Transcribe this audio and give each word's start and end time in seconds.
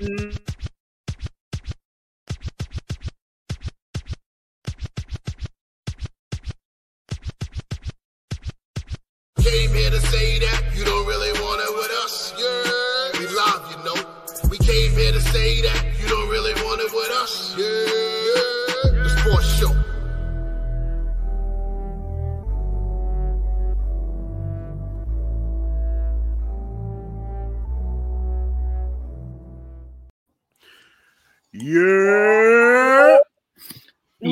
Mm, 0.00 0.49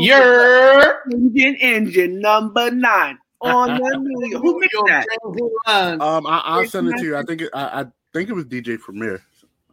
You're 0.08 1.02
engine, 1.12 1.56
engine 1.56 2.20
number 2.20 2.70
nine 2.70 3.18
on 3.40 3.78
the 3.78 3.98
New 4.02 4.38
Who 4.38 4.60
mixed 4.60 4.76
that? 4.86 5.06
Um, 6.00 6.26
I, 6.26 6.42
I'll 6.44 6.66
send 6.66 6.88
it 6.88 6.96
to 6.98 7.04
you. 7.04 7.16
I 7.16 7.22
think 7.22 7.42
it, 7.42 7.50
I, 7.54 7.80
I 7.80 7.84
think 8.12 8.28
it 8.30 8.32
was 8.34 8.44
DJ 8.46 8.78
Premier. 8.78 9.22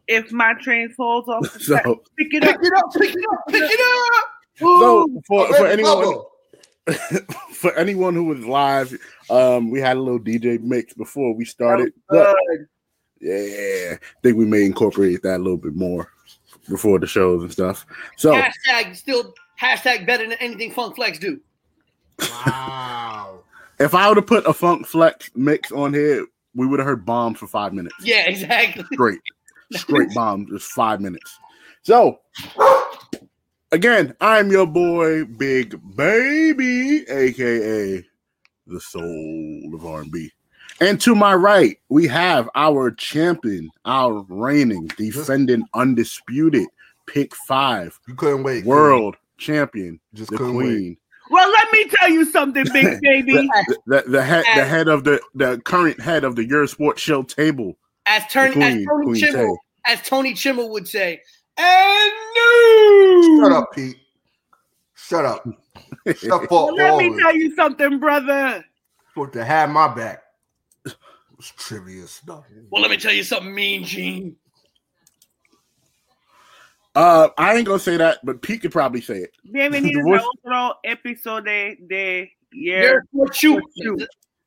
If 0.08 0.32
my 0.32 0.54
train 0.62 0.90
falls 0.92 1.28
off 1.28 1.52
the 1.54 1.60
So- 1.60 1.74
track, 1.78 1.96
pick 2.18 2.34
it 2.34 2.44
up. 2.44 2.62
pick 2.62 2.72
it 2.72 2.74
up, 2.78 2.92
pick 2.94 3.16
it 3.16 3.26
up, 3.32 3.40
pick 3.50 3.62
it 3.64 4.18
up. 4.18 4.26
So 4.58 5.22
for, 5.28 5.48
for 5.56 5.68
anyone 5.68 6.04
Bubble. 6.04 6.32
for 7.54 7.74
anyone 7.74 8.14
who 8.14 8.26
was 8.26 8.46
live, 8.46 8.96
um, 9.30 9.72
we 9.72 9.80
had 9.82 9.98
a 9.98 10.00
little 10.00 10.20
DJ 10.20 10.62
mix 10.62 10.94
before 10.94 11.34
we 11.34 11.44
started. 11.44 11.92
But 12.10 12.36
yeah, 13.20 13.96
I 13.96 14.00
think 14.22 14.38
we 14.38 14.46
may 14.46 14.64
incorporate 14.64 15.24
that 15.24 15.38
a 15.38 15.44
little 15.44 15.58
bit 15.58 15.76
more 15.76 16.12
before 16.70 17.00
the 17.00 17.08
shows 17.08 17.42
and 17.44 17.52
stuff. 17.52 17.86
So 18.18 18.34
Hashtag 18.34 18.96
still 18.96 19.34
hashtag 19.62 20.06
better 20.06 20.28
than 20.28 20.38
anything 20.40 20.72
Funk 20.72 20.96
Flex 20.96 21.20
do. 21.20 21.40
Wow. 22.20 23.40
if 23.80 23.94
I 23.94 24.08
would 24.08 24.18
have 24.18 24.28
put 24.28 24.46
a 24.46 24.54
Funk 24.54 24.88
Flex 24.88 25.30
mix 25.36 25.72
on 25.72 25.94
here, 25.94 26.26
we 26.56 26.66
would 26.66 26.80
have 26.80 26.88
heard 26.88 27.06
bombs 27.06 27.40
for 27.40 27.48
five 27.48 27.74
minutes. 27.74 27.96
Yeah, 28.02 28.28
exactly. 28.28 28.86
Straight, 28.94 29.20
straight 29.74 30.10
bombs, 30.16 30.50
just 30.50 30.72
five 30.72 31.02
minutes. 31.02 31.40
So 31.84 32.20
again, 33.72 34.16
I'm 34.22 34.50
your 34.52 34.66
boy, 34.66 35.26
Big 35.26 35.80
Baby, 35.96 37.06
aka 37.10 38.04
the 38.68 38.82
soul 38.82 39.72
of 39.74 39.86
R&B. 39.86 40.32
And 40.82 41.00
to 41.02 41.16
my 41.16 41.36
right, 41.36 41.78
we 41.90 42.08
have 42.08 42.50
our 42.56 42.92
champion, 42.92 43.70
our 43.86 44.26
reigning, 44.28 44.88
defending, 44.98 45.66
undisputed, 45.74 46.68
pick 47.06 47.34
five, 47.36 47.98
You 48.08 48.16
couldn't 48.16 48.44
wait. 48.44 48.66
world 48.66 49.16
champion, 49.38 50.00
Just 50.14 50.32
the 50.32 50.38
couldn't 50.38 50.56
wait. 50.56 50.66
queen, 50.66 50.98
Well, 51.30 51.50
let 51.52 51.72
me 51.72 51.88
tell 51.90 52.10
you 52.10 52.26
something, 52.26 52.66
big 52.74 53.02
baby. 53.02 53.34
the, 53.34 53.78
the, 53.88 54.04
the 54.08 54.24
head, 54.24 54.46
the 54.56 54.66
head 54.66 54.88
of 54.88 55.04
the 55.04 55.20
the 55.34 55.60
current 55.62 56.00
head 56.00 56.24
of 56.24 56.36
the 56.36 56.46
Your 56.48 56.68
Sports 56.68 57.02
Show 57.02 57.24
table. 57.24 57.78
As, 58.06 58.24
turn, 58.32 58.58
The 58.58 58.66
as 58.66 58.74
Tony 58.86 59.04
Queen 59.06 59.16
Chimel, 59.24 59.58
as 59.88 60.02
Tony 60.04 60.34
Chimel 60.34 60.70
would 60.70 60.88
say, 60.88 61.22
and 61.58 62.12
new. 62.36 63.40
Shut 63.42 63.52
up, 63.52 63.74
Pete. 63.74 63.98
Shut 64.96 65.26
up. 65.26 65.48
Shut 66.16 66.32
up 66.32 66.52
Well, 66.52 66.68
for 66.68 66.74
let 66.74 66.98
me 66.98 67.20
tell 67.20 67.36
you 67.36 67.56
something, 67.56 68.00
brother. 68.00 68.64
Supposed 69.14 69.34
to 69.34 69.44
have 69.46 69.70
my 69.70 69.88
back. 69.94 70.22
It's 70.86 70.96
was 71.38 71.52
trivia 71.58 72.08
stuff. 72.08 72.46
Well, 72.70 72.82
let 72.82 72.90
me 72.92 72.98
tell 72.98 73.12
you 73.14 73.24
something, 73.24 73.54
Mean 73.54 73.84
Gene. 73.84 74.36
Uh, 76.96 77.30
I 77.38 77.56
ain't 77.56 77.66
gonna 77.68 77.80
say 77.80 77.98
that, 77.98 78.20
but 78.24 78.42
Pete 78.42 78.62
could 78.62 78.72
probably 78.72 79.02
say 79.02 79.20
it. 79.20 79.32
Bienvenidos 79.54 80.04
Voice- 80.08 80.22
a 80.22 80.48
otro 80.48 80.80
episodio 80.86 81.76
de 81.88 82.32
Your 82.52 83.04
Sports 83.14 83.38
Show. 83.40 83.60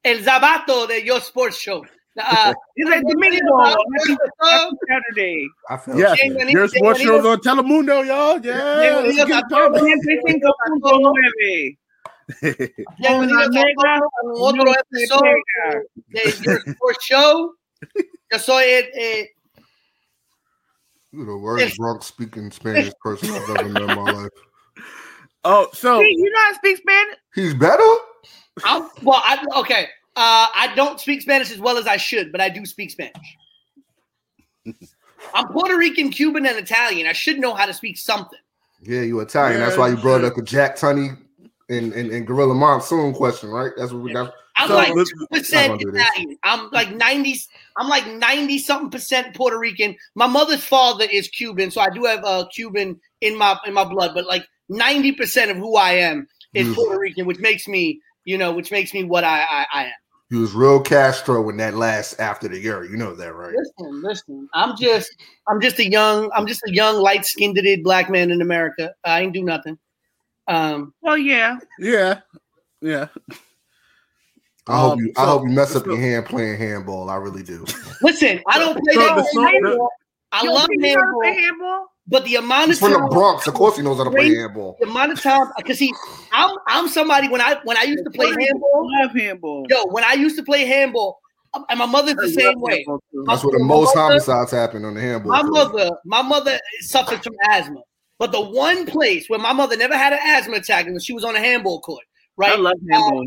El 0.04 0.18
Zabato 0.22 0.86
de 0.88 1.04
Your 1.04 1.20
Sports 1.20 1.58
Show. 1.58 1.84
Uh, 2.18 2.54
It's 2.76 2.88
like 2.90 3.02
Domingo. 3.06 3.58
Happy, 3.62 4.16
happy 4.40 4.76
Saturday. 4.88 5.46
I 5.68 5.76
felt 5.76 5.98
Yes, 5.98 6.18
Bienvenido- 6.20 6.52
Your 6.52 6.68
Sports 6.68 7.00
bienvenido- 7.00 7.22
Show's 7.22 7.26
on 7.26 7.40
Telemundo, 7.40 8.02
y'all. 8.06 8.40
Yeah, 8.40 9.02
let's 9.04 9.16
Bienvenidos 9.16 9.30
a 9.30 9.38
it 9.38 9.44
poppin'. 9.50 9.84
95.9. 9.84 11.78
bienvenidos 12.98 13.46
a 13.46 13.48
negra, 13.50 14.00
todos 14.00 14.40
a 14.40 14.42
otro 14.42 14.64
no 14.64 14.72
episodio 14.74 15.34
de 16.08 16.20
Your 16.44 16.58
Sports 16.66 17.04
Show. 17.04 17.54
Yo 18.30 18.38
soy 18.38 18.64
el, 18.64 18.84
eh, 18.94 19.30
You're 21.18 21.26
the 21.26 21.36
worst 21.36 21.74
drunk 21.74 22.04
speaking 22.04 22.48
Spanish 22.52 22.92
person 23.02 23.30
I've 23.30 23.50
ever 23.50 23.68
met 23.68 23.82
in 23.82 23.96
my 23.96 24.12
life. 24.12 24.30
Oh, 25.44 25.68
so 25.72 26.00
Hey, 26.00 26.10
you 26.10 26.30
know 26.30 26.40
how 26.40 26.50
to 26.50 26.56
speak 26.56 26.76
Spanish? 26.78 27.16
He's 27.32 27.54
better? 27.54 27.82
I'm, 28.64 28.88
well, 29.02 29.22
I, 29.24 29.42
okay. 29.60 29.84
Uh, 30.16 30.48
I 30.52 30.72
don't 30.74 30.98
speak 30.98 31.22
Spanish 31.22 31.52
as 31.52 31.58
well 31.58 31.78
as 31.78 31.86
I 31.86 31.96
should, 31.96 32.32
but 32.32 32.40
I 32.40 32.48
do 32.48 32.66
speak 32.66 32.90
Spanish. 32.90 33.36
I'm 35.32 35.46
Puerto 35.48 35.78
Rican, 35.78 36.10
Cuban, 36.10 36.44
and 36.44 36.58
Italian. 36.58 37.06
I 37.06 37.12
should 37.12 37.38
know 37.38 37.54
how 37.54 37.66
to 37.66 37.72
speak 37.72 37.96
something. 37.98 38.38
Yeah, 38.82 39.02
you 39.02 39.20
Italian. 39.20 39.60
That's 39.60 39.76
why 39.76 39.88
you 39.88 39.96
brought 39.96 40.24
up 40.24 40.34
the 40.34 40.42
Jack 40.42 40.76
Tunney 40.76 41.16
and, 41.68 41.92
and, 41.92 42.10
and 42.10 42.26
Gorilla 42.26 42.54
Monsoon 42.54 43.14
question, 43.14 43.48
right? 43.48 43.70
That's 43.76 43.92
what 43.92 44.02
we 44.02 44.12
got. 44.12 44.32
I'm 44.58 44.68
So, 44.68 44.74
like 44.74 44.92
two 44.92 45.26
percent 45.30 45.64
I'm 45.64 45.78
gonna 45.78 45.84
do 45.84 45.92
this. 45.92 46.02
Italian. 46.02 46.36
I'm 46.42 46.70
like 46.70 46.92
ninety. 46.92 47.36
I'm 47.76 47.88
like 47.88 48.06
ninety 48.06 48.58
something 48.58 48.90
percent 48.90 49.34
Puerto 49.34 49.58
Rican. 49.58 49.96
My 50.14 50.26
mother's 50.26 50.64
father 50.64 51.06
is 51.10 51.28
Cuban, 51.28 51.70
so 51.70 51.80
I 51.80 51.90
do 51.90 52.04
have 52.04 52.24
uh, 52.24 52.46
Cuban 52.52 53.00
in 53.20 53.36
my 53.38 53.56
in 53.66 53.74
my 53.74 53.84
blood. 53.84 54.12
But 54.14 54.26
like 54.26 54.44
ninety 54.68 55.12
percent 55.12 55.50
of 55.50 55.56
who 55.56 55.76
I 55.76 55.92
am 55.92 56.26
is 56.54 56.66
Mm. 56.66 56.74
Puerto 56.74 56.98
Rican, 56.98 57.26
which 57.26 57.38
makes 57.38 57.68
me, 57.68 58.00
you 58.24 58.36
know, 58.36 58.52
which 58.52 58.70
makes 58.70 58.92
me 58.92 59.04
what 59.04 59.22
I 59.24 59.40
I, 59.42 59.66
I 59.72 59.84
am. 59.84 59.92
He 60.30 60.36
was 60.36 60.52
real 60.52 60.80
Castro 60.80 61.48
in 61.48 61.56
that 61.56 61.74
last 61.74 62.20
after 62.20 62.48
the 62.48 62.58
year. 62.58 62.84
You 62.84 62.98
know 62.98 63.14
that, 63.14 63.34
right? 63.34 63.54
Listen, 63.54 64.02
listen. 64.02 64.48
I'm 64.52 64.76
just, 64.76 65.10
I'm 65.48 65.58
just 65.58 65.78
a 65.78 65.88
young, 65.88 66.30
I'm 66.34 66.46
just 66.46 66.60
a 66.66 66.72
young, 66.72 66.96
light 66.96 67.24
skinned 67.24 67.58
black 67.82 68.10
man 68.10 68.30
in 68.30 68.42
America. 68.42 68.92
I 69.04 69.22
ain't 69.22 69.32
do 69.32 69.42
nothing. 69.42 69.78
Um, 70.46 70.92
Well, 71.00 71.16
yeah. 71.16 71.58
yeah, 71.78 72.20
yeah. 72.82 73.08
I 74.68 74.78
hope 74.78 74.92
Um, 74.94 74.98
you. 75.00 75.12
I 75.16 75.24
hope 75.26 75.42
you 75.44 75.50
mess 75.50 75.74
up 75.74 75.84
so- 75.84 75.90
your 75.92 76.00
hand 76.00 76.26
playing 76.26 76.58
handball. 76.58 77.08
I 77.10 77.16
really 77.16 77.42
do. 77.42 77.64
listen, 78.02 78.40
I 78.46 78.58
don't 78.58 78.74
play 78.84 78.94
So 78.94 79.00
that 79.00 79.16
the 79.16 79.22
game 79.22 79.64
song- 79.74 79.88
I 80.30 80.44
Yo, 80.44 80.52
love 80.52 80.66
you 80.70 80.78
know 80.78 80.88
how 80.88 80.94
to 80.94 80.98
handball, 81.00 81.20
play 81.22 81.40
handball? 81.40 81.86
but 82.06 82.24
the 82.26 82.34
amount 82.36 82.62
of 82.64 82.68
He's 82.68 82.78
from 82.80 82.92
the 82.92 83.08
Bronx. 83.10 83.46
Of 83.46 83.54
course, 83.54 83.76
he 83.78 83.82
knows 83.82 83.96
how 83.96 84.04
to 84.04 84.10
play 84.10 84.34
handball. 84.34 84.76
the 84.78 84.86
amount 84.86 85.12
of 85.12 85.22
time, 85.22 85.46
because 85.56 85.78
he, 85.78 85.94
I'm, 86.32 86.54
I'm 86.66 86.88
somebody 86.88 87.28
when 87.28 87.40
I 87.40 87.56
when 87.64 87.78
I 87.78 87.84
used 87.84 88.04
to 88.04 88.10
play 88.10 88.26
handball. 88.26 88.90
I 88.98 89.02
love 89.06 89.16
handball. 89.16 89.66
Yo, 89.70 89.86
when 89.86 90.04
I 90.04 90.12
used 90.12 90.36
to 90.36 90.42
play 90.42 90.66
handball, 90.66 91.18
and 91.70 91.78
my 91.78 91.86
mother's 91.86 92.16
the 92.16 92.28
same 92.28 92.60
way. 92.60 92.84
That's 93.24 93.42
where 93.42 93.58
the 93.58 93.64
most 93.64 93.96
mother- 93.96 94.08
homicides 94.20 94.50
happen 94.50 94.84
on 94.84 94.92
the 94.94 95.00
handball. 95.00 95.32
My 95.32 95.40
court. 95.40 95.72
mother, 95.72 95.90
my 96.04 96.20
mother 96.20 96.60
suffered 96.80 97.22
from 97.24 97.32
asthma, 97.48 97.80
but 98.18 98.30
the 98.32 98.40
one 98.42 98.84
place 98.84 99.28
where 99.30 99.38
my 99.38 99.54
mother 99.54 99.78
never 99.78 99.96
had 99.96 100.12
an 100.12 100.18
asthma 100.22 100.56
attack 100.56 100.84
was 100.84 100.92
when 100.92 101.00
she 101.00 101.14
was 101.14 101.24
on 101.24 101.34
a 101.36 101.40
handball 101.40 101.80
court. 101.80 102.04
Right? 102.36 102.52
I 102.52 102.56
love 102.56 102.74
handball. 102.90 103.24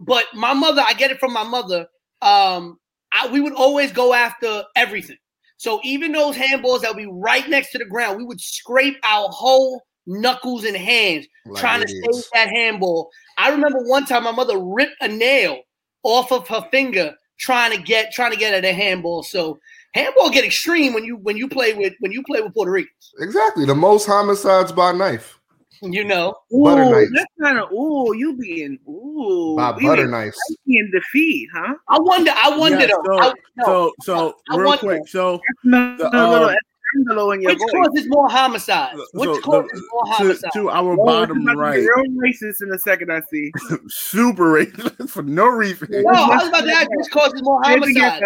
But 0.00 0.24
my 0.34 0.54
mother, 0.54 0.82
I 0.86 0.94
get 0.94 1.10
it 1.10 1.18
from 1.18 1.32
my 1.32 1.44
mother. 1.44 1.86
Um, 2.22 2.78
I, 3.12 3.28
we 3.28 3.40
would 3.40 3.54
always 3.54 3.92
go 3.92 4.12
after 4.14 4.64
everything. 4.76 5.16
So 5.56 5.80
even 5.82 6.12
those 6.12 6.36
handballs 6.36 6.82
that 6.82 6.90
would 6.94 7.02
be 7.02 7.10
right 7.10 7.48
next 7.48 7.72
to 7.72 7.78
the 7.78 7.84
ground, 7.84 8.18
we 8.18 8.24
would 8.24 8.40
scrape 8.40 8.96
our 9.02 9.28
whole 9.28 9.82
knuckles 10.06 10.64
and 10.64 10.76
hands 10.76 11.26
Like 11.46 11.60
trying 11.60 11.80
to 11.82 11.88
save 11.88 12.24
that 12.32 12.48
handball. 12.48 13.10
I 13.36 13.50
remember 13.50 13.80
one 13.84 14.06
time 14.06 14.24
my 14.24 14.32
mother 14.32 14.58
ripped 14.58 14.96
a 15.00 15.08
nail 15.08 15.60
off 16.02 16.32
of 16.32 16.48
her 16.48 16.66
finger 16.70 17.14
trying 17.38 17.76
to 17.76 17.82
get 17.82 18.12
trying 18.12 18.32
to 18.32 18.36
get 18.36 18.54
at 18.54 18.64
a 18.64 18.72
handball. 18.72 19.22
So 19.22 19.58
handball 19.94 20.30
get 20.30 20.44
extreme 20.44 20.94
when 20.94 21.04
you 21.04 21.16
when 21.16 21.36
you 21.36 21.48
play 21.48 21.74
with 21.74 21.94
when 22.00 22.12
you 22.12 22.22
play 22.22 22.40
with 22.40 22.54
Puerto 22.54 22.70
Ricans. 22.70 23.12
Exactly. 23.20 23.64
The 23.64 23.74
most 23.74 24.06
homicides 24.06 24.72
by 24.72 24.92
knife. 24.92 25.37
You 25.82 26.04
know, 26.04 26.34
Butter 26.50 26.82
Ooh, 26.82 26.90
knife. 26.90 27.08
that's 27.14 27.32
kind 27.40 27.58
of 27.58 27.70
ooh, 27.72 28.14
you 28.16 28.36
being 28.36 28.78
ooh, 28.88 29.54
By 29.56 29.72
butter 29.72 29.96
being 29.96 30.10
knives. 30.10 30.36
in 30.66 30.90
defeat, 30.92 31.48
huh? 31.54 31.74
I 31.88 31.98
wonder. 32.00 32.32
I 32.34 32.56
wonder 32.56 32.80
Yeah, 32.80 32.86
though. 32.86 33.02
so- 33.04 33.18
I, 33.20 33.32
no, 33.56 33.64
So, 33.64 33.92
so 34.02 34.34
I 34.50 34.56
real 34.56 34.66
want 34.66 34.80
quick. 34.80 35.08
So, 35.08 35.40
No, 35.64 35.96
The, 35.98 36.10
no, 36.10 36.30
little 36.30 36.48
um, 36.48 36.54
escándalo 36.96 37.34
in 37.34 37.42
your 37.42 37.52
which 37.52 37.58
voice. 37.60 37.70
causes 37.86 38.06
more 38.08 38.28
homicides? 38.28 39.00
Which 39.14 39.24
so 39.28 39.40
causes 39.42 39.70
the- 39.72 39.88
more 39.92 40.14
homicides? 40.14 40.52
to 40.54 40.70
our 40.70 40.92
Oh, 41.00 41.04
bottom 41.04 41.36
it's 41.38 41.44
about 41.44 41.52
to 41.52 41.58
right, 41.58 41.74
be 41.76 41.80
Real 41.80 42.04
racist 42.16 42.62
in 42.62 42.72
a 42.72 42.78
second, 42.78 43.12
I 43.12 43.20
see. 43.30 43.52
super 43.88 44.52
racist 44.54 45.10
for 45.10 45.22
no 45.22 45.46
reason. 45.46 45.88
No, 45.90 46.10
I 46.10 46.36
was 46.38 46.48
about 46.48 46.62
to 46.64 46.72
ask 46.72 46.88
which 46.90 47.10
causes 47.12 47.40
more 47.42 47.62
homicides. 47.62 48.24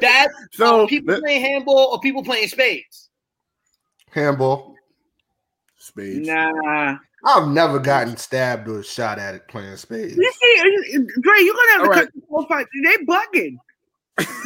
That 0.00 0.28
So, 0.52 0.84
uh, 0.84 0.86
people 0.86 1.12
let- 1.14 1.22
playing 1.22 1.42
handball 1.42 1.90
or 1.92 2.00
people 2.00 2.22
playing 2.24 2.48
spades. 2.48 3.10
Handball. 4.12 4.74
Spades. 5.88 6.28
Nah. 6.28 6.98
I've 7.24 7.48
never 7.48 7.78
gotten 7.80 8.16
stabbed 8.16 8.68
or 8.68 8.82
shot 8.82 9.18
at 9.18 9.34
it 9.34 9.48
playing 9.48 9.76
spades. 9.76 10.16
You 10.16 10.32
see, 10.40 10.98
Dre, 11.20 11.34
you're 11.40 11.54
gonna 11.54 11.72
have 11.72 11.82
to 11.82 11.88
All 11.88 11.92
cut 11.94 12.08
the 12.14 12.22
whole 12.30 12.46
fight. 12.46 12.66
They 12.84 12.96
bugging. 12.98 13.56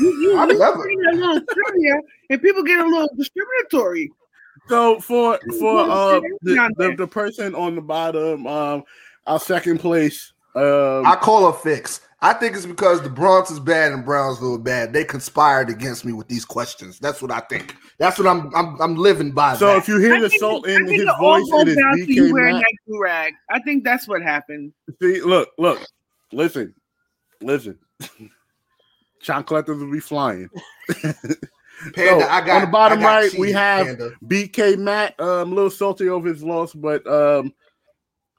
You, 0.01 0.21
you, 0.21 0.37
I've 0.39 0.49
you 0.51 0.59
never- 0.59 0.83
bring 0.83 0.99
a 1.07 1.13
little 1.17 1.41
trivia, 1.53 1.95
and 2.31 2.41
people 2.41 2.63
get 2.63 2.81
a 2.81 2.87
little 2.87 3.09
discriminatory. 3.17 4.11
So 4.69 5.01
for 5.01 5.39
for 5.59 5.81
uh 5.81 6.21
the, 6.43 6.73
the, 6.77 6.95
the 6.97 7.07
person 7.07 7.55
on 7.55 7.75
the 7.75 7.81
bottom, 7.83 8.47
um, 8.47 8.85
our 9.27 9.41
second 9.41 9.79
place, 9.79 10.32
um, 10.55 11.07
I 11.07 11.17
call 11.21 11.47
a 11.49 11.53
fix. 11.53 12.01
I 12.25 12.33
think 12.35 12.55
it's 12.55 12.67
because 12.67 13.03
the 13.03 13.09
Bronx 13.11 13.51
is 13.51 13.59
bad 13.59 13.91
and 13.91 14.05
Brownsville 14.05 14.55
is 14.55 14.61
bad. 14.61 14.93
They 14.93 15.05
conspired 15.05 15.69
against 15.69 16.05
me 16.05 16.13
with 16.13 16.29
these 16.29 16.45
questions. 16.45 17.01
That's 17.01 17.21
what 17.21 17.33
I 17.33 17.41
think. 17.41 17.75
That's 17.99 18.17
what 18.17 18.29
I'm 18.29 18.55
I'm, 18.55 18.81
I'm 18.81 18.97
living 18.97 19.33
by. 19.33 19.57
so 19.57 19.67
that. 19.67 19.79
if 19.79 19.89
you 19.89 19.99
hear 19.99 20.15
I 20.15 20.21
the 20.21 20.29
think 20.29 20.41
salt 20.41 20.69
in 20.69 20.87
his 20.87 21.03
it 21.03 21.19
voice, 21.19 21.51
goes 21.51 21.63
it 21.63 21.69
is 21.69 21.77
down 21.77 21.99
you 21.99 22.23
BK 22.25 22.33
wearing 22.33 22.55
Matt. 22.55 22.65
that 22.87 22.99
rag. 23.01 23.33
I 23.51 23.61
think 23.61 23.83
that's 23.83 24.07
what 24.07 24.23
happened. 24.23 24.73
See, 25.03 25.21
look, 25.21 25.49
look, 25.59 25.81
listen, 26.33 26.75
listen. 27.41 27.79
Shot 29.23 29.47
collectors 29.47 29.79
will 29.83 29.91
be 29.91 30.01
flying. 30.01 30.49
Panda, 31.95 32.25
so, 32.25 32.29
I 32.29 32.41
got 32.47 32.51
on 32.51 32.61
the 32.61 32.67
bottom 32.69 33.01
got 33.01 33.07
right, 33.07 33.31
cheese, 33.31 33.41
we 33.41 33.51
have 33.53 33.87
Panda. 33.87 34.11
BK 34.25 34.79
Matt. 34.79 35.19
Um, 35.21 35.51
a 35.53 35.55
little 35.55 35.71
salty 35.71 36.09
over 36.09 36.29
his 36.29 36.43
loss, 36.45 36.73
but 36.73 37.05
um, 37.09 37.53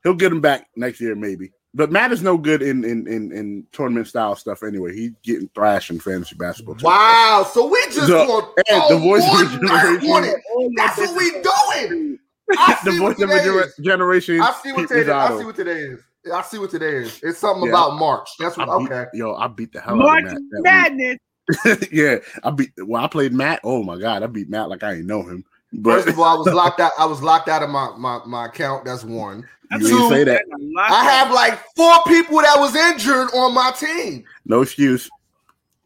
he'll 0.03 0.13
get 0.13 0.31
him 0.31 0.39
back 0.39 0.67
next 0.77 1.01
year 1.01 1.15
maybe. 1.15 1.51
But 1.75 1.91
Matt 1.91 2.11
is 2.11 2.21
no 2.21 2.37
good 2.37 2.61
in 2.61 2.83
in 2.83 3.07
in, 3.07 3.31
in 3.31 3.65
tournament 3.71 4.07
style 4.07 4.35
stuff 4.35 4.61
anyway. 4.63 4.93
He's 4.95 5.11
getting 5.23 5.49
thrashed 5.55 5.89
in 5.89 5.99
fantasy 5.99 6.35
basketball. 6.35 6.75
too. 6.75 6.85
Wow, 6.85 7.49
so 7.51 7.67
we 7.67 7.81
just 7.85 8.05
So, 8.07 8.27
going 8.27 8.45
and 8.69 8.81
oh, 8.83 8.93
the 8.93 8.99
voice 8.99 9.23
of 9.23 9.33
Lord, 9.33 9.47
the 9.47 9.67
generation. 9.67 10.73
That's 10.77 10.97
what 10.99 11.17
we 11.17 11.31
doing. 11.31 12.19
I 12.57 12.77
the 12.83 12.91
see 12.91 12.97
voice 12.99 13.17
what 13.17 13.23
of 13.23 13.29
a 13.31 13.39
today 13.41 13.49
is. 13.57 13.75
generation. 13.81 14.41
I 14.41 14.53
see 14.61 14.71
what 14.71 14.81
Pete 14.81 14.89
today. 14.89 15.11
I 15.11 15.37
see 15.39 15.45
what 15.45 15.55
today 15.55 15.79
is. 15.79 15.99
I 16.31 16.41
see 16.43 16.57
what 16.59 16.69
today 16.69 16.95
is. 16.97 17.19
It's 17.23 17.39
something 17.39 17.63
Yeah. 17.65 17.69
about 17.71 17.97
March. 17.97 18.29
That's 18.39 18.55
what. 18.55 18.69
I 18.69 18.77
beat- 18.77 18.91
Okay. 18.91 19.05
Yo, 19.13 19.33
I 19.33 19.47
beat 19.47 19.73
the 19.73 19.81
hell 19.81 19.95
March 19.95 20.25
out 20.25 20.33
of 20.35 20.41
Matt. 20.61 20.91
that 20.91 20.91
week. 20.93 21.19
Madness. 21.65 21.89
yeah, 21.91 22.17
I 22.43 22.51
beat. 22.51 22.69
Well, 22.77 23.03
I 23.03 23.07
played 23.07 23.33
Matt. 23.33 23.61
Oh 23.63 23.81
my 23.83 23.97
god, 23.97 24.21
I 24.23 24.27
beat 24.27 24.49
Matt 24.49 24.69
like 24.69 24.83
I 24.83 24.91
didn't 24.93 25.07
know 25.07 25.23
him. 25.23 25.43
But 25.75 26.03
First 26.03 26.09
of 26.09 26.19
all, 26.19 26.25
I 26.25 26.35
was 26.37 26.53
locked 26.53 26.79
out. 26.79 26.91
I 26.99 27.05
was 27.05 27.21
locked 27.21 27.49
out 27.49 27.63
of 27.63 27.69
my 27.69 27.91
my, 27.97 28.19
my 28.25 28.45
account. 28.45 28.85
That's 28.85 29.03
one. 29.03 29.47
I 29.71 29.77
You 29.77 29.87
didn't 29.87 30.09
say 30.09 30.23
that. 30.23 30.41
had 30.51 30.59
a 30.59 30.63
lot 30.63 30.91
I 30.91 31.03
have 31.03 31.31
like 31.33 31.59
four 31.75 31.95
people 32.07 32.37
that 32.41 32.55
was 32.59 32.75
injured 32.75 33.29
on 33.33 33.53
my 33.55 33.71
team. 33.71 34.23
no 34.45 34.61
excuse. 34.61 35.09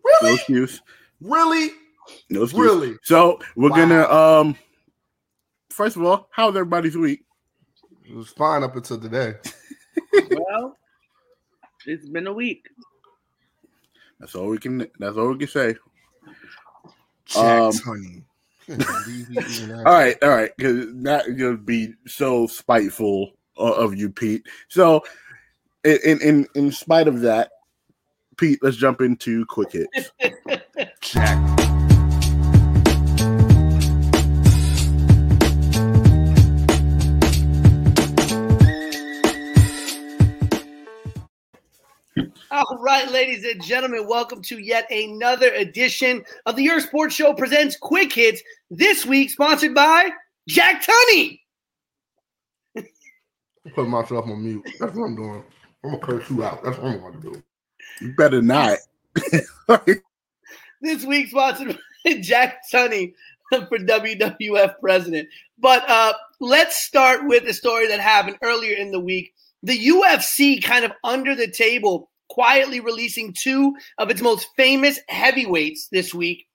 Really? 0.04 0.30
No 0.30 0.36
excuse. 0.36 0.82
Really? 1.22 1.70
No 2.30 2.44
excuse. 2.44 2.62
Really? 2.64 2.98
So 3.04 3.40
we're 3.56 3.70
Wow. 3.70 3.76
gonna 3.78 4.04
um. 4.10 4.58
First 5.70 5.96
of 5.96 6.04
all, 6.04 6.28
how's 6.32 6.50
everybody's 6.56 6.98
week? 6.98 7.24
It 8.04 8.16
was 8.16 8.30
fine 8.30 8.64
up 8.64 8.76
until 8.76 9.00
today. 9.00 9.36
Well, 10.32 10.76
it's 11.86 12.08
been 12.10 12.28
a 12.28 12.34
week. 12.34 12.68
That's 14.20 14.34
all 14.36 14.48
we 14.48 14.58
can. 14.58 14.88
That's 15.00 15.16
all 15.18 15.30
we 15.32 15.38
can 15.38 15.48
say. 15.48 15.76
Jack 17.26 17.62
Um, 17.62 17.72
Tunney. 17.74 18.24
Can't 18.68 18.80
believe 18.80 19.28
he 19.28 19.34
even 19.64 19.72
asked. 19.72 19.88
All 19.88 19.94
right, 19.94 20.18
all 20.22 20.30
right, 20.30 20.52
because 20.58 20.94
that 21.04 21.26
gonna 21.38 21.58
be 21.58 21.94
so 22.06 22.48
spiteful 22.48 23.32
uh, 23.58 23.74
of 23.74 23.96
you, 23.96 24.10
Pete. 24.10 24.46
So, 24.68 25.04
in 25.84 25.98
in 26.04 26.22
in, 26.22 26.48
in 26.56 26.72
spite 26.72 27.08
of 27.08 27.22
that, 27.22 27.52
Pete, 28.38 28.60
let's 28.62 28.78
jump 28.78 29.02
into 29.02 29.46
quick 29.46 29.72
hits. 29.72 30.12
Jack. 31.02 31.67
All 42.50 42.78
right, 42.80 43.12
ladies 43.12 43.44
and 43.44 43.62
gentlemen, 43.62 44.08
welcome 44.08 44.42
to 44.44 44.58
yet 44.58 44.90
another 44.90 45.54
edition 45.54 46.24
of 46.46 46.56
the 46.56 46.64
Your 46.64 46.80
Sports 46.80 47.14
Show 47.14 47.34
presents 47.34 47.76
Quick 47.76 48.14
Hits. 48.14 48.42
This 48.72 49.06
week, 49.06 49.32
sponsored 49.32 49.76
by 49.76 50.12
Jack 50.48 50.82
Tunney. 50.82 51.42
Put 53.76 53.90
myself 53.90 54.28
on 54.28 54.42
mute. 54.42 54.66
That's 54.80 54.96
what 54.96 55.08
I'm 55.08 55.16
doing. 55.18 55.44
I'm 55.84 55.92
gonna 55.92 56.02
curse 56.02 56.30
you 56.30 56.46
out. 56.46 56.64
That's 56.64 56.78
what 56.78 56.94
I'm 56.94 57.02
gonna 57.02 57.20
do. 57.20 57.44
You 58.02 58.14
better 58.16 58.42
not. 58.42 58.78
This 60.80 61.04
week, 61.06 61.30
sponsored 61.30 61.78
by 62.06 62.14
Jack 62.22 62.62
Tunney 62.72 63.14
for 63.50 63.80
WWF 63.80 64.80
president. 64.80 65.28
But 65.58 65.90
uh, 65.90 66.14
let's 66.40 66.78
start 66.78 67.26
with 67.26 67.44
a 67.48 67.54
story 67.54 67.88
that 67.88 68.00
happened 68.00 68.38
earlier 68.44 68.78
in 68.78 68.92
the 68.92 69.00
week. 69.00 69.34
The 69.64 69.88
UFC, 69.88 70.64
kind 70.64 70.86
of 70.86 70.92
under 71.04 71.34
the 71.34 71.50
table, 71.50 72.12
quietly 72.30 72.80
releasing 72.80 73.34
two 73.34 73.76
of 73.98 74.10
its 74.10 74.22
most 74.22 74.48
famous 74.56 75.00
heavyweights 75.10 75.88
this 75.92 76.14
week. 76.14 76.48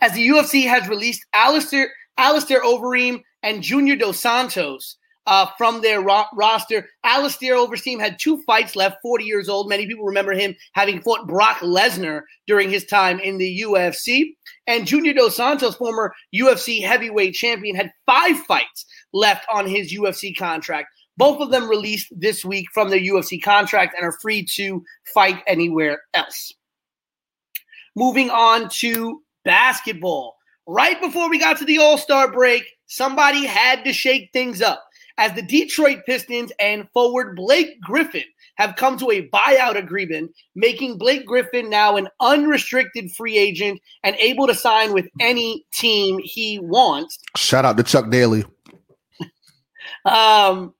As 0.00 0.12
the 0.12 0.28
UFC 0.28 0.66
has 0.66 0.88
released 0.88 1.24
Alistair, 1.34 1.90
Alistair 2.16 2.62
Overeem 2.62 3.22
and 3.42 3.62
Junior 3.62 3.96
Dos 3.96 4.18
Santos 4.18 4.96
uh, 5.28 5.46
from 5.58 5.82
their 5.82 6.00
ro- 6.00 6.24
roster. 6.34 6.88
Alistair 7.04 7.54
Overeem 7.54 8.00
had 8.00 8.18
two 8.18 8.42
fights 8.42 8.74
left, 8.74 8.96
40 9.02 9.24
years 9.24 9.48
old. 9.48 9.68
Many 9.68 9.86
people 9.86 10.06
remember 10.06 10.32
him 10.32 10.56
having 10.72 11.02
fought 11.02 11.28
Brock 11.28 11.58
Lesnar 11.58 12.22
during 12.46 12.70
his 12.70 12.86
time 12.86 13.20
in 13.20 13.36
the 13.36 13.60
UFC. 13.60 14.36
And 14.66 14.86
Junior 14.86 15.12
Dos 15.12 15.36
Santos, 15.36 15.76
former 15.76 16.14
UFC 16.34 16.82
heavyweight 16.82 17.34
champion, 17.34 17.76
had 17.76 17.92
five 18.06 18.38
fights 18.46 18.86
left 19.12 19.46
on 19.52 19.66
his 19.66 19.92
UFC 19.92 20.34
contract. 20.36 20.88
Both 21.18 21.40
of 21.40 21.50
them 21.50 21.68
released 21.68 22.08
this 22.12 22.44
week 22.44 22.68
from 22.72 22.90
their 22.90 23.00
UFC 23.00 23.42
contract 23.42 23.94
and 23.96 24.06
are 24.06 24.16
free 24.22 24.46
to 24.54 24.84
fight 25.12 25.42
anywhere 25.48 26.02
else. 26.14 26.54
Moving 27.96 28.30
on 28.30 28.68
to 28.78 29.20
basketball. 29.44 30.36
Right 30.68 31.00
before 31.00 31.28
we 31.28 31.40
got 31.40 31.58
to 31.58 31.64
the 31.64 31.78
All 31.78 31.98
Star 31.98 32.30
break, 32.30 32.64
somebody 32.86 33.44
had 33.44 33.84
to 33.84 33.92
shake 33.92 34.30
things 34.32 34.62
up 34.62 34.84
as 35.18 35.32
the 35.32 35.42
Detroit 35.42 36.02
Pistons 36.06 36.52
and 36.60 36.88
forward 36.92 37.34
Blake 37.34 37.80
Griffin 37.80 38.22
have 38.54 38.76
come 38.76 38.96
to 38.98 39.10
a 39.10 39.28
buyout 39.28 39.76
agreement, 39.76 40.30
making 40.54 40.98
Blake 40.98 41.26
Griffin 41.26 41.68
now 41.68 41.96
an 41.96 42.08
unrestricted 42.20 43.10
free 43.10 43.36
agent 43.36 43.80
and 44.04 44.14
able 44.16 44.46
to 44.46 44.54
sign 44.54 44.92
with 44.92 45.08
any 45.20 45.64
team 45.74 46.20
he 46.22 46.60
wants. 46.60 47.18
Shout 47.36 47.64
out 47.64 47.76
to 47.76 47.82
Chuck 47.82 48.08
Daly. 48.08 48.44
Um, 50.04 50.74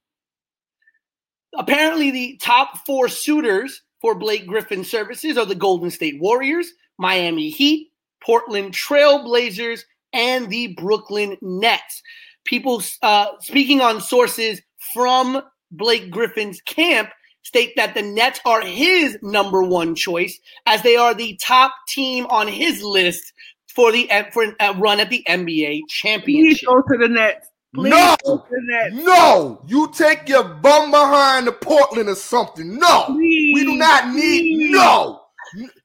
apparently, 1.56 2.10
the 2.10 2.36
top 2.42 2.86
four 2.86 3.08
suitors 3.08 3.82
for 4.00 4.14
Blake 4.14 4.46
Griffin's 4.46 4.90
services 4.90 5.36
are 5.36 5.46
the 5.46 5.54
Golden 5.54 5.90
State 5.90 6.20
Warriors, 6.20 6.70
Miami 6.98 7.50
Heat, 7.50 7.90
Portland 8.22 8.74
Trail 8.74 9.22
Blazers, 9.24 9.84
and 10.12 10.48
the 10.48 10.74
Brooklyn 10.74 11.36
Nets. 11.40 12.02
People 12.44 12.82
uh, 13.02 13.26
speaking 13.40 13.80
on 13.80 14.00
sources 14.00 14.60
from 14.94 15.42
Blake 15.70 16.10
Griffin's 16.10 16.60
camp 16.62 17.10
state 17.42 17.72
that 17.76 17.94
the 17.94 18.02
Nets 18.02 18.40
are 18.44 18.60
his 18.60 19.18
number 19.22 19.62
one 19.62 19.94
choice 19.94 20.38
as 20.66 20.82
they 20.82 20.96
are 20.96 21.14
the 21.14 21.38
top 21.42 21.72
team 21.88 22.26
on 22.26 22.46
his 22.48 22.82
list 22.82 23.32
for 23.74 23.92
the 23.92 24.10
for 24.32 24.44
a 24.60 24.72
run 24.74 25.00
at 25.00 25.10
the 25.10 25.24
NBA 25.28 25.80
Please 25.80 25.84
championship. 25.88 26.68
go 26.68 26.82
to 26.82 26.98
the 26.98 27.08
Nets. 27.08 27.48
Please 27.78 27.90
No! 27.90 28.16
go 28.24 28.36
to 28.38 28.44
the 28.50 28.60
Nets. 28.62 29.04
No, 29.06 29.62
you 29.66 29.90
take 29.94 30.28
your 30.28 30.44
bum 30.44 30.90
behind 30.90 31.46
to 31.46 31.52
Portland 31.52 32.08
or 32.08 32.14
something. 32.14 32.78
No, 32.78 33.04
Please, 33.06 33.54
we 33.54 33.64
do 33.64 33.76
not 33.76 34.14
need. 34.14 34.56
please. 34.56 34.70
No, 34.72 35.20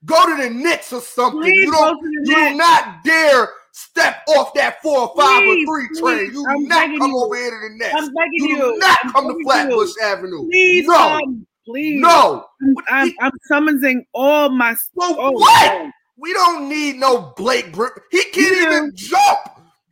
go 0.05 0.35
to 0.35 0.43
the 0.43 0.49
Knicks 0.49 0.91
or 0.93 1.01
something. 1.01 1.41
Please 1.41 1.65
you 1.65 1.71
don't. 1.71 1.99
You 2.25 2.35
do 2.51 2.55
not 2.57 3.03
dare 3.03 3.49
step 3.71 4.17
off 4.29 4.53
that 4.53 4.81
four 4.83 4.99
or 5.09 5.13
five 5.15 5.41
or 5.41 5.55
three 5.65 5.87
train. 5.99 6.25
You 6.27 6.31
do 6.33 6.45
I'm 6.49 6.67
not 6.67 6.85
come 6.99 7.11
you. 7.11 7.23
over 7.23 7.35
here 7.35 7.49
to 7.51 7.69
the 7.69 7.75
Nets. 7.77 7.95
I'm 7.97 8.13
begging 8.13 8.29
You 8.33 8.47
you. 8.49 8.57
do 8.57 8.77
not 8.77 8.99
I'm 9.05 9.11
come 9.11 9.27
to 9.29 9.43
Flatbush 9.43 9.89
you. 9.97 10.03
Avenue. 10.03 10.45
Please 10.47 10.87
no, 10.87 10.93
come. 10.93 11.47
Please. 11.65 12.01
no. 12.01 12.45
I'm, 12.61 12.75
I'm, 12.89 13.13
I'm 13.21 13.31
summoning 13.45 14.05
all 14.13 14.49
my. 14.49 14.75
Well, 14.95 15.15
Oh, 15.17 15.31
what? 15.31 15.91
We 16.17 16.31
don't 16.33 16.69
need 16.69 16.97
no 16.97 17.33
Blake. 17.35 17.75
He 18.11 18.23
can't 18.25 18.35
You 18.37 18.61
even 18.67 18.91
jump. 18.95 19.39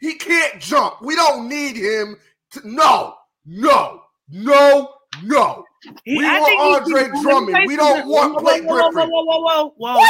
He 0.02 0.16
can't 0.16 0.60
jump. 0.60 1.02
We 1.02 1.16
don't 1.16 1.48
need 1.48 1.78
him. 1.78 2.18
To, 2.52 2.62
no, 2.68 3.16
no, 3.46 4.02
no, 4.30 4.94
no. 5.24 5.64
He- 6.04 6.18
We 6.18 6.26
I 6.26 6.40
want 6.40 6.82
Andre 6.90 7.04
be- 7.04 7.10
let 7.10 7.14
me 7.14 7.22
Drummond. 7.22 7.68
We 7.68 7.76
don't 7.78 8.08
want 8.08 8.40
Blake 8.40 8.64
whoa, 8.64 8.76
whoa, 8.76 8.92
Griffin. 8.92 9.10
Whoa, 9.10 9.24
whoa, 9.24 9.40
whoa, 9.42 9.74
whoa, 9.78 9.96
whoa. 9.98 10.04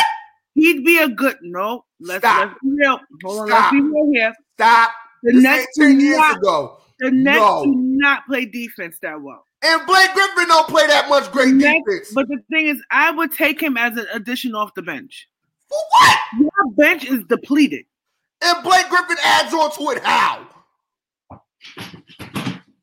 He'd 0.56 0.84
be 0.84 0.98
a 0.98 1.08
good 1.08 1.38
no. 1.44 1.86
Let's, 2.00 2.22
Stop. 2.26 2.40
let's 2.50 2.60
be 2.64 2.70
real. 2.72 3.00
Hold 3.24 3.40
on, 3.42 3.48
Stop. 3.48 3.60
let's 3.60 3.72
be 3.72 3.82
real 3.90 4.12
here. 4.14 4.34
Stop. 4.56 4.92
The 5.24 5.34
this 5.34 5.46
ain't 5.46 5.68
ten 5.78 6.00
years 6.00 6.18
not- 6.18 6.38
ago. 6.38 6.78
The 7.00 7.12
Nets 7.12 7.40
No. 7.40 7.64
do 7.66 7.74
not 7.76 8.26
play 8.28 8.46
defense 8.46 8.98
that 9.02 9.20
well. 9.22 9.44
And 9.64 9.86
Blake 9.88 10.14
Griffin 10.14 10.48
don't 10.48 10.68
play 10.68 10.86
that 10.88 11.10
much 11.10 11.32
great 11.32 11.54
Nets- 11.54 11.80
defense. 11.88 12.12
But 12.14 12.28
the 12.28 12.38
thing 12.50 12.68
is, 12.68 12.82
I 12.92 13.12
would 13.12 13.32
take 13.32 13.62
him 13.62 13.76
as 13.78 13.98
an 13.98 14.06
addition 14.14 14.54
off 14.56 14.74
the 14.76 14.82
bench. 14.82 15.28
For 15.70 15.78
what? 15.92 16.20
Your 16.40 16.72
bench 16.76 17.06
is 17.06 17.24
depleted. 17.26 17.86
And 18.42 18.64
Blake 18.64 18.90
Griffin 18.90 19.18
adds 19.24 19.54
on 19.54 19.72
to 19.78 19.92
it 19.92 20.04
how? 20.04 20.48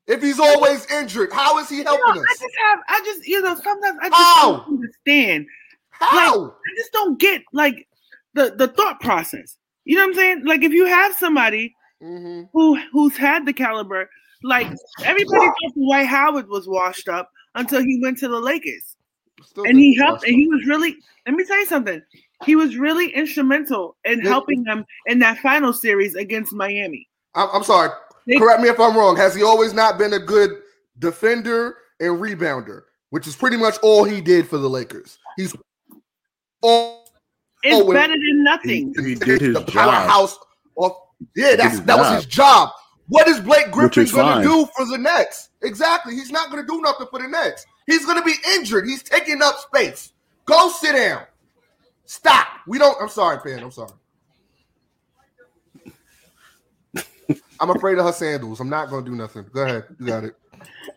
If 0.06 0.22
he's 0.22 0.40
always 0.40 0.90
injured, 0.90 1.32
how 1.32 1.58
is 1.58 1.68
he 1.68 1.78
You 1.78 1.84
know, 1.84 1.90
helping 1.90 2.22
I 2.22 2.32
us? 2.32 2.38
just 2.40 2.54
have, 2.62 2.78
I 2.88 3.02
just, 3.04 3.26
you 3.26 3.42
know, 3.42 3.54
sometimes 3.56 3.98
I 4.00 4.08
just 4.08 4.34
How? 4.36 4.52
don't 4.52 4.68
understand. 4.68 5.46
How? 5.90 6.46
I 6.46 6.70
just 6.76 6.92
don't 6.92 7.20
get 7.20 7.42
like 7.52 7.86
the 8.34 8.54
the 8.56 8.68
thought 8.68 9.00
process. 9.00 9.58
You 9.84 9.96
know 9.96 10.02
what 10.02 10.10
I'm 10.10 10.14
saying? 10.14 10.42
Like 10.46 10.62
if 10.62 10.72
you 10.72 10.86
have 10.86 11.14
somebody 11.14 11.74
hmm 12.00 12.42
who 12.52 12.78
who's 12.92 13.16
had 13.16 13.44
the 13.44 13.52
caliber, 13.52 14.08
like 14.42 14.68
everybody 15.04 15.46
thought 15.46 15.74
Dwight 15.74 16.06
Howard 16.06 16.48
was 16.48 16.68
washed 16.68 17.08
up 17.08 17.30
until 17.54 17.80
he 17.80 18.00
went 18.02 18.18
to 18.18 18.28
the 18.28 18.40
Lakers, 18.40 18.96
Still 19.42 19.64
and 19.64 19.78
he 19.78 19.94
helped. 19.96 20.24
And 20.24 20.34
he 20.34 20.48
was 20.48 20.64
really. 20.66 20.96
Let 21.26 21.34
me 21.34 21.44
tell 21.44 21.58
you 21.58 21.66
something. 21.66 22.00
He 22.44 22.54
was 22.56 22.76
really 22.76 23.10
instrumental 23.14 23.96
in 24.04 24.20
Yeah. 24.20 24.28
helping 24.28 24.62
them 24.64 24.84
in 25.06 25.18
that 25.20 25.38
final 25.38 25.72
series 25.72 26.14
against 26.14 26.52
Miami. 26.52 27.08
I'm, 27.34 27.48
I'm 27.52 27.62
sorry. 27.64 27.90
They- 28.26 28.38
Correct 28.38 28.60
me 28.62 28.68
if 28.68 28.78
I'm 28.78 28.96
wrong. 28.96 29.16
Has 29.16 29.34
he 29.34 29.42
always 29.42 29.72
not 29.74 29.98
been 29.98 30.12
a 30.12 30.18
good 30.18 30.50
defender 30.98 31.76
and 32.00 32.20
rebounder, 32.20 32.82
which 33.10 33.26
is 33.26 33.34
pretty 33.34 33.56
much 33.56 33.76
all 33.82 34.04
he 34.04 34.20
did 34.20 34.46
for 34.48 34.58
the 34.58 34.68
Lakers? 34.68 35.18
He's 35.36 35.54
all 36.62 37.04
It's 37.64 37.74
Oh, 37.74 37.92
better 37.92 38.12
than 38.12 38.44
nothing. 38.44 38.94
He 39.04 39.14
did 39.16 39.40
his 39.40 39.54
the 39.54 39.64
job. 39.64 39.66
powerhouse. 39.72 40.38
Of, 40.76 40.92
yeah, 41.34 41.56
that's 41.56 41.72
his 41.78 41.82
that 41.82 41.98
was 41.98 42.14
his 42.14 42.26
job. 42.26 42.70
What 43.08 43.26
is 43.26 43.40
Blake 43.40 43.72
Griffin 43.72 44.04
is 44.04 44.12
going 44.12 44.26
fine. 44.26 44.42
to 44.44 44.48
do 44.48 44.68
for 44.76 44.84
the 44.84 44.96
Nets? 44.98 45.48
Exactly. 45.62 46.14
He's 46.14 46.30
not 46.30 46.50
going 46.50 46.62
to 46.64 46.66
do 46.72 46.80
nothing 46.82 47.08
for 47.10 47.18
the 47.20 47.26
Nets. 47.26 47.66
He's 47.88 48.04
going 48.06 48.18
to 48.18 48.24
be 48.24 48.34
injured. 48.54 48.86
He's 48.86 49.02
taking 49.02 49.42
up 49.42 49.58
space. 49.58 50.12
Go 50.44 50.68
sit 50.68 50.92
down. 50.94 51.22
Stop. 52.08 52.46
We 52.66 52.78
don't. 52.78 52.96
I'm 53.02 53.10
sorry, 53.10 53.38
Pan. 53.38 53.62
I'm 53.62 53.70
sorry. 53.70 53.92
I'm 57.60 57.68
afraid 57.68 57.98
of 57.98 58.06
her 58.06 58.12
sandals. 58.12 58.60
I'm 58.60 58.70
not 58.70 58.88
going 58.88 59.04
to 59.04 59.10
do 59.10 59.16
nothing. 59.16 59.44
Go 59.52 59.62
ahead. 59.62 59.84
You 60.00 60.06
got 60.06 60.24
it. 60.24 60.34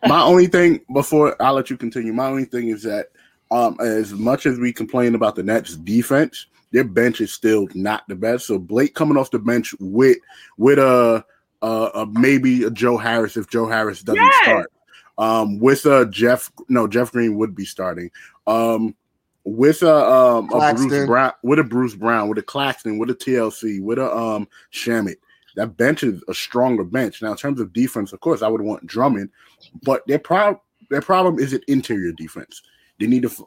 my 0.08 0.22
only 0.22 0.48
thing 0.48 0.80
before 0.94 1.36
I'll 1.42 1.54
let 1.54 1.70
you 1.70 1.76
continue. 1.76 2.14
My 2.14 2.28
only 2.28 2.46
thing 2.46 2.70
is 2.70 2.84
that 2.84 3.08
um, 3.52 3.76
as 3.82 4.14
much 4.14 4.46
as 4.46 4.58
we 4.58 4.72
complain 4.72 5.14
about 5.14 5.36
the 5.36 5.44
Nets 5.44 5.76
defense, 5.76 6.46
their 6.72 6.86
bench 6.86 7.20
is 7.20 7.34
still 7.34 7.68
not 7.76 8.08
the 8.08 8.16
best. 8.16 8.48
So 8.48 8.58
Blake 8.58 8.96
coming 8.96 9.18
off 9.18 9.32
the 9.32 9.40
bench 9.40 9.76
with 9.82 10.18
with 10.58 10.80
a 10.80 11.26
uh, 11.62 11.84
uh, 11.94 12.06
maybe 12.10 12.64
a 12.64 12.72
Joe 12.72 12.96
Harris 12.98 13.36
if 13.36 13.50
Joe 13.50 13.68
Harris 13.68 14.02
doesn't 14.02 14.24
Yes. 14.24 14.44
start. 14.44 14.72
Um, 15.18 15.60
with 15.60 15.86
a 15.86 16.06
Jeff, 16.06 16.50
no 16.70 16.88
Jeff 16.88 17.12
Green 17.12 17.36
would 17.38 17.54
be 17.54 17.66
starting. 17.66 18.10
Um, 18.48 18.96
with 19.44 19.82
a 19.82 19.96
um 19.96 20.52
a 20.54 20.74
Bruce 20.74 21.06
Brown, 21.06 21.32
with 21.44 21.60
a 21.60 21.64
Bruce 21.64 21.96
Brown, 21.96 22.30
with 22.30 22.38
a 22.38 22.44
Claxton, 22.44 22.98
with 23.00 23.10
a 23.10 23.16
TLC, 23.16 23.82
with 23.82 23.98
a 23.98 24.16
um 24.16 24.48
Shamet. 24.72 25.18
That 25.56 25.76
bench 25.78 26.04
is 26.04 26.24
a 26.28 26.34
stronger 26.34 26.84
bench. 26.84 27.22
Now, 27.22 27.32
in 27.32 27.38
terms 27.38 27.60
of 27.60 27.74
defense, 27.74 28.14
of 28.14 28.22
course, 28.22 28.42
I 28.42 28.48
would 28.48 28.62
want 28.62 28.88
Drummond, 28.88 29.30
but 29.84 30.06
their 30.08 30.20
problem 30.20 30.60
their 30.90 31.02
problem 31.02 31.40
is 31.40 31.54
it 31.54 31.64
interior 31.68 32.12
defense. 32.12 32.62
They 33.00 33.08
need 33.08 33.24
to 33.24 33.30
f- 33.30 33.42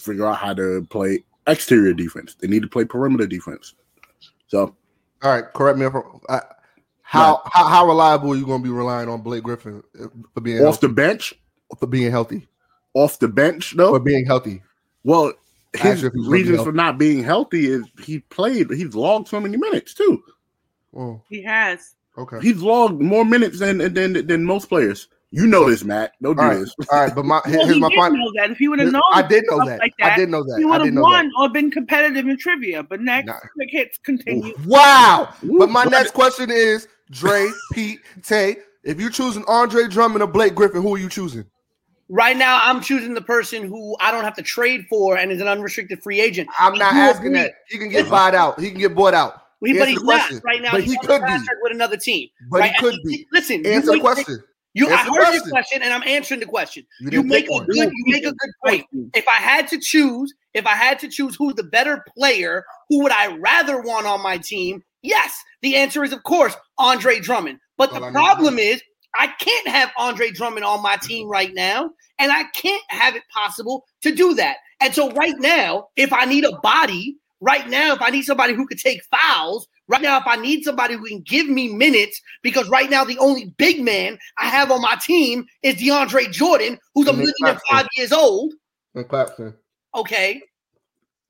figure 0.00 0.26
out 0.26 0.38
how 0.38 0.54
to 0.54 0.86
play 0.90 1.24
exterior 1.46 1.92
defense. 1.92 2.34
They 2.34 2.48
need 2.48 2.62
to 2.62 2.68
play 2.68 2.84
perimeter 2.84 3.26
defense. 3.26 3.74
So 4.48 4.74
All 5.22 5.30
right. 5.30 5.44
Correct 5.52 5.78
me 5.78 5.86
if 5.86 5.94
I'm. 5.94 6.02
I, 6.28 6.40
how, 7.02 7.42
how 7.44 7.66
how 7.66 7.86
reliable 7.86 8.32
are 8.32 8.36
you 8.36 8.46
going 8.46 8.60
to 8.60 8.64
be 8.64 8.72
relying 8.72 9.08
on 9.08 9.20
Blake 9.20 9.44
Griffin 9.44 9.82
uh, 10.00 10.06
for 10.32 10.40
being 10.40 10.58
off 10.58 10.62
healthy, 10.80 10.86
the 10.86 10.92
bench, 10.92 11.34
for 11.78 11.86
being 11.86 12.10
healthy 12.10 12.48
off 12.94 13.18
the 13.18 13.28
bench 13.28 13.74
though, 13.76 13.90
for 13.90 14.00
being 14.00 14.24
healthy? 14.26 14.62
Well, 15.04 15.32
his 15.74 15.80
Actually, 15.82 15.90
if 15.90 15.94
he's 15.98 16.02
gonna 16.02 16.22
be 16.24 16.28
reasons 16.42 16.62
for 16.62 16.72
not 16.72 16.98
being 16.98 17.22
healthy 17.22 17.66
is 17.66 17.84
he 18.02 18.20
played. 18.20 18.70
He's 18.70 18.94
logged 18.94 19.28
so 19.28 19.40
many 19.40 19.56
minutes 19.56 19.94
too. 19.94 20.22
Oh, 20.96 21.20
He 21.28 21.42
has. 21.42 21.94
okay. 22.16 22.38
He's 22.40 22.58
logged 22.62 23.00
more 23.00 23.24
minutes 23.24 23.58
than 23.58 23.78
than 23.92 24.26
than 24.26 24.44
most 24.44 24.68
players. 24.68 25.08
You 25.32 25.48
know 25.48 25.68
this, 25.68 25.82
Matt. 25.82 26.12
Don't 26.22 26.36
do 26.36 26.42
All 26.42 26.48
right. 26.48 26.58
this. 26.60 26.72
All 26.92 27.00
right, 27.00 27.12
but 27.12 27.24
my 27.24 27.40
Well, 27.46 27.52
here's 27.66 27.74
he 27.74 27.80
my 27.80 27.88
did 27.88 27.98
point. 27.98 28.14
know 28.14 28.32
that. 28.36 28.50
If 28.52 28.58
he 28.58 28.68
would 28.68 28.78
have 28.78 28.92
known, 28.92 29.02
I 29.12 29.22
did 29.22 29.42
know 29.50 29.64
that. 29.66 29.80
Like 29.80 29.92
I 30.00 30.14
did 30.16 30.28
know 30.28 30.44
that. 30.44 30.58
he 30.58 30.64
would 30.64 30.80
have 30.82 30.94
know 30.94 31.02
won 31.02 31.28
or 31.40 31.48
been 31.48 31.72
competitive 31.72 32.24
in 32.28 32.38
trivia. 32.38 32.84
But 32.84 33.00
next, 33.00 33.26
Nah. 33.26 33.40
quick 33.54 33.68
hits 33.72 33.98
continue. 33.98 34.54
that. 34.56 34.64
Wow. 34.66 35.34
But 35.58 35.70
my 35.70 35.82
But- 35.84 35.90
next 35.90 36.12
question 36.14 36.52
is 36.52 36.86
Dre, 37.10 37.48
Pete, 37.72 37.98
Tay. 38.22 38.58
If 38.84 39.00
you're 39.00 39.10
choosing 39.10 39.44
Andre 39.48 39.88
Drummond 39.88 40.22
or 40.22 40.28
Blake 40.28 40.54
Griffin, 40.54 40.82
who 40.82 40.94
are 40.94 40.98
you 40.98 41.08
choosing? 41.08 41.44
Right 42.08 42.36
now, 42.36 42.60
I'm 42.62 42.80
choosing 42.82 43.14
the 43.14 43.22
person 43.22 43.66
who 43.66 43.96
I 43.98 44.10
don't 44.10 44.24
have 44.24 44.34
to 44.36 44.42
trade 44.42 44.86
for 44.88 45.16
and 45.16 45.32
is 45.32 45.40
an 45.40 45.48
unrestricted 45.48 46.02
free 46.02 46.20
agent. 46.20 46.48
I'm 46.58 46.74
not 46.74 46.92
asking 46.94 47.28
agree. 47.28 47.38
that. 47.40 47.54
He 47.68 47.78
can 47.78 47.88
get 47.88 48.02
uh-huh. 48.02 48.10
bought 48.10 48.34
out. 48.34 48.60
He 48.60 48.70
can 48.70 48.80
get 48.80 48.94
bought 48.94 49.14
out. 49.14 49.40
He- 49.64 49.72
but 49.72 49.88
Answer 49.88 49.90
he's 49.92 50.00
the 50.00 50.04
not 50.04 50.44
right 50.44 50.60
now. 50.62 50.72
But 50.72 50.82
he's 50.82 50.92
he 50.92 50.98
could 50.98 51.22
be. 51.24 51.38
with 51.62 51.72
another 51.72 51.96
team. 51.96 52.28
But 52.50 52.60
right? 52.60 52.72
he 52.72 52.78
could 52.80 52.94
And 52.94 53.02
be. 53.04 53.26
Listen, 53.32 53.64
Answer 53.66 53.92
the 53.92 54.00
question. 54.00 54.42
You, 54.74 54.88
I 54.88 54.92
Answer 54.92 55.04
the 55.04 55.10
heard 55.12 55.20
your 55.22 55.30
question. 55.30 55.50
question, 55.50 55.82
and 55.82 55.92
I'm 55.94 56.02
answering 56.02 56.40
the 56.40 56.46
question. 56.46 56.84
You 57.00 57.08
You, 57.12 57.22
make 57.22 57.46
a 57.48 57.52
one. 57.52 57.66
good, 57.66 57.90
you 57.90 58.04
make 58.12 58.24
a 58.26 58.32
good 58.32 58.50
point. 58.66 58.84
If 59.14 59.26
I 59.28 59.36
had 59.36 59.66
to 59.68 59.78
choose, 59.78 60.34
if 60.52 60.66
I 60.66 60.74
had 60.74 60.98
to 60.98 61.08
choose 61.08 61.34
who's 61.36 61.54
the 61.54 61.62
better 61.62 62.04
player, 62.14 62.66
who 62.90 63.02
would 63.04 63.12
I 63.12 63.36
rather 63.36 63.80
want 63.80 64.06
on 64.06 64.20
my 64.22 64.36
team? 64.36 64.82
Yes, 65.02 65.34
the 65.62 65.76
answer 65.76 66.02
is 66.04 66.12
of 66.12 66.22
course 66.24 66.54
Andre 66.78 67.20
Drummond. 67.20 67.58
But 67.78 67.92
All 67.92 68.00
the 68.00 68.06
I 68.06 68.08
need 68.10 68.14
to 68.14 68.18
problem 68.18 68.58
is 68.58 68.82
I 69.16 69.28
can't 69.38 69.68
have 69.68 69.90
Andre 69.98 70.30
Drummond 70.30 70.64
on 70.64 70.82
my 70.82 70.96
team 70.96 71.28
right 71.28 71.52
now, 71.54 71.90
and 72.18 72.32
I 72.32 72.44
can't 72.54 72.82
have 72.88 73.16
it 73.16 73.22
possible 73.32 73.84
to 74.02 74.14
do 74.14 74.34
that. 74.34 74.56
And 74.80 74.94
so 74.94 75.10
right 75.12 75.34
now, 75.38 75.88
if 75.96 76.12
I 76.12 76.24
need 76.24 76.44
a 76.44 76.56
body, 76.58 77.16
right 77.40 77.68
now, 77.68 77.94
if 77.94 78.02
I 78.02 78.10
need 78.10 78.22
somebody 78.22 78.54
who 78.54 78.66
could 78.66 78.78
take 78.78 79.00
fouls, 79.04 79.66
right 79.88 80.02
now, 80.02 80.18
if 80.18 80.26
I 80.26 80.36
need 80.36 80.64
somebody 80.64 80.94
who 80.94 81.06
can 81.06 81.20
give 81.20 81.48
me 81.48 81.72
minutes, 81.72 82.20
because 82.42 82.68
right 82.68 82.90
now 82.90 83.04
the 83.04 83.18
only 83.18 83.54
big 83.56 83.82
man 83.82 84.18
I 84.38 84.46
have 84.46 84.70
on 84.70 84.80
my 84.80 84.96
team 85.00 85.46
is 85.62 85.76
DeAndre 85.76 86.30
Jordan, 86.32 86.78
who's 86.94 87.08
a 87.08 87.12
million 87.12 87.32
and 87.46 87.60
five 87.70 87.86
years 87.96 88.12
old. 88.12 88.54
And 88.94 89.08
Claxton. 89.08 89.54
Okay. 89.94 90.42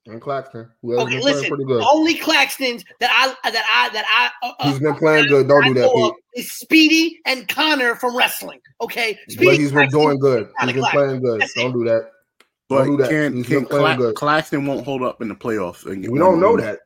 And 0.06 0.20
Claxton. 0.20 0.68
Who 0.82 0.90
has 0.92 1.00
Okay, 1.00 1.12
been 1.12 1.20
playing 1.22 1.36
listen. 1.36 1.48
pretty 1.48 1.64
good. 1.64 1.82
Only 1.82 2.14
Claxtons 2.18 2.84
that 3.00 3.10
I 3.10 3.50
that 3.50 3.64
I 3.72 3.88
that 3.94 4.04
I 4.42 4.46
uh, 4.46 4.52
uh, 4.60 4.68
He's 4.70 4.78
been 4.78 4.94
playing 4.96 5.28
good. 5.28 5.48
Don't 5.48 5.64
I 5.64 5.68
do 5.68 5.74
that, 5.74 5.80
know 5.80 6.12
Pete. 6.34 6.44
is 6.44 6.52
Speedy 6.52 7.20
and 7.24 7.48
Connor 7.48 7.94
from 7.96 8.14
wrestling. 8.16 8.60
Okay, 8.82 9.18
But 9.28 9.32
Speedy 9.32 9.56
he's 9.56 9.70
been 9.72 9.88
Claxton- 9.88 10.00
doing 10.00 10.18
good. 10.18 10.46
He's 10.46 10.54
Kinda 10.58 10.72
been 10.74 10.82
Claxton. 10.82 11.00
playing 11.06 11.22
good. 11.22 11.40
That's 11.40 11.54
Don't 11.54 11.70
it. 11.70 11.72
do 11.72 11.84
that. 11.84 12.10
But 12.68 12.84
Don't 12.84 12.96
do 12.98 13.02
that. 13.02 13.08
can 13.10 13.36
He's 13.36 13.46
can 13.46 13.54
been 13.60 13.66
playing 13.66 13.96
Cla- 13.96 13.96
good. 13.96 14.14
Claxton 14.16 14.66
won't 14.66 14.84
hold 14.84 15.02
up 15.02 15.22
in 15.22 15.28
the 15.28 15.34
playoffs? 15.34 15.86
And 15.86 16.06
We 16.10 16.18
don't 16.18 16.38
know 16.38 16.56
that. 16.58 16.80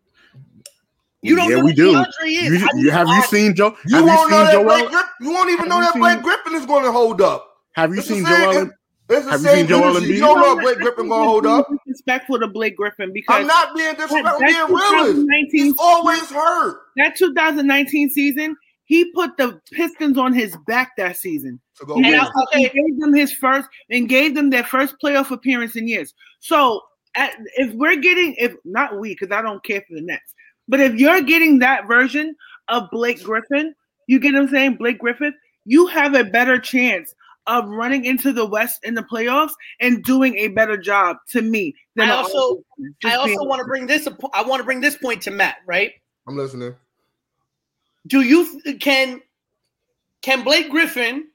You 1.22 1.34
don't 1.34 1.50
yeah, 1.50 1.56
know 1.56 1.64
we 1.64 1.72
do. 1.72 1.94
DeAndre 1.94 2.06
is. 2.26 2.62
You, 2.62 2.68
you- 2.84 2.90
have 2.92 3.08
you 3.08 3.22
seen 3.22 3.52
Joe? 3.56 3.74
You 3.86 3.96
have 3.96 4.04
won't 4.04 4.30
know 4.30 4.36
seen 4.36 4.44
that 4.46 4.52
Joel? 4.52 4.64
Blake 4.64 4.88
Griffin. 4.90 5.08
You 5.22 5.30
won't 5.32 5.50
even 5.50 5.58
Have 5.58 5.68
know 5.68 5.80
that 5.80 5.92
seen- 5.94 6.02
Blake 6.02 6.22
Griffin 6.22 6.54
is 6.54 6.66
going 6.66 6.84
to 6.84 6.92
hold 6.92 7.20
up. 7.20 7.48
Have 7.72 7.92
you 7.92 7.98
It's 7.98 8.06
seen 8.06 8.24
same- 8.24 8.52
Joel? 8.52 8.70
It's 9.10 9.24
the 9.24 9.30
Have 9.32 9.40
you 9.42 9.48
seen 9.48 9.66
Joel 9.66 9.84
energy. 9.96 10.06
Embiid? 10.06 10.14
You 10.14 10.20
don't 10.20 10.40
know 10.40 10.58
if 10.58 10.62
Blake 10.64 10.78
Griffin 10.78 11.08
going 11.08 11.22
to 11.22 11.28
hold 11.28 11.46
up. 11.46 11.68
Disrespectful 11.86 12.38
to 12.40 12.46
Blake 12.48 12.76
Griffin 12.76 13.12
because 13.12 13.36
I'm 13.40 13.46
not 13.46 13.74
being 13.74 13.86
that, 13.88 13.96
disrespectful. 13.96 14.34
I'm 14.34 14.40
that 14.40 14.68
being 14.68 15.24
realist. 15.26 15.52
He's 15.52 15.74
always 15.78 16.30
hurt. 16.30 16.80
that 16.96 17.16
2019 17.16 18.10
season, 18.10 18.56
he 18.84 19.10
put 19.12 19.36
the 19.36 19.60
Pistons 19.72 20.18
on 20.18 20.32
his 20.34 20.56
back 20.66 20.92
that 20.98 21.16
season. 21.16 21.60
So 21.74 21.86
go 21.86 21.94
And 21.94 22.04
win. 22.04 22.14
I- 22.20 22.30
he 22.54 22.66
okay. 22.66 22.74
gave 22.74 23.00
them 23.00 23.14
his 23.14 23.32
first 23.32 23.68
and 23.90 24.08
gave 24.08 24.34
them 24.34 24.50
their 24.50 24.64
first 24.64 24.96
playoff 25.02 25.30
appearance 25.30 25.76
in 25.76 25.88
years. 25.88 26.12
So 26.40 26.82
at, 27.16 27.34
if 27.56 27.72
we're 27.74 27.96
getting, 27.96 28.34
if 28.38 28.54
not 28.64 28.98
we, 28.98 29.10
because 29.14 29.30
I 29.30 29.42
don't 29.42 29.62
care 29.64 29.80
for 29.88 29.94
the 29.94 30.02
Nets, 30.02 30.34
but 30.68 30.80
if 30.80 30.94
you're 30.96 31.22
getting 31.22 31.58
that 31.60 31.86
version 31.86 32.36
of 32.68 32.90
Blake 32.90 33.22
Griffin, 33.22 33.74
you 34.06 34.18
get 34.20 34.34
what 34.34 34.42
I'm 34.42 34.48
saying, 34.48 34.74
Blake 34.76 34.98
Griffin, 34.98 35.34
you 35.64 35.86
have 35.86 36.14
a 36.14 36.24
better 36.24 36.58
chance 36.58 37.14
of 37.48 37.68
running 37.68 38.04
into 38.04 38.32
the 38.32 38.46
West 38.46 38.84
in 38.84 38.94
the 38.94 39.02
playoffs 39.02 39.52
and 39.80 40.04
doing 40.04 40.36
a 40.36 40.48
better 40.48 40.76
job 40.76 41.16
to 41.30 41.42
me. 41.42 41.74
Than 41.96 42.10
I 42.10 42.14
a- 42.14 42.16
also- 42.16 42.64
I 43.04 43.14
also 43.14 43.44
want 43.44 43.60
to 43.60 43.64
bring 43.66 43.86
this. 43.86 44.06
up- 44.06 44.20
I 44.32 44.42
want 44.42 44.60
to 44.60 44.64
bring 44.64 44.80
this 44.80 44.96
point 44.96 45.22
to 45.22 45.30
Matt. 45.30 45.56
Right? 45.66 45.92
I'm 46.26 46.36
listening. 46.36 46.74
Do 48.06 48.20
you 48.22 48.60
can 48.80 49.20
can 50.22 50.42
Blake 50.42 50.70
Griffin 50.70 51.28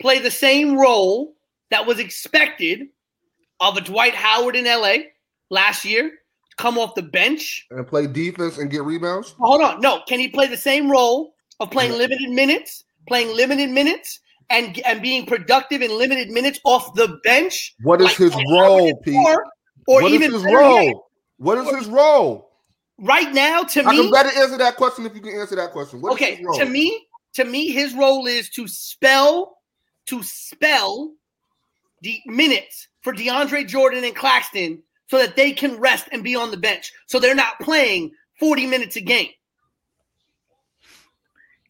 play 0.00 0.18
the 0.18 0.30
same 0.30 0.78
role 0.78 1.34
that 1.70 1.86
was 1.86 1.98
expected 1.98 2.88
of 3.60 3.76
a 3.76 3.80
Dwight 3.80 4.14
Howard 4.14 4.56
in 4.56 4.66
LA 4.66 5.10
last 5.50 5.84
year? 5.84 6.20
Come 6.56 6.76
off 6.78 6.94
the 6.94 7.02
bench. 7.02 7.66
And 7.70 7.86
play 7.86 8.06
defense 8.06 8.58
and 8.58 8.70
get 8.70 8.82
rebounds. 8.82 9.34
Hold 9.38 9.62
on. 9.62 9.80
No, 9.80 10.02
can 10.08 10.18
he 10.18 10.28
play 10.28 10.46
the 10.46 10.56
same 10.56 10.90
role 10.90 11.34
of 11.60 11.70
playing 11.70 11.92
limited 11.92 12.30
minutes, 12.30 12.84
playing 13.06 13.34
limited 13.34 13.70
minutes, 13.70 14.20
and 14.50 14.78
and 14.80 15.02
being 15.02 15.26
productive 15.26 15.82
in 15.82 15.96
limited 15.96 16.30
minutes 16.30 16.60
off 16.64 16.94
the 16.94 17.18
bench? 17.24 17.74
What 17.82 18.00
is 18.00 18.08
like 18.08 18.16
his 18.16 18.34
role, 18.52 18.96
Pete? 18.98 19.14
Or, 19.14 19.44
or 19.86 20.02
What 20.02 20.12
is 20.12 20.14
even 20.14 20.32
his 20.32 20.42
better 20.42 20.60
yet, 20.60 20.66
role? 20.66 21.06
What 21.38 21.58
is 21.58 21.76
his 21.76 21.86
role? 21.86 22.48
right 23.00 23.32
now, 23.32 23.62
to 23.62 23.84
I 23.84 23.94
can 23.94 24.10
better 24.10 24.30
answer 24.36 24.58
that 24.58 24.76
question 24.76 25.06
if 25.06 25.14
you 25.14 25.20
can 25.20 25.38
answer 25.38 25.56
that 25.56 25.72
question. 25.72 26.00
What 26.00 26.10
is 26.10 26.14
okay, 26.16 26.34
his 26.36 26.46
role? 26.46 26.58
to 26.58 26.66
me, 26.66 27.06
to 27.34 27.44
me, 27.44 27.70
his 27.70 27.94
role 27.94 28.26
is 28.26 28.50
to 28.50 28.66
spell 28.68 29.58
to 30.06 30.22
spell 30.22 31.12
the 32.02 32.20
minutes 32.26 32.88
for 33.02 33.12
DeAndre 33.12 33.66
Jordan 33.66 34.04
and 34.04 34.16
Claxton 34.16 34.82
so 35.08 35.18
that 35.18 35.36
they 35.36 35.52
can 35.52 35.78
rest 35.78 36.08
and 36.12 36.24
be 36.24 36.34
on 36.34 36.50
the 36.50 36.56
bench. 36.56 36.92
So 37.06 37.18
they're 37.18 37.34
not 37.34 37.58
playing 37.60 38.12
40 38.38 38.66
minutes 38.66 38.96
a 38.96 39.00
game. 39.00 39.30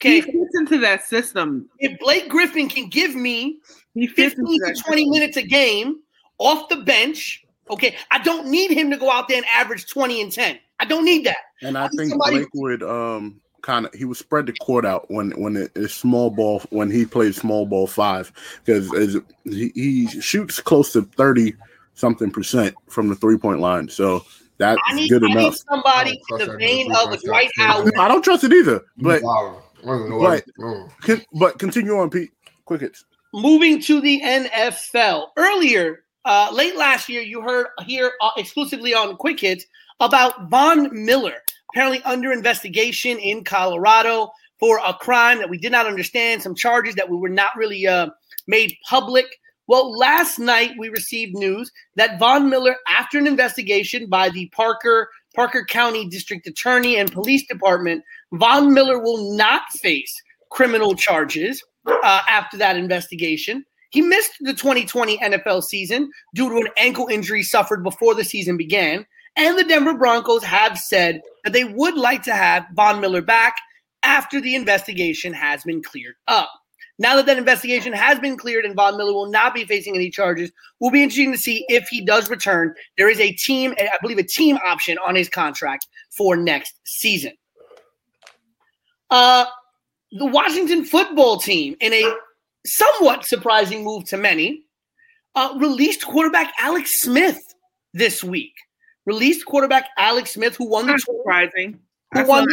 He 0.00 0.20
Okay. 0.20 0.32
fits 0.32 0.54
into 0.54 0.78
that 0.78 1.04
system. 1.06 1.68
If 1.78 1.98
Blake 1.98 2.28
Griffin 2.28 2.68
can 2.68 2.88
give 2.88 3.14
me 3.14 3.58
15 3.94 4.16
to 4.34 4.34
20 4.34 4.74
system. 4.74 5.10
minutes 5.10 5.36
a 5.36 5.42
game 5.42 5.96
off 6.38 6.68
the 6.68 6.76
bench, 6.76 7.44
okay, 7.70 7.96
I 8.10 8.18
don't 8.22 8.46
need 8.46 8.70
him 8.70 8.90
to 8.90 8.96
go 8.96 9.10
out 9.10 9.28
there 9.28 9.38
and 9.38 9.46
average 9.46 9.86
20 9.90 10.22
and 10.22 10.32
10. 10.32 10.58
I 10.80 10.84
don't 10.84 11.04
need 11.04 11.26
that. 11.26 11.38
And 11.62 11.76
I 11.76 11.86
I 11.86 11.88
think 11.88 12.10
somebody- 12.10 12.36
Blake 12.38 12.48
would 12.54 12.82
um 12.82 13.40
kind 13.62 13.86
of 13.86 13.92
he 13.92 14.04
would 14.04 14.16
spread 14.16 14.46
the 14.46 14.52
court 14.64 14.86
out 14.86 15.10
when 15.10 15.32
when 15.32 15.56
it 15.56 15.72
is 15.74 15.92
small 15.92 16.30
ball 16.30 16.60
when 16.70 16.88
he 16.90 17.04
plays 17.04 17.36
small 17.36 17.66
ball 17.66 17.88
five 17.88 18.32
because 18.64 19.18
he, 19.44 19.72
he 19.74 20.06
shoots 20.20 20.60
close 20.60 20.92
to 20.92 21.02
thirty 21.02 21.54
something 21.94 22.30
percent 22.30 22.76
from 22.88 23.08
the 23.08 23.16
three 23.16 23.36
point 23.36 23.58
line. 23.58 23.88
So 23.88 24.24
that's 24.58 24.80
I 24.86 24.94
need, 24.94 25.08
good 25.08 25.24
I 25.24 25.28
need 25.28 25.38
enough. 25.38 25.56
somebody 25.68 26.10
I 26.10 26.12
in 26.12 26.16
don't 26.28 26.38
the 26.38 26.44
trust 26.46 26.58
vein 26.60 26.92
of 26.94 27.12
a. 27.12 27.16
Dwight 27.18 27.50
Howard. 27.56 27.92
I 27.98 28.06
don't 28.06 28.22
trust 28.22 28.44
it 28.44 28.52
either. 28.52 28.84
But 28.96 29.22
Wow. 29.24 29.64
I 29.82 29.86
don't 29.86 30.10
know 30.10 30.18
but- 30.18 31.00
con- 31.02 31.24
but 31.34 31.58
continue 31.58 31.96
on, 31.96 32.10
Pete. 32.10 32.30
Quick 32.64 32.82
hits. 32.82 33.04
Moving 33.32 33.80
to 33.82 34.00
the 34.00 34.20
NFL. 34.22 35.28
Earlier, 35.36 36.04
uh, 36.24 36.50
late 36.52 36.76
last 36.76 37.08
year, 37.08 37.22
you 37.22 37.40
heard 37.40 37.66
here 37.86 38.12
uh, 38.20 38.30
exclusively 38.36 38.94
on 38.94 39.16
Quick 39.16 39.40
Hits 39.40 39.64
about 40.00 40.48
Von 40.48 40.88
Miller, 41.04 41.34
apparently 41.70 42.02
under 42.04 42.32
investigation 42.32 43.18
in 43.18 43.44
Colorado 43.44 44.30
for 44.58 44.80
a 44.84 44.94
crime 44.94 45.38
that 45.38 45.50
we 45.50 45.58
did 45.58 45.72
not 45.72 45.86
understand, 45.86 46.42
some 46.42 46.54
charges 46.54 46.94
that 46.96 47.08
we 47.08 47.16
were 47.16 47.28
not 47.28 47.56
really 47.56 47.86
uh, 47.86 48.08
made 48.46 48.76
public. 48.88 49.26
Well, 49.66 49.96
last 49.96 50.38
night 50.38 50.72
we 50.78 50.88
received 50.88 51.34
news 51.34 51.70
that 51.96 52.18
Von 52.18 52.48
Miller, 52.48 52.76
after 52.88 53.18
an 53.18 53.26
investigation 53.26 54.08
by 54.08 54.30
the 54.30 54.48
Parker 54.48 55.08
Parker 55.34 55.64
County 55.64 56.08
District 56.08 56.46
Attorney 56.46 56.96
and 56.96 57.12
Police 57.12 57.46
Department, 57.46 58.02
Von 58.32 58.72
Miller 58.74 58.98
will 58.98 59.34
not 59.34 59.62
face 59.72 60.14
criminal 60.50 60.94
charges 60.94 61.62
uh, 61.86 62.22
after 62.28 62.56
that 62.56 62.76
investigation. 62.76 63.64
He 63.90 64.02
missed 64.02 64.32
the 64.40 64.52
2020 64.52 65.18
NFL 65.18 65.64
season 65.64 66.10
due 66.34 66.50
to 66.50 66.56
an 66.56 66.68
ankle 66.76 67.08
injury 67.08 67.42
suffered 67.42 67.82
before 67.82 68.14
the 68.14 68.24
season 68.24 68.56
began. 68.56 69.06
And 69.36 69.56
the 69.56 69.64
Denver 69.64 69.94
Broncos 69.94 70.42
have 70.44 70.76
said 70.78 71.22
that 71.44 71.52
they 71.52 71.64
would 71.64 71.96
like 71.96 72.22
to 72.24 72.34
have 72.34 72.66
Von 72.74 73.00
Miller 73.00 73.22
back 73.22 73.56
after 74.02 74.40
the 74.40 74.54
investigation 74.54 75.32
has 75.32 75.62
been 75.64 75.82
cleared 75.82 76.16
up. 76.26 76.50
Now 76.98 77.14
that 77.16 77.26
that 77.26 77.38
investigation 77.38 77.92
has 77.92 78.18
been 78.18 78.36
cleared 78.36 78.64
and 78.64 78.74
Von 78.74 78.96
Miller 78.96 79.12
will 79.12 79.30
not 79.30 79.54
be 79.54 79.64
facing 79.64 79.94
any 79.94 80.10
charges, 80.10 80.50
will 80.80 80.90
be 80.90 81.02
interesting 81.02 81.30
to 81.30 81.38
see 81.38 81.64
if 81.68 81.86
he 81.88 82.04
does 82.04 82.28
return. 82.28 82.74
There 82.96 83.08
is 83.08 83.20
a 83.20 83.32
team, 83.32 83.74
I 83.78 83.96
believe, 84.02 84.18
a 84.18 84.24
team 84.24 84.58
option 84.64 84.98
on 85.06 85.14
his 85.14 85.28
contract 85.28 85.86
for 86.10 86.36
next 86.36 86.74
season. 86.84 87.32
Uh, 89.10 89.46
the 90.12 90.26
Washington 90.26 90.84
football 90.84 91.38
team, 91.38 91.76
in 91.80 91.92
a 91.92 92.04
somewhat 92.66 93.24
surprising 93.24 93.84
move 93.84 94.04
to 94.06 94.16
many, 94.16 94.64
uh, 95.34 95.54
released 95.58 96.06
quarterback 96.06 96.52
Alex 96.58 97.00
Smith 97.00 97.38
this 97.94 98.24
week. 98.24 98.52
Released 99.06 99.46
quarterback 99.46 99.88
Alex 99.96 100.32
Smith, 100.32 100.56
who 100.56 100.68
won 100.68 100.86
the 100.86 100.92
That's 100.92 101.04
surprising. 101.04 101.78
Who 102.12 102.24
won 102.24 102.46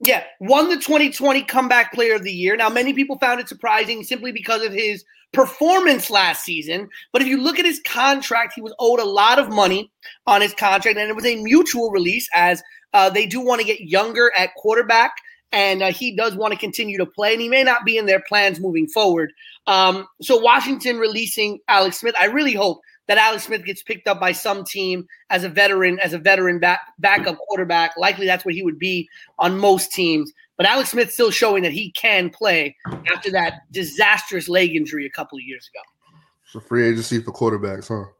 yeah, 0.00 0.24
won 0.40 0.68
the 0.68 0.76
2020 0.76 1.42
Comeback 1.44 1.92
Player 1.92 2.16
of 2.16 2.22
the 2.22 2.32
Year. 2.32 2.54
Now, 2.56 2.68
many 2.68 2.92
people 2.92 3.18
found 3.18 3.40
it 3.40 3.48
surprising 3.48 4.04
simply 4.04 4.30
because 4.30 4.62
of 4.62 4.72
his 4.72 5.04
performance 5.32 6.10
last 6.10 6.44
season. 6.44 6.88
But 7.12 7.22
if 7.22 7.28
you 7.28 7.40
look 7.40 7.58
at 7.58 7.64
his 7.64 7.80
contract, 7.86 8.52
he 8.54 8.60
was 8.60 8.74
owed 8.78 9.00
a 9.00 9.04
lot 9.04 9.38
of 9.38 9.48
money 9.48 9.90
on 10.26 10.42
his 10.42 10.52
contract, 10.52 10.98
and 10.98 11.08
it 11.08 11.16
was 11.16 11.24
a 11.24 11.42
mutual 11.42 11.90
release 11.90 12.28
as 12.34 12.62
uh, 12.92 13.08
they 13.08 13.26
do 13.26 13.40
want 13.40 13.60
to 13.60 13.66
get 13.66 13.80
younger 13.80 14.32
at 14.36 14.54
quarterback, 14.54 15.12
and 15.52 15.82
uh, 15.82 15.92
he 15.92 16.14
does 16.14 16.36
want 16.36 16.52
to 16.52 16.58
continue 16.58 16.98
to 16.98 17.06
play, 17.06 17.32
and 17.32 17.40
he 17.40 17.48
may 17.48 17.62
not 17.62 17.84
be 17.84 17.96
in 17.96 18.06
their 18.06 18.20
plans 18.20 18.60
moving 18.60 18.86
forward. 18.88 19.32
Um, 19.66 20.06
so, 20.20 20.36
Washington 20.38 20.98
releasing 20.98 21.58
Alex 21.68 22.00
Smith, 22.00 22.14
I 22.18 22.26
really 22.26 22.54
hope 22.54 22.80
that 23.08 23.18
Alex 23.18 23.44
Smith 23.44 23.64
gets 23.64 23.82
picked 23.82 24.08
up 24.08 24.18
by 24.18 24.32
some 24.32 24.64
team 24.64 25.06
as 25.30 25.44
a 25.44 25.48
veteran, 25.48 25.98
as 26.00 26.12
a 26.12 26.18
veteran 26.18 26.58
back, 26.58 26.80
backup 26.98 27.38
quarterback. 27.38 27.96
Likely 27.96 28.26
that's 28.26 28.44
what 28.44 28.54
he 28.54 28.62
would 28.62 28.78
be 28.78 29.08
on 29.38 29.58
most 29.58 29.92
teams. 29.92 30.32
But 30.56 30.66
Alex 30.66 30.90
Smith 30.90 31.12
still 31.12 31.30
showing 31.30 31.62
that 31.62 31.72
he 31.72 31.92
can 31.92 32.30
play 32.30 32.76
after 33.12 33.30
that 33.32 33.60
disastrous 33.70 34.48
leg 34.48 34.74
injury 34.74 35.06
a 35.06 35.10
couple 35.10 35.36
of 35.36 35.44
years 35.44 35.68
ago. 35.72 35.82
It's 36.44 36.54
a 36.54 36.60
free 36.60 36.88
agency 36.88 37.20
for 37.20 37.32
quarterbacks, 37.32 37.88
huh? 37.88 38.10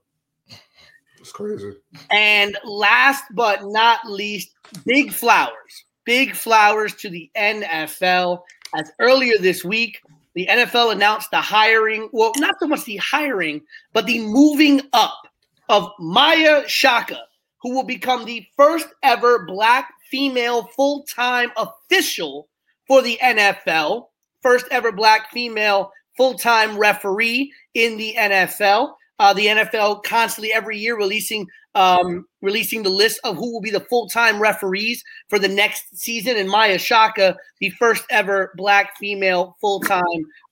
It's 1.19 1.33
crazy. 1.33 1.73
And 2.11 2.57
last 2.65 3.25
but 3.33 3.65
not 3.65 4.09
least, 4.09 4.51
big 4.85 5.13
flowers. 5.13 5.86
Big 6.07 6.35
flowers 6.35 6.95
to 6.95 7.11
the 7.11 7.31
NFL. 7.37 8.43
As 8.75 8.91
earlier 8.99 9.37
this 9.39 9.65
week, 9.65 10.01
the 10.35 10.47
NFL 10.47 10.93
announced 10.93 11.31
the 11.31 11.41
hiring, 11.41 12.09
well, 12.13 12.33
not 12.37 12.55
so 12.61 12.67
much 12.67 12.85
the 12.85 12.97
hiring, 12.97 13.63
but 13.93 14.07
the 14.07 14.21
moving 14.21 14.81
up 14.93 15.27
of 15.69 15.91
Maia 15.99 16.65
Chaka, 16.67 17.21
who 17.61 17.75
will 17.75 17.85
become 17.85 18.25
the 18.25 18.47
first 18.57 18.89
ever 19.03 19.45
black 19.47 19.93
female 20.11 20.65
full 20.77 21.03
time 21.05 21.51
official 21.57 22.49
for 22.87 23.03
the 23.03 23.19
NFL, 23.23 24.07
first 24.43 24.67
ever 24.71 24.93
black 24.93 25.31
female 25.31 25.91
full 26.17 26.35
time 26.35 26.79
referee 26.79 27.53
in 27.75 27.97
the 27.97 28.15
NFL. 28.17 28.95
Uh, 29.19 29.33
the 29.33 29.47
NFL 29.47 30.03
constantly 30.03 30.53
every 30.53 30.79
year 30.79 30.97
releasing 30.97 31.47
um, 31.75 32.25
releasing 32.41 32.83
the 32.83 32.91
list 32.91 33.21
of 33.23 33.37
who 33.37 33.53
will 33.53 33.61
be 33.61 33.71
the 33.71 33.81
full 33.81 34.09
time 34.09 34.41
referees 34.41 35.03
for 35.29 35.39
the 35.39 35.49
next 35.49 35.85
season. 35.95 36.37
And 36.37 36.49
Maia 36.49 36.79
Chaka, 36.79 37.37
the 37.61 37.71
first 37.71 38.05
ever 38.11 38.53
black 38.57 38.97
female 38.99 39.57
full 39.61 39.81
time 39.81 40.03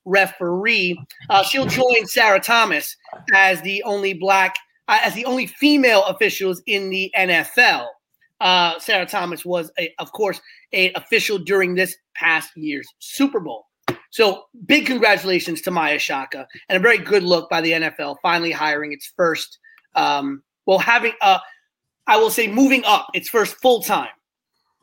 referee, 0.05 0.99
uh, 1.29 1.43
she'll 1.43 1.65
join 1.65 2.05
Sarah 2.05 2.39
Thomas 2.39 2.95
as 3.33 3.61
the 3.61 3.81
only 3.83 4.13
black 4.13 4.55
uh, 4.87 4.99
as 5.01 5.15
the 5.15 5.25
only 5.25 5.47
female 5.47 6.03
officials 6.05 6.61
in 6.67 6.89
the 6.89 7.11
NFL. 7.17 7.87
Uh, 8.41 8.77
Sarah 8.79 9.05
Thomas 9.05 9.45
was, 9.45 9.71
a, 9.79 9.93
of 9.97 10.11
course, 10.11 10.41
a 10.73 10.91
official 10.93 11.37
during 11.39 11.73
this 11.73 11.95
past 12.15 12.51
year's 12.55 12.87
Super 12.99 13.39
Bowl. 13.39 13.65
So 14.15 14.45
big 14.65 14.85
congratulations 14.85 15.59
to 15.63 15.71
Maia 15.71 15.99
Chaka 15.99 16.47
and 16.69 16.77
a 16.77 16.79
very 16.79 16.97
good 16.97 17.21
look 17.21 17.49
by 17.49 17.59
the 17.59 17.73
NFL 17.73 18.15
finally 18.21 18.49
hiring 18.49 18.93
its 18.93 19.11
first, 19.17 19.59
um, 19.93 20.41
well, 20.65 20.79
having, 20.79 21.11
uh, 21.21 21.39
I 22.07 22.15
will 22.15 22.29
say, 22.29 22.47
moving 22.47 22.85
up 22.85 23.07
its 23.13 23.27
first 23.27 23.57
full 23.61 23.81
time 23.81 24.07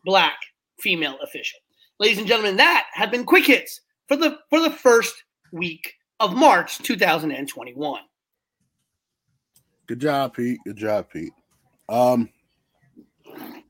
black 0.04 0.34
female 0.80 1.16
official. 1.22 1.58
Ladies 1.98 2.18
and 2.18 2.26
gentlemen, 2.26 2.58
that 2.58 2.88
have 2.92 3.10
been 3.10 3.24
quick 3.24 3.46
hits 3.46 3.80
for 4.06 4.18
the 4.18 4.36
for 4.50 4.60
the 4.60 4.70
first 4.70 5.14
week 5.50 5.94
of 6.20 6.34
March 6.34 6.76
2021. 6.80 8.02
Good 9.86 10.00
job, 10.00 10.36
Pete. 10.36 10.58
Good 10.66 10.76
job, 10.76 11.06
Pete. 11.10 11.32
Um, 11.88 12.28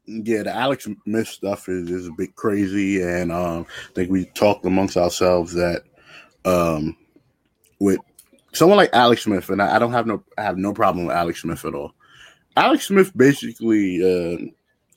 yeah, 0.06 0.42
the 0.42 0.54
Alex 0.54 0.88
Smith 1.04 1.28
stuff 1.28 1.68
is, 1.68 1.90
is 1.90 2.08
a 2.08 2.12
bit 2.12 2.34
crazy, 2.34 3.02
and 3.02 3.30
um, 3.30 3.66
I 3.90 3.92
think 3.94 4.10
we 4.10 4.24
talked 4.26 4.64
amongst 4.64 4.96
ourselves 4.96 5.52
that 5.54 5.82
um, 6.44 6.96
with 7.78 8.00
someone 8.52 8.76
like 8.76 8.90
Alex 8.92 9.22
Smith, 9.22 9.48
and 9.48 9.62
I, 9.62 9.76
I 9.76 9.78
don't 9.78 9.92
have 9.92 10.06
no, 10.06 10.22
I 10.36 10.42
have 10.42 10.58
no 10.58 10.72
problem 10.72 11.06
with 11.06 11.16
Alex 11.16 11.42
Smith 11.42 11.64
at 11.64 11.74
all. 11.74 11.94
Alex 12.56 12.88
Smith 12.88 13.16
basically 13.16 14.02
uh, 14.02 14.38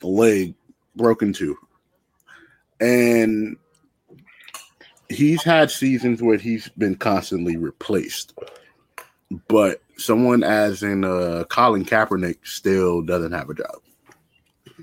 a 0.02 0.08
leg 0.08 0.56
broken 0.96 1.34
too, 1.34 1.56
and 2.82 3.58
he's 5.10 5.44
had 5.44 5.70
seasons 5.70 6.22
where 6.22 6.38
he's 6.38 6.68
been 6.70 6.96
constantly 6.96 7.58
replaced, 7.58 8.34
but 9.48 9.82
someone 9.98 10.44
as 10.44 10.84
in 10.84 11.06
uh, 11.06 11.44
Colin 11.50 11.86
Kaepernick 11.86 12.38
still 12.44 13.02
doesn't 13.02 13.32
have 13.32 13.50
a 13.50 13.54
job. 13.54 13.76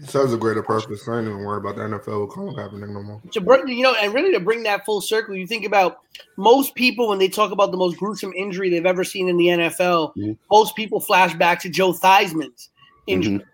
He 0.02 0.08
serves 0.08 0.32
a 0.32 0.36
greater 0.36 0.64
purpose. 0.64 1.06
I 1.06 1.18
ain't 1.18 1.28
even 1.28 1.44
worried 1.44 1.60
about 1.60 1.76
the 1.76 1.82
NFL 1.82 2.26
with 2.26 2.34
Colin 2.34 2.56
Kaepernick 2.56 2.88
no 2.88 3.02
more. 3.04 3.22
to 3.30 3.40
bring 3.40 3.68
you 3.68 3.84
know, 3.84 3.94
and 3.94 4.12
really 4.12 4.32
to 4.32 4.40
bring 4.40 4.64
that 4.64 4.84
full 4.84 5.00
circle, 5.00 5.36
you 5.36 5.46
think 5.46 5.64
about 5.64 6.00
most 6.36 6.74
people 6.74 7.08
when 7.08 7.20
they 7.20 7.28
talk 7.28 7.52
about 7.52 7.70
the 7.70 7.76
most 7.76 7.98
gruesome 7.98 8.32
injury 8.32 8.68
they've 8.68 8.84
ever 8.84 9.04
seen 9.04 9.28
in 9.28 9.36
the 9.36 9.46
NFL. 9.46 10.12
Mhm. 10.16 10.36
Most 10.50 10.74
people 10.74 10.98
flash 10.98 11.34
back 11.34 11.60
to 11.60 11.68
Joe 11.68 11.92
Theismann's 11.92 12.70
injury, 13.06 13.44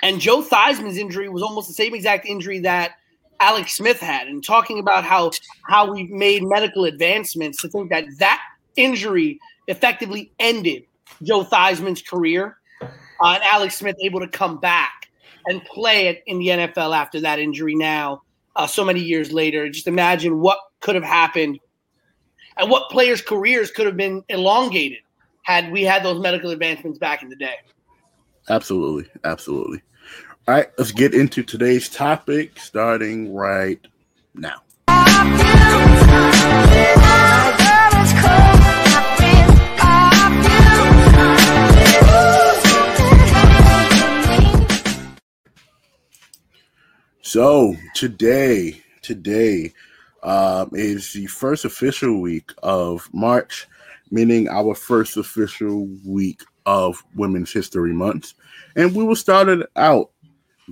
and 0.00 0.20
Joe 0.20 0.42
Theismann's 0.42 0.96
injury 0.96 1.28
was 1.28 1.42
almost 1.42 1.66
the 1.66 1.74
same 1.74 1.92
exact 1.92 2.24
injury 2.24 2.60
that 2.60 2.92
Alex 3.40 3.74
Smith 3.74 3.98
had. 3.98 4.28
And 4.28 4.44
talking 4.44 4.78
about 4.78 5.02
how 5.02 5.32
how 5.68 5.92
we've 5.92 6.10
made 6.10 6.44
medical 6.44 6.84
advancements 6.84 7.60
to 7.62 7.68
think 7.68 7.90
that 7.90 8.04
that 8.18 8.40
injury 8.76 9.40
effectively 9.66 10.30
ended 10.38 10.84
Joe 11.24 11.42
Theismann's 11.42 12.00
career, 12.00 12.58
uh, 12.80 12.86
and 13.24 13.42
Alex 13.42 13.74
Smith 13.74 13.96
able 14.00 14.20
to 14.20 14.28
come 14.28 14.60
back 14.60 15.03
and 15.46 15.64
play 15.64 16.08
it 16.08 16.22
in 16.26 16.38
the 16.38 16.48
NFL 16.48 16.96
after 16.96 17.20
that 17.20 17.38
injury 17.38 17.74
now, 17.74 18.22
uh, 18.56 18.66
so 18.66 18.84
many 18.84 19.00
years 19.00 19.32
later. 19.32 19.68
Just 19.68 19.86
imagine 19.86 20.40
what 20.40 20.58
could 20.80 20.94
have 20.94 21.04
happened 21.04 21.58
and 22.56 22.70
what 22.70 22.90
players' 22.90 23.20
careers 23.20 23.70
could 23.70 23.86
have 23.86 23.96
been 23.96 24.22
elongated 24.28 24.98
had 25.42 25.70
we 25.70 25.82
had 25.82 26.02
those 26.02 26.20
medical 26.20 26.50
advancements 26.50 26.98
back 26.98 27.22
in 27.22 27.28
the 27.28 27.36
day. 27.36 27.56
Absolutely, 28.48 29.10
absolutely. 29.24 29.82
All 30.46 30.54
right, 30.54 30.68
let's 30.76 30.92
get 30.92 31.14
into 31.14 31.42
today's 31.42 31.88
topic, 31.88 32.58
starting 32.58 33.32
right 33.32 33.80
now. 34.34 34.60
So 47.34 47.76
today, 47.96 48.80
today 49.02 49.72
um, 50.22 50.70
is 50.72 51.12
the 51.14 51.26
first 51.26 51.64
official 51.64 52.20
week 52.20 52.52
of 52.62 53.12
March, 53.12 53.66
meaning 54.12 54.48
our 54.48 54.76
first 54.76 55.16
official 55.16 55.88
week 56.06 56.42
of 56.64 57.02
Women's 57.16 57.52
History 57.52 57.92
Month, 57.92 58.34
and 58.76 58.94
we 58.94 59.02
will 59.02 59.16
start 59.16 59.48
it 59.48 59.68
out 59.74 60.12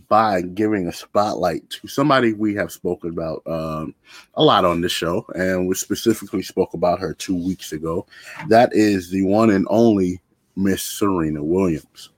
by 0.07 0.43
giving 0.43 0.87
a 0.87 0.93
spotlight 0.93 1.69
to 1.71 1.89
somebody 1.89 2.33
we 2.33 2.55
have 2.55 2.71
spoken 2.71 3.11
about 3.11 3.43
um, 3.45 3.93
a 4.35 4.45
lot 4.45 4.65
on 4.65 4.83
this 4.83 4.93
show, 4.93 5.27
and 5.35 5.67
we 5.67 5.75
specifically 5.75 6.43
spoke 6.43 6.75
about 6.75 7.01
her 7.01 7.13
two 7.13 7.35
weeks 7.35 7.73
ago. 7.73 8.07
That 8.47 8.73
is 8.73 9.11
the 9.11 9.23
one 9.23 9.51
and 9.51 9.67
only 9.69 10.21
Miss 10.55 10.85
Serena 10.85 11.43
Williams. 11.43 12.11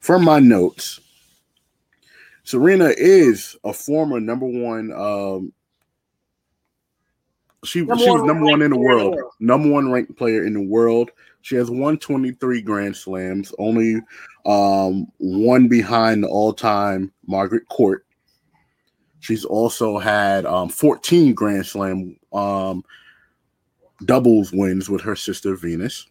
From 0.00 0.24
my 0.24 0.38
notes, 0.38 1.00
Serena 2.46 2.94
is 2.96 3.56
a 3.64 3.72
former 3.72 4.20
number 4.20 4.46
one. 4.46 4.92
Um, 4.92 5.52
she 7.64 7.80
Number 7.80 8.04
she 8.04 8.08
was 8.08 8.22
number 8.22 8.44
one 8.44 8.62
in 8.62 8.70
the 8.70 8.78
world, 8.78 9.16
world. 9.16 9.32
number 9.40 9.68
one 9.68 9.90
ranked 9.90 10.16
player 10.16 10.46
in 10.46 10.54
the 10.54 10.62
world. 10.62 11.10
She 11.42 11.56
has 11.56 11.72
won 11.72 11.98
23 11.98 12.62
Grand 12.62 12.96
Slams, 12.96 13.52
only 13.58 13.96
um, 14.46 15.08
one 15.18 15.66
behind 15.66 16.22
the 16.22 16.28
all-time 16.28 17.12
Margaret 17.26 17.68
Court. 17.68 18.06
She's 19.18 19.44
also 19.44 19.98
had 19.98 20.46
um, 20.46 20.68
14 20.68 21.34
Grand 21.34 21.66
Slam 21.66 22.16
um, 22.32 22.84
doubles 24.04 24.52
wins 24.52 24.88
with 24.88 25.00
her 25.00 25.16
sister 25.16 25.56
Venus. 25.56 26.06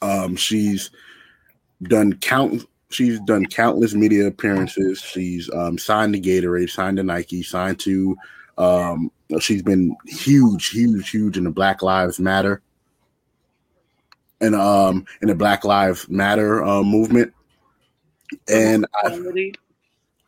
Um, 0.00 0.34
she's 0.34 0.90
done 1.82 2.14
count. 2.14 2.66
She's 2.90 3.18
done 3.20 3.46
countless 3.46 3.94
media 3.94 4.26
appearances. 4.26 5.00
She's 5.00 5.50
um, 5.52 5.78
signed 5.78 6.14
to 6.14 6.20
Gatorade, 6.20 6.70
signed 6.70 6.98
to 6.98 7.02
Nike, 7.02 7.42
signed 7.42 7.80
to. 7.80 8.16
Um, 8.56 9.10
she's 9.40 9.62
been 9.62 9.96
huge, 10.06 10.68
huge, 10.68 11.10
huge 11.10 11.36
in 11.36 11.44
the 11.44 11.50
Black 11.50 11.82
Lives 11.82 12.20
Matter 12.20 12.62
and 14.40 14.54
um 14.54 15.06
in 15.22 15.28
the 15.28 15.34
Black 15.34 15.64
Lives 15.64 16.08
Matter 16.08 16.62
uh, 16.64 16.82
movement. 16.82 17.32
And 18.48 18.86
I, 19.02 19.08
equality, 19.14 19.54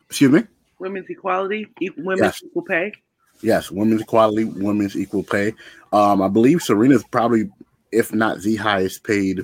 excuse 0.09 0.31
me. 0.31 0.43
women's 0.79 1.09
equality, 1.09 1.67
e- 1.81 1.89
women's 1.97 2.21
Yes. 2.21 2.43
equal 2.45 2.61
pay. 2.63 2.93
Yes, 3.41 3.69
women's 3.71 4.01
equality, 4.01 4.45
women's 4.45 4.97
equal 4.97 5.23
pay. 5.23 5.53
Um, 5.93 6.21
I 6.21 6.27
believe 6.27 6.61
Serena's 6.63 7.03
probably, 7.11 7.49
if 7.91 8.13
not 8.13 8.39
the 8.41 8.55
highest 8.55 9.03
paid, 9.03 9.41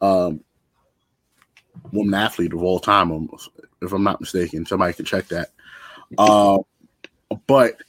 um, 0.00 0.40
woman 1.96 2.14
athlete 2.14 2.52
of 2.52 2.62
all 2.62 2.78
time. 2.78 3.10
Almost, 3.10 3.50
if 3.82 3.92
I'm 3.92 4.04
not 4.04 4.20
mistaken, 4.20 4.66
somebody 4.66 4.92
can 4.92 5.04
check 5.04 5.26
that. 5.28 5.48
Um, 6.18 6.60
but 7.46 7.80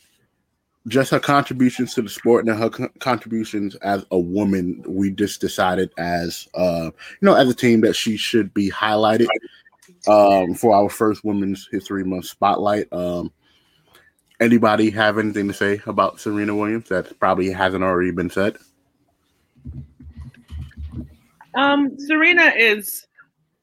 just 0.88 1.12
her 1.12 1.20
contributions 1.20 1.94
to 1.94 2.02
the 2.02 2.10
sport 2.10 2.46
and 2.46 2.58
her 2.58 2.70
co- 2.70 2.90
contributions 3.00 3.76
as 3.76 4.06
a 4.12 4.18
woman, 4.18 4.84
we 4.88 5.12
just 5.12 5.42
decided 5.42 5.92
as 5.98 6.48
uh, 6.56 6.90
you 6.94 7.26
know, 7.26 7.36
as 7.36 7.50
a 7.50 7.54
team 7.54 7.82
that 7.82 7.96
she 7.96 8.18
should 8.18 8.54
be 8.54 8.72
highlighted 8.72 9.28
um, 10.08 10.54
for 10.56 10.74
our 10.74 10.90
first 10.90 11.24
Women's 11.24 11.68
History 11.72 12.04
Month 12.04 12.26
spotlight. 12.26 12.92
Um, 12.92 13.32
Anybody 14.40 14.92
have 14.92 15.18
anything 15.18 15.48
to 15.48 15.54
say 15.54 15.82
about 15.88 16.20
Serena 16.20 16.56
Williams 16.56 16.90
that 16.90 17.20
probably 17.20 17.50
hasn't 17.50 17.84
already 17.84 18.12
been 18.12 18.30
said? 18.30 18.56
Um, 21.56 21.98
Serena 21.98 22.54
is, 22.56 23.07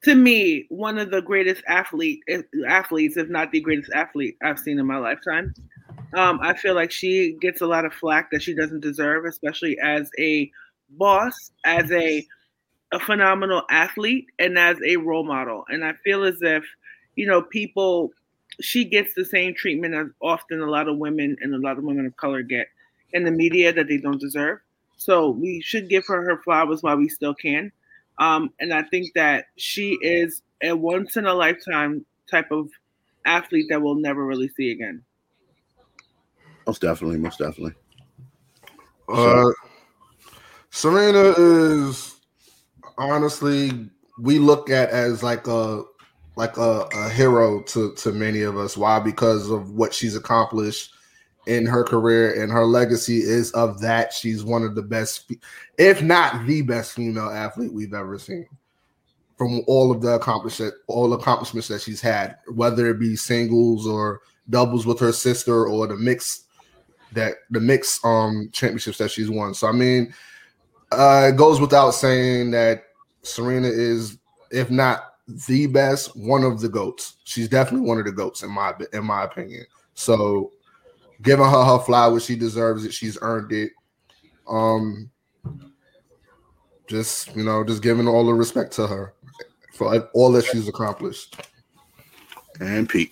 to 0.04 0.14
me, 0.14 0.66
one 0.68 0.98
of 0.98 1.10
the 1.10 1.22
greatest 1.22 1.62
athlete 1.66 2.22
athletes, 2.68 3.16
if 3.16 3.28
not 3.28 3.50
the 3.50 3.60
greatest 3.60 3.90
athlete 3.92 4.36
I've 4.42 4.58
seen 4.58 4.78
in 4.78 4.86
my 4.86 4.98
lifetime. 4.98 5.54
Um, 6.12 6.38
I 6.42 6.54
feel 6.54 6.74
like 6.74 6.90
she 6.90 7.36
gets 7.40 7.60
a 7.60 7.66
lot 7.66 7.84
of 7.84 7.92
flack 7.92 8.30
that 8.30 8.42
she 8.42 8.54
doesn't 8.54 8.80
deserve, 8.80 9.24
especially 9.24 9.78
as 9.82 10.10
a 10.18 10.50
boss, 10.90 11.50
as 11.64 11.90
a 11.90 12.26
a 12.92 13.00
phenomenal 13.00 13.62
athlete, 13.70 14.26
and 14.38 14.56
as 14.56 14.76
a 14.86 14.96
role 14.96 15.24
model. 15.24 15.64
And 15.68 15.84
I 15.84 15.94
feel 16.04 16.22
as 16.22 16.36
if, 16.42 16.64
you 17.16 17.26
know, 17.26 17.42
people 17.42 18.12
she 18.60 18.84
gets 18.84 19.14
the 19.14 19.24
same 19.24 19.54
treatment 19.54 19.94
as 19.94 20.06
often 20.22 20.60
a 20.60 20.70
lot 20.70 20.86
of 20.86 20.98
women 20.98 21.36
and 21.40 21.54
a 21.54 21.58
lot 21.58 21.76
of 21.76 21.82
women 21.82 22.06
of 22.06 22.16
color 22.16 22.42
get 22.42 22.68
in 23.12 23.24
the 23.24 23.30
media 23.30 23.72
that 23.72 23.88
they 23.88 23.96
don't 23.96 24.20
deserve. 24.20 24.60
So 24.96 25.30
we 25.30 25.60
should 25.60 25.88
give 25.88 26.06
her 26.06 26.22
her 26.22 26.40
flowers 26.42 26.82
while 26.82 26.96
we 26.96 27.08
still 27.08 27.34
can. 27.34 27.72
Um, 28.18 28.50
and 28.60 28.72
I 28.72 28.82
think 28.82 29.12
that 29.14 29.46
she 29.56 29.98
is 30.00 30.42
a 30.62 30.74
once 30.74 31.16
in 31.16 31.26
a 31.26 31.34
lifetime 31.34 32.06
type 32.30 32.50
of 32.50 32.68
athlete 33.26 33.66
that 33.70 33.82
we'll 33.82 33.96
never 33.96 34.24
really 34.24 34.48
see 34.48 34.70
again. 34.70 35.02
Most 36.66 36.80
definitely, 36.80 37.18
most 37.18 37.38
definitely. 37.38 37.74
Uh, 39.08 39.50
Serena 40.70 41.34
is 41.36 42.16
honestly 42.96 43.90
we 44.18 44.38
look 44.38 44.70
at 44.70 44.90
as 44.90 45.22
like 45.22 45.46
a 45.46 45.82
like 46.36 46.56
a, 46.56 46.88
a 46.94 47.08
hero 47.10 47.62
to 47.62 47.94
to 47.94 48.12
many 48.12 48.42
of 48.42 48.56
us. 48.56 48.76
Why? 48.76 48.98
Because 48.98 49.50
of 49.50 49.72
what 49.72 49.92
she's 49.92 50.16
accomplished 50.16 50.93
in 51.46 51.66
her 51.66 51.84
career 51.84 52.42
and 52.42 52.50
her 52.50 52.64
legacy 52.64 53.18
is 53.18 53.50
of 53.52 53.80
that. 53.80 54.12
She's 54.12 54.44
one 54.44 54.62
of 54.62 54.74
the 54.74 54.82
best, 54.82 55.32
if 55.78 56.02
not 56.02 56.46
the 56.46 56.62
best, 56.62 56.92
female 56.92 57.28
athlete 57.28 57.72
we've 57.72 57.94
ever 57.94 58.18
seen. 58.18 58.46
From 59.36 59.62
all 59.66 59.90
of 59.90 60.00
the 60.00 60.14
accomplishment, 60.14 60.74
all 60.86 61.12
accomplishments 61.12 61.68
that 61.68 61.82
she's 61.82 62.00
had, 62.00 62.36
whether 62.54 62.88
it 62.88 63.00
be 63.00 63.16
singles 63.16 63.86
or 63.86 64.20
doubles 64.48 64.86
with 64.86 65.00
her 65.00 65.12
sister 65.12 65.66
or 65.66 65.86
the 65.86 65.96
mix 65.96 66.44
that 67.12 67.34
the 67.50 67.60
mix 67.60 68.00
um 68.04 68.48
championships 68.52 68.98
that 68.98 69.10
she's 69.10 69.30
won. 69.30 69.54
So 69.54 69.66
I 69.68 69.72
mean, 69.72 70.14
uh, 70.92 71.30
it 71.32 71.36
goes 71.36 71.60
without 71.60 71.92
saying 71.92 72.52
that 72.52 72.84
Serena 73.22 73.68
is, 73.68 74.18
if 74.50 74.70
not 74.70 75.14
the 75.26 75.66
best, 75.66 76.16
one 76.16 76.44
of 76.44 76.60
the 76.60 76.68
goats. 76.68 77.16
She's 77.24 77.48
definitely 77.48 77.88
one 77.88 77.98
of 77.98 78.04
the 78.04 78.12
goats 78.12 78.42
in 78.42 78.50
my 78.50 78.72
in 78.92 79.04
my 79.04 79.24
opinion. 79.24 79.66
So 79.94 80.52
giving 81.22 81.44
her 81.44 81.64
her 81.64 81.78
flowers, 81.78 82.24
she 82.24 82.36
deserves 82.36 82.84
it. 82.84 82.92
She's 82.92 83.18
earned 83.22 83.52
it. 83.52 83.72
Um, 84.48 85.10
just 86.86 87.34
you 87.34 87.44
know, 87.44 87.64
just 87.64 87.82
giving 87.82 88.08
all 88.08 88.26
the 88.26 88.34
respect 88.34 88.72
to 88.72 88.86
her 88.86 89.14
for 89.72 90.08
all 90.14 90.32
that 90.32 90.44
she's 90.44 90.68
accomplished. 90.68 91.36
And 92.60 92.88
Pete. 92.88 93.10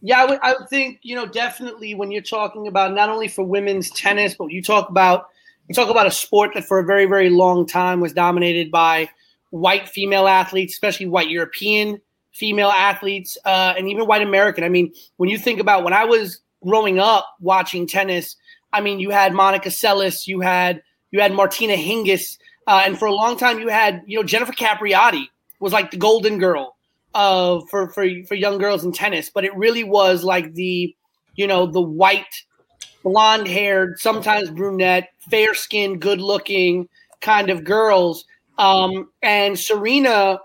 Yeah, 0.00 0.22
I 0.22 0.24
would, 0.26 0.38
I 0.42 0.54
would 0.54 0.68
think 0.68 1.00
you 1.02 1.14
know 1.14 1.26
definitely 1.26 1.94
when 1.94 2.10
you're 2.10 2.22
talking 2.22 2.66
about 2.66 2.94
not 2.94 3.08
only 3.08 3.28
for 3.28 3.44
women's 3.44 3.90
tennis, 3.90 4.34
but 4.34 4.46
you 4.46 4.62
talk 4.62 4.88
about 4.88 5.28
you 5.68 5.74
talk 5.74 5.90
about 5.90 6.06
a 6.06 6.10
sport 6.10 6.52
that 6.54 6.64
for 6.64 6.78
a 6.78 6.84
very 6.84 7.06
very 7.06 7.30
long 7.30 7.66
time 7.66 8.00
was 8.00 8.12
dominated 8.12 8.70
by 8.70 9.08
white 9.50 9.88
female 9.88 10.28
athletes, 10.28 10.74
especially 10.74 11.06
white 11.06 11.30
European 11.30 12.00
female 12.32 12.68
athletes, 12.68 13.36
uh, 13.44 13.74
and 13.76 13.88
even 13.88 14.06
white 14.06 14.22
American. 14.22 14.62
I 14.62 14.68
mean, 14.68 14.92
when 15.16 15.28
you 15.28 15.38
think 15.38 15.58
about 15.58 15.82
when 15.82 15.92
I 15.92 16.04
was 16.04 16.40
growing 16.62 16.98
up 16.98 17.26
watching 17.40 17.86
tennis, 17.86 18.36
I 18.72 18.80
mean, 18.80 19.00
you 19.00 19.10
had 19.10 19.32
Monica 19.32 19.68
Seles, 19.68 20.26
you 20.26 20.40
had 20.40 20.82
you 21.10 21.20
had 21.20 21.32
Martina 21.32 21.74
Hingis, 21.74 22.38
uh, 22.66 22.82
and 22.84 22.98
for 22.98 23.06
a 23.06 23.14
long 23.14 23.36
time 23.36 23.58
you 23.58 23.68
had 23.68 24.02
you 24.06 24.18
know 24.18 24.24
Jennifer 24.24 24.52
Capriati 24.52 25.26
was 25.60 25.72
like 25.72 25.90
the 25.90 25.96
golden 25.96 26.38
girl 26.38 26.76
uh, 27.14 27.60
for 27.70 27.90
for 27.90 28.06
for 28.26 28.34
young 28.34 28.58
girls 28.58 28.84
in 28.84 28.92
tennis, 28.92 29.30
but 29.30 29.44
it 29.44 29.56
really 29.56 29.84
was 29.84 30.24
like 30.24 30.54
the 30.54 30.94
you 31.34 31.46
know 31.46 31.66
the 31.66 31.80
white, 31.80 32.44
blonde 33.02 33.48
haired, 33.48 33.98
sometimes 33.98 34.50
brunette, 34.50 35.08
fair 35.30 35.54
skinned, 35.54 36.00
good 36.00 36.20
looking 36.20 36.88
kind 37.20 37.50
of 37.50 37.64
girls. 37.64 38.24
Um, 38.58 39.10
and 39.22 39.58
Serena, 39.58 40.40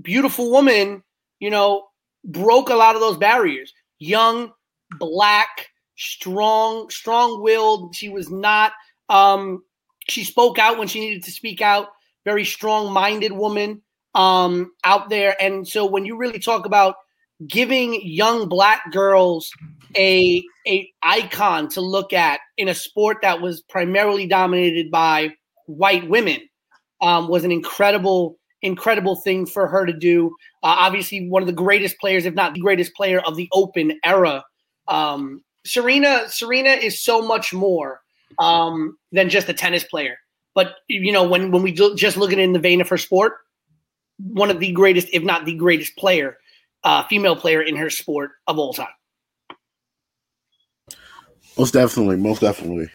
beautiful 0.00 0.50
woman, 0.50 1.02
you 1.38 1.50
know, 1.50 1.88
broke 2.24 2.70
a 2.70 2.74
lot 2.74 2.94
of 2.94 3.00
those 3.00 3.18
barriers. 3.18 3.72
Young, 3.98 4.52
black, 4.98 5.68
strong, 5.96 6.90
strong 6.90 7.42
willed. 7.42 7.94
She 7.94 8.08
was 8.08 8.30
not. 8.30 8.72
Um, 9.08 9.62
she 10.08 10.24
spoke 10.24 10.58
out 10.58 10.78
when 10.78 10.88
she 10.88 11.00
needed 11.00 11.24
to 11.24 11.30
speak 11.30 11.60
out. 11.60 11.88
Very 12.24 12.44
strong 12.44 12.92
minded 12.92 13.32
woman 13.32 13.82
um, 14.14 14.72
out 14.84 15.08
there. 15.08 15.36
And 15.40 15.66
so 15.66 15.86
when 15.86 16.04
you 16.04 16.16
really 16.16 16.38
talk 16.38 16.66
about 16.66 16.96
giving 17.46 18.00
young 18.02 18.48
black 18.48 18.90
girls 18.90 19.52
a 19.96 20.42
a 20.66 20.90
icon 21.02 21.68
to 21.68 21.80
look 21.80 22.12
at 22.12 22.40
in 22.56 22.68
a 22.68 22.74
sport 22.74 23.18
that 23.22 23.40
was 23.40 23.62
primarily 23.62 24.26
dominated 24.26 24.90
by 24.90 25.30
white 25.66 26.08
women 26.08 26.40
um, 27.00 27.28
was 27.28 27.44
an 27.44 27.52
incredible 27.52 28.38
incredible 28.62 29.16
thing 29.16 29.46
for 29.46 29.68
her 29.68 29.86
to 29.86 29.92
do. 29.92 30.34
Uh, 30.62 30.74
obviously, 30.78 31.28
one 31.28 31.42
of 31.42 31.46
the 31.46 31.52
greatest 31.52 31.98
players, 31.98 32.26
if 32.26 32.34
not 32.34 32.54
the 32.54 32.60
greatest 32.60 32.94
player 32.94 33.20
of 33.20 33.36
the 33.36 33.48
Open 33.52 33.98
era. 34.04 34.44
Um, 34.88 35.42
Serena 35.64 36.24
Serena 36.28 36.70
is 36.70 37.02
so 37.02 37.22
much 37.22 37.52
more 37.52 38.00
um, 38.38 38.96
than 39.12 39.28
just 39.28 39.48
a 39.48 39.54
tennis 39.54 39.84
player. 39.84 40.16
But 40.54 40.76
you 40.88 41.12
know, 41.12 41.28
when 41.28 41.50
when 41.50 41.62
we 41.62 41.72
do, 41.72 41.94
just 41.94 42.16
look 42.16 42.32
at 42.32 42.38
it 42.38 42.42
in 42.42 42.52
the 42.52 42.58
vein 42.58 42.80
of 42.80 42.88
her 42.88 42.98
sport, 42.98 43.34
one 44.18 44.50
of 44.50 44.60
the 44.60 44.72
greatest, 44.72 45.08
if 45.12 45.22
not 45.22 45.44
the 45.44 45.54
greatest 45.54 45.96
player, 45.96 46.38
uh, 46.84 47.04
female 47.04 47.36
player 47.36 47.62
in 47.62 47.76
her 47.76 47.90
sport 47.90 48.32
of 48.46 48.58
all 48.58 48.72
time. 48.72 48.88
Most 51.56 51.72
definitely, 51.72 52.16
most 52.16 52.40
definitely. 52.40 52.90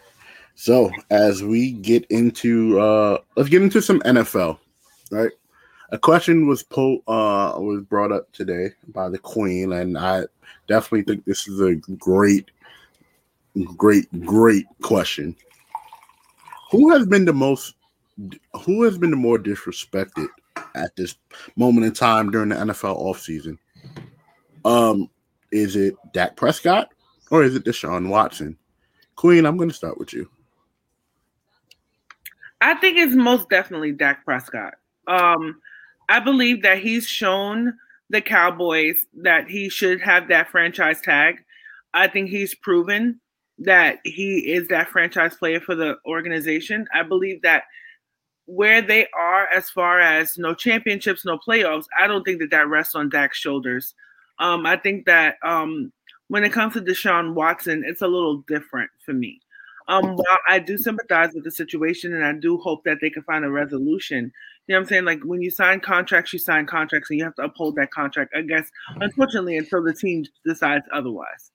So 0.56 0.92
as 1.10 1.44
we 1.44 1.72
get 1.72 2.06
into 2.06 2.80
uh 2.80 3.18
let's 3.36 3.50
get 3.50 3.62
into 3.62 3.82
some 3.82 4.00
NFL, 4.02 4.60
right? 5.12 5.32
A 5.94 6.00
question 6.00 6.48
was 6.48 6.66
uh 6.74 7.54
was 7.56 7.84
brought 7.88 8.12
up 8.12 8.32
today 8.32 8.72
by 8.88 9.10
the 9.10 9.20
Queen, 9.20 9.72
and 9.74 9.96
I 9.96 10.24
definitely 10.68 11.04
think 11.04 11.24
this 11.24 11.48
is 11.48 11.62
a 11.62 11.76
great, 11.76 12.50
great, 13.78 14.08
great 14.26 14.66
question. 14.82 15.36
Who 16.72 16.92
has 16.92 17.06
been 17.06 17.26
the 17.26 17.34
most 17.34 17.76
who 18.66 18.82
has 18.82 18.98
been 18.98 19.12
the 19.12 19.18
more 19.18 19.38
disrespected 19.38 20.30
at 20.74 20.96
this 20.96 21.14
moment 21.58 21.86
in 21.86 21.94
time 21.94 22.32
during 22.32 22.50
the 22.50 22.56
NFL 22.56 23.00
offseason? 23.00 23.60
Um, 24.66 25.12
is 25.52 25.76
it 25.76 25.94
Dak 26.12 26.36
Prescott 26.36 26.90
or 27.30 27.44
is 27.44 27.56
it 27.56 27.66
Deshaun 27.66 28.10
Watson? 28.10 28.58
Queen, 29.16 29.46
I'm 29.46 29.58
going 29.58 29.70
to 29.70 29.76
start 29.76 30.00
with 30.00 30.12
you. 30.12 30.28
I 32.62 32.74
think 32.74 32.98
it's 32.98 33.14
most 33.14 33.48
definitely 33.50 33.92
Dak 33.92 34.26
Prescott. 34.26 34.74
Um, 35.08 35.62
I 36.10 36.20
believe 36.20 36.62
that 36.64 36.80
he's 36.80 37.08
shown 37.08 37.78
the 38.10 38.22
Cowboys 38.22 39.06
that 39.22 39.50
he 39.50 39.70
should 39.70 40.02
have 40.02 40.28
that 40.28 40.50
franchise 40.50 41.02
tag. 41.02 41.44
I 41.94 42.08
think 42.08 42.30
he's 42.30 42.56
proven 42.56 43.20
that 43.60 44.00
he 44.04 44.52
is 44.52 44.68
that 44.68 44.90
franchise 44.90 45.36
player 45.36 45.60
for 45.60 45.76
the 45.76 45.98
organization. 46.06 46.88
I 46.94 47.04
believe 47.04 47.42
that 47.44 47.64
where 48.46 48.82
they 48.82 49.08
are 49.18 49.48
as 49.48 49.70
far 49.70 50.00
as 50.00 50.38
no 50.38 50.54
championships, 50.54 51.26
no 51.26 51.38
playoffs, 51.38 51.86
I 51.98 52.08
don't 52.08 52.24
think 52.24 52.40
that 52.40 52.52
that 52.52 52.68
rests 52.68 52.96
on 52.96 53.10
Dak's 53.10 53.38
shoulders. 53.38 53.94
Um, 54.40 54.66
I 54.66 54.78
think 54.78 55.06
that 55.06 55.38
um, 55.44 55.94
when 56.28 56.44
it 56.44 56.52
comes 56.52 56.74
to 56.74 56.82
Deshaun 56.82 57.34
Watson, 57.34 57.84
it's 57.86 58.02
a 58.02 58.08
little 58.08 58.44
different 58.48 58.90
for 59.06 59.14
me. 59.14 59.40
Um, 59.88 60.16
while 60.16 60.40
I 60.48 60.60
do 60.60 60.78
sympathize 60.78 61.34
with 61.34 61.44
the 61.44 61.52
situation 61.52 62.14
and 62.14 62.26
I 62.26 62.34
do 62.34 62.58
hope 62.58 62.84
that 62.86 63.00
they 63.02 63.10
can 63.10 63.24
find 63.24 63.44
a 63.44 63.50
resolution, 63.50 64.32
you 64.68 64.74
know 64.74 64.80
what 64.80 64.84
I'm 64.84 64.90
saying? 64.90 65.06
Like 65.06 65.20
when 65.24 65.42
you 65.42 65.52
sign 65.52 65.82
contracts, 65.82 66.32
you 66.32 66.40
sign 66.40 66.66
contracts 66.66 67.10
and 67.10 67.20
you 67.20 67.26
have 67.26 67.36
to 67.36 67.44
uphold 67.44 67.76
that 67.76 67.92
contract, 67.92 68.34
I 68.36 68.42
guess, 68.42 68.70
unfortunately, 68.96 69.58
until 69.58 69.84
the 69.84 69.94
team 69.94 70.24
decides 70.46 70.86
otherwise. 70.94 71.52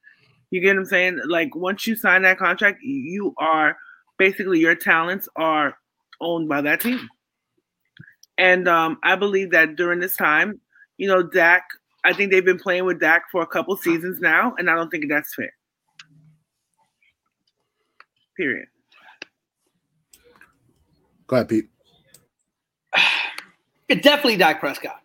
You 0.51 0.61
get 0.61 0.75
what 0.75 0.81
I'm 0.81 0.87
saying? 0.87 1.21
Like 1.27 1.55
once 1.55 1.87
you 1.87 1.97
sign 1.97 2.23
that 2.23 2.39
contract, 2.39 2.81
you 2.83 3.35
are 3.39 3.77
basically 4.19 4.61
your 4.61 4.75
talents 4.75 5.29
are 5.37 5.77
owned 6.21 6.49
by 6.49 6.61
that 6.63 6.81
team. 6.81 7.09
And 8.37 8.69
um, 8.69 8.99
I 9.03 9.17
believe 9.17 9.51
that 9.53 9.77
during 9.77 10.01
this 10.01 10.17
time, 10.17 10.61
you 10.99 11.09
know, 11.09 11.23
Dak, 11.23 11.65
I 12.05 12.13
think 12.13 12.31
they've 12.31 12.45
been 12.45 12.59
playing 12.59 12.85
with 12.85 13.01
Dak 13.01 13.25
for 13.33 13.43
a 13.43 13.47
couple 13.47 13.77
seasons 13.77 14.21
now, 14.21 14.55
and 14.59 14.69
I 14.71 14.75
don't 14.75 14.91
think 14.91 15.05
that's 15.09 15.35
fair. 15.35 15.53
Period. 18.37 18.69
Go 21.27 21.37
ahead, 21.37 21.49
Pete. 21.49 21.69
It's 23.89 24.03
definitely 24.03 24.37
Dak 24.37 24.61
Prescott. 24.61 25.01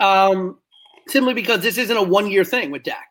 Um, 0.00 0.58
simply 1.08 1.34
because 1.34 1.60
this 1.60 1.78
isn't 1.78 1.96
a 1.96 2.02
one 2.02 2.30
year 2.30 2.44
thing 2.44 2.70
with 2.70 2.82
Dak. 2.82 3.08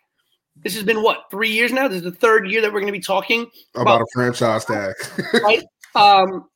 This 0.63 0.73
has 0.75 0.83
been 0.83 1.03
what 1.03 1.25
three 1.29 1.49
years 1.49 1.71
now. 1.71 1.87
This 1.87 1.97
is 1.97 2.03
the 2.03 2.11
third 2.11 2.49
year 2.49 2.61
that 2.61 2.71
we're 2.71 2.79
going 2.79 2.87
to 2.87 2.91
be 2.91 2.99
talking 2.99 3.47
about, 3.73 3.81
about 3.81 4.01
a 4.01 4.05
franchise 4.13 4.65
tag, 4.65 4.93
right? 5.43 5.63
Um, 5.95 6.47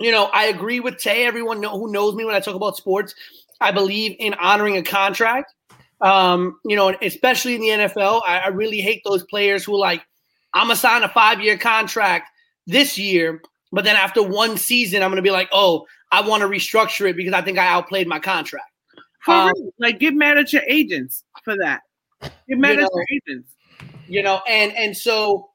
you 0.00 0.10
know, 0.10 0.26
I 0.32 0.46
agree 0.46 0.80
with 0.80 0.98
Tay. 0.98 1.24
Everyone 1.24 1.60
know, 1.60 1.78
who 1.78 1.90
knows 1.90 2.14
me 2.14 2.24
when 2.24 2.34
I 2.34 2.40
talk 2.40 2.54
about 2.54 2.76
sports, 2.76 3.14
I 3.60 3.72
believe 3.72 4.16
in 4.18 4.34
honoring 4.34 4.76
a 4.76 4.82
contract. 4.82 5.54
Um, 6.00 6.58
you 6.64 6.74
know, 6.74 6.94
especially 7.02 7.54
in 7.54 7.60
the 7.60 7.68
NFL, 7.68 8.22
I, 8.26 8.38
I 8.38 8.48
really 8.48 8.80
hate 8.80 9.02
those 9.04 9.22
players 9.24 9.64
who 9.64 9.78
like, 9.78 10.02
I'm 10.54 10.66
gonna 10.66 10.76
sign 10.76 11.02
a 11.02 11.08
five 11.08 11.40
year 11.40 11.56
contract 11.56 12.28
this 12.66 12.98
year, 12.98 13.40
but 13.70 13.84
then 13.84 13.96
after 13.96 14.22
one 14.22 14.56
season, 14.56 15.02
I'm 15.02 15.10
gonna 15.10 15.22
be 15.22 15.30
like, 15.30 15.48
oh, 15.52 15.86
I 16.12 16.20
want 16.20 16.42
to 16.42 16.48
restructure 16.48 17.08
it 17.08 17.16
because 17.16 17.32
I 17.32 17.40
think 17.42 17.58
I 17.58 17.66
outplayed 17.66 18.06
my 18.06 18.18
contract. 18.18 18.66
For 19.24 19.32
Um, 19.32 19.52
like, 19.78 19.98
get 19.98 20.14
mad 20.14 20.36
at 20.36 20.52
your 20.52 20.62
agents 20.68 21.24
for 21.42 21.56
that. 21.56 21.82
Get 22.20 22.58
mad 22.58 22.74
you 22.74 22.80
know, 22.80 22.84
at 22.84 22.90
your 22.94 23.06
agents. 23.10 23.54
You 24.06 24.22
know, 24.22 24.42
and 24.46 24.76
and 24.76 24.96
so 24.96 25.50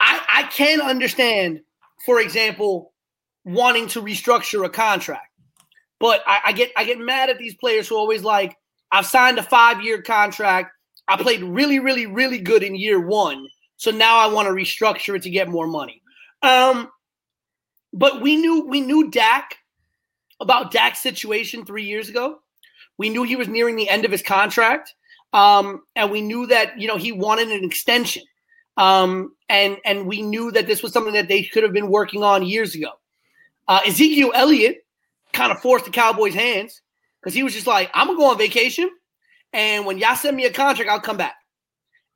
I 0.00 0.20
I 0.32 0.42
can 0.44 0.80
understand, 0.80 1.60
for 2.04 2.20
example, 2.20 2.92
wanting 3.44 3.88
to 3.88 4.02
restructure 4.02 4.64
a 4.64 4.68
contract. 4.68 5.28
But 6.00 6.22
I, 6.26 6.40
I, 6.46 6.52
get 6.52 6.72
I 6.76 6.84
get 6.84 6.98
mad 6.98 7.30
at 7.30 7.38
these 7.38 7.54
players 7.54 7.88
who 7.88 7.94
are 7.94 7.98
always 7.98 8.22
like, 8.22 8.56
I've 8.92 9.06
signed 9.06 9.38
a 9.38 9.42
five 9.42 9.80
year 9.80 10.02
contract. 10.02 10.70
I 11.08 11.16
played 11.16 11.42
really, 11.42 11.78
really, 11.78 12.06
really 12.06 12.38
good 12.38 12.62
in 12.62 12.74
year 12.74 13.00
one. 13.00 13.46
So 13.76 13.90
now 13.90 14.18
I 14.18 14.26
want 14.26 14.48
to 14.48 14.52
restructure 14.52 15.16
it 15.16 15.22
to 15.22 15.30
get 15.30 15.48
more 15.48 15.66
money. 15.66 16.02
Um, 16.42 16.90
but 17.92 18.20
we 18.20 18.36
knew 18.36 18.66
we 18.66 18.80
knew 18.80 19.10
Dak 19.10 19.56
about 20.44 20.70
Dak's 20.70 21.00
situation 21.00 21.64
three 21.64 21.84
years 21.84 22.08
ago. 22.08 22.38
We 22.98 23.10
knew 23.10 23.24
he 23.24 23.36
was 23.36 23.48
nearing 23.48 23.76
the 23.76 23.88
end 23.88 24.04
of 24.04 24.12
his 24.12 24.22
contract. 24.22 24.94
Um, 25.32 25.82
and 25.96 26.12
we 26.12 26.20
knew 26.20 26.46
that, 26.46 26.78
you 26.78 26.86
know, 26.86 26.96
he 26.96 27.10
wanted 27.10 27.48
an 27.48 27.64
extension. 27.64 28.22
Um, 28.76 29.34
and 29.48 29.76
and 29.84 30.06
we 30.06 30.22
knew 30.22 30.50
that 30.52 30.66
this 30.66 30.82
was 30.82 30.92
something 30.92 31.14
that 31.14 31.28
they 31.28 31.44
could 31.44 31.62
have 31.62 31.72
been 31.72 31.88
working 31.88 32.22
on 32.22 32.44
years 32.44 32.74
ago. 32.74 32.90
Uh, 33.68 33.80
Ezekiel 33.86 34.32
Elliott 34.34 34.84
kind 35.32 35.52
of 35.52 35.60
forced 35.60 35.84
the 35.84 35.90
Cowboys' 35.90 36.34
hands 36.34 36.82
because 37.20 37.34
he 37.34 37.42
was 37.42 37.54
just 37.54 37.66
like, 37.66 37.90
I'm 37.94 38.08
gonna 38.08 38.18
go 38.18 38.30
on 38.30 38.38
vacation, 38.38 38.90
and 39.52 39.86
when 39.86 39.98
y'all 39.98 40.16
send 40.16 40.36
me 40.36 40.44
a 40.44 40.52
contract, 40.52 40.90
I'll 40.90 41.00
come 41.00 41.16
back. 41.16 41.34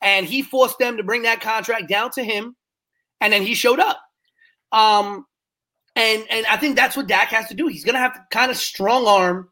And 0.00 0.26
he 0.26 0.42
forced 0.42 0.78
them 0.78 0.96
to 0.96 1.02
bring 1.02 1.22
that 1.22 1.40
contract 1.40 1.88
down 1.88 2.10
to 2.12 2.24
him, 2.24 2.56
and 3.20 3.32
then 3.32 3.42
he 3.42 3.54
showed 3.54 3.80
up. 3.80 4.00
Um, 4.72 5.26
and 5.98 6.24
and 6.30 6.46
I 6.46 6.56
think 6.56 6.76
that's 6.76 6.96
what 6.96 7.08
Dak 7.08 7.28
has 7.28 7.48
to 7.48 7.54
do. 7.54 7.66
He's 7.66 7.84
gonna 7.84 7.98
have 7.98 8.14
to 8.14 8.24
kind 8.30 8.50
of 8.50 8.56
strong 8.56 9.06
arm 9.06 9.50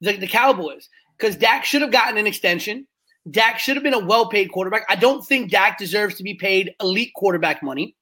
the, 0.00 0.16
the 0.16 0.28
Cowboys 0.28 0.88
because 1.18 1.36
Dak 1.36 1.64
should 1.64 1.82
have 1.82 1.90
gotten 1.90 2.16
an 2.16 2.26
extension. 2.26 2.86
Dak 3.30 3.58
should 3.58 3.76
have 3.76 3.82
been 3.82 3.94
a 3.94 4.04
well 4.04 4.28
paid 4.28 4.50
quarterback. 4.52 4.84
I 4.88 4.96
don't 4.96 5.26
think 5.26 5.50
Dak 5.50 5.78
deserves 5.78 6.14
to 6.16 6.22
be 6.22 6.34
paid 6.34 6.72
elite 6.80 7.12
quarterback 7.14 7.62
money. 7.62 7.96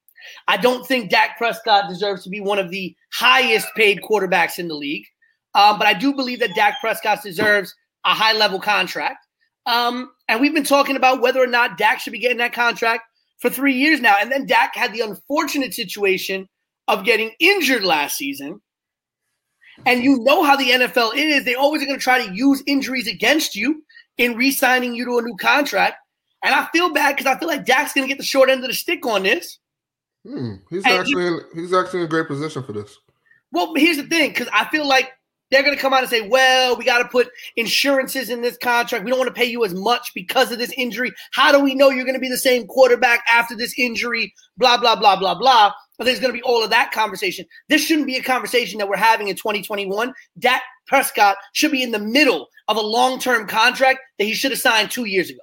I 0.46 0.58
don't 0.58 0.86
think 0.86 1.10
Dak 1.10 1.38
Prescott 1.38 1.88
deserves 1.88 2.22
to 2.24 2.30
be 2.30 2.40
one 2.40 2.58
of 2.58 2.70
the 2.70 2.94
highest 3.14 3.68
paid 3.74 4.00
quarterbacks 4.02 4.58
in 4.58 4.68
the 4.68 4.74
league. 4.74 5.06
Um, 5.54 5.78
but 5.78 5.86
I 5.86 5.94
do 5.94 6.14
believe 6.14 6.40
that 6.40 6.54
Dak 6.54 6.74
Prescott 6.80 7.22
deserves 7.22 7.74
a 8.04 8.10
high 8.10 8.34
level 8.34 8.60
contract. 8.60 9.26
Um, 9.64 10.10
and 10.28 10.40
we've 10.40 10.54
been 10.54 10.64
talking 10.64 10.96
about 10.96 11.22
whether 11.22 11.42
or 11.42 11.46
not 11.46 11.78
Dak 11.78 12.00
should 12.00 12.12
be 12.12 12.18
getting 12.18 12.38
that 12.38 12.52
contract 12.52 13.04
for 13.38 13.50
three 13.50 13.74
years 13.74 14.00
now. 14.00 14.14
And 14.20 14.30
then 14.30 14.46
Dak 14.46 14.74
had 14.74 14.92
the 14.92 15.00
unfortunate 15.00 15.72
situation 15.72 16.46
of 16.90 17.04
getting 17.04 17.32
injured 17.40 17.84
last 17.84 18.16
season. 18.16 18.60
And 19.86 20.02
you 20.02 20.18
know 20.20 20.42
how 20.42 20.56
the 20.56 20.70
NFL 20.70 21.12
is. 21.14 21.44
They 21.44 21.54
always 21.54 21.82
are 21.82 21.86
going 21.86 21.98
to 21.98 22.02
try 22.02 22.24
to 22.26 22.34
use 22.34 22.62
injuries 22.66 23.06
against 23.06 23.56
you 23.56 23.82
in 24.18 24.36
re 24.36 24.50
signing 24.50 24.94
you 24.94 25.04
to 25.06 25.18
a 25.18 25.22
new 25.22 25.36
contract. 25.36 25.96
And 26.42 26.54
I 26.54 26.66
feel 26.72 26.92
bad 26.92 27.16
because 27.16 27.26
I 27.26 27.38
feel 27.38 27.48
like 27.48 27.64
Dak's 27.64 27.92
going 27.92 28.06
to 28.06 28.08
get 28.08 28.18
the 28.18 28.24
short 28.24 28.50
end 28.50 28.62
of 28.62 28.68
the 28.68 28.74
stick 28.74 29.04
on 29.06 29.22
this. 29.22 29.58
Hmm. 30.26 30.54
He's 30.68 30.84
and 30.84 30.94
actually 30.94 31.26
in, 31.26 31.40
he's 31.54 31.72
actually 31.72 32.00
in 32.00 32.06
a 32.06 32.08
great 32.08 32.26
position 32.26 32.62
for 32.62 32.72
this. 32.72 32.98
Well, 33.52 33.74
here's 33.74 33.96
the 33.96 34.04
thing, 34.04 34.30
because 34.30 34.48
I 34.52 34.66
feel 34.66 34.86
like 34.86 35.10
they're 35.50 35.62
going 35.62 35.74
to 35.74 35.80
come 35.80 35.92
out 35.92 36.00
and 36.00 36.08
say, 36.10 36.28
"Well, 36.28 36.76
we 36.76 36.84
got 36.84 36.98
to 36.98 37.08
put 37.08 37.30
insurances 37.56 38.30
in 38.30 38.40
this 38.42 38.56
contract. 38.56 39.04
We 39.04 39.10
don't 39.10 39.18
want 39.18 39.34
to 39.34 39.38
pay 39.38 39.46
you 39.46 39.64
as 39.64 39.74
much 39.74 40.12
because 40.14 40.52
of 40.52 40.58
this 40.58 40.72
injury. 40.76 41.12
How 41.32 41.50
do 41.52 41.60
we 41.60 41.74
know 41.74 41.90
you're 41.90 42.04
going 42.04 42.14
to 42.14 42.20
be 42.20 42.28
the 42.28 42.38
same 42.38 42.66
quarterback 42.66 43.24
after 43.30 43.56
this 43.56 43.74
injury?" 43.78 44.32
Blah 44.56 44.78
blah 44.78 44.96
blah 44.96 45.16
blah 45.16 45.34
blah. 45.34 45.72
But 46.00 46.06
there's 46.06 46.18
going 46.18 46.32
to 46.32 46.38
be 46.38 46.42
all 46.44 46.64
of 46.64 46.70
that 46.70 46.92
conversation. 46.92 47.44
This 47.68 47.84
shouldn't 47.84 48.06
be 48.06 48.16
a 48.16 48.22
conversation 48.22 48.78
that 48.78 48.88
we're 48.88 48.96
having 48.96 49.28
in 49.28 49.36
2021. 49.36 50.14
Dak 50.38 50.62
Prescott 50.86 51.36
should 51.52 51.72
be 51.72 51.82
in 51.82 51.90
the 51.90 51.98
middle 51.98 52.48
of 52.68 52.78
a 52.78 52.80
long-term 52.80 53.46
contract 53.46 53.98
that 54.18 54.24
he 54.24 54.32
should 54.32 54.50
have 54.50 54.60
signed 54.60 54.90
two 54.90 55.04
years 55.04 55.28
ago. 55.28 55.40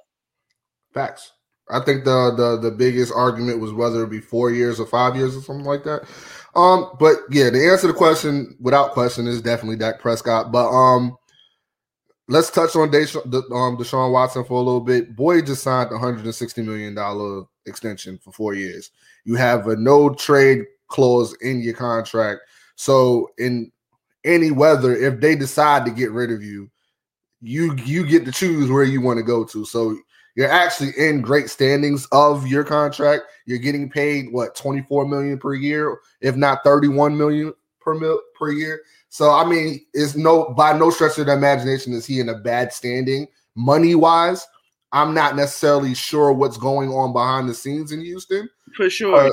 Facts. 0.92 1.30
I 1.70 1.78
think 1.78 2.04
the 2.04 2.34
the 2.36 2.56
the 2.56 2.72
biggest 2.72 3.12
argument 3.14 3.60
was 3.60 3.72
whether 3.72 4.02
it 4.02 4.10
be 4.10 4.20
four 4.20 4.50
years 4.50 4.80
or 4.80 4.86
five 4.86 5.14
years 5.14 5.36
or 5.36 5.42
something 5.42 5.64
like 5.64 5.84
that. 5.84 6.08
Um, 6.56 6.90
but 6.98 7.18
yeah, 7.30 7.50
the 7.50 7.70
answer 7.70 7.82
to 7.82 7.92
the 7.92 7.92
question 7.92 8.56
without 8.58 8.94
question 8.94 9.28
is 9.28 9.40
definitely 9.40 9.76
Dak 9.76 10.00
Prescott. 10.00 10.50
But 10.50 10.70
um, 10.70 11.16
let's 12.26 12.50
touch 12.50 12.74
on 12.74 12.90
Desha- 12.90 13.24
um, 13.24 13.76
Deshaun 13.76 14.10
Watson 14.10 14.42
for 14.42 14.54
a 14.54 14.64
little 14.64 14.80
bit. 14.80 15.14
Boy 15.14 15.40
just 15.40 15.62
signed 15.62 15.90
a 15.90 15.92
160 15.92 16.62
million 16.62 16.96
dollar 16.96 17.44
extension 17.64 18.18
for 18.18 18.32
four 18.32 18.54
years. 18.54 18.90
You 19.28 19.34
have 19.34 19.68
a 19.68 19.76
no 19.76 20.14
trade 20.14 20.64
clause 20.86 21.36
in 21.42 21.60
your 21.60 21.74
contract, 21.74 22.40
so 22.76 23.28
in 23.36 23.70
any 24.24 24.50
weather, 24.50 24.96
if 24.96 25.20
they 25.20 25.36
decide 25.36 25.84
to 25.84 25.90
get 25.90 26.12
rid 26.12 26.32
of 26.32 26.42
you, 26.42 26.70
you 27.42 27.76
you 27.84 28.06
get 28.06 28.24
to 28.24 28.32
choose 28.32 28.70
where 28.70 28.84
you 28.84 29.02
want 29.02 29.18
to 29.18 29.22
go 29.22 29.44
to. 29.44 29.66
So 29.66 29.98
you're 30.34 30.50
actually 30.50 30.92
in 30.96 31.20
great 31.20 31.50
standings 31.50 32.06
of 32.10 32.46
your 32.46 32.64
contract. 32.64 33.24
You're 33.44 33.58
getting 33.58 33.90
paid 33.90 34.32
what 34.32 34.54
24 34.56 35.06
million 35.06 35.38
per 35.38 35.52
year, 35.52 35.98
if 36.22 36.34
not 36.34 36.64
31 36.64 37.18
million 37.18 37.52
per 37.80 37.92
mil 37.92 38.22
per 38.34 38.50
year. 38.50 38.80
So 39.10 39.30
I 39.30 39.44
mean, 39.44 39.84
it's 39.92 40.16
no 40.16 40.54
by 40.54 40.72
no 40.72 40.88
stretch 40.88 41.18
of 41.18 41.26
the 41.26 41.34
imagination 41.34 41.92
is 41.92 42.06
he 42.06 42.20
in 42.20 42.30
a 42.30 42.38
bad 42.38 42.72
standing 42.72 43.26
money 43.56 43.94
wise. 43.94 44.46
I'm 44.90 45.12
not 45.12 45.36
necessarily 45.36 45.94
sure 45.94 46.32
what's 46.32 46.56
going 46.56 46.88
on 46.88 47.12
behind 47.12 47.46
the 47.46 47.54
scenes 47.54 47.92
in 47.92 48.00
Houston. 48.00 48.48
For 48.78 48.88
sure. 48.88 49.26
Uh, 49.26 49.30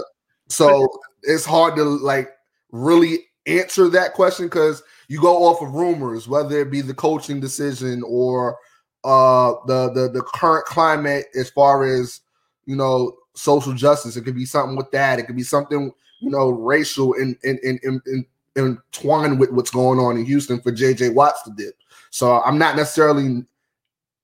so 0.49 0.89
it's 1.21 1.45
hard 1.45 1.75
to 1.75 1.83
like 1.83 2.31
really 2.71 3.19
answer 3.45 3.87
that 3.89 4.13
question 4.13 4.47
because 4.47 4.81
you 5.07 5.21
go 5.21 5.45
off 5.45 5.61
of 5.61 5.71
rumors, 5.73 6.27
whether 6.27 6.59
it 6.59 6.71
be 6.71 6.81
the 6.81 6.95
coaching 6.95 7.39
decision 7.39 8.03
or 8.05 8.57
uh 9.03 9.53
the 9.67 9.91
the 9.91 10.09
the 10.09 10.23
current 10.33 10.65
climate 10.65 11.27
as 11.35 11.51
far 11.51 11.85
as 11.85 12.21
you 12.65 12.75
know 12.75 13.15
social 13.35 13.71
justice. 13.73 14.17
It 14.17 14.23
could 14.23 14.35
be 14.35 14.45
something 14.45 14.75
with 14.75 14.89
that. 14.91 15.19
It 15.19 15.27
could 15.27 15.35
be 15.35 15.43
something 15.43 15.91
you 16.21 16.29
know 16.31 16.49
racial 16.49 17.13
and 17.13 17.37
and 17.43 17.59
in, 17.59 17.79
in, 18.07 18.25
entwined 18.57 19.39
with 19.39 19.51
what's 19.51 19.69
going 19.69 19.99
on 19.99 20.17
in 20.17 20.25
Houston 20.25 20.59
for 20.59 20.71
JJ 20.71 21.13
Watts 21.13 21.43
to 21.43 21.51
dip. 21.55 21.75
So 22.09 22.41
I'm 22.41 22.57
not 22.57 22.75
necessarily 22.75 23.45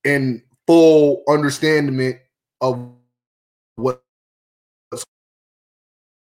in 0.03 0.41
full 0.65 1.21
understanding 1.27 2.17
of 2.61 2.91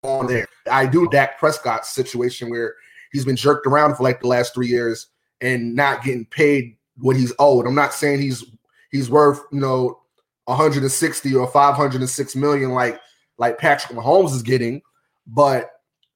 on 0.08 0.26
there. 0.26 0.48
I 0.70 0.86
do 0.86 1.08
Dak 1.10 1.38
Prescott 1.38 1.86
situation 1.86 2.50
where 2.50 2.74
he's 3.12 3.24
been 3.24 3.36
jerked 3.36 3.66
around 3.66 3.96
for 3.96 4.02
like 4.02 4.20
the 4.20 4.26
last 4.26 4.54
three 4.54 4.68
years 4.68 5.08
and 5.40 5.74
not 5.74 6.02
getting 6.02 6.26
paid 6.26 6.76
what 6.98 7.16
he's 7.16 7.32
owed. 7.38 7.66
I'm 7.66 7.74
not 7.74 7.94
saying 7.94 8.20
he's 8.20 8.44
he's 8.90 9.10
worth 9.10 9.40
you 9.52 9.60
know 9.60 10.00
160 10.44 11.34
or 11.34 11.46
506 11.46 12.36
million 12.36 12.70
like 12.70 12.98
like 13.38 13.58
Patrick 13.58 13.96
Mahomes 13.96 14.32
is 14.32 14.42
getting, 14.42 14.82
but 15.26 15.70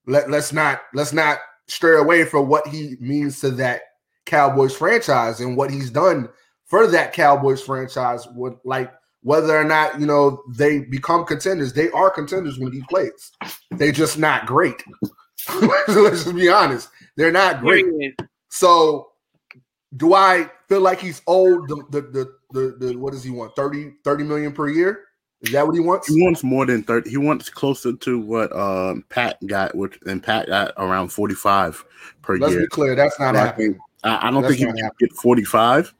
let, 0.06 0.30
let's 0.30 0.52
not 0.52 0.82
let's 0.94 1.12
not 1.12 1.38
stray 1.68 1.96
away 1.96 2.24
from 2.24 2.48
what 2.48 2.66
he 2.66 2.96
means 3.00 3.40
to 3.40 3.50
that 3.52 3.82
Cowboys 4.26 4.74
franchise 4.74 5.40
and 5.40 5.56
what 5.56 5.70
he's 5.70 5.90
done 5.90 6.28
for 6.64 6.86
that 6.88 7.12
Cowboys 7.12 7.62
franchise. 7.62 8.26
Would 8.34 8.56
like 8.64 8.92
whether 9.22 9.56
or 9.56 9.64
not 9.64 10.00
you 10.00 10.06
know 10.06 10.42
they 10.48 10.80
become 10.80 11.24
contenders, 11.24 11.72
they 11.72 11.90
are 11.90 12.10
contenders 12.10 12.58
when 12.58 12.72
he 12.72 12.82
plays. 12.88 13.32
They're 13.70 13.92
just 13.92 14.18
not 14.18 14.46
great. 14.46 14.82
Let's 15.60 16.24
just 16.24 16.34
be 16.34 16.48
honest. 16.48 16.88
They're 17.16 17.32
not 17.32 17.60
great. 17.60 17.86
So 18.48 19.08
do 19.96 20.14
I 20.14 20.50
feel 20.68 20.80
like 20.80 21.00
he's 21.00 21.22
owed 21.26 21.68
the 21.68 21.76
the 21.90 22.00
the, 22.00 22.34
the, 22.52 22.86
the 22.86 22.96
what 22.96 23.12
does 23.12 23.24
he 23.24 23.30
want 23.30 23.54
30, 23.56 23.94
30 24.04 24.24
million 24.24 24.52
per 24.52 24.68
year? 24.68 25.04
Is 25.42 25.50
that 25.52 25.66
what 25.66 25.74
he 25.74 25.80
wants? 25.80 26.06
He 26.06 26.22
wants 26.22 26.44
more 26.44 26.64
than 26.64 26.84
30. 26.84 27.10
He 27.10 27.16
wants 27.16 27.50
closer 27.50 27.92
to 27.92 28.20
what 28.20 28.54
um, 28.56 29.04
Pat 29.08 29.44
got, 29.46 29.74
which 29.74 29.98
and 30.06 30.22
Pat 30.22 30.46
got 30.46 30.72
around 30.76 31.08
45 31.08 31.84
per 32.22 32.34
year. 32.34 32.40
Let's 32.40 32.56
be 32.56 32.66
clear, 32.68 32.94
that's 32.94 33.18
not 33.18 33.34
I 33.34 33.40
happening. 33.40 33.78
I, 34.04 34.28
I 34.28 34.30
don't 34.30 34.42
That's 34.42 34.54
think 34.54 34.60
he 34.60 34.66
can 34.66 34.84
happening. 34.84 35.08
get 35.10 35.12
45. 35.12 35.94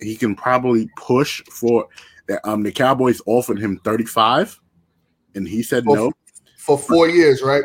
He 0.00 0.16
can 0.16 0.34
probably 0.34 0.88
push 0.96 1.42
for 1.44 1.88
um 2.44 2.62
the 2.62 2.72
Cowboys 2.72 3.20
offered 3.26 3.58
him 3.58 3.78
35 3.84 4.58
and 5.34 5.46
he 5.46 5.62
said 5.62 5.84
Oh, 5.88 5.94
no. 5.94 6.12
For 6.58 6.76
four 6.78 7.08
years, 7.08 7.42
right? 7.42 7.62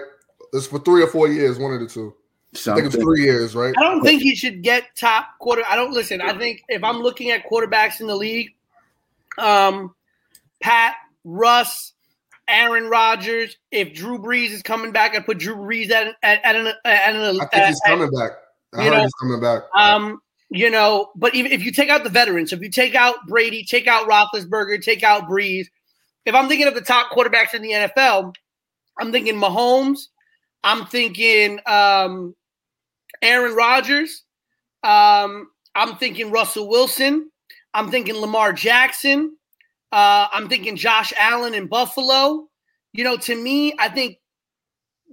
It's 0.53 0.67
for 0.67 0.79
three 0.79 1.01
or 1.03 1.07
four 1.07 1.27
years, 1.27 1.57
one 1.57 1.73
of 1.73 1.79
the 1.79 1.87
two. 1.87 2.13
I 2.13 2.57
think 2.57 2.57
it's 2.57 2.63
Something. 2.63 3.01
three 3.01 3.23
years, 3.23 3.55
right? 3.55 3.73
I 3.77 3.81
don't 3.83 4.03
think 4.03 4.21
he 4.21 4.35
should 4.35 4.61
get 4.61 4.95
top 4.95 5.29
quarter. 5.39 5.63
I 5.67 5.75
don't 5.75 5.91
listen. 5.93 6.19
I 6.21 6.37
think 6.37 6.61
if 6.67 6.83
I'm 6.83 6.97
looking 6.99 7.31
at 7.31 7.49
quarterbacks 7.49 8.01
in 8.01 8.07
the 8.07 8.15
league, 8.15 8.49
um, 9.37 9.95
Pat, 10.61 10.95
Russ, 11.23 11.93
Aaron 12.49 12.89
Rodgers. 12.89 13.55
If 13.71 13.93
Drew 13.93 14.19
Brees 14.19 14.49
is 14.51 14.61
coming 14.61 14.91
back, 14.91 15.15
I 15.15 15.19
put 15.21 15.37
Drew 15.39 15.55
Brees 15.55 15.89
at 15.91 16.15
at, 16.23 16.43
at 16.43 16.55
an 16.55 16.67
at 16.83 17.15
an. 17.15 17.39
I 17.41 17.45
think 17.45 17.65
he's 17.67 17.79
at- 17.85 17.89
coming 17.89 18.09
back. 18.11 18.31
I 18.73 18.77
you 18.83 18.89
heard 18.91 18.97
know, 18.97 19.01
he's 19.03 19.13
coming 19.13 19.39
back. 19.41 19.61
Um, 19.75 20.21
you 20.51 20.69
know, 20.69 21.11
but 21.15 21.33
even 21.33 21.53
if 21.53 21.63
you 21.63 21.71
take 21.71 21.89
out 21.89 22.03
the 22.03 22.09
veterans, 22.09 22.51
if 22.51 22.61
you 22.61 22.69
take 22.69 22.93
out 22.93 23.15
Brady, 23.25 23.63
take 23.63 23.87
out 23.87 24.07
Roethlisberger, 24.07 24.83
take 24.83 25.01
out 25.01 25.29
Brees, 25.29 25.67
if 26.25 26.35
I'm 26.35 26.49
thinking 26.49 26.67
of 26.67 26.75
the 26.75 26.81
top 26.81 27.09
quarterbacks 27.09 27.53
in 27.53 27.61
the 27.61 27.71
NFL, 27.71 28.35
I'm 28.99 29.13
thinking 29.13 29.35
Mahomes, 29.35 30.07
I'm 30.61 30.85
thinking 30.87 31.59
um, 31.65 32.35
Aaron 33.21 33.55
Rodgers, 33.55 34.23
um, 34.83 35.47
I'm 35.73 35.95
thinking 35.95 36.31
Russell 36.31 36.67
Wilson, 36.67 37.31
I'm 37.73 37.89
thinking 37.89 38.15
Lamar 38.15 38.51
Jackson, 38.51 39.37
uh, 39.93 40.27
I'm 40.33 40.49
thinking 40.49 40.75
Josh 40.75 41.13
Allen 41.17 41.53
in 41.53 41.67
Buffalo. 41.67 42.47
You 42.91 43.05
know, 43.05 43.15
to 43.15 43.41
me, 43.41 43.73
I 43.79 43.87
think 43.87 44.17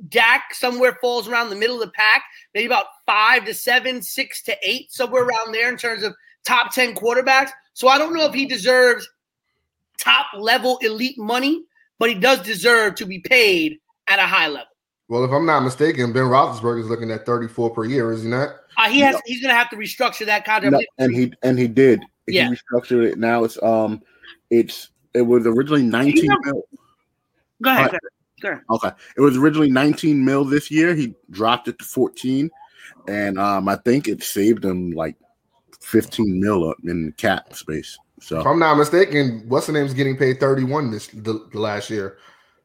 Dak 0.09 0.55
somewhere 0.55 0.99
falls 1.01 1.29
around 1.29 1.51
the 1.51 1.57
middle 1.57 1.77
of 1.77 1.87
the 1.87 1.93
pack, 1.93 2.25
maybe 2.55 2.67
about 2.67 2.87
five 3.07 3.45
to 3.47 3.55
seven, 3.55 4.03
six 4.03 4.43
to 4.45 4.57
eight, 4.63 4.93
somewhere 4.93 5.25
around 5.25 5.53
there 5.53 5.69
in 5.69 5.77
terms 5.77 6.03
of 6.03 6.15
top 6.47 6.73
10 6.73 6.95
quarterbacks. 6.95 7.51
So 7.73 7.89
I 7.89 7.99
don't 7.99 8.15
know 8.15 8.25
if 8.25 8.35
he 8.35 8.47
deserves 8.47 9.09
top 9.99 10.27
level 10.37 10.79
elite 10.79 11.19
money, 11.19 11.65
but 11.99 12.09
he 12.09 12.15
does 12.15 12.41
deserve 12.41 12.95
to 12.97 13.07
be 13.07 13.21
paid 13.21 13.79
at 14.07 14.19
a 14.19 14.23
high 14.23 14.49
level. 14.49 14.67
Well, 15.09 15.25
if 15.25 15.31
I'm 15.31 15.47
not 15.47 15.61
mistaken, 15.61 16.13
Ben 16.13 16.25
Roethlisberger 16.25 16.81
is 16.81 16.87
looking 16.89 17.11
at 17.11 17.25
34 17.25 17.71
per 17.71 17.85
year, 17.85 18.13
is 18.13 18.23
he 18.23 18.29
not? 18.29 18.51
Uh, 18.77 18.89
he 18.89 19.01
has 19.01 19.21
he's 19.25 19.41
gonna 19.41 19.55
have 19.55 19.71
to 19.71 19.77
restructure 19.77 20.27
that 20.27 20.45
contract. 20.45 20.73
No, 20.73 21.05
and 21.05 21.15
he 21.15 21.33
and 21.43 21.59
he 21.59 21.67
did. 21.67 22.03
Yeah. 22.27 22.49
He 22.49 22.57
restructured 22.57 23.13
it. 23.13 23.19
Now 23.19 23.43
it's 23.43 23.61
um 23.63 24.03
it's 24.51 24.91
it 25.15 25.23
was 25.23 25.47
originally 25.47 25.83
19 25.83 26.29
mil. 26.45 26.63
Go 27.63 27.71
ahead. 27.71 27.81
All 27.81 27.89
Go 27.89 27.97
ahead. 27.97 27.99
Go 28.43 28.51
ahead. 28.51 28.63
Okay. 28.71 28.91
It 29.17 29.21
was 29.21 29.37
originally 29.37 29.71
19 29.71 30.25
mil 30.25 30.45
this 30.45 30.71
year. 30.71 30.95
He 30.95 31.15
dropped 31.31 31.69
it 31.69 31.79
to 31.79 31.85
14. 31.85 32.51
And 33.09 33.39
um 33.39 33.69
I 33.69 33.77
think 33.77 34.09
it 34.09 34.23
saved 34.23 34.65
him 34.65 34.91
like 34.93 35.17
15 35.81 36.41
mil 36.41 36.69
up 36.71 36.77
in 36.85 37.13
cap 37.17 37.55
space. 37.55 37.97
So 38.21 38.41
if 38.41 38.47
I'm 38.47 38.59
not 38.59 38.77
mistaken, 38.77 39.45
what's 39.49 39.67
the 39.67 39.73
name's 39.73 39.95
getting 39.95 40.17
paid 40.17 40.41
31 40.41 40.91
this 40.91 41.07
the, 41.09 41.47
the 41.53 41.61
last 41.61 41.89
year. 41.91 42.19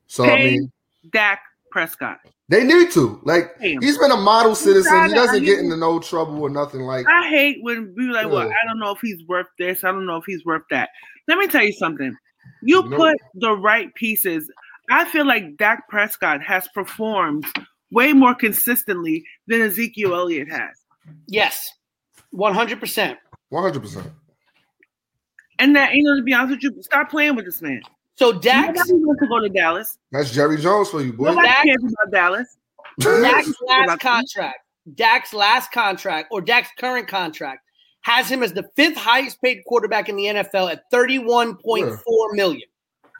So 0.08 0.26
I 0.26 0.38
mean, 0.38 0.72
Dak 1.12 1.42
Prescott. 1.72 2.20
they 2.50 2.64
need 2.64 2.92
to. 2.92 3.20
Like 3.24 3.58
Pay 3.60 3.74
him. 3.74 3.82
he's 3.82 3.98
been 3.98 4.12
a 4.12 4.18
model 4.18 4.56
citizen. 4.56 5.06
He 5.08 5.14
doesn't 5.14 5.44
get 5.44 5.60
into 5.60 5.78
no 5.78 6.00
trouble 6.00 6.42
or 6.42 6.50
nothing 6.50 6.82
like 6.82 7.06
I 7.08 7.28
hate 7.30 7.58
when 7.62 7.94
we 7.96 8.06
like, 8.08 8.28
well, 8.28 8.50
I 8.50 8.68
don't 8.68 8.80
know 8.80 8.92
if 8.92 9.00
he's 9.02 9.24
worth 9.28 9.48
this. 9.58 9.84
I 9.84 9.92
don't 9.92 10.06
know 10.06 10.18
if 10.18 10.26
he's 10.26 10.44
worth 10.46 10.64
that. 10.72 10.90
Let 11.28 11.38
me 11.38 11.48
tell 11.48 11.64
you 11.64 11.74
something. 11.74 12.16
You 12.64 12.84
You 12.84 12.90
know- 12.90 12.98
put 12.98 13.18
the 13.36 13.54
right 13.54 13.94
pieces. 13.96 14.50
I 14.90 15.06
feel 15.06 15.26
like 15.26 15.58
Dak 15.58 15.88
Prescott 15.90 16.42
has 16.44 16.68
performed 16.70 17.46
way 17.92 18.14
more 18.14 18.36
consistently 18.36 19.24
than 19.48 19.62
Ezekiel 19.62 20.16
Elliott 20.16 20.50
has. 20.50 20.78
yes, 21.28 21.70
one 22.32 22.54
hundred 22.54 22.80
percent. 22.80 23.18
100%. 23.52 24.12
And 25.60 25.76
that, 25.76 25.94
you 25.94 26.04
know, 26.04 26.16
to 26.16 26.24
be 26.24 26.34
honest 26.34 26.56
with 26.56 26.64
you, 26.64 26.82
stop 26.82 27.12
playing 27.12 27.36
with 27.36 27.46
this 27.46 27.62
man. 27.62 27.82
So 28.16 28.34
Dax 28.34 28.76
Nobody 28.76 29.06
wants 29.06 29.22
to 29.22 29.28
go 29.28 29.40
to 29.40 29.50
Dallas. 29.50 29.98
That's 30.12 30.32
Jerry 30.32 30.58
Jones 30.58 30.90
for 30.90 31.02
you, 31.02 31.14
boy. 31.14 31.26
Nobody 31.26 31.48
Dak- 31.48 31.64
cares 31.64 31.84
about 31.84 32.12
Dallas. 32.12 32.58
Dak's 33.00 33.54
last 33.68 34.00
contract, 34.00 34.60
Dak's 34.96 35.34
last 35.34 35.72
contract, 35.72 36.30
or 36.32 36.42
Dak's 36.42 36.70
current 36.78 37.08
contract, 37.08 37.62
has 38.02 38.30
him 38.30 38.44
as 38.44 38.54
the 38.54 38.70
fifth 38.76 38.98
highest 38.98 39.42
paid 39.42 39.64
quarterback 39.66 40.10
in 40.10 40.16
the 40.16 40.26
NFL 40.26 40.72
at 40.72 40.84
thirty-one 40.92 41.56
point 41.58 41.88
four 42.06 42.34
million. 42.34 42.68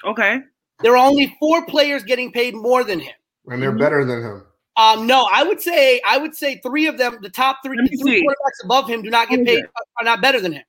Okay. 0.06 0.40
There 0.84 0.96
are 0.96 1.06
only 1.06 1.36
four 1.40 1.66
players 1.66 2.04
getting 2.04 2.32
paid 2.32 2.54
more 2.54 2.84
than 2.84 3.00
him. 3.00 3.14
And 3.48 3.62
they're 3.62 3.72
better 3.72 4.06
than 4.06 4.22
him. 4.22 4.46
Um, 4.76 5.06
no, 5.06 5.28
I 5.32 5.44
would 5.44 5.62
say 5.62 6.02
I 6.06 6.18
would 6.18 6.36
say 6.36 6.58
three 6.58 6.88
of 6.88 6.98
them, 6.98 7.20
the 7.22 7.30
top 7.30 7.60
three, 7.64 7.78
Let 7.78 7.92
me 7.92 7.98
three 7.98 8.22
quarterbacks 8.22 8.66
above 8.66 8.90
him, 8.90 9.04
do 9.04 9.10
not 9.10 9.30
get 9.30 9.46
paid, 9.46 9.64
are 10.00 10.04
not 10.04 10.22
better 10.22 10.40
than 10.40 10.54
him. 10.54 10.64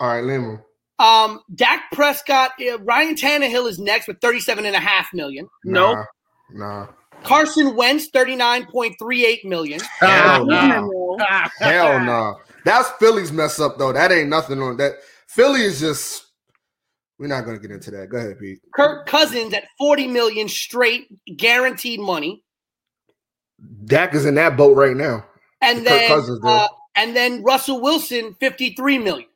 All 0.00 0.08
right, 0.08 0.24
name 0.24 0.42
him. 0.42 0.62
Um, 0.98 1.40
Dak 1.54 1.84
Prescott, 1.92 2.52
uh, 2.60 2.78
Ryan 2.80 3.14
Tannehill 3.14 3.66
is 3.68 3.78
next 3.78 4.08
with 4.08 4.20
thirty-seven 4.20 4.66
and 4.66 4.76
a 4.76 4.78
half 4.78 5.08
million. 5.14 5.48
Nope. 5.64 5.98
Nah. 6.52 6.84
nah. 6.84 6.86
Carson 7.22 7.74
Wentz, 7.76 8.08
thirty-nine 8.08 8.66
point 8.66 8.94
three 8.98 9.24
eight 9.24 9.44
million. 9.44 9.80
Hell 9.80 10.44
no. 10.44 10.60
him 10.60 10.84
alone. 10.84 11.18
Hell 11.58 12.00
no. 12.00 12.36
That's 12.64 12.90
Philly's 12.98 13.32
mess 13.32 13.58
up 13.58 13.78
though. 13.78 13.92
That 13.92 14.12
ain't 14.12 14.28
nothing 14.28 14.60
on 14.60 14.76
that. 14.76 14.96
Philly 15.28 15.62
is 15.62 15.80
just. 15.80 16.25
We're 17.18 17.28
not 17.28 17.44
gonna 17.46 17.58
get 17.58 17.70
into 17.70 17.90
that. 17.92 18.08
Go 18.10 18.18
ahead, 18.18 18.38
Pete. 18.38 18.60
Kirk 18.74 19.06
Cousins 19.06 19.54
at 19.54 19.64
forty 19.78 20.06
million 20.06 20.48
straight 20.48 21.08
guaranteed 21.36 22.00
money, 22.00 22.42
Dak 23.86 24.14
is 24.14 24.26
in 24.26 24.34
that 24.34 24.56
boat 24.56 24.76
right 24.76 24.96
now. 24.96 25.24
and 25.62 25.78
Kirk 25.78 25.86
then 25.86 26.08
Cousins 26.08 26.40
did. 26.40 26.48
uh, 26.48 26.68
and 26.94 27.16
then 27.16 27.42
Russell 27.42 27.80
Wilson, 27.80 28.34
fifty-three 28.38 28.98
million. 28.98 29.28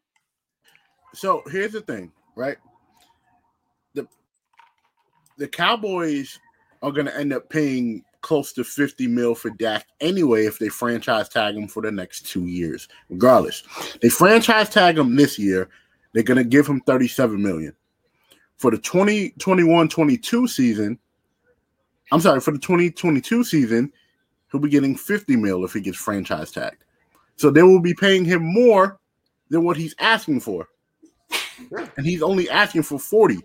so 1.14 1.42
here's 1.50 1.72
the 1.72 1.80
thing, 1.80 2.12
right? 2.36 2.58
The 3.94 4.06
the 5.38 5.48
Cowboys 5.48 6.38
are 6.82 6.92
gonna 6.92 7.12
end 7.12 7.32
up 7.32 7.48
paying 7.48 8.04
close 8.22 8.52
to 8.52 8.62
50 8.62 9.06
mil 9.06 9.34
for 9.34 9.48
Dak 9.48 9.86
anyway 10.02 10.44
if 10.44 10.58
they 10.58 10.68
franchise 10.68 11.26
tag 11.30 11.56
him 11.56 11.66
for 11.68 11.80
the 11.82 11.90
next 11.90 12.26
two 12.26 12.44
years. 12.44 12.86
Regardless. 13.08 13.62
They 14.02 14.10
franchise 14.10 14.68
tag 14.68 14.98
him 14.98 15.16
this 15.16 15.38
year, 15.38 15.70
they're 16.12 16.22
gonna 16.22 16.44
give 16.44 16.66
him 16.66 16.80
37 16.80 17.40
million. 17.42 17.74
For 18.56 18.70
the 18.70 18.78
2021-22 18.78 20.48
season, 20.48 20.98
I'm 22.12 22.20
sorry, 22.20 22.40
for 22.40 22.50
the 22.50 22.58
2022 22.58 23.44
season, 23.44 23.92
he'll 24.50 24.61
be 24.61 24.68
getting 24.68 24.96
50 24.96 25.36
mil 25.36 25.64
if 25.64 25.72
he 25.72 25.80
gets 25.80 25.96
franchise 25.98 26.50
tagged. 26.50 26.84
So 27.36 27.50
they 27.50 27.62
will 27.62 27.80
be 27.80 27.94
paying 27.94 28.24
him 28.24 28.42
more 28.42 28.98
than 29.48 29.64
what 29.64 29.76
he's 29.76 29.94
asking 29.98 30.40
for. 30.40 30.68
And 31.96 32.04
he's 32.06 32.22
only 32.22 32.50
asking 32.50 32.82
for 32.82 32.98
40. 32.98 33.38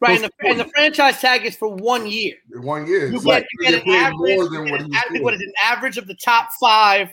Right, 0.00 0.22
and 0.22 0.24
the, 0.24 0.48
and 0.48 0.60
the 0.60 0.64
franchise 0.74 1.20
tag 1.20 1.44
is 1.44 1.56
for 1.56 1.68
one 1.74 2.06
year. 2.06 2.34
One 2.60 2.86
year. 2.86 3.06
You 3.08 3.16
It's 3.16 3.24
get, 3.24 3.30
like 3.30 3.46
you 3.58 3.70
get 3.70 3.82
an 3.86 3.90
average. 3.90 4.16
more 4.18 4.48
than 4.48 4.70
what 4.70 4.80
an 4.80 4.86
he 4.86 4.90
was 4.90 4.96
average- 4.96 5.10
doing. 5.12 5.22
what 5.24 5.34
is 5.34 5.40
an 5.40 5.52
average 5.64 5.96
of 5.98 6.06
the 6.06 6.14
top 6.14 6.50
five, 6.60 7.08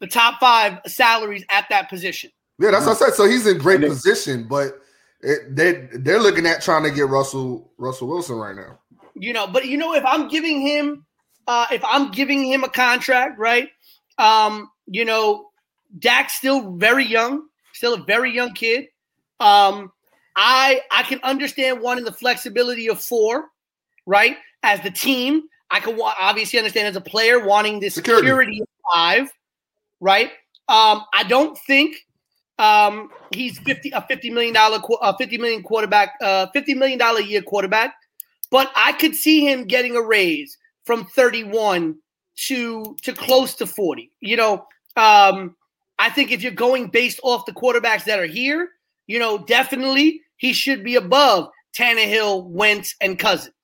the 0.00 0.06
top 0.06 0.38
five 0.38 0.78
salaries 0.86 1.44
at 1.50 1.66
that 1.70 1.88
position. 1.88 2.30
Yeah, 2.58 2.70
that's 2.70 2.86
what 2.86 2.96
I 3.02 3.06
said. 3.06 3.14
So 3.14 3.26
he's 3.26 3.46
in 3.46 3.58
great 3.58 3.80
position, 3.80 4.44
but 4.48 4.80
it, 5.20 5.56
they 5.56 5.88
they're 5.92 6.20
looking 6.20 6.46
at 6.46 6.62
trying 6.62 6.84
to 6.84 6.90
get 6.90 7.08
Russell 7.08 7.70
Russell 7.78 8.08
Wilson 8.08 8.36
right 8.36 8.54
now. 8.54 8.78
You 9.14 9.32
know, 9.32 9.46
but 9.46 9.66
you 9.66 9.76
know, 9.76 9.94
if 9.94 10.04
I'm 10.04 10.28
giving 10.28 10.60
him, 10.60 11.04
uh, 11.46 11.66
if 11.72 11.82
I'm 11.84 12.10
giving 12.10 12.44
him 12.44 12.64
a 12.64 12.68
contract, 12.68 13.38
right? 13.38 13.68
Um, 14.18 14.70
you 14.86 15.04
know, 15.04 15.50
Dak's 15.98 16.34
still 16.34 16.72
very 16.76 17.04
young, 17.04 17.48
still 17.72 17.94
a 17.94 18.04
very 18.04 18.32
young 18.32 18.52
kid. 18.54 18.86
Um, 19.40 19.92
I 20.36 20.80
I 20.90 21.02
can 21.04 21.20
understand 21.22 21.80
wanting 21.80 22.04
the 22.04 22.12
flexibility 22.12 22.88
of 22.88 23.00
four, 23.00 23.46
right? 24.06 24.36
As 24.62 24.80
the 24.82 24.90
team, 24.90 25.42
I 25.70 25.80
can 25.80 25.96
wa- 25.96 26.14
obviously 26.20 26.58
understand 26.58 26.88
as 26.88 26.96
a 26.96 27.00
player 27.00 27.44
wanting 27.44 27.80
the 27.80 27.88
Security. 27.88 28.26
security 28.26 28.60
of 28.62 28.68
five, 28.92 29.32
right? 30.00 30.30
Um, 30.68 31.04
I 31.12 31.24
don't 31.28 31.58
think 31.66 31.96
um, 32.58 33.08
he's 33.32 33.58
fifty 33.58 33.90
a 33.90 34.02
fifty 34.02 34.30
million 34.30 34.54
dollar 34.54 34.78
uh, 35.00 35.12
fifty 35.16 35.38
million 35.38 35.62
quarterback, 35.62 36.14
uh, 36.20 36.46
fifty 36.52 36.74
million 36.74 36.98
dollar 36.98 37.20
year 37.20 37.42
quarterback, 37.42 37.94
but 38.50 38.70
I 38.76 38.92
could 38.92 39.14
see 39.14 39.44
him 39.46 39.64
getting 39.64 39.96
a 39.96 40.02
raise 40.02 40.56
from 40.84 41.04
thirty 41.06 41.44
one 41.44 41.96
to 42.46 42.96
to 43.02 43.12
close 43.12 43.54
to 43.56 43.66
forty. 43.66 44.10
You 44.20 44.36
know, 44.36 44.66
um, 44.96 45.56
I 45.98 46.10
think 46.10 46.30
if 46.30 46.42
you're 46.42 46.52
going 46.52 46.88
based 46.88 47.20
off 47.22 47.46
the 47.46 47.52
quarterbacks 47.52 48.04
that 48.04 48.18
are 48.18 48.26
here, 48.26 48.68
you 49.06 49.18
know, 49.18 49.38
definitely 49.38 50.22
he 50.36 50.52
should 50.52 50.84
be 50.84 50.96
above 50.96 51.48
Tannehill, 51.76 52.46
Wentz, 52.46 52.94
and 53.00 53.18
Cousins. 53.18 53.54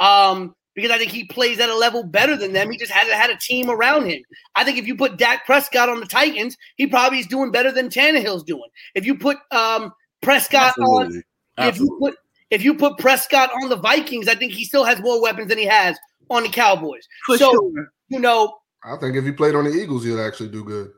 Um, 0.00 0.54
because 0.74 0.90
I 0.90 0.98
think 0.98 1.10
he 1.10 1.24
plays 1.24 1.60
at 1.60 1.68
a 1.68 1.76
level 1.76 2.02
better 2.02 2.36
than 2.36 2.52
them. 2.52 2.70
He 2.70 2.78
just 2.78 2.90
hasn't 2.90 3.16
had 3.16 3.30
a 3.30 3.36
team 3.36 3.70
around 3.70 4.06
him. 4.06 4.22
I 4.56 4.64
think 4.64 4.78
if 4.78 4.86
you 4.86 4.96
put 4.96 5.16
Dak 5.16 5.46
Prescott 5.46 5.88
on 5.88 6.00
the 6.00 6.06
Titans, 6.06 6.56
he 6.76 6.86
probably 6.86 7.20
is 7.20 7.26
doing 7.26 7.50
better 7.50 7.70
than 7.70 7.88
Tannehill's 7.88 8.42
doing. 8.42 8.68
If 8.94 9.06
you 9.06 9.16
put 9.16 9.38
um, 9.50 9.92
Prescott 10.22 10.76
on, 10.78 11.22
Absolutely. 11.58 11.68
if 11.68 11.78
you 11.78 11.98
put 12.00 12.16
if 12.50 12.64
you 12.64 12.74
put 12.74 12.98
Prescott 12.98 13.50
on 13.62 13.68
the 13.68 13.76
Vikings, 13.76 14.28
I 14.28 14.34
think 14.34 14.52
he 14.52 14.64
still 14.64 14.84
has 14.84 15.00
more 15.00 15.20
weapons 15.22 15.48
than 15.48 15.58
he 15.58 15.66
has 15.66 15.96
on 16.30 16.42
the 16.42 16.48
Cowboys. 16.48 17.06
For 17.26 17.38
so 17.38 17.50
sure. 17.50 17.92
you 18.08 18.18
know, 18.18 18.56
I 18.84 18.96
think 18.96 19.16
if 19.16 19.24
he 19.24 19.32
played 19.32 19.54
on 19.54 19.64
the 19.64 19.72
Eagles, 19.72 20.04
he'd 20.04 20.18
actually 20.18 20.50
do 20.50 20.64
good. 20.64 20.90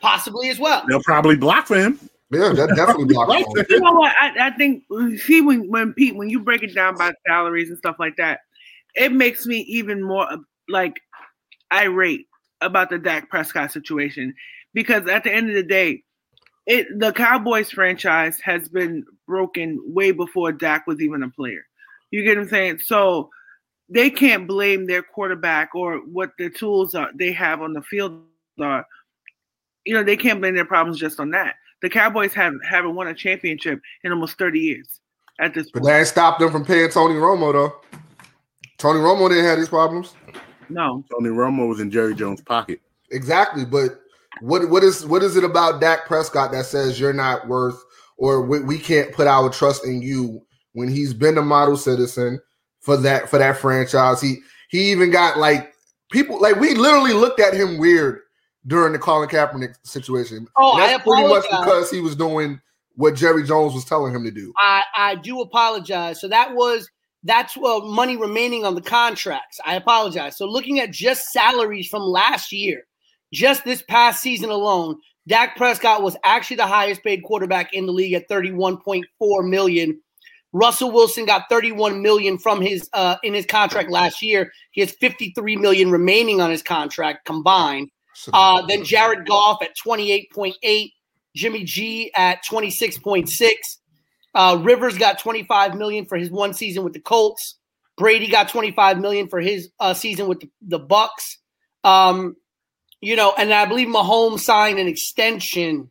possibly 0.00 0.50
as 0.50 0.58
well. 0.58 0.84
They'll 0.88 1.02
probably 1.02 1.36
block 1.36 1.66
for 1.66 1.76
him. 1.76 1.98
Yeah, 2.30 2.52
that 2.52 2.74
definitely 2.74 3.04
blocked 3.04 3.30
You 3.70 3.80
know 3.80 3.92
what? 3.92 4.14
I, 4.20 4.48
I 4.48 4.50
think 4.50 4.82
see 5.20 5.40
when 5.40 5.68
when 5.70 5.92
Pete 5.94 6.16
when 6.16 6.28
you 6.28 6.40
break 6.40 6.62
it 6.62 6.74
down 6.74 6.96
by 6.96 7.12
salaries 7.26 7.68
and 7.68 7.78
stuff 7.78 7.96
like 8.00 8.16
that, 8.16 8.40
it 8.96 9.12
makes 9.12 9.46
me 9.46 9.58
even 9.60 10.02
more 10.02 10.26
like 10.68 11.00
irate 11.72 12.26
about 12.60 12.90
the 12.90 12.98
Dak 12.98 13.28
Prescott 13.28 13.70
situation 13.70 14.34
because 14.74 15.06
at 15.08 15.24
the 15.24 15.32
end 15.32 15.48
of 15.48 15.54
the 15.54 15.62
day, 15.62 16.02
it 16.66 16.86
the 16.98 17.12
Cowboys 17.12 17.70
franchise 17.70 18.40
has 18.40 18.68
been 18.68 19.04
broken 19.26 19.80
way 19.86 20.10
before 20.10 20.50
Dak 20.50 20.86
was 20.86 21.00
even 21.00 21.22
a 21.22 21.30
player. 21.30 21.64
You 22.10 22.24
get 22.24 22.36
what 22.36 22.44
I'm 22.44 22.48
saying? 22.48 22.78
So 22.80 23.30
they 23.88 24.10
can't 24.10 24.48
blame 24.48 24.86
their 24.86 25.02
quarterback 25.02 25.74
or 25.74 25.98
what 25.98 26.30
the 26.38 26.50
tools 26.50 26.94
are 26.94 27.10
they 27.14 27.32
have 27.32 27.62
on 27.62 27.72
the 27.72 27.82
field 27.82 28.22
are. 28.60 28.86
You 29.84 29.94
know, 29.94 30.02
they 30.02 30.16
can't 30.16 30.40
blame 30.40 30.56
their 30.56 30.64
problems 30.64 30.98
just 30.98 31.20
on 31.20 31.30
that. 31.30 31.54
The 31.82 31.90
Cowboys 31.90 32.34
have 32.34 32.54
haven't 32.68 32.94
won 32.94 33.06
a 33.06 33.14
championship 33.14 33.80
in 34.02 34.10
almost 34.10 34.38
30 34.38 34.58
years 34.58 35.00
at 35.38 35.54
this 35.54 35.70
point. 35.70 35.84
But 35.84 35.90
that 35.90 35.98
ain't 35.98 36.08
stopped 36.08 36.40
them 36.40 36.50
from 36.50 36.64
paying 36.64 36.88
Tony 36.90 37.14
Romo 37.14 37.52
though. 37.52 37.98
Tony 38.78 39.00
Romo 39.00 39.28
didn't 39.28 39.44
have 39.44 39.58
these 39.58 39.68
problems. 39.68 40.14
No. 40.68 41.04
Tony 41.10 41.30
Romo 41.30 41.68
was 41.68 41.80
in 41.80 41.90
Jerry 41.90 42.14
Jones' 42.14 42.40
pocket. 42.40 42.80
Exactly, 43.10 43.64
but 43.64 44.00
what 44.40 44.68
what 44.68 44.82
is 44.82 45.06
what 45.06 45.22
is 45.22 45.36
it 45.36 45.44
about 45.44 45.80
Dak 45.80 46.06
Prescott 46.06 46.52
that 46.52 46.66
says 46.66 47.00
you're 47.00 47.12
not 47.12 47.46
worth 47.48 47.82
or 48.18 48.42
we, 48.42 48.60
we 48.60 48.78
can't 48.78 49.12
put 49.12 49.26
our 49.26 49.48
trust 49.50 49.84
in 49.84 50.02
you 50.02 50.42
when 50.72 50.88
he's 50.88 51.14
been 51.14 51.38
a 51.38 51.42
model 51.42 51.76
citizen 51.76 52.40
for 52.80 52.96
that 52.98 53.28
for 53.28 53.38
that 53.38 53.58
franchise? 53.58 54.20
He 54.20 54.38
he 54.68 54.90
even 54.90 55.10
got 55.10 55.38
like 55.38 55.72
people 56.10 56.40
like 56.40 56.56
we 56.56 56.74
literally 56.74 57.12
looked 57.12 57.40
at 57.40 57.54
him 57.54 57.78
weird 57.78 58.20
during 58.66 58.92
the 58.92 58.98
Colin 58.98 59.28
Kaepernick 59.28 59.74
situation. 59.84 60.46
Oh, 60.56 60.74
And 60.74 60.82
I 60.82 60.88
that's 60.88 61.04
pretty 61.04 61.28
much 61.28 61.44
because 61.48 61.90
he 61.90 62.00
was 62.00 62.16
doing 62.16 62.60
what 62.96 63.14
Jerry 63.14 63.44
Jones 63.44 63.74
was 63.74 63.84
telling 63.84 64.14
him 64.14 64.24
to 64.24 64.30
do. 64.30 64.52
I, 64.58 64.82
I 64.96 65.14
do 65.16 65.40
apologize. 65.40 66.20
So 66.20 66.28
that 66.28 66.54
was 66.54 66.90
that's 67.26 67.56
uh, 67.56 67.80
money 67.80 68.16
remaining 68.16 68.64
on 68.64 68.74
the 68.74 68.80
contracts. 68.80 69.58
I 69.64 69.74
apologize. 69.74 70.36
So 70.36 70.46
looking 70.46 70.80
at 70.80 70.92
just 70.92 71.30
salaries 71.32 71.88
from 71.88 72.02
last 72.02 72.52
year, 72.52 72.86
just 73.32 73.64
this 73.64 73.82
past 73.82 74.22
season 74.22 74.50
alone, 74.50 74.96
Dak 75.26 75.56
Prescott 75.56 76.02
was 76.02 76.16
actually 76.24 76.56
the 76.56 76.66
highest 76.66 77.02
paid 77.02 77.22
quarterback 77.24 77.74
in 77.74 77.86
the 77.86 77.92
league 77.92 78.12
at 78.12 78.28
31.4 78.28 79.48
million. 79.48 80.00
Russell 80.52 80.92
Wilson 80.92 81.26
got 81.26 81.42
31 81.50 82.00
million 82.00 82.38
from 82.38 82.62
his 82.62 82.88
uh, 82.92 83.16
in 83.22 83.34
his 83.34 83.44
contract 83.44 83.90
last 83.90 84.22
year. 84.22 84.52
He 84.70 84.80
has 84.80 84.92
53 84.92 85.56
million 85.56 85.90
remaining 85.90 86.40
on 86.40 86.50
his 86.50 86.62
contract 86.62 87.26
combined. 87.26 87.90
Uh, 88.32 88.64
then 88.66 88.84
Jared 88.84 89.26
Goff 89.26 89.62
at 89.62 89.76
28.8, 89.76 90.92
Jimmy 91.34 91.64
G 91.64 92.10
at 92.14 92.42
26.6. 92.46 93.50
Uh, 94.36 94.58
Rivers 94.62 94.98
got 94.98 95.18
25 95.18 95.76
million 95.76 96.04
for 96.04 96.18
his 96.18 96.30
one 96.30 96.52
season 96.52 96.84
with 96.84 96.92
the 96.92 97.00
Colts. 97.00 97.56
Brady 97.96 98.28
got 98.28 98.50
25 98.50 99.00
million 99.00 99.28
for 99.28 99.40
his 99.40 99.70
uh, 99.80 99.94
season 99.94 100.28
with 100.28 100.40
the, 100.40 100.50
the 100.60 100.78
Bucs. 100.78 101.38
Um, 101.82 102.36
you 103.00 103.16
know, 103.16 103.32
and 103.38 103.52
I 103.52 103.64
believe 103.64 103.88
Mahomes 103.88 104.40
signed 104.40 104.78
an 104.78 104.88
extension 104.88 105.88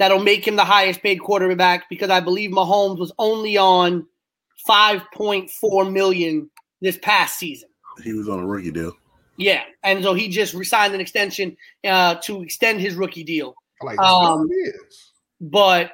that'll 0.00 0.18
make 0.18 0.44
him 0.44 0.56
the 0.56 0.64
highest 0.64 1.02
paid 1.02 1.20
quarterback 1.20 1.88
because 1.88 2.10
I 2.10 2.18
believe 2.18 2.50
Mahomes 2.50 2.98
was 2.98 3.12
only 3.16 3.56
on 3.56 4.08
5.4 4.68 5.92
million 5.92 6.50
this 6.80 6.98
past 7.00 7.38
season. 7.38 7.68
He 8.02 8.12
was 8.12 8.28
on 8.28 8.40
a 8.40 8.46
rookie 8.46 8.72
deal. 8.72 8.96
Yeah, 9.36 9.62
and 9.84 10.02
so 10.02 10.14
he 10.14 10.28
just 10.28 10.56
signed 10.64 10.94
an 10.94 11.00
extension 11.00 11.56
uh, 11.84 12.16
to 12.22 12.42
extend 12.42 12.80
his 12.80 12.96
rookie 12.96 13.22
deal. 13.22 13.54
I 13.80 13.84
like 13.84 13.98
um, 14.00 14.48
he 14.48 14.54
is. 14.54 15.12
But 15.40 15.92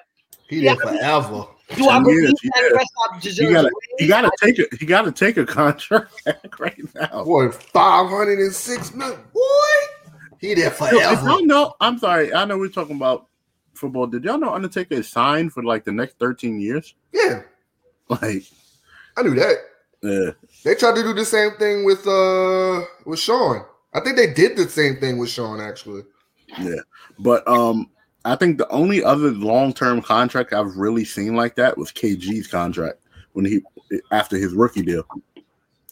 He 0.49 0.61
yeah. 0.61 0.75
there 0.75 0.95
forever. 0.95 1.47
Do 1.77 1.89
I 1.89 1.99
believe 2.01 2.23
years, 2.23 2.33
that 2.33 2.53
yeah. 2.63 2.69
Prescott 2.71 3.23
deserves 3.23 3.39
You 3.49 3.53
gotta, 3.53 3.71
you 3.99 4.09
gotta 4.09 4.31
take 4.41 4.59
a, 4.59 4.65
you 4.81 4.87
gotta 4.87 5.13
take 5.13 5.37
a 5.37 5.47
contract 5.47 6.13
right 6.59 6.95
now. 6.95 7.25
Boy, 7.25 7.51
506 7.51 8.95
million. 8.95 9.21
Boy, 9.33 9.41
he 10.41 10.55
there 10.55 10.65
Yo, 10.65 10.69
if 10.71 10.77
forever. 10.77 11.27
y'all 11.29 11.45
know, 11.47 11.75
I'm 11.81 11.99
sorry. 11.99 12.33
I 12.33 12.45
know 12.45 12.59
we're 12.59 12.69
talking 12.69 12.97
about 12.97 13.27
football. 13.75 14.07
Did 14.07 14.25
y'all 14.25 14.39
know 14.39 14.55
Undertaker 14.55 14.95
is 14.95 15.09
signed 15.09 15.53
for 15.53 15.63
like 15.63 15.85
the 15.85 15.93
next 15.93 16.19
13 16.19 16.61
years? 16.61 16.95
Yeah, 17.13 17.43
Like, 18.09 18.45
I 19.17 19.23
knew 19.23 19.35
that. 19.35 19.57
yeah, 20.03 20.31
They 20.65 20.75
tried 20.75 20.95
to 20.97 21.03
do 21.03 21.13
the 21.13 21.25
same 21.25 21.51
thing 21.59 21.85
with 21.85 22.07
uh 22.07 22.83
with 23.05 23.19
Sean. 23.19 23.65
I 23.93 24.01
think 24.01 24.17
they 24.17 24.33
did 24.33 24.57
the 24.57 24.69
same 24.69 24.97
thing 24.97 25.19
with 25.19 25.29
Sean 25.31 25.61
actually. 25.61 26.03
yeah. 26.61 26.77
But 27.19 27.47
um, 27.49 27.91
I 28.25 28.37
think 28.37 28.59
the 28.59 28.69
only 28.69 29.03
other 29.03 29.31
long 29.31 29.73
term 29.73 30.03
contract 30.03 30.53
I've 30.53 30.77
really 30.77 31.05
seen 31.05 31.35
like 31.37 31.55
that 31.57 31.79
was 31.79 31.93
KG's 31.93 32.49
contract 32.49 33.01
when 33.33 33.45
he 33.45 33.61
after 34.11 34.37
his 34.37 34.53
rookie 34.53 34.83
deal. 34.83 35.05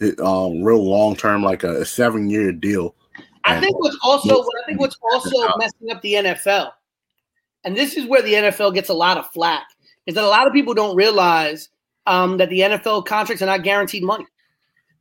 It, 0.00 0.20
um, 0.20 0.62
real 0.62 0.84
long 0.84 1.16
term, 1.16 1.42
like 1.42 1.62
a, 1.62 1.84
seven 1.84 2.28
year 2.28 2.52
deal. 2.52 2.94
I 3.44 3.60
think 3.60 3.78
what's 3.78 3.96
also 4.02 4.38
what 4.38 4.62
I 4.62 4.66
think 4.66 4.80
what's 4.80 4.98
also 5.12 5.56
messing 5.56 5.90
up 5.90 6.02
the 6.02 6.14
NFL, 6.14 6.72
and 7.64 7.76
this 7.76 7.96
is 7.96 8.04
where 8.06 8.22
the 8.22 8.34
NFL 8.34 8.74
gets 8.74 8.88
a 8.88 8.94
lot 8.94 9.16
of 9.16 9.30
flack, 9.30 9.66
is 10.06 10.16
that 10.16 10.24
a 10.24 10.28
lot 10.28 10.46
of 10.46 10.52
people 10.52 10.74
don't 10.74 10.96
realize 10.96 11.68
um, 12.06 12.36
that 12.38 12.50
the 12.50 12.60
NFL 12.60 13.06
contracts 13.06 13.42
are 13.42 13.46
not 13.46 13.62
guaranteed 13.62 14.02
money. 14.02 14.26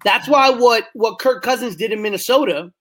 That's 0.04 0.28
why 0.28 0.50
what 0.52 0.86
what 0.94 1.20
Kirk 1.20 1.44
Cousins 1.44 1.76
did 1.76 1.92
in 1.92 2.02
Minnesota, 2.02 2.72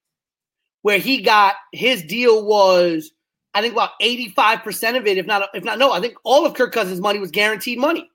where 0.83 0.99
he 0.99 1.21
got 1.21 1.55
his 1.73 2.03
deal 2.03 2.45
was, 2.45 3.11
I 3.55 3.61
think 3.61 3.73
about 3.73 3.91
eighty 4.01 4.29
five 4.29 4.63
percent 4.63 4.97
of 4.97 5.07
it, 5.07 5.17
if 5.17 5.25
not 5.25 5.49
if 5.53 5.63
not 5.63 5.79
no, 5.79 5.93
I 5.93 6.01
think 6.01 6.15
all 6.23 6.45
of 6.45 6.53
Kirk 6.53 6.73
Cousins' 6.73 6.99
money 6.99 7.19
was 7.19 7.31
guaranteed 7.31 7.79
money. 7.79 8.09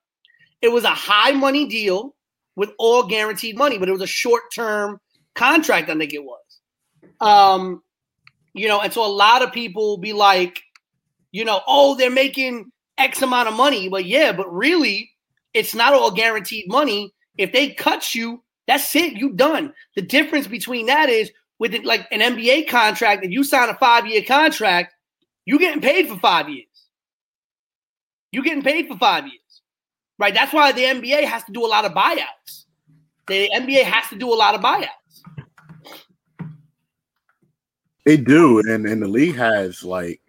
It 0.60 0.68
was 0.68 0.84
a 0.84 0.90
high 0.90 1.32
money 1.32 1.66
deal 1.66 2.14
with 2.56 2.70
all 2.78 3.04
guaranteed 3.06 3.56
money, 3.56 3.78
but 3.78 3.88
it 3.88 3.92
was 3.92 4.02
a 4.02 4.06
short 4.06 4.42
term 4.54 5.00
contract. 5.34 5.88
I 5.88 5.96
think 5.96 6.12
it 6.12 6.22
was. 6.22 6.38
Um, 7.20 7.82
you 8.52 8.68
know, 8.68 8.80
and 8.80 8.92
so 8.92 9.04
a 9.04 9.08
lot 9.08 9.42
of 9.42 9.52
people 9.52 9.96
be 9.96 10.12
like, 10.12 10.60
you 11.32 11.44
know, 11.44 11.62
oh, 11.66 11.94
they're 11.94 12.10
making 12.10 12.70
X 12.98 13.22
amount 13.22 13.48
of 13.48 13.54
money, 13.54 13.88
but 13.88 14.04
yeah, 14.04 14.32
but 14.32 14.52
really, 14.52 15.10
it's 15.54 15.74
not 15.74 15.94
all 15.94 16.10
guaranteed 16.10 16.68
money. 16.68 17.14
If 17.38 17.52
they 17.52 17.70
cut 17.70 18.14
you, 18.14 18.42
that's 18.66 18.94
it. 18.94 19.14
You 19.14 19.32
done. 19.32 19.72
The 19.96 20.02
difference 20.02 20.46
between 20.46 20.86
that 20.86 21.08
is 21.08 21.30
with 21.58 21.74
it, 21.74 21.84
like 21.84 22.06
an 22.10 22.20
NBA 22.20 22.68
contract, 22.68 23.24
if 23.24 23.30
you 23.30 23.42
sign 23.42 23.68
a 23.68 23.74
five 23.74 24.06
year 24.06 24.22
contract, 24.22 24.94
you 25.46 25.58
getting 25.58 25.80
paid 25.80 26.08
for 26.08 26.16
five 26.18 26.48
years. 26.48 26.66
You 28.32 28.42
getting 28.44 28.62
paid 28.62 28.86
for 28.88 28.96
five 28.98 29.24
years. 29.24 29.36
right? 30.18 30.32
That's 30.34 30.52
why 30.52 30.70
the 30.72 30.82
NBA 30.82 31.24
has 31.24 31.42
to 31.44 31.52
do 31.52 31.64
a 31.64 31.68
lot 31.68 31.84
of 31.84 31.92
buyouts. 31.92 32.64
The 33.26 33.50
NBA 33.54 33.82
has 33.84 34.08
to 34.10 34.16
do 34.16 34.32
a 34.32 34.36
lot 34.36 34.54
of 34.54 34.60
buyouts. 34.60 34.86
They 38.04 38.16
do, 38.16 38.60
and 38.60 38.86
and 38.86 39.02
the 39.02 39.08
league 39.08 39.36
has 39.36 39.84
like, 39.84 40.20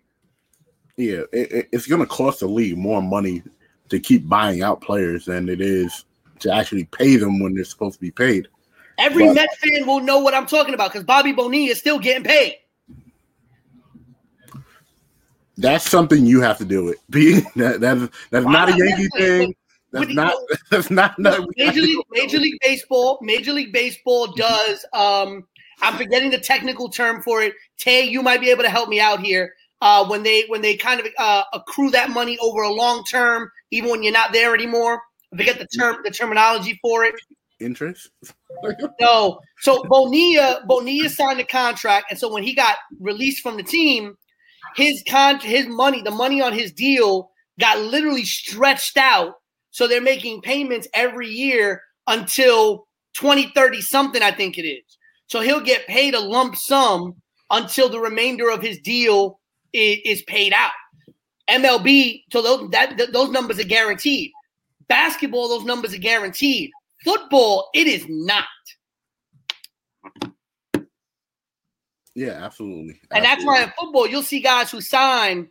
yeah, 0.97 1.22
it, 1.32 1.51
it- 1.51 1.70
it's 1.72 1.88
going 1.88 2.01
to 2.01 2.07
cost 2.07 2.41
the 2.41 2.47
league 2.47 2.78
more 2.78 3.01
money 3.01 3.43
to 3.89 3.99
keep 3.99 4.28
buying 4.28 4.62
out 4.62 4.82
players 4.82 5.26
than 5.26 5.49
it 5.49 5.62
is 5.62 6.05
to 6.39 6.53
actually 6.53 6.86
pay 6.86 7.16
them 7.18 7.39
when 7.39 7.53
they're 7.53 7.64
supposed 7.66 7.95
to 7.95 8.01
be 8.01 8.12
paid. 8.12 8.47
Every 8.97 9.26
But- 9.28 9.36
Mets 9.36 9.57
fan 9.57 9.86
will 9.88 9.99
know 10.01 10.20
what 10.20 10.34
I'm 10.34 10.45
talking 10.45 10.74
about 10.74 10.91
because 10.91 11.05
Bobby 11.05 11.32
Bonilla 11.32 11.72
is 11.72 11.80
still 11.80 11.99
getting 11.99 12.24
paid. 12.24 12.55
That's 15.57 15.89
something 15.89 16.25
you 16.25 16.41
have 16.41 16.57
to 16.59 16.65
deal 16.65 16.85
with. 16.85 16.97
Being 17.09 17.45
that 17.55 17.81
that's 17.81 18.07
that's 18.29 18.45
not 18.45 18.69
a 18.69 18.77
Yankee 18.77 19.09
thing. 19.17 19.55
That's 19.91 20.13
not. 20.13 20.33
That's 20.69 20.89
not. 20.89 21.19
not 21.19 21.45
Major 21.57 21.81
League 21.81 21.99
Major 22.11 22.37
League 22.37 22.57
Baseball, 22.61 23.19
Major 23.21 23.51
League 23.51 23.73
Baseball 23.73 24.27
does. 24.27 24.85
Um, 24.93 25.45
I'm 25.81 25.97
forgetting 25.97 26.31
the 26.31 26.39
technical 26.39 26.87
term 26.87 27.21
for 27.21 27.41
it. 27.41 27.53
Tay, 27.77 28.03
you 28.03 28.21
might 28.21 28.39
be 28.39 28.49
able 28.51 28.63
to 28.63 28.69
help 28.69 28.87
me 28.87 29.01
out 29.01 29.19
here. 29.19 29.53
Uh, 29.81 30.07
when 30.07 30.23
they 30.23 30.45
when 30.47 30.61
they 30.61 30.77
kind 30.77 30.99
of 30.99 31.07
uh, 31.17 31.43
accrue 31.53 31.89
that 31.89 32.09
money 32.09 32.37
over 32.39 32.61
a 32.61 32.71
long 32.71 33.03
term, 33.03 33.51
even 33.71 33.89
when 33.89 34.01
you're 34.03 34.13
not 34.13 34.31
there 34.31 34.53
anymore. 34.53 35.01
I 35.33 35.37
forget 35.37 35.59
the 35.59 35.67
term, 35.67 35.97
the 36.03 36.11
terminology 36.11 36.79
for 36.81 37.03
it. 37.03 37.15
interest. 37.59 38.09
No, 38.99 39.39
so 39.59 39.81
Bonilla 39.85 40.61
Bonilla 40.67 41.09
signed 41.09 41.39
a 41.39 41.45
contract, 41.45 42.07
and 42.11 42.19
so 42.19 42.31
when 42.31 42.43
he 42.43 42.53
got 42.53 42.75
released 42.99 43.41
from 43.41 43.57
the 43.57 43.63
team, 43.63 44.15
his 44.76 45.03
con 45.09 45.39
his 45.39 45.68
money, 45.68 46.01
the 46.01 46.12
money 46.12 46.41
on 46.41 46.53
his 46.53 46.72
deal, 46.72 47.32
got 47.59 47.80
literally 47.80 48.24
stretched 48.26 48.97
out. 48.97 49.36
So 49.72 49.88
they're 49.88 50.01
making 50.01 50.41
payments 50.41 50.88
every 50.93 51.30
year 51.30 51.82
until 52.07 52.88
2030 53.16 53.82
something, 53.82 54.22
I 54.22 54.32
think 54.32 54.57
it 54.57 54.64
is. 54.64 54.84
So 55.28 55.41
he'll 55.41 55.62
get 55.62 55.88
paid 55.88 56.14
a 56.14 56.20
lump 56.20 56.55
sum 56.55 57.16
until 57.49 57.89
the 57.89 57.99
remainder 57.99 58.49
of 58.49 58.62
his 58.62 58.80
deal 58.80 59.39
is, 59.74 59.99
is 60.03 60.22
paid 60.24 60.53
out. 60.53 60.72
MLB, 61.49 62.24
so 62.32 62.41
those 62.41 62.70
that 62.72 62.97
th- 62.97 63.12
those 63.12 63.30
numbers 63.30 63.59
are 63.59 63.66
guaranteed. 63.66 64.32
Basketball, 64.88 65.49
those 65.49 65.66
numbers 65.66 65.93
are 65.93 65.99
guaranteed. 65.99 66.72
Football, 67.03 67.70
it 67.74 67.88
is 67.88 68.05
not. 68.07 68.45
Yeah, 72.16 72.43
absolutely. 72.43 72.99
And 73.12 73.24
that's 73.24 73.45
why 73.45 73.64
in 73.64 73.72
football, 73.80 74.07
you'll 74.07 74.24
see 74.24 74.41
guys 74.41 74.70
who 74.70 74.82
sign 74.82 75.49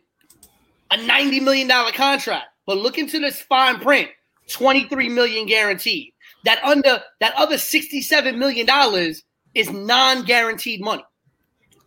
a 0.91 0.97
$90 0.97 1.41
million 1.41 1.69
contract. 1.93 2.47
But 2.67 2.77
look 2.77 2.97
into 2.97 3.19
this 3.19 3.41
fine 3.41 3.79
print, 3.79 4.09
23 4.49 5.09
million 5.09 5.47
guaranteed. 5.47 6.13
That 6.45 6.63
under 6.63 7.01
that 7.19 7.33
other 7.35 7.57
67 7.57 8.37
million 8.37 8.65
dollars 8.65 9.23
is 9.53 9.69
non-guaranteed 9.69 10.81
money. 10.81 11.03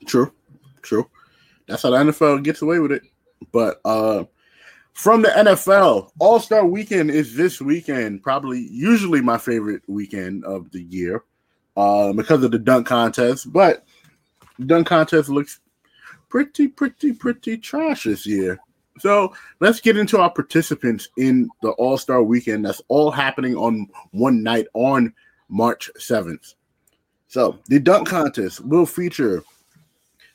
True, 0.06 0.32
true. 0.82 1.08
That's 1.66 1.82
how 1.82 1.90
the 1.90 1.96
NFL 1.96 2.44
gets 2.44 2.62
away 2.62 2.78
with 2.78 2.92
it. 2.92 3.02
But 3.52 3.80
uh 3.84 4.24
from 4.94 5.22
the 5.22 5.28
NFL, 5.28 6.12
All 6.20 6.38
Star 6.38 6.64
Weekend 6.64 7.10
is 7.10 7.34
this 7.34 7.60
weekend. 7.60 8.22
Probably, 8.22 8.68
usually 8.70 9.20
my 9.20 9.38
favorite 9.38 9.82
weekend 9.88 10.44
of 10.44 10.70
the 10.70 10.82
year, 10.82 11.24
uh, 11.76 12.12
because 12.12 12.44
of 12.44 12.52
the 12.52 12.60
dunk 12.60 12.86
contest. 12.86 13.52
But 13.52 13.84
dunk 14.66 14.86
contest 14.86 15.28
looks 15.28 15.60
pretty, 16.28 16.68
pretty, 16.68 17.12
pretty 17.12 17.56
trash 17.56 18.04
this 18.04 18.26
year. 18.26 18.58
So 18.98 19.34
let's 19.60 19.80
get 19.80 19.96
into 19.96 20.18
our 20.18 20.30
participants 20.30 21.08
in 21.16 21.48
the 21.62 21.70
All 21.70 21.98
Star 21.98 22.22
Weekend. 22.22 22.64
That's 22.64 22.82
all 22.88 23.10
happening 23.10 23.56
on 23.56 23.88
one 24.12 24.42
night 24.42 24.66
on 24.74 25.12
March 25.48 25.90
seventh. 25.98 26.54
So 27.26 27.58
the 27.66 27.80
dunk 27.80 28.08
contest 28.08 28.64
will 28.64 28.86
feature 28.86 29.42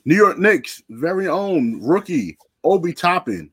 New 0.05 0.15
York 0.15 0.37
Knicks' 0.37 0.83
very 0.89 1.27
own 1.27 1.81
rookie 1.81 2.37
Obi 2.63 2.93
Toppin, 2.93 3.51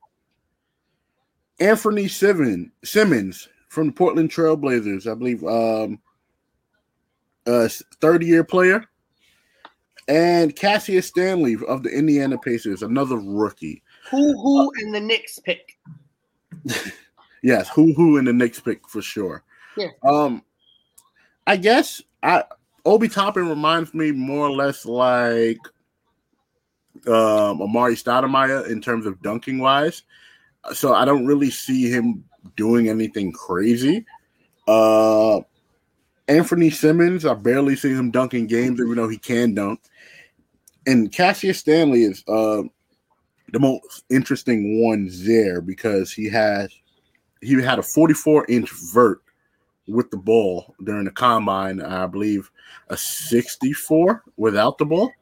Anthony 1.60 2.08
Simons, 2.08 2.70
Simons 2.84 3.48
from 3.68 3.88
the 3.88 3.92
Portland 3.92 4.30
Trailblazers, 4.30 5.10
I 5.10 5.14
believe, 5.14 5.44
um, 5.44 6.00
a 7.46 7.68
30 7.68 8.26
year 8.26 8.42
player, 8.44 8.84
and 10.08 10.54
Cassius 10.54 11.06
Stanley 11.06 11.56
of 11.66 11.82
the 11.82 11.90
Indiana 11.90 12.38
Pacers, 12.38 12.82
another 12.82 13.16
rookie. 13.16 13.82
Who 14.10 14.32
who 14.40 14.70
in 14.80 14.92
the 14.92 15.00
Knicks 15.00 15.38
pick? 15.38 15.78
Yes, 17.42 17.68
who 17.68 17.92
who 17.92 18.16
in 18.16 18.24
the 18.24 18.32
Knicks 18.32 18.58
pick 18.58 18.88
for 18.88 19.00
sure. 19.00 19.44
Yeah. 19.76 19.90
Um, 20.02 20.42
I 21.46 21.56
guess 21.56 22.02
I 22.20 22.42
Obi 22.84 23.08
Toppin 23.08 23.48
reminds 23.48 23.94
me 23.94 24.10
more 24.10 24.48
or 24.48 24.50
less 24.50 24.84
like 24.84 25.58
um 27.06 27.60
Amar'e 27.60 27.92
Stoudemire 27.92 28.68
in 28.68 28.80
terms 28.80 29.06
of 29.06 29.22
dunking 29.22 29.58
wise. 29.58 30.02
So 30.72 30.92
I 30.92 31.04
don't 31.04 31.26
really 31.26 31.50
see 31.50 31.88
him 31.88 32.24
doing 32.56 32.88
anything 32.88 33.30
crazy. 33.30 34.04
Uh 34.66 35.42
Anthony 36.26 36.70
Simons, 36.70 37.24
I 37.24 37.34
barely 37.34 37.76
see 37.76 37.90
him 37.90 38.10
dunking 38.10 38.48
games, 38.48 38.80
even 38.80 38.96
though 38.96 39.08
he 39.08 39.18
can 39.18 39.54
dunk. 39.54 39.80
And 40.86 41.12
Cassius 41.12 41.58
Stanley 41.58 42.02
is 42.02 42.22
uh, 42.28 42.62
the 43.52 43.58
most 43.58 44.04
interesting 44.10 44.82
one 44.82 45.08
there 45.24 45.60
because 45.60 46.12
he 46.12 46.28
has 46.30 46.70
he 47.40 47.60
had 47.62 47.78
a 47.78 47.82
44 47.82 48.46
inch 48.48 48.70
vert 48.92 49.22
with 49.88 50.10
the 50.10 50.16
ball 50.16 50.74
during 50.84 51.04
the 51.04 51.10
combine. 51.10 51.80
I 51.80 52.06
believe 52.06 52.50
a 52.88 52.96
64 52.96 54.22
without 54.36 54.78
the 54.78 54.84
ball. 54.84 55.12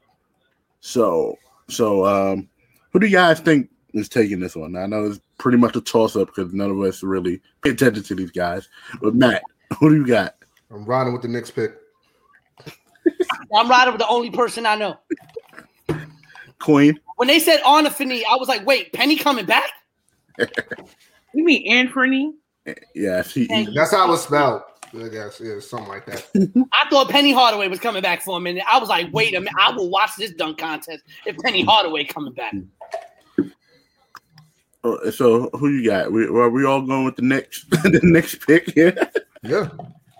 So, 0.81 1.39
so 1.69 2.05
um, 2.07 2.49
who 2.93 3.01
do 3.01 3.07
you 3.07 3.12
guys 3.12 3.41
think 3.41 3.71
is 3.93 4.09
taking 4.09 4.41
this 4.41 4.57
one? 4.57 4.77
I 4.77 4.87
know 4.87 5.05
it's 5.05 5.21
pretty 5.39 5.59
much 5.59 5.77
a 5.77 5.81
toss 5.81 6.17
up 6.17 6.29
because 6.29 6.53
none 6.53 6.71
of 6.71 6.81
us 6.81 7.03
really 7.03 7.41
pay 7.62 7.71
attention 7.71 8.03
to 8.05 8.15
these 8.15 8.31
guys. 8.31 8.69
But 9.01 9.15
Matt, 9.15 9.43
who 9.79 9.91
do 9.91 9.97
you 9.97 10.07
got? 10.07 10.37
I'm 10.71 10.85
riding 10.85 11.12
with 11.12 11.23
the 11.23 11.29
Knicks 11.29 11.51
pick. 11.51 11.75
I'm 13.55 13.69
riding 13.69 13.93
with 13.93 14.01
the 14.01 14.09
only 14.09 14.31
person 14.31 14.67
I 14.67 14.75
know. 14.75 14.99
Queen. 16.61 16.98
When 17.16 17.28
they 17.28 17.38
said 17.38 17.61
Anfernee, 17.61 18.22
I 18.28 18.36
was 18.36 18.48
like, 18.48 18.66
wait, 18.66 18.92
Penny 18.92 19.16
coming 19.16 19.46
back? 19.46 19.70
You 21.34 21.44
mean 21.44 21.66
Anthony? 21.68 22.34
Yes, 22.94 23.32
he, 23.32 23.46
he- 23.46 23.68
That's 23.74 23.92
how 23.92 24.12
it's 24.12 24.22
spelled. 24.22 24.62
I 24.96 25.09
guess 25.09 25.40
yeah, 25.42 25.59
something 25.59 25.88
like 25.88 26.07
that. 26.07 26.24
I 26.72 26.88
thought 26.88 27.09
Penny 27.09 27.32
Hardaway 27.32 27.66
was 27.66 27.80
coming 27.80 28.00
back 28.00 28.22
for 28.22 28.36
a 28.36 28.40
minute. 28.40 28.62
I 28.70 28.78
was 28.78 28.88
like, 28.88 29.12
wait 29.12 29.34
a 29.34 29.40
minute, 29.40 29.55
I 29.59 29.72
will 29.72 29.90
watch 29.90 30.11
this 30.16 30.30
dunk 30.32 30.59
contest 30.59 31.02
if 31.26 31.36
Penny 31.38 31.64
Hardaway 31.64 32.05
coming 32.05 32.32
back. 32.32 32.55
uh, 34.84 35.11
so 35.11 35.50
who 35.55 35.68
you 35.70 35.84
got? 35.90 36.12
We 36.12 36.26
are 36.26 36.48
we 36.48 36.64
all 36.64 36.80
going 36.82 37.05
with 37.05 37.16
the 37.16 37.22
Knicks 37.22 37.64
the 37.70 38.00
Knicks 38.05 38.36
pick 38.36 38.70
here? 38.70 38.96
Yeah. 39.42 39.68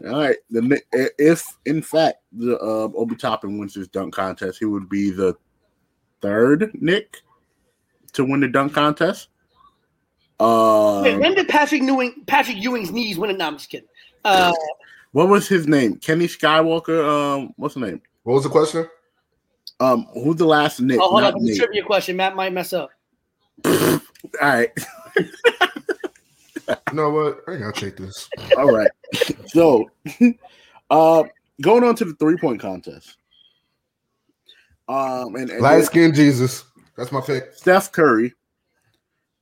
All 0.07 0.19
right. 0.19 0.37
The 0.51 0.81
if 1.19 1.45
in 1.67 1.81
fact 1.81 2.19
the 2.33 2.59
uh, 2.59 2.89
Obi 2.97 3.15
Toppin 3.15 3.59
wins 3.59 3.75
this 3.75 3.87
dunk 3.89 4.13
contest, 4.13 4.59
he 4.59 4.65
would 4.65 4.89
be 4.89 5.11
the 5.11 5.37
third 6.25 6.71
Knick 6.81 7.21
to 8.15 8.25
win 8.25 8.41
the 8.41 8.49
dunk 8.49 8.73
contest. 8.73 9.29
Uh, 10.41 11.03
Wait, 11.05 11.19
when 11.19 11.35
did 11.35 11.49
Patrick 11.49 11.83
Ewing 11.83 12.25
Patrick 12.27 12.57
Ewing's 12.57 12.91
knees 12.91 13.19
win 13.19 13.31
it? 13.31 13.39
No, 13.39 13.47
I'm 13.47 13.59
just 13.59 13.69
kidding. 13.69 13.89
Uh, 14.25 14.53
what 15.13 15.29
was 15.29 15.47
his 15.47 15.69
name? 15.69 15.97
Kenny 15.97 16.27
Skywalker. 16.27 17.07
Um, 17.07 17.53
what's 17.57 17.75
the 17.75 17.81
name? 17.81 18.01
What 18.23 18.35
was 18.35 18.45
the 18.45 18.49
question? 18.49 18.89
Um, 19.81 20.07
who's 20.15 20.37
the 20.37 20.47
last 20.47 20.81
Knick? 20.81 20.99
oh, 20.99 21.09
hold 21.09 21.23
Not 21.23 21.35
on, 21.35 21.47
it's 21.47 21.59
trivia 21.59 21.85
question. 21.85 22.17
Matt 22.17 22.35
might 22.35 22.53
mess 22.53 22.73
up. 22.73 22.91
All 23.67 24.01
right. 24.41 24.71
You 26.95 26.95
know 26.95 27.11
what? 27.11 27.41
I 27.47 27.53
ain't 27.53 27.63
gotta 27.63 27.81
take 27.81 27.97
this. 27.97 28.29
All 28.57 28.73
right. 28.73 28.91
So, 29.47 29.89
uh, 30.91 31.23
going 31.61 31.85
on 31.85 31.95
to 31.97 32.05
the 32.05 32.15
three 32.15 32.37
point 32.37 32.61
contest. 32.61 33.19
Um, 34.89 35.37
and, 35.37 35.51
and 35.51 35.61
Light 35.61 35.85
skin 35.85 36.15
Jesus. 36.15 36.65
That's 36.97 37.11
my 37.11 37.21
pick. 37.21 37.55
Steph 37.55 37.91
Curry 37.93 38.35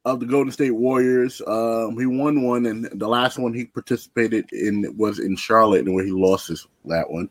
of 0.04 0.20
the 0.20 0.26
Golden 0.26 0.52
State 0.52 0.70
Warriors. 0.72 1.40
Um, 1.46 1.98
he 1.98 2.06
won 2.06 2.42
one, 2.42 2.66
and 2.66 2.88
the 2.98 3.08
last 3.08 3.38
one 3.38 3.52
he 3.52 3.66
participated 3.66 4.52
in 4.52 4.94
was 4.96 5.18
in 5.18 5.36
Charlotte, 5.36 5.84
and 5.84 5.94
where 5.94 6.04
he 6.04 6.12
lost 6.12 6.48
his 6.48 6.66
that 6.86 7.10
one. 7.10 7.28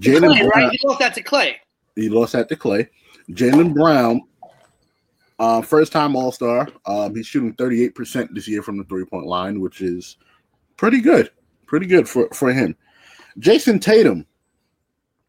Jaylen 0.00 0.34
Klay, 0.34 0.50
Brown, 0.52 0.64
right? 0.64 0.72
He 0.72 0.88
lost 0.88 0.98
that 1.00 1.14
to 1.14 1.22
Klay. 1.22 1.54
he 1.94 2.08
lost 2.08 2.32
that 2.32 2.48
to 2.48 2.56
Klay. 2.56 2.88
Jaylen 3.30 3.74
Brown, 3.74 4.22
uh, 5.38 5.62
first 5.62 5.92
time 5.92 6.16
All 6.16 6.32
Star. 6.32 6.68
Um, 6.86 7.14
he's 7.14 7.26
shooting 7.26 7.54
thirty 7.54 7.84
eight 7.84 7.94
percent 7.94 8.34
this 8.34 8.48
year 8.48 8.62
from 8.62 8.78
the 8.78 8.84
three 8.84 9.04
point 9.04 9.26
line, 9.26 9.60
which 9.60 9.80
is 9.80 10.16
pretty 10.76 11.00
good, 11.00 11.30
pretty 11.66 11.86
good 11.86 12.08
for 12.08 12.28
for 12.32 12.52
him. 12.52 12.76
Jayson 13.38 13.80
Tatum, 13.80 14.26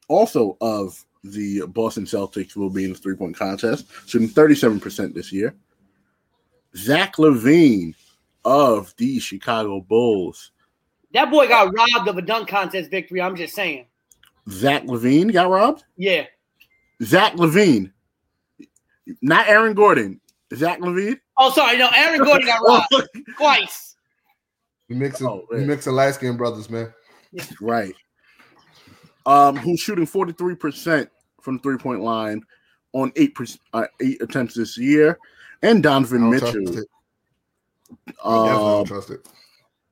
also 0.08 0.58
of 0.62 1.06
the 1.24 1.62
Boston 1.68 2.06
Celtics, 2.06 2.56
will 2.56 2.70
be 2.70 2.86
in 2.86 2.94
the 2.94 2.98
three 2.98 3.16
point 3.16 3.36
contest, 3.36 3.88
shooting 4.08 4.28
thirty 4.28 4.56
seven 4.56 4.80
percent 4.80 5.14
this 5.14 5.32
year. 5.32 5.54
Zach 6.76 7.16
LaVine 7.18 7.94
of 8.46 8.94
the 8.98 9.20
Chicago 9.20 9.82
Bulls. 9.82 10.52
That 11.14 11.30
boy 11.30 11.48
got 11.48 11.74
robbed 11.74 12.08
of 12.08 12.18
a 12.18 12.22
dunk 12.22 12.48
contest 12.48 12.90
victory. 12.90 13.22
I'm 13.22 13.36
just 13.36 13.54
saying. 13.54 13.86
Zach 14.50 14.84
LaVine 14.86 15.32
got 15.34 15.50
robbed. 15.50 15.84
Yeah. 15.98 16.26
Zach 17.04 17.34
LaVine, 17.34 17.92
not 19.22 19.48
Aaron 19.48 19.74
Gordon. 19.74 20.20
Zach 20.56 20.80
LaVine. 20.80 21.20
Oh, 21.38 21.52
sorry. 21.52 21.78
No, 21.78 21.90
Aaron 21.96 22.24
Gordon 22.24 22.46
got 22.48 22.62
robbed 22.66 23.08
twice. 23.38 23.96
You 24.88 24.96
mixing, 24.96 25.28
Oh, 25.28 25.46
you 25.52 25.58
man. 25.66 25.80
light 25.96 26.14
skinned 26.16 26.38
brothers, 26.38 26.70
man. 26.70 26.94
Right. 27.62 27.94
Um, 29.26 29.56
who's 29.56 29.80
shooting 29.80 30.08
43% 30.08 31.08
from 31.42 31.60
three 31.60 31.78
point 31.78 32.02
line 32.02 32.44
on 32.94 33.12
eight 33.16 33.38
uh, 33.74 33.86
eight 34.02 34.22
attempts 34.22 34.56
this 34.56 34.78
year, 34.78 35.18
and 35.62 35.84
Donovan 35.84 36.30
Mitchell, 36.30 36.78
it. 36.78 36.88
Um, 38.24 38.46
don't 38.48 38.86
trust 38.88 39.10
it. 39.12 39.28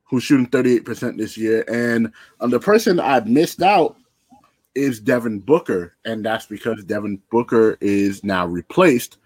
who's 0.03 0.23
shooting 0.23 0.47
38% 0.47 1.17
this 1.17 1.37
year. 1.37 1.63
And 1.71 2.11
um, 2.39 2.49
the 2.49 2.59
person 2.59 2.99
I 2.99 3.19
missed 3.21 3.61
out 3.61 3.97
is 4.75 4.99
Devin 4.99 5.39
Booker, 5.39 5.95
and 6.05 6.23
that's 6.25 6.45
because 6.45 6.83
Devin 6.83 7.21
Booker 7.31 7.77
is 7.81 8.23
now 8.23 8.45
replaced 8.45 9.17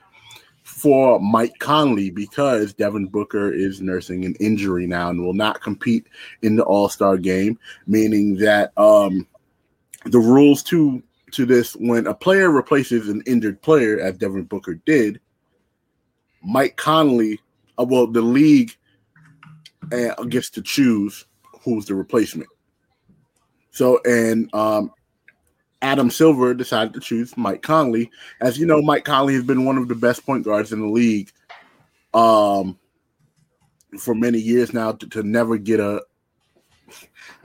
for 0.63 1.19
Mike 1.19 1.53
Conley 1.59 2.09
because 2.09 2.73
Devin 2.73 3.07
Booker 3.07 3.51
is 3.51 3.81
nursing 3.81 4.25
an 4.25 4.35
injury 4.39 4.87
now 4.87 5.09
and 5.09 5.21
will 5.21 5.33
not 5.33 5.61
compete 5.61 6.07
in 6.41 6.55
the 6.55 6.63
All 6.63 6.89
Star 6.89 7.17
game, 7.17 7.59
meaning 7.85 8.35
that 8.37 8.71
um, 8.77 9.27
the 10.05 10.19
rules 10.19 10.63
to 10.63 11.01
to 11.31 11.45
this 11.45 11.73
when 11.73 12.07
a 12.07 12.13
player 12.13 12.51
replaces 12.51 13.09
an 13.09 13.23
injured 13.25 13.61
player, 13.61 13.99
as 13.99 14.17
Devin 14.17 14.43
Booker 14.43 14.75
did, 14.85 15.19
Mike 16.43 16.77
Conley, 16.77 17.39
uh, 17.79 17.85
well, 17.85 18.05
the 18.05 18.21
league 18.21 18.71
uh, 19.91 20.23
gets 20.25 20.49
to 20.51 20.61
choose 20.61 21.25
who's 21.63 21.85
the 21.85 21.95
replacement. 21.95 22.49
So, 23.71 23.99
and 24.03 24.53
um, 24.53 24.91
Adam 25.81 26.11
Silver 26.11 26.53
decided 26.53 26.93
to 26.93 26.99
choose 26.99 27.35
Mike 27.35 27.63
Conley. 27.63 28.11
As 28.39 28.59
you 28.59 28.65
know, 28.65 28.81
Mike 28.81 29.05
Conley 29.05 29.33
has 29.33 29.43
been 29.43 29.65
one 29.65 29.77
of 29.77 29.87
the 29.87 29.95
best 29.95 30.25
point 30.25 30.45
guards 30.45 30.71
in 30.71 30.81
the 30.81 30.87
league 30.87 31.31
um, 32.13 32.77
for 33.99 34.13
many 34.13 34.37
years 34.37 34.73
now 34.73 34.91
to, 34.91 35.07
to 35.09 35.23
never 35.23 35.57
get 35.57 35.79
a. 35.79 36.03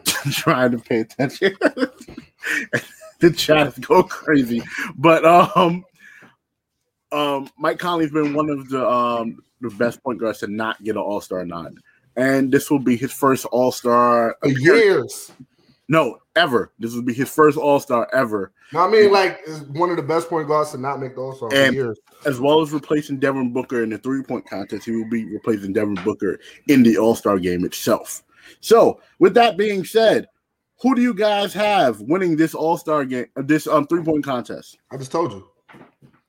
trying 0.31 0.73
to 0.73 0.79
pay 0.79 1.01
attention. 1.01 1.57
the 3.21 3.31
chat 3.31 3.69
is 3.69 3.79
go 3.79 4.03
crazy, 4.03 4.63
but 4.97 5.25
um, 5.25 5.85
um, 7.13 7.51
Mike 7.59 7.79
Conley's 7.79 8.11
been 8.11 8.35
one 8.35 8.51
of 8.51 8.69
the 8.69 8.89
um 8.89 9.43
the 9.61 9.71
best 9.71 10.03
point 10.03 10.21
guards 10.21 10.39
to 10.41 10.47
not 10.47 10.83
get 10.83 10.97
an 10.97 11.03
All 11.03 11.21
Star 11.21 11.45
nod, 11.45 11.79
and 12.17 12.53
this 12.53 12.71
will 12.71 12.79
be 12.79 12.97
his 12.97 13.13
first 13.13 13.45
All 13.47 13.73
Star 13.73 14.37
years. 14.45 15.33
No, 15.89 16.19
ever. 16.37 16.71
This 16.79 16.95
will 16.95 17.03
be 17.03 17.15
his 17.15 17.31
first 17.31 17.57
All 17.57 17.81
Star 17.81 18.09
ever, 18.13 18.53
No, 18.73 18.81
I 18.81 18.91
mean, 18.91 19.11
like, 19.11 19.41
one 19.69 19.91
of 19.91 19.97
the 19.97 20.03
best 20.03 20.29
point 20.29 20.47
guards 20.47 20.73
to 20.73 20.79
not 20.79 21.01
make 21.01 21.15
the 21.15 21.23
All 21.23 21.35
Star 21.35 21.51
years. 21.73 21.99
as 22.27 22.41
well 22.41 22.61
as 22.61 22.73
replacing 22.73 23.19
Devin 23.19 23.53
Booker 23.53 23.83
in 23.83 23.91
the 23.91 23.99
three 23.99 24.23
point 24.23 24.49
contest. 24.49 24.85
He 24.85 24.93
will 24.93 25.09
be 25.09 25.25
replacing 25.25 25.73
Devin 25.73 25.99
Booker 26.05 26.39
in 26.69 26.83
the 26.83 26.99
All 26.99 27.15
Star 27.15 27.39
game 27.39 27.65
itself. 27.65 28.23
So, 28.61 29.01
with 29.19 29.35
that 29.35 29.57
being 29.57 29.85
said, 29.85 30.29
who 30.81 30.95
do 30.95 31.03
you 31.03 31.15
guys 31.15 31.53
have 31.55 32.01
winning 32.01 32.37
this 32.37 32.55
All 32.55 32.77
Star 32.77 33.05
game? 33.05 33.27
uh, 33.37 33.43
This 33.43 33.67
um 33.67 33.87
three 33.87 34.03
point 34.03 34.25
contest? 34.25 34.79
I 34.91 34.97
just 34.97 35.13
told 35.13 35.33
you. 35.33 35.49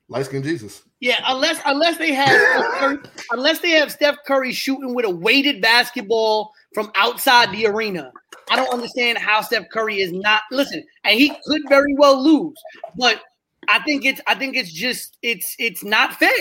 Light 0.07 0.25
skin 0.25 0.41
Jesus. 0.41 0.83
Yeah, 1.01 1.19
unless 1.27 1.61
unless 1.65 1.97
they 1.97 2.13
have 2.13 2.75
Curry, 2.79 2.97
unless 3.31 3.59
they 3.59 3.71
have 3.71 3.91
Steph 3.91 4.17
Curry 4.25 4.51
shooting 4.51 4.95
with 4.95 5.05
a 5.05 5.09
weighted 5.09 5.61
basketball 5.61 6.51
from 6.73 6.91
outside 6.95 7.51
the 7.51 7.67
arena. 7.67 8.11
I 8.49 8.55
don't 8.55 8.73
understand 8.73 9.19
how 9.19 9.41
Steph 9.41 9.69
Curry 9.71 10.01
is 10.01 10.11
not 10.11 10.41
listen, 10.51 10.83
and 11.03 11.17
he 11.17 11.29
could 11.45 11.61
very 11.69 11.93
well 11.95 12.21
lose, 12.21 12.57
but 12.97 13.21
I 13.67 13.79
think 13.83 14.03
it's 14.03 14.19
I 14.25 14.33
think 14.33 14.55
it's 14.55 14.71
just 14.71 15.17
it's 15.21 15.55
it's 15.59 15.83
not 15.83 16.15
fair. 16.15 16.31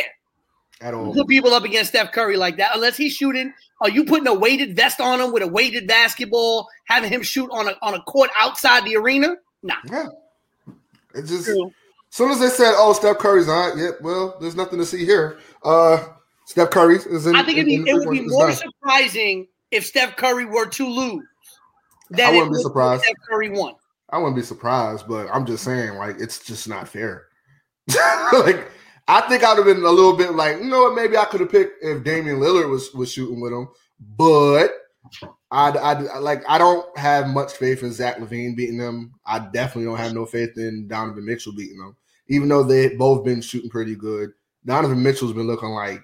At 0.81 0.95
all. 0.95 1.12
Put 1.12 1.26
people 1.26 1.53
up 1.53 1.64
against 1.64 1.91
Steph 1.91 2.12
Curry 2.12 2.37
like 2.37 2.57
that 2.59 2.70
unless 2.74 2.97
he's 2.97 3.12
shooting. 3.12 3.53
Are 3.81 3.91
you 3.91 4.05
putting 4.05 4.29
a 4.29 4.35
weighted 4.35 4.76
vest 4.76 5.01
on 5.01 5.20
him 5.20 5.33
with 5.33 5.43
a 5.43 5.49
weighted 5.49 5.89
basketball, 5.89 6.68
having 6.85 7.11
him 7.11 7.22
shoot 7.22 7.51
on 7.51 7.68
a 7.68 7.72
on 7.83 7.95
a 7.95 8.03
court 8.03 8.31
outside 8.39 8.85
the 8.85 8.97
arena? 8.97 9.37
Nah. 9.62 9.74
Yeah. 9.91 10.07
It 11.14 11.22
just 11.22 11.47
True. 11.47 11.72
soon 12.11 12.31
as 12.31 12.39
they 12.39 12.49
said, 12.49 12.74
"Oh, 12.76 12.93
Steph 12.93 13.18
Curry's 13.18 13.49
on," 13.49 13.79
yep. 13.79 14.01
Well, 14.01 14.37
there's 14.41 14.55
nothing 14.55 14.79
to 14.79 14.87
see 14.87 15.05
here. 15.05 15.39
Uh, 15.64 16.05
Steph 16.47 16.70
Curry 16.70 16.97
is 16.97 17.26
in. 17.26 17.35
I 17.35 17.43
think 17.43 17.59
it'd 17.59 17.72
in- 17.72 17.85
be, 17.85 17.91
in 17.91 17.97
it 17.97 18.07
would 18.07 18.11
be 18.11 18.20
more 18.26 18.53
surprising 18.53 19.49
if 19.70 19.85
Steph 19.85 20.16
Curry 20.16 20.45
were 20.45 20.66
to 20.66 20.89
lose. 20.89 21.24
Than 22.11 22.26
I 22.26 22.31
wouldn't 22.33 22.53
be 22.53 22.62
surprised. 22.62 23.03
Steph 23.03 23.16
Curry 23.29 23.51
won. 23.51 23.74
I 24.11 24.18
wouldn't 24.18 24.37
be 24.37 24.43
surprised, 24.43 25.07
but 25.07 25.29
I'm 25.31 25.45
just 25.45 25.62
saying, 25.64 25.97
like, 25.97 26.16
it's 26.18 26.39
just 26.39 26.68
not 26.68 26.89
fair. 26.89 27.26
like, 28.33 28.70
I 29.09 29.23
think 29.23 29.43
I'd 29.43 29.57
have 29.57 29.65
been 29.65 29.83
a 29.83 29.91
little 29.91 30.17
bit 30.17 30.35
like, 30.35 30.59
you 30.59 30.65
know 30.65 30.83
what? 30.83 30.95
Maybe 30.95 31.17
I 31.17 31.25
could 31.25 31.41
have 31.41 31.51
picked 31.51 31.83
if 31.83 32.05
Damian 32.05 32.39
Lillard 32.39 32.69
was 32.69 32.93
was 32.93 33.11
shooting 33.11 33.41
with 33.41 33.53
him, 33.53 33.69
but 34.17 34.71
I, 35.51 35.71
I 35.71 36.19
like 36.19 36.43
I 36.49 36.59
don't 36.59 36.87
have 36.99 37.29
much 37.29 37.55
faith 37.55 37.83
in 37.83 37.93
Zach 37.93 38.19
LaVine 38.19 38.55
beating 38.55 38.77
them. 38.77 39.15
I 39.25 39.39
definitely 39.39 39.85
don't 39.85 39.99
have 39.99 40.13
no 40.13 40.27
faith 40.27 40.59
in 40.59 40.87
Donovan 40.89 41.25
Mitchell 41.25 41.55
beating 41.55 41.79
them, 41.79 41.97
even 42.29 42.49
though 42.49 42.63
they 42.63 42.91
both 42.97 43.25
been 43.25 43.41
shooting 43.41 43.71
pretty 43.71 43.97
good. 43.97 44.31
Donovan 44.67 45.03
Mitchell's 45.03 45.33
been 45.33 45.47
looking 45.47 45.71
like 45.71 46.03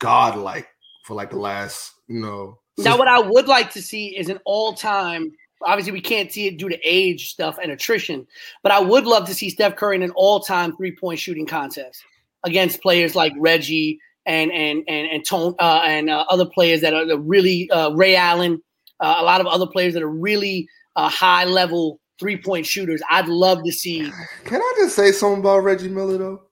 godlike 0.00 0.66
for 1.04 1.14
like 1.14 1.30
the 1.30 1.38
last, 1.38 1.92
you 2.08 2.18
know. 2.20 2.58
Now, 2.78 2.98
what 2.98 3.06
I 3.06 3.20
would 3.20 3.46
like 3.46 3.72
to 3.74 3.82
see 3.82 4.16
is 4.16 4.28
an 4.28 4.40
all-time. 4.44 5.30
Obviously, 5.64 5.92
we 5.92 6.00
can't 6.00 6.30
see 6.30 6.46
it 6.46 6.58
due 6.58 6.68
to 6.68 6.78
age 6.84 7.30
stuff 7.30 7.58
and 7.62 7.72
attrition, 7.72 8.26
but 8.62 8.72
I 8.72 8.80
would 8.80 9.06
love 9.06 9.26
to 9.26 9.34
see 9.34 9.50
Steph 9.50 9.76
Curry 9.76 9.96
in 9.96 10.02
an 10.02 10.12
all-time 10.12 10.76
three-point 10.76 11.18
shooting 11.18 11.46
contest 11.46 12.04
against 12.44 12.82
players 12.82 13.14
like 13.14 13.32
Reggie 13.38 13.98
and 14.26 14.52
and 14.52 14.84
and 14.88 15.08
and 15.08 15.26
Tone 15.26 15.54
uh, 15.58 15.82
and 15.84 16.10
uh, 16.10 16.24
other 16.28 16.46
players 16.46 16.80
that 16.80 16.94
are 16.94 17.18
really 17.18 17.70
uh, 17.70 17.90
Ray 17.90 18.16
Allen, 18.16 18.62
uh, 19.00 19.16
a 19.18 19.24
lot 19.24 19.40
of 19.40 19.46
other 19.46 19.66
players 19.66 19.94
that 19.94 20.02
are 20.02 20.08
really 20.08 20.68
uh, 20.96 21.08
high-level 21.08 22.00
three-point 22.20 22.64
shooters. 22.64 23.02
I'd 23.10 23.28
love 23.28 23.64
to 23.64 23.72
see. 23.72 24.10
Can 24.44 24.60
I 24.60 24.72
just 24.76 24.94
say 24.94 25.12
something 25.12 25.40
about 25.40 25.58
Reggie 25.58 25.88
Miller 25.88 26.18
though? 26.18 26.42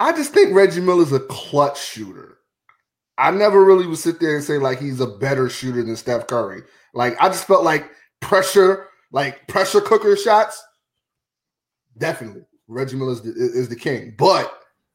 I 0.00 0.12
just 0.12 0.32
think 0.32 0.54
Reggie 0.54 0.80
Miller's 0.80 1.12
a 1.12 1.20
clutch 1.20 1.78
shooter. 1.80 2.38
I 3.20 3.30
never 3.30 3.62
really 3.64 3.86
would 3.86 3.98
sit 3.98 4.18
there 4.18 4.34
and 4.34 4.42
say 4.42 4.58
like 4.58 4.80
he's 4.80 5.00
a 5.00 5.06
better 5.06 5.50
shooter 5.50 5.82
than 5.82 5.94
Steph 5.94 6.26
Curry. 6.26 6.62
Like 6.94 7.20
I 7.20 7.28
just 7.28 7.46
felt 7.46 7.64
like 7.64 7.90
pressure, 8.20 8.88
like 9.12 9.46
pressure 9.46 9.82
cooker 9.82 10.16
shots. 10.16 10.62
Definitely, 11.98 12.42
Reggie 12.66 12.96
Miller 12.96 13.12
is 13.12 13.20
the, 13.20 13.30
is 13.30 13.68
the 13.68 13.76
king. 13.76 14.14
But 14.16 14.50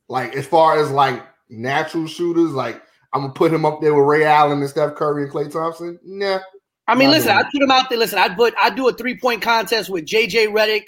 like 0.10 0.36
as 0.36 0.48
far 0.48 0.80
as 0.80 0.90
like 0.90 1.24
natural 1.50 2.08
shooters, 2.08 2.52
like 2.52 2.82
I'm 3.14 3.22
gonna 3.22 3.34
put 3.34 3.54
him 3.54 3.64
up 3.64 3.80
there 3.80 3.94
with 3.94 4.06
Ray 4.06 4.26
Allen 4.26 4.60
and 4.60 4.70
Steph 4.70 4.96
Curry 4.96 5.24
and 5.24 5.32
Klay 5.32 5.52
Thompson. 5.52 6.00
Nah, 6.04 6.40
I 6.88 6.96
mean, 6.96 7.12
listen, 7.12 7.32
I 7.32 7.44
put 7.44 7.62
him 7.62 7.72
out 7.72 7.90
there. 7.90 8.00
Listen, 8.00 8.18
I 8.18 8.30
put 8.30 8.56
I 8.60 8.72
do 8.72 8.88
a 8.90 8.94
three 8.94 9.20
point 9.20 9.44
contest 9.44 9.90
with 9.90 10.06
JJ 10.06 10.48
Redick, 10.48 10.86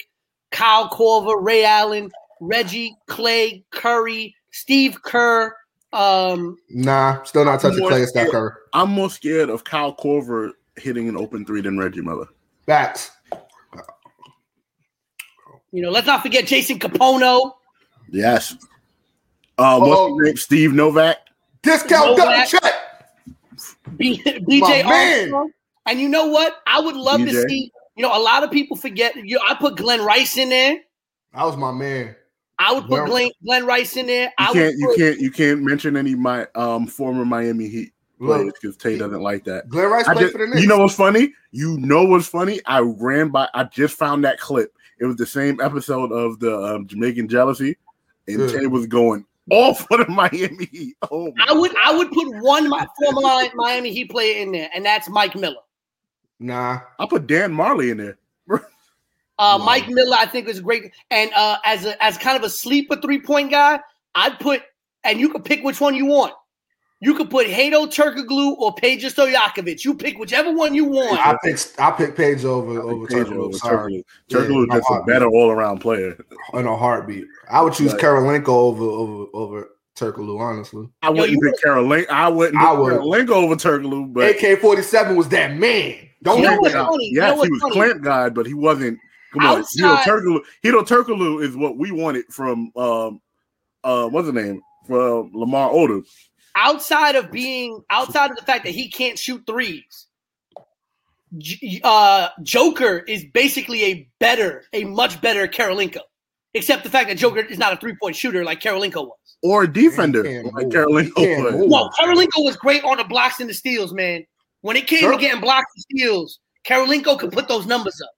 Kyle 0.50 0.88
Korver, 0.90 1.40
Ray 1.40 1.64
Allen, 1.64 2.10
Reggie, 2.40 2.96
Klay, 3.08 3.62
Curry, 3.70 4.34
Steve 4.50 5.00
Kerr. 5.02 5.54
Um, 5.92 6.58
nah, 6.68 7.22
still 7.22 7.44
not 7.44 7.60
touching 7.60 7.80
More 7.80 7.90
Klay 7.90 8.00
and 8.00 8.08
Steph. 8.08 8.30
Curry. 8.30 8.52
I'm 8.74 8.90
more 8.90 9.08
scared 9.10 9.48
of 9.48 9.64
Kyle 9.64 9.94
Korver 9.94 10.50
hitting 10.76 11.08
an 11.08 11.16
open 11.16 11.44
three 11.46 11.60
than 11.62 11.78
Reggie 11.78 12.02
Miller. 12.02 12.26
Backs. 12.66 13.10
you 15.72 15.82
know, 15.82 15.90
let's 15.90 16.06
not 16.06 16.22
forget 16.22 16.46
Jason 16.46 16.78
Kapono. 16.78 17.52
Yes. 18.10 18.54
Uh, 19.56 19.78
what's 19.78 19.92
Oh. 19.98 20.18
his 20.18 20.26
name? 20.26 20.36
Steve 20.36 20.72
Novak. 20.74 21.16
Discount 21.62 22.16
Novak. 22.18 22.48
double 22.50 22.68
check. 22.68 22.74
B- 23.96 24.22
BJ 24.24 24.84
man. 24.84 25.18
Armstrong. 25.20 25.50
And 25.86 26.00
you 26.00 26.08
know 26.08 26.26
what? 26.26 26.56
I 26.66 26.80
would 26.80 26.96
love 26.96 27.20
to 27.20 27.48
see. 27.48 27.72
You 27.96 28.02
know, 28.02 28.16
a 28.16 28.20
lot 28.22 28.44
of 28.44 28.50
people 28.50 28.76
forget. 28.76 29.16
You, 29.16 29.40
I 29.46 29.54
put 29.54 29.76
Glen 29.76 30.04
Rice 30.04 30.36
in 30.36 30.50
there. 30.50 30.78
That 31.34 31.44
was 31.44 31.56
my 31.56 31.72
man. 31.72 32.14
I 32.58 32.72
would 32.72 32.82
put 32.82 32.90
Well- 32.90 33.06
Glen, 33.06 33.30
Glen 33.44 33.66
Rice 33.66 33.96
in 33.96 34.06
there. 34.06 34.24
You 34.24 34.30
I 34.38 34.52
can't 34.52 34.56
would 34.56 34.74
you 34.78 34.86
put, 34.88 34.96
can't 34.98 35.20
you 35.20 35.30
can't 35.30 35.62
mention 35.62 35.96
any 35.96 36.14
my 36.14 36.46
um 36.54 36.86
former 36.86 37.24
Miami 37.24 37.68
Heat 37.68 37.92
players 38.20 38.52
because 38.60 38.76
Tay 38.76 38.98
doesn't 38.98 39.20
like 39.22 39.44
that. 39.44 39.68
Glen 39.68 39.90
Rice 39.90 40.08
I 40.08 40.14
played 40.14 40.22
just, 40.24 40.32
for 40.32 40.38
the 40.38 40.46
Knicks. 40.48 40.62
you 40.62 40.66
know 40.68 40.78
what's 40.78 40.94
funny? 40.96 41.32
You 41.52 41.78
know 41.78 42.04
what's 42.04 42.26
funny? 42.26 42.60
I 42.66 42.80
ran 42.80 43.28
by. 43.28 43.48
I 43.54 43.64
just 43.64 43.96
found 43.96 44.24
that 44.24 44.40
clip. 44.40 44.72
It 45.00 45.06
was 45.06 45.14
the 45.16 45.26
same 45.26 45.60
episode 45.60 46.10
of 46.10 46.40
the 46.40 46.60
um, 46.60 46.86
Jamaican 46.88 47.28
Jealousy, 47.28 47.76
and 48.26 48.40
Yeah. 48.40 48.58
Tay 48.60 48.66
was 48.66 48.86
going 48.88 49.24
off 49.50 49.86
for 49.86 49.98
the 49.98 50.08
Miami 50.08 50.66
Heat. 50.66 50.96
Oh, 51.12 51.32
I 51.46 51.52
would 51.52 51.72
I 51.76 51.96
would 51.96 52.10
put 52.10 52.26
one 52.42 52.68
my 52.68 52.84
former 53.12 53.48
Miami 53.54 53.92
Heat 53.92 54.10
player 54.10 54.42
in 54.42 54.50
there, 54.50 54.68
and 54.74 54.84
that's 54.84 55.08
Mike 55.08 55.36
Miller. 55.36 55.62
nah. 56.40 56.80
I 56.98 57.06
put 57.06 57.28
Dan 57.28 57.52
Majerle 57.54 57.90
in 57.92 57.98
there. 57.98 58.18
Uh, 59.38 59.56
Wow. 59.58 59.64
Mike 59.64 59.88
Miller, 59.88 60.16
I 60.18 60.26
think, 60.26 60.48
is 60.48 60.60
great. 60.60 60.92
And 61.10 61.30
uh, 61.34 61.58
as 61.64 61.84
a, 61.84 62.02
as 62.02 62.18
kind 62.18 62.36
of 62.36 62.42
a 62.42 62.50
sleeper 62.50 62.96
three 62.96 63.20
point 63.20 63.50
guy, 63.50 63.80
I'd 64.14 64.38
put, 64.40 64.62
and 65.04 65.20
you 65.20 65.28
could 65.28 65.44
pick 65.44 65.62
which 65.62 65.80
one 65.80 65.94
you 65.94 66.06
want. 66.06 66.32
You 67.00 67.14
could 67.14 67.30
put 67.30 67.46
Hedo 67.46 67.86
Turkoglu 67.86 68.56
or 68.58 68.74
Peja 68.74 69.04
Stojakovic. 69.06 69.84
You 69.84 69.94
pick 69.94 70.18
whichever 70.18 70.52
one 70.52 70.74
you 70.74 70.84
want. 70.86 71.24
I 71.24 71.36
pick 71.44 71.56
I 71.78 71.92
pick 71.92 72.16
Peja 72.16 72.46
over 72.46 72.80
over 72.80 73.06
Turkoglu. 73.06 73.54
Sorry, 73.54 74.04
Turkoglu. 74.28 74.48
Turkoglu 74.48 74.66
Yeah, 74.68 74.74
is 74.78 74.80
just 74.88 74.90
a 75.02 75.04
better 75.06 75.26
all 75.28 75.50
around 75.52 75.78
player. 75.78 76.16
in 76.54 76.66
a 76.66 76.76
heartbeat. 76.76 77.24
I 77.48 77.60
would 77.62 77.74
choose 77.74 77.92
Right. 77.92 78.02
Kirilenko 78.02 78.48
over 78.48 78.82
over 78.84 79.26
over 79.32 79.68
Turkoglu. 79.96 80.40
Honestly, 80.40 80.88
I 81.02 81.10
wouldn't 81.10 81.30
you 81.30 81.40
pick 81.40 81.62
Kirilenko. 81.64 82.08
I 82.10 82.28
wouldn't 82.28 82.60
I 82.60 82.70
pick 82.70 82.78
would. 82.80 82.92
Kirilenko 82.94 83.30
over 83.30 83.54
Turkoglu, 83.54 84.12
but 84.12 84.30
AK 84.30 84.58
forty 84.60 84.82
seven 84.82 85.14
was 85.14 85.28
that 85.28 85.56
man. 85.56 85.94
Don't 86.24 86.38
You 86.38 86.42
know 86.46 86.50
leave 86.50 86.58
what's 86.62 86.74
that 86.74 86.80
out. 86.80 86.88
funny? 86.90 87.10
You 87.12 87.20
know 87.20 87.26
yes, 87.36 87.44
he 87.44 87.50
was 87.52 87.60
funny? 87.60 87.74
Clint 87.74 88.02
guy, 88.02 88.28
but 88.30 88.44
he 88.44 88.54
wasn't. 88.54 88.98
Come 89.32 89.44
on, 89.46 89.62
Hedo 89.62 89.84
Outside- 89.84 90.08
Turkoglu. 90.08 90.40
Hedo 90.64 90.86
Turkoglu 90.86 91.42
is 91.42 91.56
what 91.56 91.76
we 91.76 91.90
wanted 91.90 92.24
from 92.30 92.72
um 92.76 93.20
uh 93.84 94.08
what's 94.08 94.26
the 94.26 94.32
name 94.32 94.60
from 94.86 95.30
Lamar 95.34 95.70
Odom. 95.70 96.04
outside 96.56 97.14
of 97.14 97.30
being 97.30 97.82
outside 97.90 98.30
of 98.30 98.36
the 98.36 98.42
fact 98.44 98.64
that 98.64 98.70
he 98.70 98.90
can't 98.90 99.18
shoot 99.18 99.42
threes, 99.46 100.06
uh, 101.84 102.28
Joker 102.42 102.98
is 102.98 103.24
basically 103.34 103.84
a 103.84 104.08
better, 104.18 104.64
a 104.72 104.84
much 104.84 105.20
better 105.20 105.46
Kirilenko. 105.46 106.00
Except 106.54 106.82
the 106.82 106.90
fact 106.90 107.08
that 107.10 107.18
Joker 107.18 107.40
is 107.40 107.58
not 107.58 107.74
a 107.74 107.76
three 107.76 107.94
point 108.00 108.16
shooter 108.16 108.44
like 108.44 108.60
Kirilenko 108.60 109.06
was. 109.06 109.18
or 109.42 109.64
a 109.64 109.72
defender 109.72 110.24
He 110.26 110.38
like 110.38 110.54
move. 110.54 110.72
Kirilenko 110.72 111.44
was. 111.44 111.52
move. 111.54 111.68
No, 111.68 111.90
Kirilenko 111.98 112.44
was 112.44 112.56
great 112.56 112.82
on 112.84 112.96
the 112.96 113.04
blocks 113.04 113.40
and 113.40 113.48
the 113.50 113.54
steals, 113.54 113.92
man. 113.92 114.24
When 114.62 114.76
it 114.76 114.86
came 114.86 115.00
Sure. 115.00 115.12
to 115.12 115.18
getting 115.18 115.40
blocks 115.40 115.66
and 115.76 115.82
steals, 115.82 116.40
Kirilenko 116.66 117.18
could 117.18 117.30
put 117.32 117.46
those 117.46 117.66
numbers 117.66 118.00
up. 118.02 118.10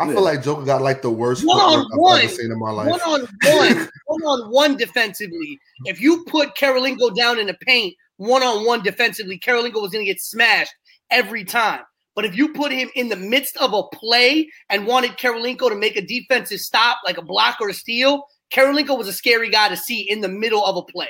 I 0.00 0.06
Yeah. 0.06 0.12
feel 0.14 0.22
like 0.22 0.42
Joker 0.42 0.64
got 0.64 0.82
like 0.82 1.02
the 1.02 1.10
worst 1.10 1.44
One 1.46 1.60
on 1.60 1.78
I've 1.80 1.86
one. 1.98 2.18
ever 2.22 2.28
seen 2.28 2.50
in 2.50 2.58
my 2.58 2.70
life. 2.70 2.88
One 2.88 3.00
on 3.02 3.20
one, 3.44 3.88
one 4.06 4.22
on 4.22 4.50
one 4.52 4.76
defensively. 4.76 5.58
If 5.84 6.00
you 6.00 6.24
put 6.24 6.54
Kirilenko 6.56 7.14
down 7.14 7.38
in 7.38 7.46
the 7.46 7.54
paint, 7.66 7.94
one 8.16 8.42
on 8.42 8.64
one 8.66 8.82
defensively, 8.82 9.38
Kirilenko 9.38 9.80
was 9.82 9.90
going 9.92 10.04
to 10.04 10.10
get 10.10 10.20
smashed 10.20 10.72
every 11.10 11.44
time. 11.44 11.82
But 12.16 12.24
if 12.24 12.36
you 12.36 12.52
put 12.52 12.72
him 12.72 12.90
in 12.96 13.08
the 13.08 13.16
midst 13.16 13.56
of 13.58 13.72
a 13.72 13.82
play 13.94 14.48
and 14.68 14.86
wanted 14.86 15.12
Kirilenko 15.12 15.68
to 15.68 15.76
make 15.76 15.96
a 15.96 16.02
defensive 16.04 16.58
stop, 16.60 16.98
like 17.04 17.18
a 17.18 17.22
block 17.22 17.58
or 17.60 17.68
a 17.68 17.74
steal, 17.74 18.24
Kirilenko 18.52 18.98
was 18.98 19.06
a 19.08 19.12
scary 19.12 19.48
guy 19.48 19.68
to 19.68 19.76
see 19.76 20.00
in 20.10 20.20
the 20.20 20.28
middle 20.28 20.64
of 20.64 20.76
a 20.76 20.82
play. 20.82 21.08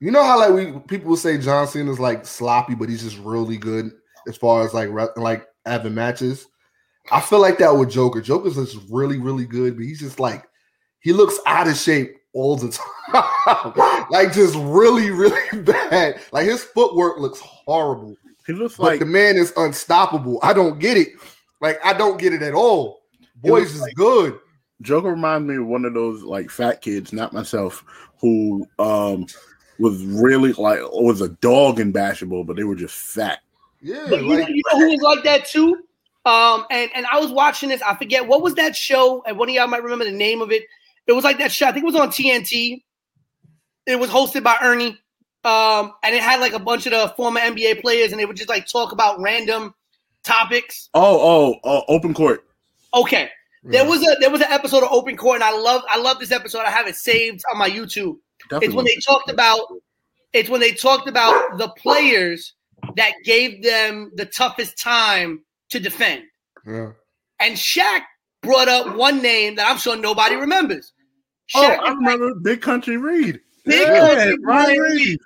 You 0.00 0.10
know 0.10 0.22
how 0.22 0.38
like 0.38 0.52
we 0.52 0.78
people 0.80 1.16
say 1.16 1.38
John 1.38 1.66
Cena's 1.66 1.98
like 2.00 2.26
sloppy, 2.26 2.74
but 2.74 2.88
he's 2.88 3.02
just 3.02 3.18
really 3.18 3.56
good 3.56 3.90
as 4.28 4.36
far 4.36 4.62
as 4.64 4.74
like 4.74 4.90
re- 4.90 5.08
like 5.16 5.46
having 5.64 5.94
matches. 5.94 6.46
I 7.10 7.20
feel 7.20 7.40
like 7.40 7.58
that 7.58 7.76
with 7.76 7.90
Joker. 7.90 8.20
Joker's 8.20 8.56
just 8.56 8.78
really 8.90 9.18
really 9.18 9.44
good, 9.46 9.76
but 9.76 9.84
he's 9.84 10.00
just 10.00 10.20
like 10.20 10.44
he 11.00 11.12
looks 11.12 11.38
out 11.46 11.68
of 11.68 11.76
shape 11.76 12.16
all 12.32 12.56
the 12.56 12.68
time, 13.44 14.06
like 14.10 14.32
just 14.32 14.54
really 14.56 15.10
really 15.10 15.62
bad. 15.62 16.20
Like 16.32 16.46
his 16.46 16.62
footwork 16.64 17.18
looks 17.18 17.40
horrible, 17.40 18.16
He 18.46 18.52
looks 18.52 18.76
but 18.76 18.84
like 18.84 18.98
the 19.00 19.06
man 19.06 19.36
is 19.36 19.52
unstoppable. 19.56 20.38
I 20.42 20.52
don't 20.52 20.78
get 20.78 20.96
it. 20.96 21.08
Like 21.60 21.78
I 21.84 21.92
don't 21.92 22.18
get 22.18 22.32
it 22.32 22.42
at 22.42 22.54
all. 22.54 23.02
Boys 23.36 23.74
is 23.74 23.80
like- 23.80 23.94
good. 23.94 24.38
Joker 24.82 25.10
reminds 25.10 25.46
me 25.48 25.56
of 25.56 25.66
one 25.66 25.84
of 25.84 25.94
those 25.94 26.22
like 26.24 26.50
fat 26.50 26.82
kids, 26.82 27.12
not 27.12 27.32
myself, 27.32 27.84
who 28.20 28.66
um 28.78 29.26
was 29.78 30.02
really 30.04 30.52
like 30.54 30.80
was 30.92 31.20
a 31.20 31.28
dog 31.28 31.78
in 31.80 31.92
basketball, 31.92 32.44
but 32.44 32.56
they 32.56 32.64
were 32.64 32.74
just 32.74 32.94
fat. 32.96 33.40
Yeah, 33.80 34.06
But 34.08 34.22
you, 34.22 34.28
know, 34.28 34.34
like 34.40 34.48
you 34.48 34.62
know 34.72 34.78
who 34.80 34.88
was 34.90 35.00
like 35.02 35.24
that 35.24 35.46
too? 35.46 35.84
Um, 36.24 36.64
and 36.70 36.90
and 36.94 37.06
I 37.06 37.18
was 37.20 37.30
watching 37.30 37.68
this. 37.68 37.82
I 37.82 37.94
forget 37.96 38.26
what 38.26 38.42
was 38.42 38.54
that 38.54 38.74
show, 38.74 39.22
and 39.26 39.38
one 39.38 39.48
of 39.48 39.54
y'all 39.54 39.66
might 39.66 39.82
remember 39.82 40.04
the 40.04 40.12
name 40.12 40.40
of 40.40 40.50
it. 40.50 40.64
It 41.06 41.12
was 41.12 41.24
like 41.24 41.38
that 41.38 41.52
show. 41.52 41.66
I 41.66 41.72
think 41.72 41.84
it 41.84 41.92
was 41.92 41.96
on 41.96 42.08
TNT. 42.08 42.82
It 43.86 44.00
was 44.00 44.08
hosted 44.08 44.42
by 44.42 44.56
Ernie, 44.62 44.98
um, 45.44 45.92
and 46.02 46.14
it 46.14 46.22
had 46.22 46.40
like 46.40 46.54
a 46.54 46.58
bunch 46.58 46.86
of 46.86 46.92
the 46.92 47.12
former 47.16 47.40
NBA 47.40 47.82
players, 47.82 48.12
and 48.12 48.20
they 48.20 48.24
would 48.24 48.36
just 48.36 48.48
like 48.48 48.66
talk 48.66 48.92
about 48.92 49.20
random 49.20 49.74
topics. 50.22 50.88
Oh, 50.94 51.20
oh, 51.20 51.60
oh 51.64 51.82
open 51.88 52.14
court. 52.14 52.44
Okay, 52.94 53.28
there 53.64 53.86
was 53.86 54.02
a 54.02 54.16
there 54.20 54.30
was 54.30 54.40
an 54.40 54.50
episode 54.50 54.82
of 54.82 54.92
Open 54.92 55.16
Court, 55.16 55.36
and 55.36 55.44
I 55.44 55.56
love 55.56 55.82
I 55.88 55.98
love 55.98 56.18
this 56.18 56.32
episode. 56.32 56.60
I 56.60 56.70
have 56.70 56.86
it 56.86 56.96
saved 56.96 57.42
on 57.52 57.58
my 57.58 57.68
YouTube. 57.68 58.16
It's 58.50 58.74
when 58.74 58.84
they 58.84 58.96
talked 58.96 59.30
about 59.30 59.66
it's 60.32 60.50
when 60.50 60.60
they 60.60 60.72
talked 60.72 61.08
about 61.08 61.58
the 61.58 61.68
players 61.70 62.54
that 62.96 63.12
gave 63.24 63.62
them 63.62 64.10
the 64.16 64.26
toughest 64.26 64.78
time 64.78 65.42
to 65.74 65.80
defend. 65.80 66.22
yeah. 66.66 66.92
And 67.40 67.56
Shaq 67.56 68.02
brought 68.42 68.68
up 68.68 68.96
one 68.96 69.20
name 69.20 69.56
that 69.56 69.68
I'm 69.70 69.76
sure 69.78 69.96
nobody 69.96 70.36
remembers. 70.36 70.92
Oh, 71.54 71.66
I 71.66 71.90
remember 71.90 72.34
Big 72.36 72.62
Country 72.62 72.96
Reed. 72.96 73.40
Big 73.64 73.80
Yeah, 73.80 74.14
Country 74.14 74.36
Ryan 74.42 74.78
Reed. 74.78 75.18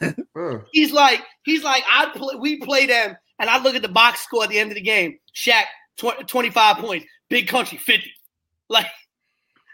Reed. 0.00 0.60
he's 0.72 0.92
like, 0.92 1.20
he's 1.44 1.62
like, 1.62 1.82
I 1.88 2.10
play, 2.14 2.36
we 2.38 2.56
play 2.58 2.86
them, 2.86 3.16
and 3.38 3.50
I 3.50 3.60
look 3.62 3.74
at 3.74 3.82
the 3.82 3.88
box 3.88 4.20
score 4.20 4.44
at 4.44 4.48
the 4.50 4.58
end 4.58 4.70
of 4.70 4.76
the 4.76 4.80
game. 4.80 5.18
Shaq, 5.34 5.64
tw- 5.96 6.26
25 6.26 6.76
points. 6.78 7.06
Big 7.28 7.48
Country, 7.48 7.78
50. 7.78 8.10
Like, 8.68 8.86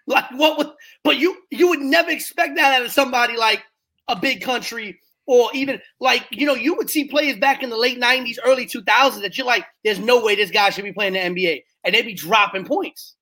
like 0.07 0.25
what 0.33 0.59
would? 0.59 0.71
But 1.05 1.19
you 1.19 1.37
you 1.51 1.69
would 1.69 1.81
never 1.81 2.11
expect 2.11 2.57
that 2.57 2.81
out 2.81 2.85
of 2.87 2.91
somebody 2.91 3.37
like 3.37 3.63
a 4.09 4.17
Big 4.17 4.43
Country. 4.43 4.99
Or 5.27 5.51
even 5.55 5.81
like 6.01 6.27
you 6.31 6.47
know, 6.47 6.55
you 6.55 6.75
would 6.75 6.91
see 6.91 7.05
players 7.05 7.39
back 7.39 7.63
in 7.63 7.71
the 7.71 7.77
late 7.77 8.01
'90s, 8.01 8.39
early 8.45 8.67
2000s 8.67 9.21
that 9.23 9.39
you're 9.39 9.47
like, 9.47 9.65
"There's 9.85 9.99
no 9.99 10.25
way 10.25 10.35
this 10.35 10.51
guy 10.51 10.71
should 10.71 10.85
be 10.85 10.93
playing 10.93 11.13
the 11.13 11.21
NBA," 11.21 11.63
and 11.85 11.95
they'd 11.95 12.03
be 12.03 12.15
dropping 12.15 12.65
points. 12.65 13.15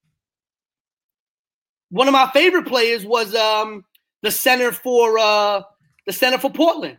One 1.90 2.08
of 2.08 2.12
my 2.12 2.30
favorite 2.32 2.66
players 2.66 3.04
was 3.04 3.34
um, 3.34 3.84
the 4.22 4.30
center 4.30 4.72
for 4.72 5.18
uh, 5.18 5.62
the 6.06 6.12
center 6.12 6.38
for 6.38 6.50
Portland. 6.50 6.98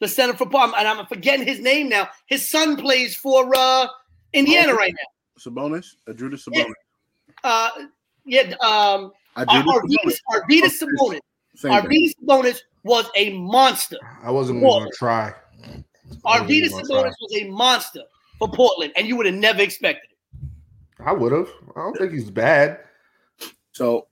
The 0.00 0.08
center 0.08 0.34
for 0.34 0.48
Portland, 0.48 0.76
and 0.78 0.88
I'm 0.88 1.04
forgetting 1.06 1.46
his 1.46 1.60
name 1.60 1.90
now. 1.90 2.08
His 2.26 2.48
son 2.48 2.76
plays 2.76 3.14
for 3.14 3.52
uh, 3.54 3.86
Indiana 4.32 4.72
right 4.72 4.94
now 4.94 5.10
Sabonis, 5.40 5.96
Adrudas 6.06 6.44
Sabonis. 6.44 6.66
now. 6.66 7.50
Uh, 7.50 7.70
yeah, 8.24 8.54
um, 8.60 9.12
Ar- 9.36 9.46
Adrudas 9.46 10.18
Arvydas, 10.30 10.78
Sabonis. 10.78 10.80
Oh, 10.98 11.08
Sabonis. 11.10 11.20
Same 11.60 11.72
thing. 11.72 11.90
Arvydas 11.90 12.12
Sabonis 12.24 12.58
was 12.84 13.10
a 13.16 13.34
monster. 13.34 13.98
I 14.22 14.30
wasn't 14.30 14.58
even 14.58 14.68
gonna 14.70 14.90
try. 14.94 15.26
I 15.28 15.30
wasn't 15.60 15.84
Arvydas 16.24 16.50
even 16.50 16.70
gonna 16.70 16.84
try. 16.84 16.96
Sabonis 16.96 17.14
was 17.20 17.36
a 17.36 17.48
monster 17.50 18.02
for 18.38 18.48
Portland, 18.48 18.92
and 18.96 19.06
you 19.06 19.16
would 19.16 19.26
have 19.26 19.34
never 19.34 19.60
expected 19.60 20.10
it. 20.10 20.48
I 21.04 21.12
would 21.12 21.32
have. 21.32 21.50
I 21.76 21.80
don't 21.80 21.98
think 21.98 22.12
he's 22.12 22.30
bad. 22.30 22.80
So, 23.72 24.06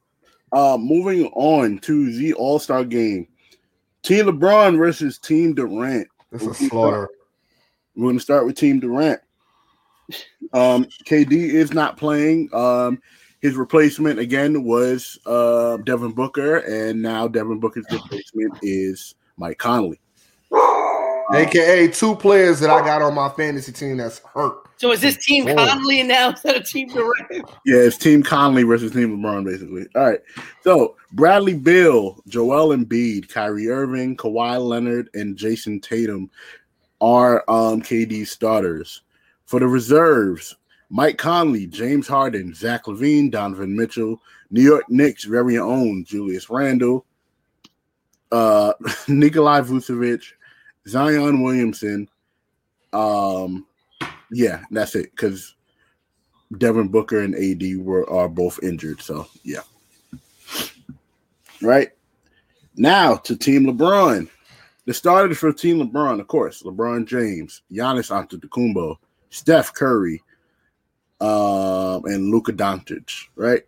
uh, 0.53 0.77
moving 0.79 1.27
on 1.29 1.79
to 1.79 2.13
the 2.13 2.35
All 2.35 2.59
Star 2.59 2.85
game, 2.85 3.27
Team 4.03 4.27
LeBron 4.27 4.77
versus 4.77 5.19
Team 5.19 5.55
Durant. 5.55 6.07
It's 6.33 6.45
a 6.45 6.53
slaughter. 6.53 7.09
We're 7.97 8.05
going 8.05 8.19
to 8.19 8.23
start 8.23 8.45
with 8.45 8.57
Team 8.57 8.79
Durant. 8.79 9.21
Um, 10.53 10.87
KD 11.07 11.33
is 11.33 11.73
not 11.73 11.97
playing. 11.97 12.49
Um, 12.53 13.01
his 13.41 13.55
replacement 13.57 14.19
again 14.19 14.65
was 14.65 15.19
uh, 15.27 15.77
Devin 15.79 16.13
Booker, 16.13 16.59
and 16.59 17.01
now 17.01 17.29
Devin 17.29 17.61
Booker's 17.61 17.87
replacement 17.93 18.55
is 18.63 19.15
Mike 19.37 19.59
Conley. 19.59 20.01
AKA 21.35 21.89
two 21.89 22.17
players 22.17 22.59
that 22.61 22.71
I 22.71 22.81
got 22.81 23.03
on 23.03 23.15
my 23.15 23.29
fantasy 23.29 23.71
team 23.71 23.99
that's 23.99 24.21
hurt. 24.21 24.63
So 24.79 24.93
is 24.93 25.01
this 25.03 25.17
Team 25.27 25.47
Oh. 25.47 25.55
Conley 25.55 26.03
now 26.03 26.31
instead 26.31 26.57
of 26.57 26.65
Team 26.65 26.89
Durant? 26.89 27.27
Yeah, 27.67 27.79
it's 27.81 27.99
Team 27.99 28.23
Conley 28.23 28.63
versus 28.63 28.93
Team 28.93 29.19
LeBron, 29.19 29.45
basically. 29.45 29.87
All 29.95 30.09
right. 30.09 30.21
So 30.63 30.97
Bradley 31.13 31.55
Beal, 31.55 32.23
Joel 32.29 32.75
Embiid, 32.75 33.29
Kyrie 33.29 33.69
Irving, 33.69 34.17
Kawhi 34.17 34.59
Leonard, 34.67 35.11
and 35.15 35.37
Jayson 35.37 35.81
Tatum 35.83 36.31
are 37.01 37.45
um, 37.49 37.83
KD 37.83 38.27
starters. 38.27 39.03
For 39.45 39.61
the 39.61 39.67
reserves, 39.69 40.57
Mike 40.91 41.19
Conley, 41.19 41.67
James 41.67 42.09
Harden, 42.09 42.55
Zach 42.55 42.85
LaVine, 42.85 43.31
Donovan 43.31 43.77
Mitchell, 43.77 44.21
New 44.51 44.63
York 44.63 44.85
Knicks' 44.89 45.25
very 45.25 45.59
own 45.59 46.05
Julius 46.05 46.49
Randle, 46.49 47.05
uh, 48.33 48.73
Nikolai 49.09 49.61
Vucevic, 49.61 50.25
Zion 50.87 51.43
Williamson. 51.43 52.09
Um, 52.93 53.67
yeah, 54.31 54.63
that's 54.71 54.95
it. 54.95 55.11
Because 55.11 55.55
Devin 56.57 56.89
Booker 56.89 57.21
and 57.21 57.35
AD 57.35 57.85
were 57.85 58.09
are 58.11 58.29
both 58.29 58.59
injured. 58.63 59.03
So 59.03 59.27
yeah. 59.43 59.61
Right. 61.61 61.91
Now 62.77 63.17
to 63.17 63.37
Team 63.37 63.67
LeBron. 63.67 64.29
The 64.87 64.95
starters 64.95 65.37
for 65.37 65.53
Team 65.53 65.81
LeBron, 65.81 66.19
of 66.19 66.29
course, 66.29 66.63
LeBron 66.63 67.07
James, 67.07 67.61
Giannis 67.71 68.11
Antetokounmpo, 68.11 68.97
Steph 69.29 69.75
Curry, 69.75 70.23
um, 71.21 72.05
and 72.05 72.31
Luka 72.31 72.53
Doncic. 72.53 73.29
Right. 73.37 73.63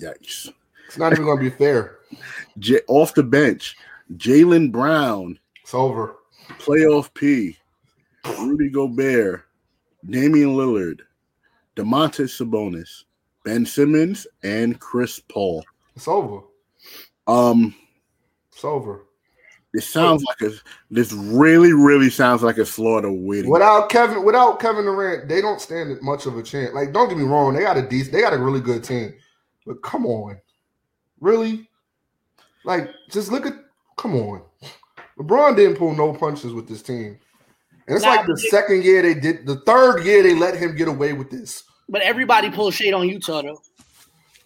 Yikes. 0.00 0.50
It's 0.86 0.98
not 0.98 1.12
even 1.12 1.24
gonna 1.24 1.40
be 1.40 1.50
fair. 1.50 1.98
J- 2.58 2.80
off 2.88 3.14
the 3.14 3.22
bench, 3.22 3.76
Jaylen 4.16 4.70
Brown, 4.70 5.38
It's 5.62 5.74
over. 5.74 6.16
playoff 6.58 7.12
P, 7.14 7.56
Rudy 8.38 8.68
Gobert, 8.68 9.44
Damian 10.08 10.50
Lillard, 10.50 11.00
Domantas 11.76 12.36
Sabonis, 12.36 13.04
Ben 13.44 13.64
Simmons, 13.64 14.26
and 14.42 14.78
Chris 14.78 15.18
Paul. 15.20 15.64
It's 15.96 16.08
over. 16.08 16.40
Um, 17.26 17.74
It's 18.52 18.64
over. 18.64 19.06
This 19.72 19.88
sounds 19.88 20.22
like 20.24 20.40
a. 20.42 20.54
This 20.90 21.12
really, 21.12 21.72
really 21.72 22.10
sounds 22.10 22.42
like 22.42 22.58
a 22.58 22.64
Florida 22.64 23.10
wedding. 23.10 23.50
Without 23.50 23.88
Kevin, 23.88 24.22
without 24.22 24.60
Kevin 24.60 24.84
Durant, 24.84 25.28
they 25.28 25.40
don't 25.40 25.60
stand 25.60 25.98
much 26.02 26.26
of 26.26 26.36
a 26.36 26.42
chance. 26.42 26.74
Like, 26.74 26.92
don't 26.92 27.08
get 27.08 27.16
me 27.16 27.24
wrong, 27.24 27.54
they 27.54 27.62
got 27.62 27.78
a 27.78 27.82
decent, 27.82 28.12
they 28.12 28.20
got 28.20 28.34
a 28.34 28.38
really 28.38 28.60
good 28.60 28.84
team. 28.84 29.14
But 29.66 29.82
come 29.82 30.04
on, 30.04 30.38
really? 31.20 31.70
Like, 32.64 32.90
just 33.10 33.32
look 33.32 33.46
at. 33.46 33.54
Come 33.96 34.16
on, 34.16 34.42
LeBron 35.18 35.56
didn't 35.56 35.76
pull 35.76 35.94
no 35.94 36.12
punches 36.12 36.52
with 36.52 36.68
this 36.68 36.82
team, 36.82 37.18
and 37.86 37.96
it's 37.96 38.04
Nah, 38.04 38.16
like 38.16 38.26
the 38.26 38.36
second 38.36 38.84
year 38.84 39.00
they 39.00 39.14
did. 39.14 39.46
The 39.46 39.56
third 39.60 40.04
year 40.04 40.22
they 40.22 40.34
let 40.34 40.56
him 40.56 40.76
get 40.76 40.88
away 40.88 41.14
with 41.14 41.30
this. 41.30 41.62
But 41.88 42.02
everybody 42.02 42.50
pulls 42.50 42.74
shade 42.74 42.92
on 42.94 43.08
Utah 43.08 43.42
though. 43.42 43.62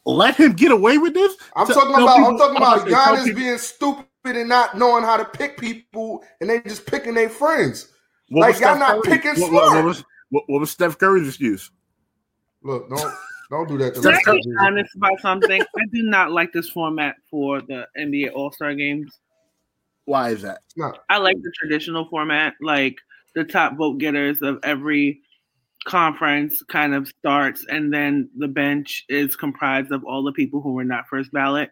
Let 0.05 0.37
him 0.37 0.53
get 0.53 0.71
away 0.71 0.99
with 0.99 1.15
this. 1.15 1.37
I'm 1.57 1.67
Tell- 1.67 1.77
talking 1.77 1.95
tell 1.95 2.05
about. 2.05 2.19
I'm 2.19 2.39
talking 2.39 2.57
about 2.57 2.81
I'm 2.83 2.89
gonna 2.89 2.91
say, 2.91 3.05
tell 3.05 3.17
Giannis 3.17 3.37
being 3.37 3.59
stupid 3.59 4.05
and 4.35 4.49
not 4.49 4.77
knowing 4.77 5.05
how 5.05 5.17
to 5.17 5.25
pick 5.25 5.59
people, 5.59 6.25
and 6.41 6.51
they 6.51 6.61
just 6.63 6.87
picking 6.87 7.15
their 7.15 7.29
friends. 7.29 7.93
what 8.31 8.41
like, 8.41 8.55
was 8.55 8.61
y'all 8.61 8.77
Steph 8.77 8.79
not 8.81 9.05
Curry- 9.05 9.19
picking 9.19 9.41
what, 9.43 9.53
what- 9.53 9.63
what 9.63 9.71
smart. 9.71 9.85
was 9.85 10.05
what, 10.31 10.45
what 10.49 10.59
was 10.61 10.71
Steph 10.73 10.99
Curry's 10.99 11.29
excuse? 11.29 11.71
Look, 12.63 12.89
don't 12.89 13.15
don't 13.51 13.69
do 13.69 13.79
that. 13.79 13.95
To 13.95 14.01
Can 14.01 14.13
I 14.27 14.33
me. 14.33 14.43
be 14.45 14.55
honest 14.59 14.97
about 14.97 15.21
something? 15.21 15.63
I 15.63 15.85
do 15.93 16.03
not 16.03 16.33
like 16.33 16.53
this 16.53 16.69
format 16.71 17.15
for 17.31 17.61
the 17.61 17.87
NBA 17.97 18.33
All 18.35 18.51
Star 18.51 18.75
games. 18.75 19.21
Why 20.07 20.31
is 20.31 20.43
that? 20.43 20.59
No. 20.77 20.93
I 21.11 21.19
like 21.19 21.37
the 21.43 21.53
traditional 21.57 22.09
format, 22.09 22.55
like 22.61 22.97
the 23.37 23.45
top 23.45 23.77
vote 23.77 23.99
getters 23.99 24.41
of 24.43 24.59
every 24.65 25.21
conference 25.85 26.61
kind 26.69 26.95
of 26.95 27.07
starts, 27.09 27.65
and 27.69 27.93
then 27.93 28.29
the 28.37 28.49
bench 28.49 29.05
is 29.09 29.37
comprised 29.37 29.93
of 29.93 30.05
all 30.05 30.25
the 30.25 30.33
people 30.33 30.61
who 30.61 30.73
were 30.73 30.85
not 30.85 31.07
first 31.09 31.31
ballot. 31.33 31.71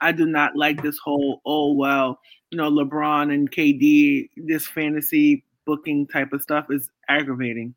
I 0.00 0.12
do 0.12 0.26
not 0.26 0.56
like 0.56 0.82
this 0.82 0.98
whole, 0.98 1.40
oh, 1.46 1.72
well, 1.72 2.18
you 2.50 2.58
know, 2.58 2.70
LeBron 2.70 3.32
and 3.32 3.50
KD, 3.50 4.28
this 4.36 4.66
fantasy 4.66 5.44
booking 5.66 6.06
type 6.06 6.32
of 6.32 6.42
stuff 6.42 6.66
is 6.70 6.90
aggravating. 7.08 7.74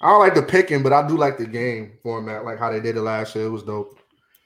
I 0.00 0.06
don't 0.08 0.20
like 0.20 0.34
the 0.34 0.42
picking, 0.42 0.82
but 0.82 0.92
I 0.92 1.06
do 1.06 1.16
like 1.16 1.38
the 1.38 1.46
game 1.46 1.92
format, 2.02 2.44
like 2.44 2.58
how 2.58 2.70
they 2.70 2.80
did 2.80 2.96
it 2.96 3.02
last 3.02 3.34
year. 3.34 3.46
It 3.46 3.50
was 3.50 3.64
dope. 3.64 3.98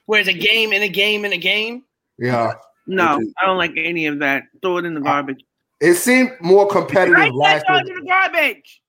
Whereas 0.07 0.27
a 0.27 0.33
game 0.33 0.73
in 0.73 0.81
a 0.81 0.89
game 0.89 1.25
in 1.25 1.33
a 1.33 1.37
game. 1.37 1.83
Yeah, 2.17 2.53
No, 2.87 3.15
Okay. 3.15 3.25
I 3.41 3.45
don't 3.45 3.57
like 3.57 3.73
any 3.77 4.07
of 4.07 4.19
that. 4.19 4.43
Throw 4.61 4.77
it 4.77 4.85
in 4.85 4.93
the 4.93 5.01
garbage. 5.01 5.43
it 5.79 5.95
seemed 5.95 6.31
more 6.41 6.67
competitive 6.67 7.17
said 7.17 7.33
last 7.33 7.65
throw 7.65 7.75
year. 7.75 7.85
it 7.85 7.89
in 7.89 7.95
the 8.03 8.09
garbage. 8.09 8.81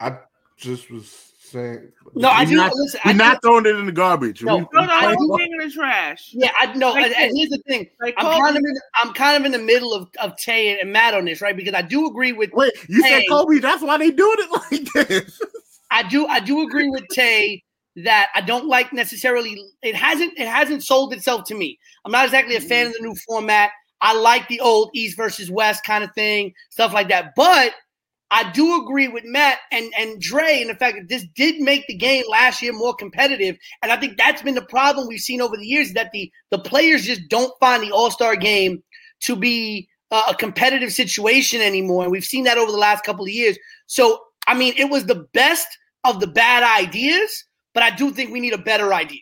I 0.00 0.18
just 0.56 0.90
was 0.90 1.32
saying. 1.50 1.92
No, 2.14 2.28
I 2.28 2.44
We're 2.44 2.50
do. 2.50 2.56
not- 2.56 2.74
listen, 2.74 3.00
We're 3.04 3.10
I 3.10 3.14
not 3.14 3.40
do, 3.42 3.48
throwing 3.48 3.66
it 3.66 3.76
in 3.76 3.86
the 3.86 3.92
garbage. 3.92 4.42
No, 4.42 4.56
We- 4.56 4.60
no, 4.62 4.68
Throw 4.72 4.80
we 4.82 4.86
the 4.86 4.92
play 4.92 5.14
whole 5.14 5.28
ball. 5.28 5.38
thing 5.38 5.52
in 5.52 5.58
the 5.68 5.70
trash. 5.74 6.30
yeah, 6.32 6.50
I 6.60 6.72
know. 6.74 6.92
Like 6.92 7.06
and, 7.06 7.14
and 7.14 7.36
here's 7.36 7.50
the 7.50 7.58
thing. 7.66 7.88
Like 8.00 8.14
I'm 8.18 8.40
kind 8.40 8.56
of 8.56 8.62
in. 8.64 8.74
I'm 9.02 9.12
kind 9.14 9.36
of 9.36 9.44
in 9.46 9.52
the 9.52 9.64
middle 9.64 9.92
of 9.94 10.08
of 10.20 10.36
Tay 10.36 10.78
and 10.80 10.92
Matt 10.92 11.14
on 11.14 11.24
this, 11.24 11.40
right? 11.40 11.56
Because 11.56 11.74
I 11.74 11.82
do 11.82 12.06
agree 12.06 12.32
with 12.32 12.50
Wait, 12.52 12.72
you 12.88 13.02
said 13.02 13.22
Kobe? 13.28 13.58
That's 13.58 13.82
why 13.82 13.98
they 13.98 14.10
doing 14.10 14.36
it 14.38 14.90
like 14.96 15.08
this. 15.08 15.40
I 15.90 16.02
do 16.02 16.26
I 16.26 16.40
do 16.40 16.62
agree 16.66 16.88
with 16.88 17.04
Tay 17.08 17.62
that 18.04 18.28
I 18.34 18.40
don't 18.42 18.66
like 18.66 18.92
necessarily 18.92 19.58
it 19.82 19.94
hasn't 19.94 20.32
it 20.38 20.48
hasn't 20.48 20.84
sold 20.84 21.12
itself 21.12 21.44
to 21.46 21.54
me. 21.54 21.78
I'm 22.04 22.12
not 22.12 22.24
exactly 22.24 22.56
a 22.56 22.60
fan 22.60 22.86
of 22.88 22.92
the 22.92 22.98
new 23.00 23.14
format. 23.28 23.70
I 24.02 24.12
like 24.14 24.46
the 24.48 24.60
old 24.60 24.90
East 24.94 25.16
versus 25.16 25.50
West 25.50 25.82
kind 25.84 26.04
of 26.04 26.10
thing, 26.14 26.52
stuff 26.70 26.92
like 26.92 27.08
that. 27.08 27.32
But 27.34 27.72
I 28.30 28.50
do 28.50 28.82
agree 28.82 29.08
with 29.08 29.24
Matt 29.24 29.58
and 29.70 29.92
and 29.96 30.20
Dre 30.20 30.60
in 30.60 30.68
the 30.68 30.74
fact 30.74 30.96
that 30.98 31.08
this 31.08 31.24
did 31.34 31.60
make 31.60 31.86
the 31.86 31.94
game 31.94 32.24
last 32.28 32.60
year 32.60 32.72
more 32.72 32.94
competitive, 32.94 33.56
and 33.82 33.92
I 33.92 33.96
think 33.96 34.16
that's 34.16 34.42
been 34.42 34.56
the 34.56 34.62
problem 34.62 35.06
we've 35.06 35.20
seen 35.20 35.40
over 35.40 35.56
the 35.56 35.66
years 35.66 35.92
that 35.92 36.10
the 36.12 36.30
the 36.50 36.58
players 36.58 37.04
just 37.04 37.22
don't 37.28 37.52
find 37.60 37.82
the 37.82 37.92
All 37.92 38.10
Star 38.10 38.34
game 38.34 38.82
to 39.22 39.36
be 39.36 39.88
uh, 40.10 40.24
a 40.30 40.34
competitive 40.34 40.92
situation 40.92 41.60
anymore, 41.60 42.02
and 42.02 42.12
we've 42.12 42.24
seen 42.24 42.44
that 42.44 42.58
over 42.58 42.72
the 42.72 42.78
last 42.78 43.04
couple 43.04 43.24
of 43.24 43.30
years. 43.30 43.56
So 43.86 44.20
I 44.46 44.54
mean, 44.54 44.74
it 44.76 44.90
was 44.90 45.06
the 45.06 45.26
best 45.32 45.68
of 46.04 46.20
the 46.20 46.26
bad 46.26 46.62
ideas, 46.62 47.44
but 47.74 47.82
I 47.82 47.90
do 47.90 48.10
think 48.10 48.32
we 48.32 48.40
need 48.40 48.54
a 48.54 48.58
better 48.58 48.92
idea. 48.92 49.20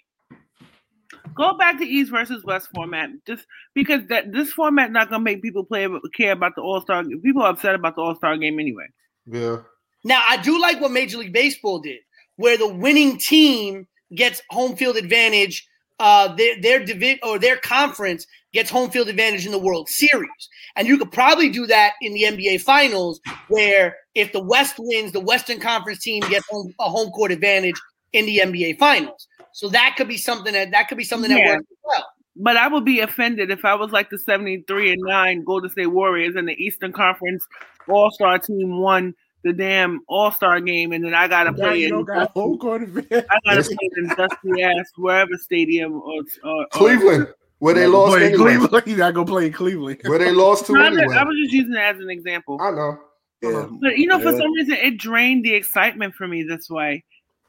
Go 1.35 1.57
back 1.57 1.79
to 1.79 1.85
East 1.85 2.11
versus 2.11 2.45
West 2.45 2.69
format, 2.75 3.11
just 3.27 3.47
because 3.75 4.03
that 4.09 4.33
this 4.33 4.53
format 4.53 4.93
not 4.93 5.11
gonna 5.11 5.23
make 5.23 5.43
people 5.43 5.65
play 5.65 5.89
care 6.17 6.33
about 6.33 6.55
the 6.55 6.63
All 6.63 6.81
Star. 6.81 7.03
People 7.05 7.43
are 7.43 7.51
upset 7.51 7.75
about 7.75 7.97
the 7.97 8.03
All 8.03 8.15
Star 8.15 8.37
game 8.37 8.61
anyway. 8.61 8.87
Yeah, 9.27 9.59
Now, 10.05 10.23
I 10.27 10.37
do 10.37 10.61
like 10.61 10.81
what 10.81 10.91
Major 10.91 11.19
League 11.19 11.33
Baseball 11.33 11.81
did, 11.81 12.01
where 12.37 12.59
the 12.59 12.69
winning 12.69 13.17
team 13.19 13.87
gets 14.15 14.43
home 14.51 14.77
field 14.77 14.97
advantage. 14.97 15.67
Uh, 16.01 16.35
their 16.35 16.61
their 16.61 16.85
division 16.85 17.21
or 17.23 17.39
their 17.39 17.57
conference 17.57 18.27
gets 18.53 18.69
home 18.69 18.91
field 18.91 19.09
advantage 19.09 19.47
in 19.47 19.53
the 19.53 19.59
World 19.59 19.89
Series, 19.89 20.49
and 20.77 20.87
you 20.87 20.99
could 20.99 21.11
probably 21.11 21.49
do 21.49 21.67
that 21.67 21.93
in 22.03 22.13
the 22.13 22.23
NBA 22.25 22.61
Finals, 22.61 23.21
where 23.49 23.97
if 24.15 24.33
the 24.33 24.43
West 24.43 24.75
wins, 24.79 25.13
the 25.13 25.21
Western 25.21 25.59
Conference 25.59 26.01
team 26.01 26.21
gets 26.29 26.47
home, 26.51 26.73
a 26.81 26.89
home 26.91 27.11
court 27.11 27.33
advantage 27.33 27.81
in 28.13 28.27
the 28.27 28.39
NBA 28.39 28.79
Finals. 28.79 29.27
So 29.55 29.69
that 29.69 29.95
could 29.97 30.09
be 30.09 30.17
something 30.17 30.53
that 30.53 30.73
that 30.73 30.89
could 30.89 30.99
be 30.99 31.05
something 31.05 31.31
that 31.31 31.39
Yeah. 31.39 31.55
works 31.55 31.67
well. 31.85 32.07
But 32.37 32.57
I 32.57 32.67
would 32.67 32.85
be 32.85 32.99
offended 32.99 33.53
if 33.53 33.65
I 33.65 33.75
was 33.77 33.93
like 33.93 34.11
the 34.11 34.19
seventy 34.19 34.65
three 34.67 34.91
and 34.93 35.01
nine 35.01 35.45
Golden 35.45 35.71
State 35.71 35.87
Warriors 35.87 36.35
and 36.35 36.49
the 36.49 36.55
Eastern 36.63 36.93
Conference 36.93 37.47
All 37.89 38.11
Star 38.11 38.39
team 38.41 38.79
won 38.81 39.15
the 39.45 39.53
damn 39.53 40.01
All 40.09 40.33
Star 40.33 40.59
game, 40.61 40.91
and 40.93 41.05
then 41.05 41.15
I 41.15 41.29
gotta 41.29 41.53
Now 41.53 41.57
play 41.57 41.79
you 41.79 41.85
in 41.87 41.91
don't 41.93 42.05
got 42.05 42.31
home 42.33 42.59
court 42.59 42.83
advantage. 42.83 43.25
I 43.31 43.39
gotta 43.55 43.63
play 43.63 43.89
in 43.99 44.09
dusty 44.09 44.63
ass 44.65 44.91
wherever 44.97 45.37
stadium 45.37 45.95
or, 46.03 46.23
or 46.43 46.51
or- 46.51 46.67
Cleveland, 46.73 47.29
where 47.61 47.75
they 47.75 47.87
lost 47.87 48.17
in 48.17 48.23
anyway. 48.25 48.57
Cleveland. 48.57 48.83
You 48.89 48.97
gotta 48.97 49.13
go 49.13 49.25
play 49.25 49.47
in 49.47 49.53
Cleveland. 49.53 50.01
Where 50.05 50.19
they 50.19 50.33
lost 50.33 50.67
to 50.67 50.73
No, 50.73 50.81
I 50.83 50.91
was 51.23 51.37
just 51.45 51.53
using 51.53 51.75
it 51.75 51.79
as 51.79 52.01
an 52.01 52.11
example. 52.11 52.59
I 52.61 52.73
know. 52.73 52.99
Yeah. 53.43 53.69
But 53.81 53.99
you 53.99 54.09
know, 54.09 54.19
for 54.19 54.33
some 54.37 54.53
reason, 54.55 54.75
it 54.75 54.99
drained 54.99 55.45
the 55.45 55.55
excitement 55.55 56.15
for 56.17 56.27
me 56.27 56.43
this 56.43 56.69
way. 56.69 57.05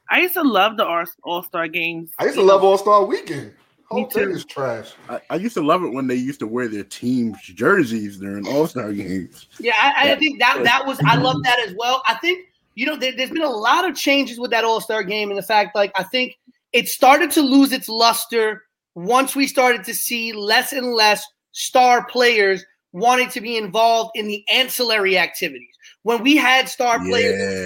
I 0.10 0.20
used 0.20 0.34
to 0.36 0.44
love 0.44 0.78
the 0.78 1.06
All 1.24 1.44
Star 1.44 1.68
games. 1.68 2.12
I 2.20 2.26
used 2.26 2.38
to 2.38 2.44
love 2.44 2.64
All 2.64 2.78
Star 2.78 3.06
Weekend. 3.06 3.54
Whole 3.90 4.02
Me 4.02 4.10
thing 4.10 4.32
is 4.32 4.46
trash. 4.46 4.94
I, 5.10 5.20
I 5.30 5.36
used 5.36 5.54
to 5.56 5.62
love 5.62 5.84
it 5.84 5.90
when 5.90 6.08
they 6.08 6.16
used 6.16 6.40
to 6.40 6.48
wear 6.48 6.68
their 6.68 6.84
team 6.84 7.36
jerseys 7.42 8.18
during 8.18 8.48
All 8.48 8.68
Star 8.68 8.92
games. 8.92 9.48
Yeah, 9.60 9.74
I, 9.78 10.12
I 10.12 10.16
think 10.16 10.40
that 10.40 10.64
that 10.64 10.86
was 10.86 11.00
I 11.06 11.18
love 11.18 11.44
that 11.44 11.60
as 11.60 11.76
well. 11.78 12.02
I 12.08 12.16
think 12.16 12.48
you 12.76 12.86
know 12.86 12.96
there, 12.96 13.16
there's 13.16 13.30
been 13.30 13.44
a 13.44 13.50
lot 13.50 13.88
of 13.88 13.96
changes 13.96 14.40
with 14.40 14.52
that 14.52 14.64
All 14.64 14.82
Star 14.82 15.04
game, 15.04 15.30
and 15.30 15.38
the 15.38 15.44
fact 15.44 15.76
like 15.76 15.92
I 15.96 16.04
think 16.04 16.38
it 16.74 16.88
started 16.88 17.32
to 17.32 17.42
lose 17.42 17.72
its 17.72 17.88
luster 17.88 18.64
once 18.96 19.36
we 19.36 19.46
started 19.48 19.84
to 19.84 19.94
see 19.94 20.34
less 20.34 20.74
and 20.74 20.94
less 20.94 21.26
star 21.52 22.06
players 22.06 22.66
wanting 22.92 23.30
to 23.30 23.42
be 23.42 23.58
involved 23.58 24.12
in 24.16 24.28
the 24.28 24.44
ancillary 24.52 25.18
activities. 25.18 25.75
When 26.06 26.22
we 26.22 26.36
had 26.36 26.70
star 26.70 27.00
players, 27.00 27.34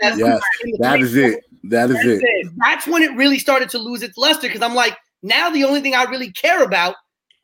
that's- 0.00 0.18
Yes, 0.18 0.40
that 0.80 0.98
is 1.00 1.14
it. 1.14 1.44
That 1.64 1.90
is 1.90 1.96
it. 2.06 2.22
it. 2.24 2.52
that's 2.64 2.86
when 2.86 3.02
it 3.02 3.14
really 3.16 3.38
started 3.38 3.68
to 3.70 3.78
lose 3.78 4.02
its 4.02 4.16
luster 4.16 4.46
because 4.48 4.62
I'm 4.62 4.74
like, 4.74 4.96
now 5.22 5.50
the 5.50 5.64
only 5.64 5.82
thing 5.82 5.94
I 5.94 6.04
really 6.04 6.32
care 6.32 6.62
about 6.62 6.94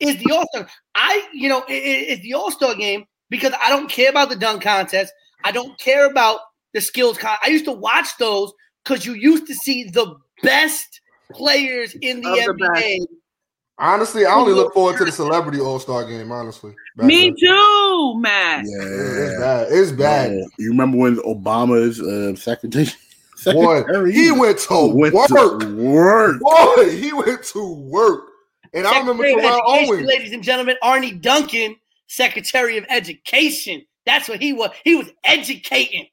is 0.00 0.16
the 0.22 0.32
All 0.32 0.46
Star. 0.54 0.66
I, 0.94 1.28
you 1.34 1.50
know, 1.50 1.62
it, 1.68 1.72
it- 1.74 2.08
it's 2.12 2.22
the 2.22 2.32
All 2.32 2.50
Star 2.50 2.74
game 2.74 3.04
because 3.28 3.52
I 3.62 3.68
don't 3.68 3.90
care 3.90 4.08
about 4.08 4.30
the 4.30 4.36
dunk 4.36 4.62
contest. 4.62 5.12
I 5.44 5.52
don't 5.52 5.78
care 5.78 6.06
about 6.10 6.40
the 6.72 6.80
skills. 6.80 7.18
Con- 7.18 7.36
I 7.44 7.48
used 7.48 7.66
to 7.66 7.72
watch 7.72 8.08
those 8.18 8.52
because 8.84 9.04
you 9.04 9.12
used 9.12 9.46
to 9.48 9.54
see 9.54 9.84
the 9.84 10.16
best 10.42 11.00
players 11.32 11.94
in 12.00 12.22
the 12.22 12.30
Of 12.30 12.56
the 12.56 12.64
NBA. 12.74 12.98
Honestly, 13.82 14.24
I 14.24 14.32
only 14.34 14.52
look 14.52 14.72
forward 14.74 14.96
to 14.98 15.04
the 15.04 15.12
Celebrity 15.12 15.60
All 15.60 15.78
Star 15.80 16.04
game. 16.04 16.30
Honestly, 16.32 16.72
Me 16.96 17.26
then. 17.30 17.36
too, 17.36 18.14
Matt. 18.20 18.64
Yeah, 18.64 18.82
It's 18.82 19.32
Yeah. 19.32 19.38
bad. 19.40 19.66
It's 19.72 19.92
bad. 19.92 20.32
Yeah. 20.32 20.44
You 20.58 20.70
remember 20.70 20.96
when 20.98 21.16
Obama's 21.16 22.00
uh, 22.00 22.34
secretary? 22.40 22.86
Boy, 23.44 23.82
he 24.10 24.30
went 24.30 24.58
to 24.60 24.86
went 24.94 25.14
work. 25.14 25.28
to 25.60 25.76
work. 25.76 26.40
Boy, 26.40 26.90
he 26.96 27.12
went 27.12 27.42
to 27.46 27.74
work. 27.74 28.28
And 28.72 28.86
I 28.86 29.00
remember 29.00 29.24
Secretary 29.24 29.34
of 29.34 29.52
Terrell 29.66 29.88
Owens. 29.90 30.06
ladies 30.06 30.32
and 30.32 30.42
gentlemen, 30.44 30.76
Arne 30.80 31.18
Duncan, 31.20 31.74
Secretary 32.06 32.78
of 32.78 32.86
Education. 32.88 33.82
That's 34.06 34.28
what 34.28 34.40
he 34.40 34.52
was. 34.52 34.70
He 34.84 34.94
was 34.94 35.10
educating. 35.24 36.06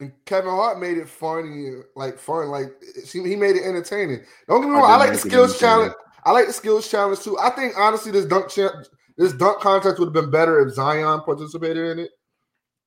And 0.00 0.12
Kevin 0.24 0.50
Hart 0.50 0.80
made 0.80 0.96
it 0.96 1.08
funny, 1.08 1.70
like 1.96 2.18
fun, 2.18 2.48
like 2.48 2.68
he 3.04 3.22
he 3.24 3.36
made 3.36 3.56
it 3.56 3.64
entertaining. 3.64 4.20
Don't 4.48 4.62
get 4.62 4.68
me 4.70 4.76
I 4.76 4.78
wrong, 4.78 4.90
I, 4.90 5.04
did 5.06 5.12
like 5.12 5.22
the 5.22 5.28
skills 5.28 5.58
challenge. 5.60 5.92
I 6.24 6.32
like 6.32 6.46
the 6.46 6.52
skills 6.52 6.88
challenge 6.90 7.20
too. 7.20 7.38
I 7.38 7.50
think 7.50 7.74
honestly, 7.76 8.12
this 8.12 8.26
dunk 8.26 8.48
cha- 8.50 8.82
this 9.16 9.32
dunk 9.32 9.60
contest 9.60 9.98
would 9.98 10.06
have 10.06 10.12
been 10.14 10.30
better 10.30 10.60
if 10.66 10.74
Zion 10.74 11.20
participated 11.22 11.90
in 11.90 11.98
it. 12.00 12.10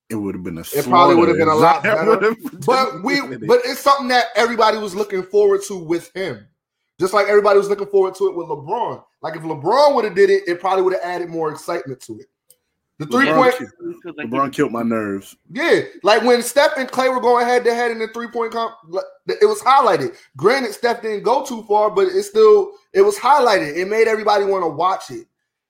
It 0.10 0.16
would 0.16 0.36
have 0.36 0.44
been 0.44 0.58
a. 0.58 0.62
It 0.62 0.86
probably 0.86 1.16
would 1.16 1.30
have 1.30 1.38
been 1.38 1.48
a 1.48 1.56
lot 1.56 1.84
better. 1.84 2.36
But 2.66 3.04
we, 3.04 3.22
but 3.48 3.62
it's 3.64 3.80
something 3.80 4.10
that 4.10 4.28
everybody 4.36 4.78
was 4.78 4.94
looking 4.94 5.24
forward 5.24 5.62
to 5.68 5.78
with 5.78 6.14
him. 6.16 6.46
Just 7.00 7.14
like 7.14 7.28
everybody 7.28 7.58
was 7.58 7.70
looking 7.70 7.88
forward 7.88 8.14
to 8.16 8.28
it 8.28 8.36
with 8.36 8.48
LeBron. 8.48 9.04
Like 9.22 9.36
if 9.36 9.42
LeBron 9.42 9.96
would 9.96 10.06
have 10.06 10.16
did 10.16 10.30
it, 10.30 10.44
it 10.48 10.60
probably 10.60 10.84
would 10.84 10.94
have 10.94 11.02
added 11.02 11.30
more 11.30 11.52
excitement 11.52 12.00
to 12.02 12.20
it. 12.20 12.28
The 13.02 13.08
three 13.08 13.26
LeBron 13.26 13.36
point, 13.36 13.58
ki- 14.04 14.12
LeBron 14.12 14.54
killed 14.54 14.72
my 14.72 14.84
nerves. 14.84 15.36
yeah, 15.52 15.82
like 16.04 16.22
when 16.22 16.44
Steph 16.44 16.74
and 16.78 16.88
Klay 16.88 17.12
were 17.12 17.20
going 17.20 17.48
head 17.48 17.64
to 17.64 17.74
head 17.74 17.90
in 17.90 17.98
the 17.98 18.08
three 18.10 18.28
point 18.28 18.52
comp, 18.52 18.76
it 19.28 19.48
was 19.48 19.60
highlighted. 19.62 20.16
Granted, 20.38 20.74
Steph 20.74 21.02
didn't 21.02 21.24
go 21.24 21.44
too 21.44 21.64
far, 21.64 21.90
but 21.90 22.08
it 22.10 22.22
still 22.24 22.74
it 22.94 23.02
was 23.02 23.18
highlighted. 23.18 23.76
It 23.76 23.88
made 23.88 24.08
everybody 24.08 24.46
want 24.46 24.64
to 24.64 24.68
watch 24.68 25.10
it. 25.10 25.26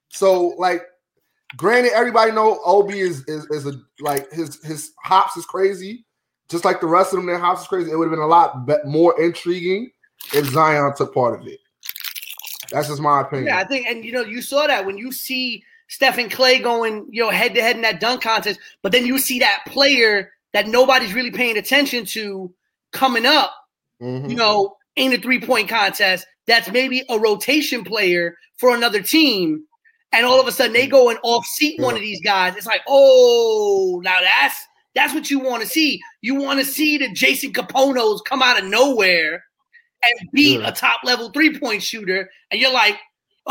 So 0.09 0.49
like, 0.57 0.83
granted, 1.55 1.93
everybody 1.93 2.33
know 2.33 2.59
Obi 2.65 2.99
is 2.99 3.23
is, 3.29 3.45
is 3.45 3.65
a 3.65 3.79
like 4.01 4.29
his 4.33 4.61
his 4.65 4.91
hops 5.01 5.37
is 5.37 5.45
crazy, 5.45 6.05
just 6.49 6.65
like 6.65 6.81
the 6.81 6.87
rest 6.87 7.13
of 7.13 7.17
them. 7.17 7.27
Their 7.27 7.39
hops 7.39 7.61
is 7.61 7.67
crazy. 7.67 7.91
It 7.91 7.95
would 7.95 8.09
have 8.09 8.11
been 8.11 8.19
a 8.19 8.27
lot 8.27 8.65
be- 8.65 8.75
more 8.83 9.17
intriguing 9.21 9.89
if 10.33 10.47
Zion 10.47 10.93
took 10.97 11.13
part 11.13 11.39
of 11.39 11.47
it. 11.47 11.59
That's 12.71 12.89
just 12.89 12.99
my 12.99 13.21
opinion. 13.21 13.47
Yeah, 13.47 13.59
I 13.59 13.63
think, 13.63 13.87
and 13.87 14.03
you 14.03 14.11
know, 14.11 14.21
you 14.21 14.41
saw 14.41 14.67
that 14.67 14.85
when 14.85 14.97
you 14.97 15.13
see 15.13 15.63
Stephen 15.91 16.29
Klay 16.29 16.63
going, 16.63 17.05
you 17.09 17.21
know, 17.21 17.29
head 17.29 17.53
to 17.53 17.61
head 17.61 17.75
in 17.75 17.81
that 17.81 17.99
dunk 17.99 18.21
contest, 18.21 18.57
but 18.81 18.93
then 18.93 19.05
you 19.05 19.19
see 19.19 19.39
that 19.39 19.59
player 19.67 20.31
that 20.53 20.67
nobody's 20.67 21.13
really 21.13 21.31
paying 21.31 21.57
attention 21.57 22.05
to 22.05 22.51
coming 22.93 23.25
up, 23.25 23.51
Mhm. 24.01 24.29
you 24.29 24.35
know, 24.37 24.77
in 24.95 25.11
a 25.11 25.17
three 25.17 25.39
point 25.41 25.67
contest. 25.67 26.25
That's 26.47 26.71
maybe 26.71 27.03
a 27.09 27.19
rotation 27.19 27.83
player 27.83 28.37
for 28.57 28.73
another 28.73 29.01
team, 29.01 29.65
and 30.13 30.25
all 30.25 30.39
of 30.39 30.47
a 30.47 30.51
sudden 30.53 30.71
they 30.71 30.87
go 30.87 31.09
and 31.09 31.19
off 31.23 31.45
seat 31.45 31.77
one 31.79 31.95
of 31.95 32.01
these 32.01 32.21
guys. 32.21 32.55
It's 32.55 32.65
like, 32.65 32.81
oh, 32.87 33.99
now 34.03 34.19
that's 34.21 34.55
that's 34.95 35.13
what 35.13 35.29
you 35.29 35.39
want 35.39 35.61
to 35.61 35.67
see. 35.69 35.99
You 36.21 36.35
want 36.35 36.59
to 36.59 36.65
see 36.65 36.97
the 36.97 37.11
Jason 37.13 37.51
Kaponos 37.51 38.23
come 38.25 38.41
out 38.41 38.57
of 38.59 38.65
nowhere 38.65 39.43
and 40.03 40.29
beat 40.31 40.61
Yeah. 40.61 40.69
a 40.69 40.71
top 40.71 41.01
level 41.03 41.31
three 41.31 41.57
point 41.59 41.83
shooter, 41.83 42.29
and 42.49 42.61
you're 42.61 42.71
like, 42.73 42.97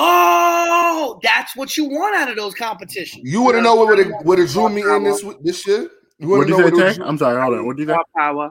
oh, 0.03 1.21
that's 1.23 1.55
what 1.57 1.77
you 1.77 1.85
want 1.87 2.17
out 2.17 2.29
of 2.31 2.37
those 2.37 2.55
competitions. 2.55 3.23
You 3.25 3.43
want 3.43 3.57
to 3.57 3.63
know 3.63 3.75
what 3.75 3.89
would 3.89 3.99
have 3.99 4.13
would 4.25 4.39
have 4.39 4.51
drew 4.51 4.69
me 4.69 4.83
in 4.83 5.05
this 5.05 5.25
this 5.43 5.67
year? 5.67 5.91
You 6.19 6.29
What 6.29 6.39
want 6.39 6.49
to 6.49 6.53
did 6.55 6.59
know 6.61 6.67
you 6.67 6.73
what 6.85 6.95
say, 6.95 7.03
it 7.03 7.07
I'm 7.07 7.19
sorry. 7.19 7.41
Hold 7.41 7.55
on. 7.59 7.67
What 7.67 7.77
did 7.77 7.89
you 7.89 7.95
say? 7.95 8.01
Power. 8.17 8.51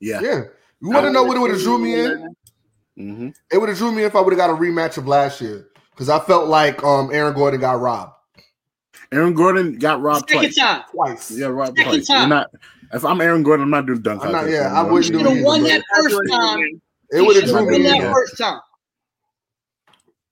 Yeah. 0.00 0.20
Yeah, 0.22 0.42
you 0.80 0.90
want 0.90 1.04
to 1.06 1.12
know 1.12 1.24
what 1.24 1.36
it 1.36 1.40
would 1.40 1.50
have 1.50 1.60
drew 1.60 1.78
me 1.78 1.94
in? 2.00 2.34
hmm 2.96 3.28
It 3.52 3.58
would 3.58 3.68
have 3.68 3.78
drew 3.78 3.92
me 3.92 4.02
if 4.04 4.14
I 4.16 4.20
would 4.20 4.32
have 4.32 4.38
got 4.38 4.50
a 4.50 4.54
rematch 4.54 4.96
of 4.98 5.06
last 5.06 5.40
year 5.40 5.68
because 5.90 6.08
I 6.08 6.18
felt 6.20 6.48
like 6.48 6.82
um 6.84 7.10
Aaron 7.12 7.34
Gordon 7.34 7.60
got 7.60 7.80
robbed 7.80 8.12
Aaron 9.12 9.34
Gordon 9.34 9.78
got 9.78 10.00
robbed 10.00 10.28
Second 10.30 10.42
twice. 10.52 10.56
time. 10.56 10.82
twice. 10.90 11.30
Yeah, 11.32 11.46
robbed 11.48 11.76
Second 11.76 11.92
twice. 11.92 12.06
time. 12.06 12.18
You're 12.20 12.28
not. 12.28 12.46
If 12.92 13.04
I'm 13.04 13.20
Aaron 13.20 13.42
Gordon, 13.42 13.64
I'm 13.64 13.70
not 13.70 13.86
doing 13.86 14.02
dunk 14.02 14.24
I'm 14.24 14.32
not- 14.32 14.48
yeah. 14.48 14.72
I 14.72 14.80
I'm 14.80 14.90
wouldn't 14.90 15.02
just 15.04 15.12
do 15.12 15.18
Should 15.18 15.36
have 15.36 15.44
won 15.44 15.62
that 15.64 15.82
first 15.96 16.20
time. 16.30 16.80
It 17.12 17.20
would 17.22 17.36
have 17.36 17.44
drew 17.46 17.68
me 17.68 17.76
in. 17.76 17.82
that 17.84 18.12
first 18.12 18.38
time. 18.38 18.60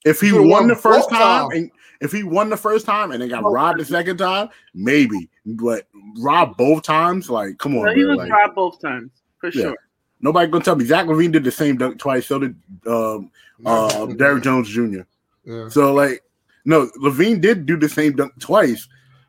If 0.09 0.20
he 0.20 0.28
Should've 0.28 0.42
won 0.42 0.50
won 0.50 0.66
the 0.68 0.74
first 0.76 1.09
both 1.11 1.18
time, 1.18 1.50
and 1.52 1.70
if 2.00 2.12
he 2.12 2.22
won 2.22 2.48
the 2.50 2.56
first 2.56 2.86
time 2.86 3.11
and 3.12 3.20
then 3.22 3.28
got 3.28 3.42
robbed 3.44 3.80
the 3.80 3.84
second 3.84 4.16
time, 4.18 4.48
maybe. 4.74 5.28
But 5.44 5.86
robbed 6.18 6.56
both 6.56 6.82
times, 6.82 7.28
like, 7.28 7.59
come 7.59 7.76
on, 7.76 7.86
No, 7.86 7.94
he 7.94 8.02
bro, 8.02 8.11
was 8.11 8.18
like, 8.18 8.30
robbed 8.32 8.54
both 8.54 8.80
times 8.80 9.11
for 9.38 9.48
Yeah. 9.50 9.62
sure. 9.62 9.76
nobody 10.20 10.50
gonna 10.50 10.64
tell 10.64 10.76
me. 10.76 10.84
Zach 10.84 11.06
LaVine 11.06 11.32
did 11.32 11.44
the 11.44 11.50
same 11.50 11.76
dunk 11.76 11.98
twice. 11.98 12.26
So 12.26 12.38
did 12.40 12.56
um, 12.86 13.30
uh, 13.64 14.06
Derrick 14.06 14.42
Jones 14.44 14.68
Jr. 14.68 15.00
Yeah. 15.44 15.68
So 15.68 15.92
like, 15.94 16.22
no, 16.64 16.86
LaVine 17.02 17.40
did 17.40 17.66
do 17.66 17.76
the 17.76 17.88
same 17.88 18.14
dunk 18.16 18.32
twice, 18.40 18.88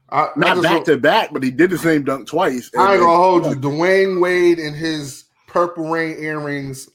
I, 0.10 0.22
I 0.24 0.30
not 0.36 0.48
just 0.56 0.64
back 0.64 0.72
don't- 0.74 0.86
to 0.86 0.98
back, 0.98 1.30
but 1.32 1.44
he 1.44 1.52
did 1.52 1.70
the 1.70 1.78
same 1.78 2.04
dunk 2.04 2.28
twice. 2.28 2.72
I 2.78 2.94
ain't 2.94 3.02
gonna 3.02 3.16
hold 3.18 3.46
you. 3.46 3.56
Dwyane 3.56 4.20
Wade 4.20 4.60
and 4.60 4.76
his 4.76 5.26
purple 5.48 5.90
rain 5.90 6.18
earrings 6.20 6.90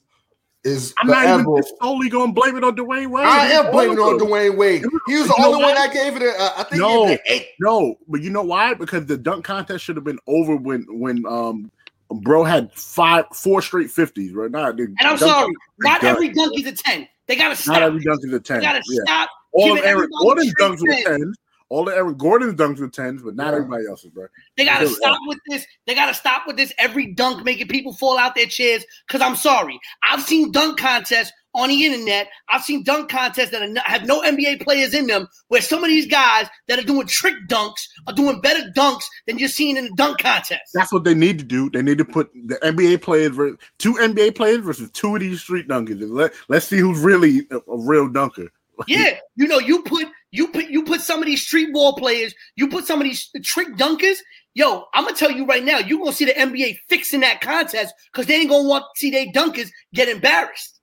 is 0.64 0.94
I'm 0.98 1.06
not 1.08 1.22
forever. 1.24 1.40
even 1.42 1.62
solely 1.80 2.08
gonna 2.08 2.32
blame 2.32 2.56
it 2.56 2.64
on 2.64 2.74
Dwyane 2.74 3.08
Wade. 3.10 3.24
I 3.26 3.46
am 3.48 3.70
blaming 3.70 3.98
it 3.98 4.00
on. 4.00 4.18
Dwyane 4.18 4.56
Wade. 4.56 4.82
He 5.06 5.16
was 5.18 5.28
the 5.28 5.34
only 5.44 5.62
one 5.62 5.74
that 5.74 5.92
gave 5.92 6.16
it. 6.16 6.22
A, 6.22 6.30
uh, 6.40 6.50
I 6.58 6.62
think 6.64 6.80
No. 6.80 7.06
he 7.06 7.18
eight. 7.28 7.46
No, 7.60 7.96
but 8.08 8.22
you 8.22 8.30
know 8.30 8.42
why? 8.42 8.74
Because 8.74 9.06
the 9.06 9.16
dunk 9.16 9.44
contest 9.44 9.84
should 9.84 9.96
have 9.96 10.04
been 10.04 10.18
over 10.26 10.56
when 10.56 10.86
when 10.88 11.24
um 11.26 11.70
bro 12.10 12.44
had 12.44 12.72
five 12.72 13.26
four 13.34 13.60
straight 13.62 13.90
fifties, 13.90 14.32
right? 14.32 14.50
Nah, 14.50 14.72
dude, 14.72 14.90
And 14.98 15.08
I'm 15.08 15.16
dunk- 15.18 15.20
sorry, 15.32 15.52
not 15.80 16.00
dunk. 16.00 16.16
every 16.16 16.28
dunk 16.30 16.58
is 16.58 16.66
a 16.66 16.72
10. 16.72 17.08
They 17.26 17.36
gotta 17.36 17.56
stop. 17.56 17.74
Not 17.74 17.82
every 17.82 18.00
dunk 18.02 18.20
is 18.24 18.32
a 18.32 18.40
ten. 18.40 18.58
They 18.60 18.64
gotta 18.66 18.82
Yeah. 18.88 19.00
stop. 19.04 19.30
All 19.52 19.70
of 19.72 19.76
giving 19.76 19.88
Aaron 19.88 20.08
everybody 20.20 20.50
Gordon's 20.50 20.54
dunks 20.60 20.80
were 20.80 21.12
10s. 21.18 21.34
All 21.74 21.84
the 21.84 21.96
Aaron 21.96 22.14
Gordon's 22.14 22.54
dunks 22.54 22.78
were 22.78 22.88
tens, 22.88 23.20
but 23.20 23.34
not 23.34 23.48
Yeah. 23.48 23.56
everybody 23.56 23.84
else's, 23.88 24.10
bro. 24.10 24.26
They 24.56 24.64
gotta 24.64 24.86
stop 24.88 25.18
with 25.26 25.38
this. 25.50 25.66
They 25.86 25.94
gotta 25.96 26.14
stop 26.14 26.46
with 26.46 26.56
this 26.56 26.72
every 26.78 27.12
dunk 27.12 27.44
making 27.44 27.66
people 27.66 27.92
fall 27.92 28.16
out 28.16 28.36
their 28.36 28.46
chairs. 28.46 28.84
Cause 29.08 29.20
I'm 29.20 29.34
sorry. 29.34 29.80
I've 30.08 30.22
seen 30.22 30.52
dunk 30.52 30.78
contests 30.78 31.32
on 31.52 31.70
the 31.70 31.84
internet. 31.84 32.28
I've 32.48 32.62
seen 32.62 32.84
dunk 32.84 33.10
contests 33.10 33.50
that 33.50 33.68
not, 33.70 33.84
have 33.88 34.06
no 34.06 34.22
NBA 34.22 34.62
players 34.62 34.94
in 34.94 35.08
them, 35.08 35.26
where 35.48 35.60
some 35.60 35.82
of 35.82 35.88
these 35.90 36.06
guys 36.06 36.46
that 36.68 36.78
are 36.78 36.82
doing 36.86 37.08
trick 37.08 37.34
dunks 37.48 37.80
are 38.06 38.14
doing 38.14 38.40
better 38.40 38.70
dunks 38.76 39.02
than 39.26 39.38
you're 39.38 39.48
seeing 39.48 39.76
in 39.76 39.86
the 39.86 39.94
dunk 39.96 40.18
contest. 40.18 40.62
That's 40.74 40.92
what 40.92 41.02
they 41.02 41.14
need 41.14 41.38
to 41.40 41.44
do. 41.44 41.70
They 41.70 41.82
need 41.82 41.98
to 41.98 42.04
put 42.04 42.30
the 42.34 42.54
NBA 42.62 43.02
players 43.02 43.34
versus 43.34 43.58
two 43.78 43.94
NBA 43.94 44.36
players 44.36 44.58
versus 44.64 44.90
two 44.92 45.16
of 45.16 45.20
these 45.22 45.40
street 45.40 45.66
dunkers, 45.66 45.98
let 46.08 46.32
let's 46.48 46.66
see 46.68 46.78
who's 46.78 47.00
really 47.00 47.48
a, 47.50 47.56
a 47.56 47.78
real 47.78 48.08
dunker. 48.08 48.48
Yeah, 48.88 49.16
you 49.36 49.46
know, 49.46 49.60
you 49.60 49.82
put 49.82 50.08
you 50.34 50.48
put 50.48 50.66
you 50.66 50.82
put 50.82 51.00
some 51.00 51.20
of 51.20 51.26
these 51.26 51.42
street 51.42 51.72
ball 51.72 51.94
players, 51.94 52.34
you 52.56 52.68
put 52.68 52.84
some 52.86 53.00
of 53.00 53.04
these 53.04 53.30
trick 53.42 53.68
dunkers. 53.76 54.16
Yo, 54.54 54.84
I'm 54.94 55.04
gonna 55.04 55.16
tell 55.16 55.30
you 55.30 55.46
right 55.46 55.64
now, 55.64 55.78
you're 55.78 55.98
gonna 55.98 56.12
see 56.12 56.24
the 56.24 56.32
NBA 56.32 56.78
fixing 56.88 57.20
that 57.20 57.40
contest 57.40 57.94
because 58.12 58.26
they 58.26 58.34
ain't 58.34 58.50
gonna 58.50 58.68
want 58.68 58.84
to 58.94 58.98
see 58.98 59.10
their 59.10 59.26
dunkers 59.26 59.68
get 59.92 60.08
embarrassed. 60.08 60.80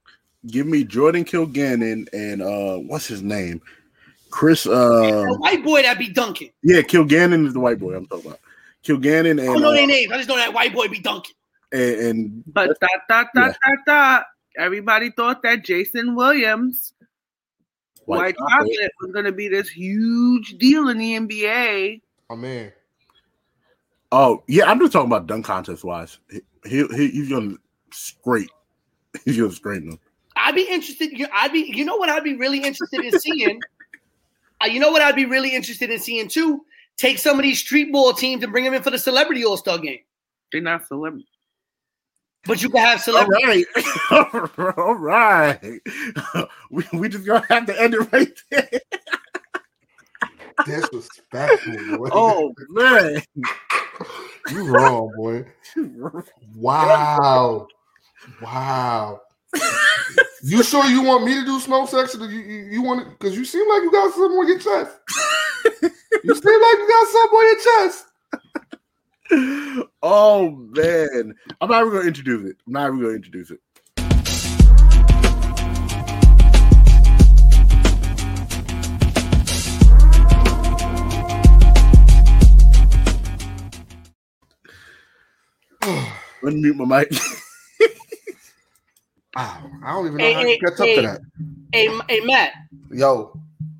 Give 0.47 0.65
me 0.65 0.83
Jordan 0.83 1.23
Kilganon 1.25 2.07
and 2.13 2.41
uh, 2.41 2.77
what's 2.77 3.07
his 3.07 3.21
name, 3.21 3.61
Chris. 4.29 4.65
Uh, 4.65 4.71
A 5.29 5.37
white 5.37 5.63
boy 5.63 5.81
that 5.83 5.99
be 5.99 6.09
dunking. 6.09 6.51
yeah, 6.63 6.81
Kilganon 6.81 7.45
is 7.45 7.53
the 7.53 7.59
white 7.59 7.79
boy 7.79 7.95
I'm 7.95 8.07
talking 8.07 8.27
about. 8.27 8.39
Kilganon 8.83 9.31
and 9.31 9.41
I 9.41 9.45
don't 9.45 9.61
know 9.61 9.69
uh, 9.69 9.73
their 9.73 9.87
names. 9.87 10.11
I 10.11 10.17
just 10.17 10.29
know 10.29 10.37
that 10.37 10.53
white 10.53 10.73
boy 10.73 10.87
be 10.87 10.99
dunking. 10.99 11.35
and, 11.71 11.81
and 11.99 12.43
But 12.47 12.71
dot 12.79 12.89
dot 13.07 13.27
dot 13.35 13.55
dot 13.63 13.77
dot. 13.85 14.25
Everybody 14.57 15.11
thought 15.11 15.43
that 15.43 15.63
Jason 15.63 16.15
Williams, 16.15 16.93
White, 18.05 18.35
Chocolate, 18.37 18.91
was 18.99 19.11
going 19.11 19.25
to 19.25 19.31
be 19.31 19.47
this 19.47 19.69
huge 19.69 20.57
deal 20.57 20.89
in 20.89 20.97
the 20.97 21.17
NBA. 21.17 22.01
Oh 22.29 22.35
man, 22.35 22.71
Oh 24.11 24.43
yeah, 24.47 24.65
I'm 24.65 24.79
just 24.79 24.91
talking 24.91 25.07
about 25.07 25.27
dunk 25.27 25.45
contest 25.45 25.83
wise. 25.83 26.19
He, 26.29 26.41
he, 26.65 26.85
he 26.87 27.07
he's 27.09 27.29
gonna 27.29 27.55
scrape. 27.91 28.49
He's 29.25 29.37
gonna 29.37 29.51
scrape 29.51 29.83
them. 29.83 29.99
I'd 30.35 30.55
be 30.55 30.67
interested. 30.69 31.09
I'd 31.33 31.51
be. 31.51 31.71
You 31.73 31.85
know 31.85 31.97
what? 31.97 32.09
I'd 32.09 32.23
be 32.23 32.35
really 32.35 32.59
interested 32.59 33.03
in 33.03 33.19
seeing. 33.19 33.59
uh, 34.63 34.67
you 34.67 34.79
know 34.79 34.91
what? 34.91 35.01
I'd 35.01 35.15
be 35.15 35.25
really 35.25 35.53
interested 35.53 35.89
in 35.89 35.99
seeing 35.99 36.27
too. 36.27 36.65
Take 36.97 37.19
some 37.19 37.37
of 37.37 37.43
these 37.43 37.59
street 37.59 37.91
ball 37.91 38.13
teams 38.13 38.43
and 38.43 38.51
bring 38.51 38.63
them 38.63 38.73
in 38.73 38.83
for 38.83 38.89
the 38.89 38.99
celebrity 38.99 39.43
All 39.45 39.57
Star 39.57 39.77
game. 39.77 39.99
They're 40.51 40.61
not 40.61 40.87
celebrities. 40.87 41.27
But 42.45 42.63
you 42.63 42.69
can 42.69 42.81
have 42.81 42.97
All 42.97 43.03
celebrity. 43.03 43.65
right, 44.11 44.75
all 44.77 44.95
right. 44.95 45.79
we 46.71 46.83
we 46.93 47.07
just 47.09 47.25
gonna 47.25 47.45
have 47.49 47.67
to 47.67 47.81
end 47.81 47.93
it 47.93 48.11
right 48.11 48.31
there. 48.49 48.69
disrespectful, 50.65 51.97
boy. 51.97 52.09
Oh 52.11 52.53
man, 52.69 53.21
you 54.49 54.63
wrong, 54.63 55.11
boy. 55.15 55.45
Wow, 56.55 57.67
wow. 58.41 59.21
you 60.43 60.63
sure 60.63 60.85
you 60.85 61.03
want 61.03 61.25
me 61.25 61.35
to 61.35 61.45
do 61.45 61.59
smoke 61.59 61.89
section? 61.89 62.23
Or 62.23 62.25
you 62.25 62.39
you, 62.39 62.63
you 62.71 62.81
want 62.81 63.01
it 63.01 63.19
because 63.19 63.37
you 63.37 63.45
seem 63.45 63.67
like 63.69 63.83
you 63.83 63.91
got 63.91 64.11
something 64.13 64.37
on 64.37 64.47
your 64.47 64.57
chest. 64.59 64.97
you 66.23 66.35
seem 66.35 66.61
like 66.61 66.77
you 66.79 66.87
got 66.87 67.07
something 67.07 67.37
on 67.37 67.45
your 67.45 67.59
chest. 67.59 68.05
oh 70.03 70.51
man. 70.75 71.33
I'm 71.61 71.69
not 71.69 71.81
even 71.81 71.93
gonna 71.93 72.07
introduce 72.07 72.49
it. 72.49 72.57
I'm 72.67 72.73
not 72.73 72.87
even 72.89 73.01
gonna 73.01 73.15
introduce 73.15 73.51
it. 73.51 73.59
Let 86.43 86.53
me 86.53 86.61
mute 86.61 86.75
my 86.75 86.99
mic. 86.99 87.11
Wow, 87.11 87.19
ah, 89.37 89.63
I 89.85 89.93
don't 89.93 90.07
even 90.07 90.17
know 90.17 90.25
Hey, 90.25 90.33
how 90.33 90.41
to 90.41 90.47
hey, 90.47 90.59
catch 90.59 90.79
up 90.79 90.95
to 90.95 91.01
that. 91.01 91.21
Hey, 91.71 91.99
hey, 92.09 92.19
Matt. 92.21 92.53
Yo, 92.91 93.39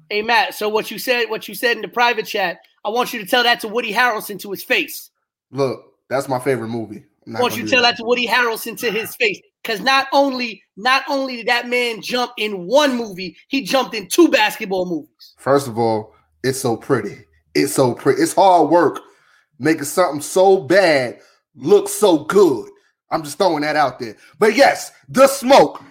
Hey, 0.09 0.21
Matt. 0.21 0.55
So 0.55 0.69
what 0.69 0.91
you 0.91 0.97
said, 0.97 1.25
what 1.29 1.47
you 1.47 1.55
said 1.55 1.75
in 1.75 1.81
the 1.81 1.87
private 1.87 2.25
chat, 2.25 2.61
I 2.85 2.89
want 2.89 3.13
you 3.13 3.19
to 3.19 3.25
tell 3.25 3.43
that 3.43 3.59
to 3.61 3.67
Woody 3.67 3.93
Harrelson 3.93 4.39
to 4.41 4.51
his 4.51 4.63
face. 4.63 5.10
Look, 5.51 5.83
that's 6.09 6.27
my 6.27 6.39
favorite 6.39 6.69
movie. 6.69 7.05
I 7.27 7.39
not 7.39 7.55
you 7.55 7.67
tell 7.67 7.83
that 7.83 7.97
to 7.97 8.03
Woody 8.03 8.27
Harrelson 8.27 8.77
to 8.79 8.91
his 8.91 9.15
face. 9.15 9.39
Because 9.61 9.79
not 9.79 10.07
only, 10.11 10.63
not 10.75 11.03
only 11.07 11.37
did 11.37 11.47
that 11.47 11.69
man 11.69 12.01
jump 12.01 12.31
in 12.37 12.65
one 12.65 12.95
movie, 12.95 13.37
he 13.47 13.61
jumped 13.61 13.93
in 13.93 14.07
two 14.07 14.27
basketball 14.27 14.85
movies. 14.85 15.35
First 15.37 15.67
of 15.67 15.77
all, 15.77 16.15
it's 16.43 16.59
so 16.59 16.75
pretty. 16.75 17.25
It's 17.53 17.73
so 17.73 17.93
pretty. 17.93 18.23
It's 18.23 18.33
hard 18.33 18.69
work 18.71 18.99
making 19.59 19.83
something 19.83 20.21
so 20.21 20.63
bad 20.63 21.19
look 21.55 21.87
so 21.87 22.23
good. 22.25 22.69
I'm 23.11 23.23
just 23.23 23.37
throwing 23.37 23.61
that 23.61 23.75
out 23.75 23.99
there. 23.99 24.15
But 24.39 24.55
yes, 24.55 24.91
the 25.09 25.27
smoke. 25.27 25.83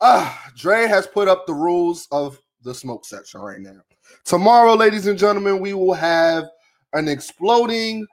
Ah, 0.00 0.50
Dre 0.56 0.86
has 0.86 1.06
put 1.06 1.26
up 1.28 1.46
the 1.46 1.54
rules 1.54 2.06
of 2.12 2.38
the 2.62 2.74
smoke 2.74 3.04
section 3.04 3.40
right 3.40 3.60
now. 3.60 3.80
Tomorrow, 4.24 4.74
ladies 4.74 5.06
and 5.06 5.18
gentlemen, 5.18 5.60
we 5.60 5.74
will 5.74 5.94
have 5.94 6.44
an 6.92 7.08
exploding 7.08 8.06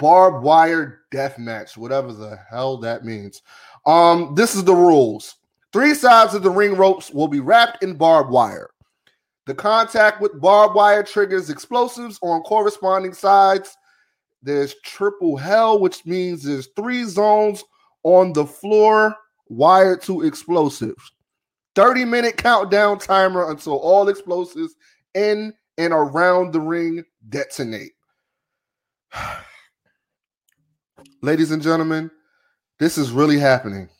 barbed 0.00 0.42
wire 0.42 1.02
death 1.10 1.38
match, 1.38 1.76
whatever 1.76 2.12
the 2.12 2.38
hell 2.48 2.78
that 2.78 3.04
means. 3.04 3.42
Um, 3.86 4.34
this 4.34 4.56
is 4.56 4.64
the 4.64 4.74
rules. 4.74 5.36
Three 5.72 5.94
sides 5.94 6.34
of 6.34 6.42
the 6.42 6.50
ring 6.50 6.74
ropes 6.74 7.10
will 7.10 7.28
be 7.28 7.38
wrapped 7.38 7.84
in 7.84 7.94
barbed 7.96 8.30
wire. 8.30 8.70
The 9.46 9.54
contact 9.54 10.20
with 10.20 10.40
barbed 10.40 10.74
wire 10.74 11.02
triggers 11.02 11.50
explosives 11.50 12.18
on 12.22 12.42
corresponding 12.42 13.12
sides. 13.12 13.76
There's 14.42 14.74
triple 14.82 15.36
hell, 15.36 15.78
which 15.78 16.06
means 16.06 16.42
there's 16.42 16.68
three 16.74 17.04
zones 17.04 17.62
on 18.02 18.32
the 18.32 18.46
floor 18.46 19.14
wired 19.48 20.00
to 20.02 20.22
explosives. 20.22 21.12
30 21.74 22.06
minute 22.06 22.36
countdown 22.36 22.98
timer 22.98 23.50
until 23.50 23.76
all 23.76 24.08
explosives 24.08 24.74
in 25.14 25.52
and 25.78 25.92
around 25.92 26.52
the 26.52 26.60
ring 26.60 27.04
detonate. 27.28 27.92
Ladies 31.22 31.50
and 31.50 31.62
gentlemen, 31.62 32.10
this 32.78 32.96
is 32.96 33.12
really 33.12 33.38
happening. 33.38 33.90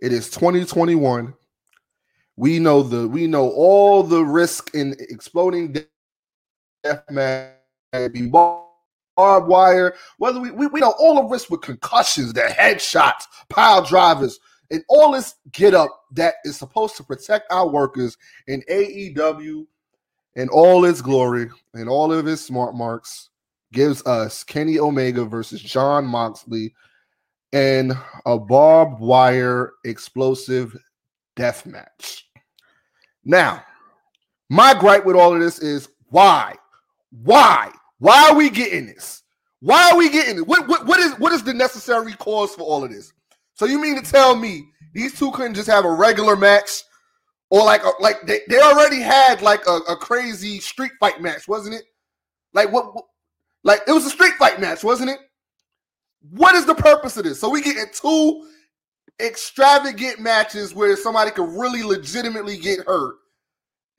It 0.00 0.14
is 0.14 0.30
2021. 0.30 1.34
We 2.36 2.58
know 2.58 2.82
the 2.82 3.06
we 3.06 3.26
know 3.26 3.50
all 3.50 4.02
the 4.02 4.24
risk 4.24 4.74
in 4.74 4.96
exploding 4.98 5.76
death 6.82 7.02
match, 7.10 7.52
be 8.12 8.28
barbed 8.28 9.46
wire, 9.46 9.94
whether 10.16 10.40
we, 10.40 10.50
we 10.50 10.68
we 10.68 10.80
know 10.80 10.94
all 10.98 11.16
the 11.16 11.28
risk 11.28 11.50
with 11.50 11.60
concussions, 11.60 12.32
the 12.32 12.40
headshots, 12.40 13.24
pile 13.50 13.84
drivers, 13.84 14.40
and 14.70 14.82
all 14.88 15.12
this 15.12 15.34
get 15.52 15.74
up 15.74 15.90
that 16.12 16.36
is 16.44 16.56
supposed 16.56 16.96
to 16.96 17.04
protect 17.04 17.52
our 17.52 17.68
workers 17.68 18.16
in 18.46 18.62
AEW 18.70 19.66
and 20.36 20.48
all 20.48 20.86
its 20.86 21.02
glory 21.02 21.50
and 21.74 21.90
all 21.90 22.10
of 22.10 22.26
its 22.26 22.40
smart 22.40 22.74
marks 22.74 23.28
gives 23.72 24.04
us 24.06 24.44
Kenny 24.44 24.78
Omega 24.78 25.24
versus 25.24 25.60
Jon 25.60 26.06
Moxley 26.06 26.74
and 27.52 27.92
a 28.26 28.38
barbed 28.38 29.00
wire 29.00 29.72
explosive 29.84 30.76
death 31.36 31.66
match. 31.66 32.28
Now, 33.24 33.62
my 34.50 34.74
gripe 34.74 35.04
with 35.04 35.16
all 35.16 35.34
of 35.34 35.40
this 35.40 35.58
is 35.58 35.88
why? 36.08 36.54
Why? 37.10 37.70
Why 37.98 38.30
are 38.30 38.36
we 38.36 38.50
getting 38.50 38.86
this? 38.86 39.22
Why 39.60 39.90
are 39.90 39.96
we 39.96 40.08
getting 40.08 40.38
it? 40.38 40.46
What, 40.46 40.68
what, 40.68 40.86
what 40.86 41.00
is 41.00 41.12
what 41.18 41.32
is 41.32 41.42
the 41.42 41.54
necessary 41.54 42.12
cause 42.14 42.54
for 42.54 42.62
all 42.62 42.84
of 42.84 42.90
this? 42.90 43.12
So 43.54 43.66
you 43.66 43.80
mean 43.80 44.02
to 44.02 44.10
tell 44.10 44.36
me 44.36 44.68
these 44.94 45.18
two 45.18 45.32
couldn't 45.32 45.54
just 45.54 45.68
have 45.68 45.84
a 45.84 45.92
regular 45.92 46.36
match? 46.36 46.84
Or 47.50 47.64
like 47.64 47.82
a, 47.82 47.90
like 48.00 48.26
they, 48.26 48.40
they 48.48 48.60
already 48.60 49.00
had 49.00 49.40
like 49.40 49.66
a, 49.66 49.78
a 49.88 49.96
crazy 49.96 50.60
street 50.60 50.92
fight 51.00 51.20
match, 51.22 51.48
wasn't 51.48 51.76
it? 51.76 51.84
Like 52.52 52.70
what 52.70 52.94
like 53.64 53.80
it 53.86 53.92
was 53.92 54.06
a 54.06 54.10
street 54.10 54.34
fight 54.34 54.60
match, 54.60 54.84
wasn't 54.84 55.10
it? 55.10 55.18
What 56.30 56.54
is 56.54 56.66
the 56.66 56.74
purpose 56.74 57.16
of 57.16 57.24
this? 57.24 57.40
So 57.40 57.48
we 57.48 57.62
get 57.62 57.92
two 57.92 58.46
extravagant 59.20 60.20
matches 60.20 60.74
where 60.74 60.96
somebody 60.96 61.30
could 61.30 61.48
really 61.48 61.82
legitimately 61.82 62.58
get 62.58 62.80
hurt 62.86 63.16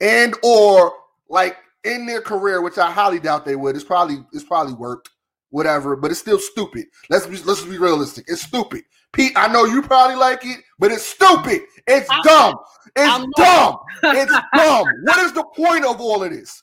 and 0.00 0.34
or 0.42 0.92
like 1.28 1.56
in 1.84 2.06
their 2.06 2.20
career, 2.20 2.62
which 2.62 2.78
I 2.78 2.90
highly 2.90 3.20
doubt 3.20 3.44
they 3.44 3.56
would. 3.56 3.76
It's 3.76 3.84
probably 3.84 4.24
it's 4.32 4.44
probably 4.44 4.74
worked, 4.74 5.10
whatever, 5.50 5.96
but 5.96 6.10
it's 6.10 6.20
still 6.20 6.38
stupid. 6.38 6.86
Let's 7.08 7.26
be 7.26 7.38
let's 7.38 7.62
be 7.62 7.78
realistic. 7.78 8.26
It's 8.28 8.42
stupid. 8.42 8.82
Pete, 9.12 9.32
I 9.34 9.52
know 9.52 9.64
you 9.64 9.82
probably 9.82 10.16
like 10.16 10.44
it, 10.44 10.60
but 10.78 10.92
it's 10.92 11.04
stupid. 11.04 11.62
It's 11.86 12.08
dumb. 12.22 12.54
It's 12.94 13.26
dumb. 13.36 13.78
It's 14.04 14.32
dumb. 14.54 14.86
What 15.02 15.18
is 15.18 15.32
the 15.32 15.44
point 15.56 15.84
of 15.84 16.00
all 16.00 16.22
of 16.22 16.30
this? 16.30 16.62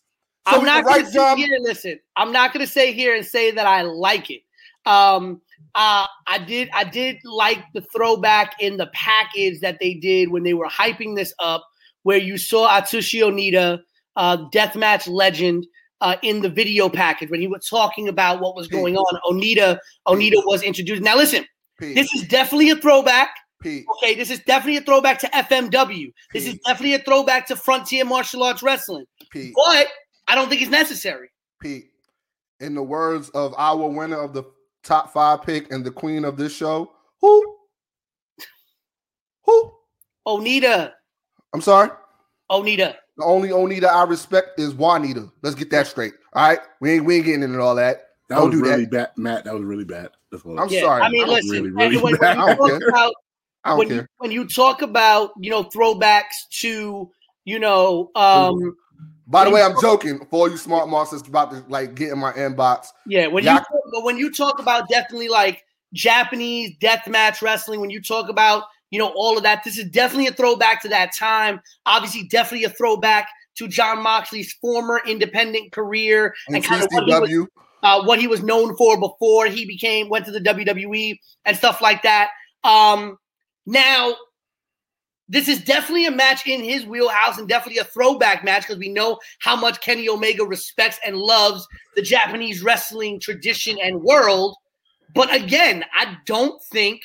So 0.49 0.59
I'm 0.59 0.65
not 0.65 0.85
can 0.85 1.01
gonna 1.01 1.11
down- 1.11 1.37
here. 1.37 1.57
Listen, 1.61 1.99
I'm 2.15 2.31
not 2.31 2.53
going 2.53 2.65
to 2.65 2.71
say 2.71 2.93
here 2.93 3.15
and 3.15 3.25
say 3.25 3.51
that 3.51 3.65
I 3.65 3.81
like 3.81 4.29
it. 4.29 4.41
Um, 4.85 5.41
uh, 5.75 6.07
I 6.27 6.37
did. 6.39 6.69
I 6.73 6.83
did 6.83 7.17
like 7.23 7.63
the 7.73 7.81
throwback 7.81 8.55
in 8.59 8.77
the 8.77 8.87
package 8.87 9.59
that 9.59 9.77
they 9.79 9.93
did 9.95 10.29
when 10.29 10.43
they 10.43 10.53
were 10.53 10.67
hyping 10.67 11.15
this 11.15 11.33
up, 11.39 11.67
where 12.03 12.17
you 12.17 12.37
saw 12.37 12.69
Atsushi 12.69 13.21
Onita, 13.21 13.79
uh, 14.15 14.37
deathmatch 14.53 15.07
legend, 15.07 15.65
uh, 16.01 16.15
in 16.21 16.41
the 16.41 16.49
video 16.49 16.89
package 16.89 17.29
when 17.29 17.41
he 17.41 17.47
was 17.47 17.67
talking 17.67 18.07
about 18.07 18.39
what 18.39 18.55
was 18.55 18.67
going 18.67 18.95
on. 18.95 19.19
Onita, 19.25 19.79
Onita 20.07 20.45
was 20.45 20.63
introduced. 20.63 21.01
Now, 21.01 21.15
listen, 21.17 21.45
Pete, 21.79 21.95
this 21.95 22.11
is 22.13 22.27
definitely 22.27 22.69
a 22.69 22.75
throwback. 22.75 23.29
Pete, 23.61 23.85
Okay, 23.97 24.13
this 24.13 24.29
is 24.29 24.39
definitely 24.41 24.77
a 24.77 24.81
throwback 24.81 25.19
to 25.19 25.27
FMW. 25.27 26.11
This 26.31 26.45
is 26.45 26.59
definitely 26.65 26.93
a 26.93 26.99
throwback 26.99 27.47
to 27.47 27.55
Frontier 27.55 28.05
Martial 28.05 28.43
Arts 28.43 28.61
Wrestling. 28.61 29.05
Pete, 29.31 29.53
But 29.55 29.87
I 30.27 30.35
don't 30.35 30.49
think 30.49 30.61
it's 30.61 30.71
necessary. 30.71 31.29
Pete. 31.61 31.89
In 32.59 32.73
the 32.75 32.83
words 32.83 33.29
of 33.29 33.53
our 33.57 33.87
winner 33.87 34.17
of 34.19 34.33
the 34.33 34.43
top 34.83 35.13
five 35.13 35.43
pick 35.43 35.71
and 35.71 35.85
the 35.85 35.91
queen 35.91 36.25
of 36.25 36.37
this 36.37 36.55
show, 36.55 36.91
who? 37.21 37.55
Who? 39.45 39.71
Onita, 40.27 40.91
I'm 41.53 41.61
sorry. 41.61 41.89
Onita. 42.51 42.95
The 43.17 43.23
only 43.23 43.49
Onita 43.49 43.85
I 43.85 44.03
respect 44.03 44.59
is 44.59 44.73
Juanita. 44.73 45.31
Let's 45.41 45.55
get 45.55 45.69
that 45.71 45.87
straight. 45.87 46.13
All 46.33 46.47
right, 46.47 46.59
we 46.81 46.91
ain't 46.91 47.05
we 47.05 47.15
ain't 47.17 47.25
getting 47.25 47.43
into 47.43 47.59
all 47.61 47.75
that. 47.75 48.09
That 48.29 48.35
Don't 48.35 48.49
was 48.49 48.59
do 48.59 48.65
really 48.65 48.85
that. 48.85 48.91
bad, 48.91 49.09
Matt. 49.17 49.45
That 49.45 49.53
was 49.53 49.63
really 49.63 49.85
bad. 49.85 50.09
That's. 50.31 50.43
I'm 50.45 50.67
Yeah, 50.69 50.81
sorry. 50.81 51.03
I 51.03 51.09
mean, 51.09 51.25
That 51.25 51.33
listen. 51.33 51.51
really, 51.51 51.69
really 51.71 51.95
and 51.95 52.03
when, 52.03 52.13
when 52.19 52.37
you 52.37 52.43
I 52.43 52.45
don't 52.47 52.57
talk 52.57 52.79
care. 52.79 52.89
about 52.89 53.13
when 53.77 53.89
you, 53.89 54.05
when 54.17 54.31
you 54.31 54.47
talk 54.47 54.81
about 54.81 55.31
you 55.39 55.49
know 55.49 55.63
throwbacks 55.63 56.47
to 56.61 57.09
you 57.45 57.59
know 57.59 58.11
um 58.15 58.75
By 59.27 59.43
the 59.43 59.51
way, 59.51 59.61
I'm 59.61 59.75
joking. 59.81 60.19
For 60.29 60.39
all 60.39 60.49
you 60.49 60.57
smart 60.57 60.87
monsters 60.89 61.21
about 61.27 61.51
to 61.51 61.63
like 61.67 61.95
get 61.95 62.11
in 62.11 62.19
my 62.19 62.31
inbox. 62.33 62.87
yeah 63.05 63.27
when 63.27 63.43
Yeah. 63.43 63.55
you 63.55 63.59
talk, 63.59 63.83
but 63.91 64.03
when 64.03 64.17
you 64.17 64.31
talk 64.31 64.59
about 64.59 64.87
definitely 64.89 65.27
like 65.27 65.63
Japanese 65.93 66.77
deathmatch 66.79 67.41
wrestling 67.41 67.79
when 67.81 67.89
you 67.89 68.01
talk 68.01 68.29
about 68.29 68.63
you 68.89 68.99
know 68.99 69.11
all 69.15 69.37
of 69.37 69.43
that 69.43 69.63
this 69.63 69.77
is 69.77 69.89
definitely 69.89 70.27
a 70.27 70.31
throwback 70.33 70.81
to 70.81 70.87
that 70.89 71.13
time 71.15 71.59
obviously 71.85 72.23
definitely 72.27 72.65
a 72.65 72.69
throwback 72.69 73.29
to 73.55 73.67
Jon 73.67 74.01
Moxley's 74.03 74.53
former 74.53 75.01
independent 75.07 75.71
career 75.71 76.33
And 76.47 76.57
and 76.57 76.65
kind 76.65 76.83
of 76.83 76.89
what 76.91 77.27
he 77.29 77.37
was 77.39 77.47
uh, 77.83 78.03
what 78.03 78.19
he 78.19 78.27
was 78.27 78.43
known 78.43 78.75
for 78.75 78.99
before 78.99 79.45
he 79.47 79.65
became 79.65 80.09
went 80.09 80.25
to 80.25 80.31
the 80.31 80.39
WWE 80.39 81.17
and 81.45 81.55
stuff 81.57 81.79
like 81.81 82.01
that. 82.03 82.29
Um, 82.63 83.17
now, 83.65 84.15
this 85.29 85.47
is 85.47 85.63
definitely 85.63 86.05
a 86.05 86.11
match 86.11 86.47
in 86.47 86.63
his 86.63 86.85
wheelhouse 86.85 87.37
and 87.37 87.49
definitely 87.49 87.79
a 87.79 87.83
throwback 87.83 88.45
match 88.45 88.63
because 88.63 88.77
we 88.77 88.89
know 88.89 89.19
how 89.39 89.55
much 89.55 89.81
Kenny 89.81 90.07
Omega 90.07 90.45
respects 90.45 90.99
and 91.05 91.17
loves 91.17 91.67
the 91.95 92.01
Japanese 92.01 92.63
wrestling 92.63 93.19
tradition 93.19 93.77
and 93.83 94.01
world. 94.01 94.55
But 95.13 95.33
again, 95.33 95.83
I 95.93 96.17
don't 96.25 96.61
think 96.71 97.01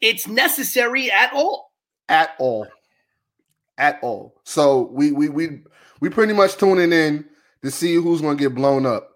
it's 0.00 0.26
necessary 0.26 1.10
at 1.10 1.32
all. 1.32 1.70
at 2.08 2.30
all. 2.38 2.66
At 3.78 3.98
all. 4.02 4.40
So 4.44 4.88
we 4.92 5.12
we 5.12 5.28
we 5.28 5.60
we 6.00 6.08
pretty 6.08 6.32
much 6.32 6.56
tuning 6.56 6.92
in 6.92 7.24
to 7.62 7.70
see 7.70 7.94
who's 7.94 8.20
going 8.20 8.36
to 8.36 8.42
get 8.42 8.54
blown 8.54 8.86
up. 8.86 9.08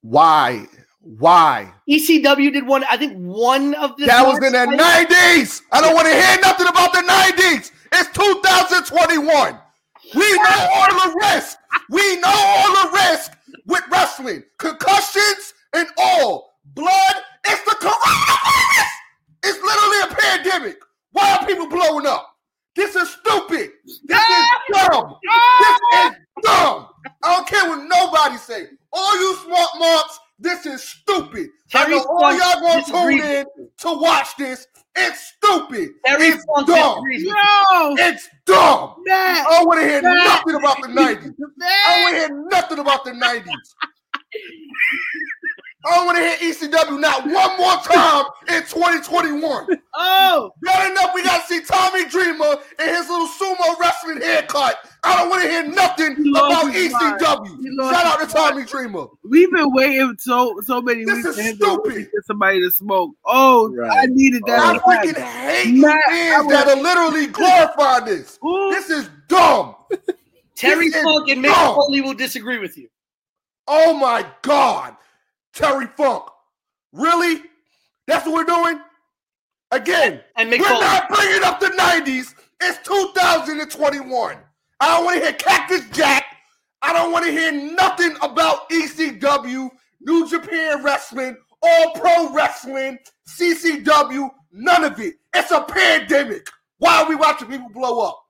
Why? 0.00 0.66
Why? 1.02 1.72
ECW 1.88 2.52
did 2.52 2.66
one, 2.66 2.84
I 2.90 2.96
think 2.96 3.14
one 3.16 3.74
of 3.74 3.96
the 3.96 4.06
that 4.06 4.26
was 4.26 4.36
in 4.44 4.52
the 4.52 4.58
90s 4.58 5.62
i 5.72 5.80
don't 5.80 5.94
want 5.94 6.06
to 6.06 6.12
hear 6.12 6.38
nothing 6.42 6.68
about 6.68 6.92
the 6.92 6.98
90s 6.98 7.70
it's 7.92 8.10
2021 8.10 9.58
we 10.14 10.32
know 10.32 10.68
all 10.74 10.88
the 10.88 11.18
risk 11.20 11.58
we 11.90 12.16
know 12.20 12.28
all 12.32 12.72
the 12.84 12.90
risk 12.96 13.32
with 13.66 13.82
wrestling. 13.90 14.42
Concussions 14.58 15.54
and 15.72 15.88
all. 15.96 16.54
Blood 16.74 17.14
it's 17.46 17.62
the 17.64 17.70
coronavirus. 17.70 18.86
It's 19.42 19.58
literally 19.62 20.00
a 20.02 20.14
pandemic. 20.14 20.76
Why 21.12 21.36
are 21.36 21.46
people 21.46 21.68
blowing 21.68 22.06
up? 22.06 22.36
This 22.76 22.94
is 22.94 23.10
stupid. 23.10 23.70
This 24.04 24.20
is 24.20 24.46
dumb. 24.72 25.16
This 25.60 25.78
is 26.04 26.16
dumb. 26.42 26.88
I 27.22 27.34
don't 27.34 27.46
care 27.46 27.68
what 27.68 27.88
nobody 27.88 28.36
say. 28.36 28.66
All 28.92 29.16
you 29.16 29.36
smart 29.36 29.70
marks, 29.78 30.18
this 30.38 30.66
is 30.66 30.82
stupid. 30.82 31.48
I 31.74 31.88
know 31.88 32.04
all 32.04 32.32
y'all 32.36 32.60
gonna 32.60 32.84
tune 32.84 33.26
in 33.26 33.46
to 33.78 34.00
watch 34.00 34.36
this. 34.36 34.66
It's 34.96 35.32
stupid. 35.36 35.90
Terry 36.04 36.26
it's 36.26 36.44
Funk 36.44 36.66
dumb. 36.66 37.02
No, 37.04 37.94
It's 37.98 38.28
dumb. 38.44 38.94
Matt, 39.06 39.46
I 39.46 39.50
don't 39.58 39.66
want 39.66 39.80
to 39.80 39.86
hear 39.88 40.02
Matt. 40.02 40.42
nothing 40.46 40.54
about 40.56 40.76
the 40.82 40.88
90s. 40.88 40.98
I 41.00 41.20
don't 41.22 41.52
Matt. 41.56 42.02
want 42.04 42.14
to 42.14 42.20
hear 42.20 42.46
nothing 42.50 42.78
about 42.80 43.04
the 43.04 43.10
90s. 43.12 43.44
I 45.84 45.94
don't 45.96 46.04
want 46.06 46.18
to 46.18 46.24
hear 46.24 46.52
ECW 46.52 47.00
not 47.00 47.24
one 47.24 47.56
more 47.56 47.76
time 47.82 48.26
in 48.48 48.62
2021. 48.64 49.66
Oh, 49.94 50.52
Bad 50.62 50.90
enough 50.92 51.12
we 51.14 51.22
got 51.22 51.46
to 51.46 51.54
see 51.54 51.62
Tommy 51.64 52.06
Dreamer 52.06 52.56
and 52.78 52.90
his 52.90 53.08
little 53.08 53.26
sumo 53.28 53.78
wrestling 53.80 54.20
haircut. 54.20 54.76
I 55.02 55.16
don't 55.16 55.30
want 55.30 55.42
to 55.42 55.48
hear 55.48 55.66
nothing 55.68 56.16
He 56.16 56.30
about 56.30 56.70
his 56.72 56.92
mind. 56.92 57.18
ECW. 57.20 57.58
He 57.60 57.76
Shout 57.76 58.04
out 58.04 58.18
to 58.20 58.24
his 58.26 58.34
mind. 58.34 58.50
Tommy 58.50 58.64
Dreamer. 58.66 59.06
we've 59.24 59.50
been 59.50 59.72
waiting 59.72 60.14
so 60.18 60.60
so 60.64 60.82
many 60.82 61.04
This 61.06 61.24
weeks 61.24 61.38
is 61.38 61.56
stupid. 61.56 61.94
to 61.94 62.00
get 62.02 62.24
somebody 62.26 62.60
to 62.60 62.70
smoke. 62.70 63.12
Oh, 63.24 63.74
Right. 63.74 63.90
I 64.02 64.06
needed 64.06 64.42
I 64.48 64.50
that. 64.50 64.72
match. 64.74 64.82
freaking 64.82 65.22
hate 65.22 65.74
you 65.74 65.80
Matt, 65.82 66.00
I 66.08 66.10
fans 66.10 66.48
that 66.48 66.68
are 66.68 66.82
literally 66.82 67.26
glorifying 67.32 68.04
this. 68.04 68.38
Ooh, 68.44 68.70
This 68.70 68.90
is 68.90 69.08
dumb. 69.28 69.76
Terry 70.54 70.88
This 70.88 70.96
is 70.96 71.04
Funk 71.04 71.28
and 71.30 71.42
Mick. 71.42 71.74
Foley 71.74 72.02
will 72.02 72.12
disagree 72.14 72.58
with 72.58 72.76
you. 72.76 72.88
Oh 73.66 73.94
my 73.94 74.26
God. 74.42 74.96
Terry 75.54 75.86
Funk. 75.96 76.24
Really? 76.92 77.42
That's 78.06 78.26
what 78.26 78.34
we're 78.34 78.44
doing? 78.44 78.80
Again, 79.72 80.20
And 80.36 80.50
we're 80.50 80.58
Foley. 80.58 80.80
not 80.80 81.08
bringing 81.08 81.44
up 81.44 81.60
the 81.60 81.66
90s. 81.68 82.34
It's 82.60 82.78
2021. 82.86 84.36
I 84.80 84.96
don't 84.96 85.04
want 85.04 85.18
to 85.18 85.22
hear 85.24 85.32
Cactus 85.34 85.88
Jack. 85.90 86.24
I 86.82 86.92
don't 86.92 87.12
want 87.12 87.24
to 87.26 87.30
hear 87.30 87.52
nothing 87.52 88.16
about 88.22 88.68
ECW, 88.70 89.70
New 90.00 90.28
Japan 90.28 90.82
Wrestling, 90.82 91.36
All 91.62 91.92
Pro 91.92 92.32
Wrestling, 92.32 92.98
CCW, 93.28 94.28
none 94.52 94.84
of 94.84 94.98
it. 94.98 95.14
It's 95.34 95.50
a 95.52 95.62
pandemic. 95.62 96.48
Why 96.78 97.02
are 97.02 97.08
we 97.08 97.14
watching 97.14 97.48
people 97.48 97.68
blow 97.68 98.00
up? 98.08 98.20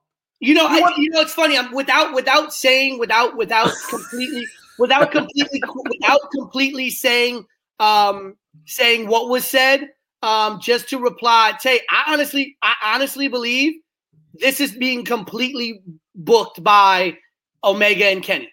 You 0.41 0.53
know, 0.55 0.65
I, 0.67 0.75
you 0.97 1.09
know, 1.11 1.21
it's 1.21 1.33
funny. 1.33 1.57
I'm 1.57 1.71
without 1.71 2.13
without 2.13 2.51
saying 2.53 2.99
without 2.99 3.37
without 3.37 3.71
completely 3.89 4.45
without 4.81 5.11
completely 5.11 5.61
without 5.85 6.19
completely 6.33 6.89
saying 6.89 7.45
um 7.79 8.35
saying 8.65 9.07
what 9.07 9.29
was 9.29 9.45
said. 9.45 9.89
Um, 10.23 10.59
just 10.61 10.87
to 10.89 10.99
reply, 10.99 11.53
say 11.59 11.81
I 11.89 12.13
honestly, 12.13 12.55
I 12.61 12.75
honestly 12.93 13.27
believe 13.27 13.73
this 14.35 14.59
is 14.59 14.71
being 14.71 15.03
completely 15.03 15.81
booked 16.13 16.63
by 16.63 17.17
Omega 17.63 18.05
and 18.05 18.21
Kenny. 18.21 18.51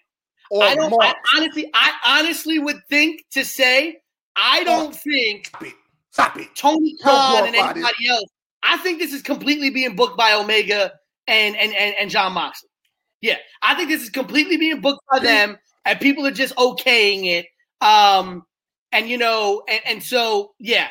Or 0.49 0.63
I 0.63 0.73
don't. 0.73 0.91
I 0.99 1.13
honestly, 1.37 1.69
I 1.75 1.91
honestly 2.03 2.57
would 2.57 2.81
think 2.89 3.23
to 3.33 3.45
say 3.45 4.01
I 4.35 4.63
don't 4.63 4.95
think 4.95 5.47
Stop 5.47 5.63
it. 5.63 5.73
Stop 6.11 6.37
it. 6.37 6.47
Tony 6.55 6.95
Khan 7.03 7.45
and 7.45 7.55
anybody 7.55 8.07
else. 8.09 8.29
I 8.63 8.77
think 8.77 8.97
this 8.97 9.13
is 9.13 9.21
completely 9.21 9.69
being 9.69 9.95
booked 9.95 10.17
by 10.17 10.33
Omega 10.33 10.91
and 11.27 11.55
and 11.55 11.71
and, 11.73 11.95
and 11.99 12.09
Jon 12.09 12.33
Moxley. 12.33 12.69
Yeah, 13.21 13.37
I 13.61 13.75
think 13.75 13.89
this 13.89 14.01
is 14.01 14.09
completely 14.09 14.57
being 14.57 14.81
booked 14.81 15.03
by 15.11 15.19
them, 15.19 15.57
and 15.89 15.99
people 15.99 16.25
are 16.25 16.31
just 16.31 16.55
okaying 16.55 17.25
it. 17.25 17.47
Um, 17.81 18.43
and 18.91 19.09
you 19.09 19.17
know, 19.17 19.63
and, 19.69 19.81
and 19.85 20.03
so 20.03 20.51
yeah, 20.59 20.89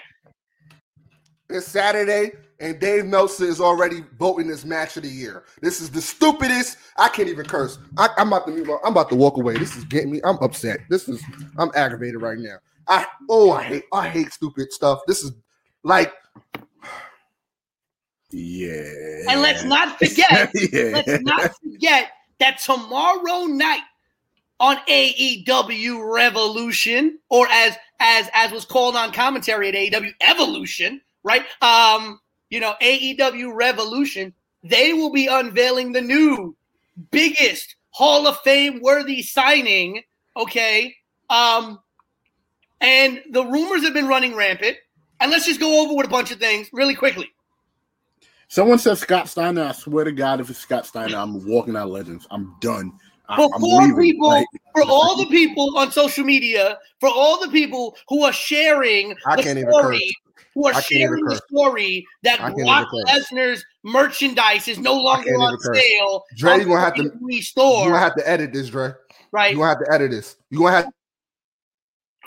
It's 1.51 1.66
Saturday, 1.66 2.33
and 2.61 2.79
Dave 2.81 3.07
Meltzer 3.07 3.45
is 3.45 3.61
already 3.61 4.05
voting 4.19 4.49
this 4.49 4.65
match 4.65 4.97
of 4.97 5.03
the 5.05 5.09
year. 5.09 5.45
This 5.62 5.81
is 5.81 5.91
the 5.91 6.01
stupidest. 6.01 6.79
I 6.97 7.09
can't 7.09 7.29
even 7.29 7.47
curse. 7.47 7.79
I, 7.97 8.09
I'm 8.19 8.29
about 8.29 8.47
to 8.47 8.53
move 8.53 8.69
on. 8.70 8.79
I'm 8.85 8.93
about 8.93 9.09
to 9.11 9.16
walk 9.16 9.37
away. 9.37 9.57
This 9.59 9.77
is 9.77 9.85
getting 9.85 10.11
me. 10.11 10.20
I'm 10.25 10.39
upset. 10.39 10.81
This 10.91 11.09
is. 11.09 11.23
I'm 11.59 11.70
aggravated 11.75 12.20
right 12.23 12.39
now. 12.39 12.57
I 12.89 13.07
oh 13.29 13.53
I 13.53 13.62
hate 13.65 13.85
I 13.93 14.09
hate 14.09 14.33
stupid 14.33 14.73
stuff. 14.73 15.01
This 15.07 15.23
is 15.23 15.33
like 15.85 16.12
Yeah. 18.31 18.83
and 19.31 19.41
let's 19.43 19.65
not 19.65 19.99
forget, 19.99 20.51
yeah. 20.73 21.03
let's 21.07 21.23
not 21.23 21.51
forget 21.62 22.11
that 22.41 22.59
tomorrow 22.59 23.45
night 23.45 23.83
on 24.60 24.76
AEW 24.89 26.12
Revolution, 26.12 27.18
or 27.28 27.47
as 27.48 27.76
as 28.01 28.28
as 28.32 28.52
was 28.52 28.64
called 28.64 28.97
on 28.97 29.12
commentary 29.12 29.68
at 29.68 29.74
AEW 29.74 30.12
Evolution, 30.20 31.01
right? 31.22 31.44
Um, 31.62 32.20
you 32.51 32.60
know, 32.60 32.74
AEW 32.80 33.55
Revolution, 33.55 34.32
they 34.62 34.93
will 34.93 35.12
be 35.12 35.26
unveiling 35.26 35.93
the 35.93 36.01
new 36.01 36.56
biggest 37.10 37.76
Hall 37.90 38.26
of 38.26 38.39
Fame 38.40 38.80
worthy 38.80 39.22
signing. 39.22 40.02
Okay. 40.36 40.94
Um, 41.30 41.80
and 42.80 43.22
the 43.30 43.44
rumors 43.44 43.82
have 43.82 43.94
been 43.94 44.06
running 44.06 44.35
rampant. 44.35 44.76
And 45.20 45.30
let's 45.30 45.47
just 45.47 45.59
go 45.59 45.82
over 45.82 45.94
with 45.94 46.06
a 46.06 46.10
bunch 46.10 46.30
of 46.30 46.39
things 46.39 46.70
really 46.72 46.94
quickly. 46.94 47.28
Someone 48.47 48.78
said 48.78 48.98
Scott 48.98 49.28
Steiner. 49.28 49.64
I 49.64 49.72
swear 49.72 50.05
to 50.05 50.12
God, 50.12 50.40
if 50.40 50.48
it's 50.48 50.60
Scott 50.60 50.86
Steiner, 50.86 51.16
I'm 51.16 51.44
walking 51.47 51.76
out 51.76 51.90
Legends. 51.90 52.26
I'm 52.30 52.55
done. 52.60 52.93
I, 53.28 53.36
For 53.36 53.50
leaving. 53.59 53.96
people, 53.96 54.44
for 54.74 54.82
all 54.84 55.16
the 55.16 55.26
people 55.26 55.76
on 55.76 55.92
social 55.92 56.24
media, 56.24 56.78
for 57.00 57.09
all 57.10 57.40
the 57.40 57.48
people 57.48 57.96
who 58.09 58.24
are 58.24 58.32
sharing 58.32 59.14
I 59.26 59.36
the 59.36 59.42
can't 59.42 59.59
story, 59.59 60.10
who 60.55 60.66
are 60.66 60.80
sharing 60.80 61.24
the 61.24 61.36
story 61.48 62.06
that 62.22 62.38
Brock. 62.38 62.88
Lesnar's 63.06 63.64
merchandise 63.84 64.66
is 64.68 64.78
no 64.78 64.94
longer 64.94 65.30
on 65.34 65.59
sale. 65.60 66.24
Dre, 66.36 66.59
you 66.59 66.64
gonna 66.64 66.80
have 66.80 66.94
to- 66.94 67.02
WWE 67.02 67.42
You 67.84 67.88
gonna 67.90 67.98
have 67.98 68.14
to 68.16 68.28
edit 68.28 68.52
this, 68.52 68.68
Dre. 68.70 68.92
right? 69.32 69.50
You 69.52 69.59
gonna 69.59 69.68
have 69.68 69.84
to 69.84 69.92
edit 69.92 70.10
this. 70.10 70.36
You 70.50 70.59
gonna 70.60 70.72
have 70.72 70.86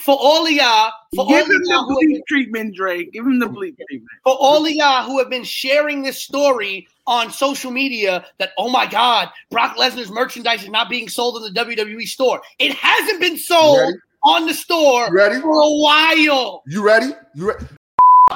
For 0.01 0.15
all 0.19 0.45
of 0.45 0.51
y'all, 0.51 0.91
for 1.15 1.21
all 1.21 1.29
Give 1.29 1.45
of 1.45 1.51
him 1.51 1.61
y'all 1.65 1.87
the 1.87 1.93
who 1.93 1.99
have 1.99 1.99
been 1.99 2.17
bleep 2.21 2.25
treatment, 2.27 2.75
Drake. 2.75 3.11
Give 3.13 3.25
him 3.25 3.39
the 3.39 3.45
bleep 3.47 3.75
treatment. 3.87 4.09
for 4.23 4.33
all 4.39 4.65
of 4.65 4.71
y'all 4.71 5.03
who 5.03 5.19
have 5.19 5.29
been 5.29 5.43
sharing 5.43 6.01
this 6.01 6.17
story 6.21 6.87
on 7.07 7.29
social 7.31 7.71
media 7.71 8.25
that 8.39 8.51
oh 8.57 8.69
my 8.69 8.85
god, 8.85 9.29
Brock 9.49 9.77
Lesnar's 9.77 10.09
merchandise 10.11 10.63
is 10.63 10.69
not 10.69 10.89
being 10.89 11.07
sold 11.09 11.37
in 11.43 11.53
the 11.53 11.59
WWE 11.65 12.07
store. 12.07 12.41
It 12.59 12.73
hasn't 12.73 13.19
been 13.19 13.37
sold 13.37 13.93
on 14.23 14.45
the 14.45 14.53
store 14.53 15.07
You 15.07 15.13
ready? 15.13 15.41
for 15.41 15.51
a 15.59 15.69
while. 15.77 16.63
You 16.67 16.83
ready? 16.85 17.11
You 17.35 17.49
ready? 17.49 17.65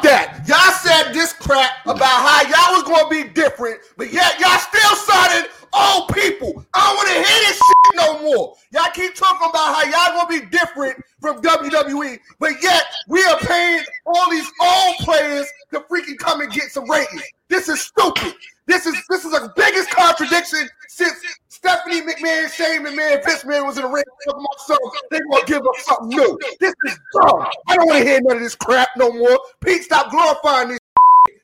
That 0.03 0.43
y'all 0.47 0.73
said 0.83 1.13
this 1.13 1.31
crap 1.33 1.71
about 1.85 2.03
how 2.03 2.41
y'all 2.41 2.75
was 2.75 2.83
gonna 2.83 3.09
be 3.09 3.29
different, 3.33 3.79
but 3.97 4.11
yet 4.11 4.39
y'all 4.39 4.57
still 4.59 4.95
signing 4.95 5.49
old 5.76 6.07
people. 6.10 6.65
I 6.73 6.88
don't 6.88 6.95
want 6.95 7.10
to 7.10 7.15
hear 7.15 7.39
this 7.47 7.57
shit 7.57 7.95
no 7.95 8.22
more. 8.22 8.56
Y'all 8.72 8.91
keep 8.93 9.15
talking 9.15 9.49
about 9.49 9.76
how 9.76 9.84
y'all 9.84 10.26
gonna 10.26 10.39
be 10.39 10.45
different 10.47 11.02
from 11.19 11.41
WWE, 11.41 12.19
but 12.39 12.52
yet 12.61 12.84
we 13.07 13.23
are 13.26 13.38
paying 13.39 13.84
all 14.06 14.30
these 14.30 14.49
old 14.61 14.95
players 14.97 15.47
to 15.73 15.81
freaking 15.81 16.18
come 16.18 16.41
and 16.41 16.52
get 16.52 16.72
some 16.72 16.89
ratings. 16.89 17.23
This 17.49 17.69
is 17.69 17.81
stupid. 17.81 18.34
This 18.68 18.85
is 18.85 18.95
this 19.10 19.26
is 19.26 19.31
the 19.31 19.52
biggest 19.56 19.89
contradiction 19.91 20.68
since 20.88 21.14
Stephanie 21.49 22.02
McMahon, 22.02 22.52
Shane 22.52 22.85
McMahon, 22.85 23.23
Vince 23.23 23.43
McMahon 23.43 23.65
was 23.65 23.77
in 23.77 23.84
the 23.84 23.89
ring 23.89 24.03
about 24.27 24.60
something. 24.60 24.91
They 25.11 25.19
gonna 25.31 25.45
give 25.45 25.61
us 25.61 25.85
something 25.85 26.10
new. 26.10 26.39
This 26.60 26.73
is 26.85 26.99
dumb. 27.14 27.45
I 27.68 27.76
don't 27.76 27.88
want 27.88 28.03
to 28.03 28.10
hear 28.10 28.22
none 28.22 28.38
of 28.38 28.43
this 28.43 28.56
crap 28.56 28.89
no 28.97 29.11
more. 29.11 29.39
Pete, 29.64 29.84
stop 29.84 30.10
glorifying 30.10 30.69
this. 30.69 30.80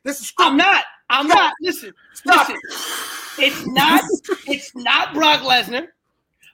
This 0.04 0.20
is 0.20 0.28
stupid. 0.28 0.50
I'm 0.50 0.56
not. 0.56 0.84
I'm 1.10 1.26
Stop. 1.26 1.38
not. 1.38 1.52
Listen, 1.60 1.92
Stop 2.14 2.48
listen. 2.48 2.60
It's 3.38 3.66
not. 3.66 4.02
It's 4.46 4.74
not 4.74 5.14
Brock 5.14 5.40
Lesnar. 5.40 5.86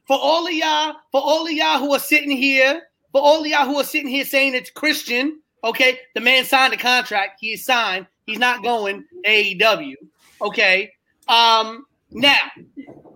For 0.07 0.19
all 0.19 0.47
of 0.47 0.53
y'all, 0.53 0.95
for 1.13 1.21
all 1.21 1.47
of 1.47 1.53
y'all 1.53 1.79
who 1.79 1.95
are 1.95 1.99
sitting 1.99 2.31
here, 2.31 2.83
for 3.13 3.21
all 3.21 3.41
of 3.41 3.47
y'all 3.47 3.67
who 3.67 3.77
are 3.77 3.85
sitting 3.85 4.09
here 4.09 4.25
saying 4.25 4.55
it's 4.55 4.71
Christian, 4.71 5.41
okay, 5.65 5.99
the 6.15 6.21
man 6.21 6.45
signed 6.45 6.73
a 6.73 6.77
contract. 6.77 7.39
He 7.41 7.53
is 7.53 7.65
signed. 7.65 8.07
He's 8.27 8.39
not 8.39 8.63
going 8.63 9.05
AEW. 9.27 9.95
Okay. 10.43 10.93
Um. 11.29 11.85
Now, 12.11 12.37
If 12.57 12.77
it 12.77 12.89
ain't 12.89 13.08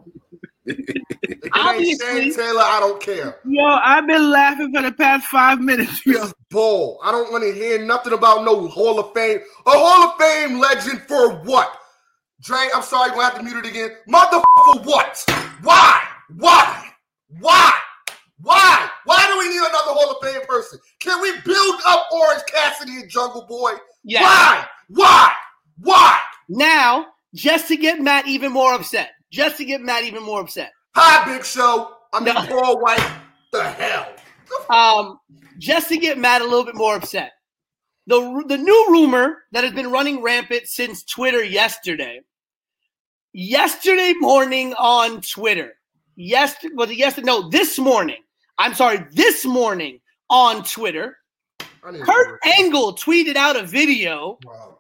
Obviously- 1.55 2.23
Shane 2.23 2.35
Taylor, 2.35 2.63
I 2.63 2.79
don't 2.81 3.01
care. 3.03 3.39
Yo, 3.45 3.65
I've 3.65 4.07
been 4.07 4.31
laughing 4.31 4.73
for 4.75 4.83
the 4.83 4.93
past 4.93 5.27
five 5.27 5.61
minutes. 5.61 6.05
Yo, 6.07 6.13
This 6.21 6.35
bull. 6.51 6.99
I 7.03 7.11
don't 7.13 7.31
want 7.33 7.45
to 7.45 7.53
hear 7.53 7.85
nothing 7.85 8.13
about 8.13 8.45
no 8.45 8.67
Hall 8.69 8.99
of 9.01 9.13
Fame. 9.15 9.41
A 9.67 9.71
Hall 9.71 10.11
of 10.11 10.19
Fame 10.19 10.59
legend 10.59 11.03
for 11.09 11.31
what? 11.43 11.79
Dre, 12.41 12.59
I'm 12.75 12.83
sorry, 12.83 13.07
you're 13.11 13.17
gonna 13.17 13.29
have 13.31 13.39
to 13.39 13.43
mute 13.45 13.65
it 13.65 13.71
again. 13.71 13.91
Motherfucker, 14.09 14.43
for 14.57 14.81
what? 14.83 15.25
Why? 15.63 16.01
Why? 16.37 16.89
Why? 17.41 17.73
Why? 18.41 18.89
Why 19.05 19.27
do 19.29 19.39
we 19.39 19.49
need 19.49 19.59
another 19.59 19.93
Hall 19.95 20.11
of 20.21 20.27
Fame 20.29 20.45
person? 20.49 20.79
Can 20.99 21.21
we 21.23 21.33
build 21.45 21.81
up 21.87 22.09
Orange 22.13 22.43
Cassidy 22.53 22.97
and 23.01 23.09
Jungle 23.11 23.47
Boy? 23.47 23.73
yeah. 24.05 24.23
Why? 24.23 24.65
Why? 24.89 25.33
Why? 25.79 26.19
Now, 26.49 27.07
just 27.35 27.69
to 27.69 27.77
get 27.77 28.01
Matt 28.01 28.27
even 28.27 28.53
more 28.53 28.75
upset, 28.75 29.11
just 29.33 29.57
to 29.57 29.65
get 29.65 29.81
Matt 29.81 30.05
even 30.05 30.23
more 30.23 30.41
upset. 30.41 30.71
Hi, 30.95 31.25
Big 31.33 31.45
Show. 31.45 31.95
I 32.13 32.21
mean, 32.21 32.35
No. 32.35 32.47
Paul 32.47 32.81
White. 32.81 33.11
The 33.53 33.65
hell? 33.65 34.13
um, 34.71 35.19
just 35.59 35.89
to 35.89 35.97
get 35.97 36.19
Matt 36.19 36.43
a 36.43 36.45
little 36.45 36.65
bit 36.65 36.75
more 36.77 36.95
upset. 36.95 37.33
The 38.07 38.45
the 38.49 38.59
new 38.59 38.87
rumor 38.91 39.45
that 39.53 39.65
has 39.65 39.73
been 39.73 39.91
running 39.91 40.23
rampant 40.23 40.67
since 40.67 41.03
Twitter 41.05 41.43
yesterday. 41.43 42.21
Yesterday 43.33 44.13
morning 44.19 44.75
on 44.75 45.21
Twitter. 45.23 45.73
Yes, 46.17 46.55
was 46.75 46.91
it 46.91 46.97
yesterday? 46.99 47.27
No, 47.27 47.49
this 47.49 47.79
morning. 47.79 48.23
I'm 48.59 48.75
sorry, 48.75 49.07
this 49.13 49.45
morning 49.47 50.01
on 50.29 50.63
Twitter. 50.65 51.17
Kurt. 51.83 52.39
Angle 52.45 52.95
tweeted 52.97 53.37
out 53.37 53.57
a 53.57 53.63
video 53.65 54.39
Oh, 54.47 54.79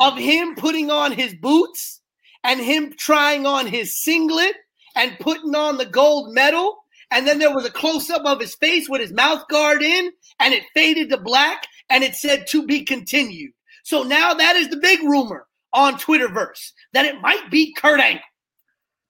of 0.00 0.18
him 0.18 0.54
putting 0.54 0.90
on 0.90 1.12
his 1.12 1.34
boots 1.34 2.01
and 2.44 2.60
him 2.60 2.94
trying 2.96 3.46
on 3.46 3.66
his 3.66 4.00
singlet 4.00 4.54
and 4.94 5.18
putting 5.20 5.54
on 5.54 5.78
the 5.78 5.86
gold 5.86 6.34
medal. 6.34 6.78
And 7.10 7.26
then 7.26 7.38
there 7.38 7.54
was 7.54 7.66
a 7.66 7.70
close 7.70 8.08
up 8.10 8.24
of 8.24 8.40
his 8.40 8.54
face 8.54 8.88
with 8.88 9.00
his 9.00 9.12
mouth 9.12 9.46
guard 9.48 9.82
in, 9.82 10.10
and 10.40 10.54
it 10.54 10.64
faded 10.74 11.10
to 11.10 11.18
black, 11.18 11.66
and 11.90 12.02
it 12.02 12.14
said 12.14 12.46
to 12.48 12.66
be 12.66 12.84
continued. 12.84 13.52
So 13.84 14.02
now 14.02 14.32
that 14.32 14.56
is 14.56 14.68
the 14.68 14.78
big 14.78 15.00
rumor 15.02 15.46
on 15.72 15.94
Twitterverse 15.94 16.72
that 16.92 17.04
it 17.04 17.20
might 17.20 17.50
be 17.50 17.74
Kurt 17.74 18.00
Angle. 18.00 18.22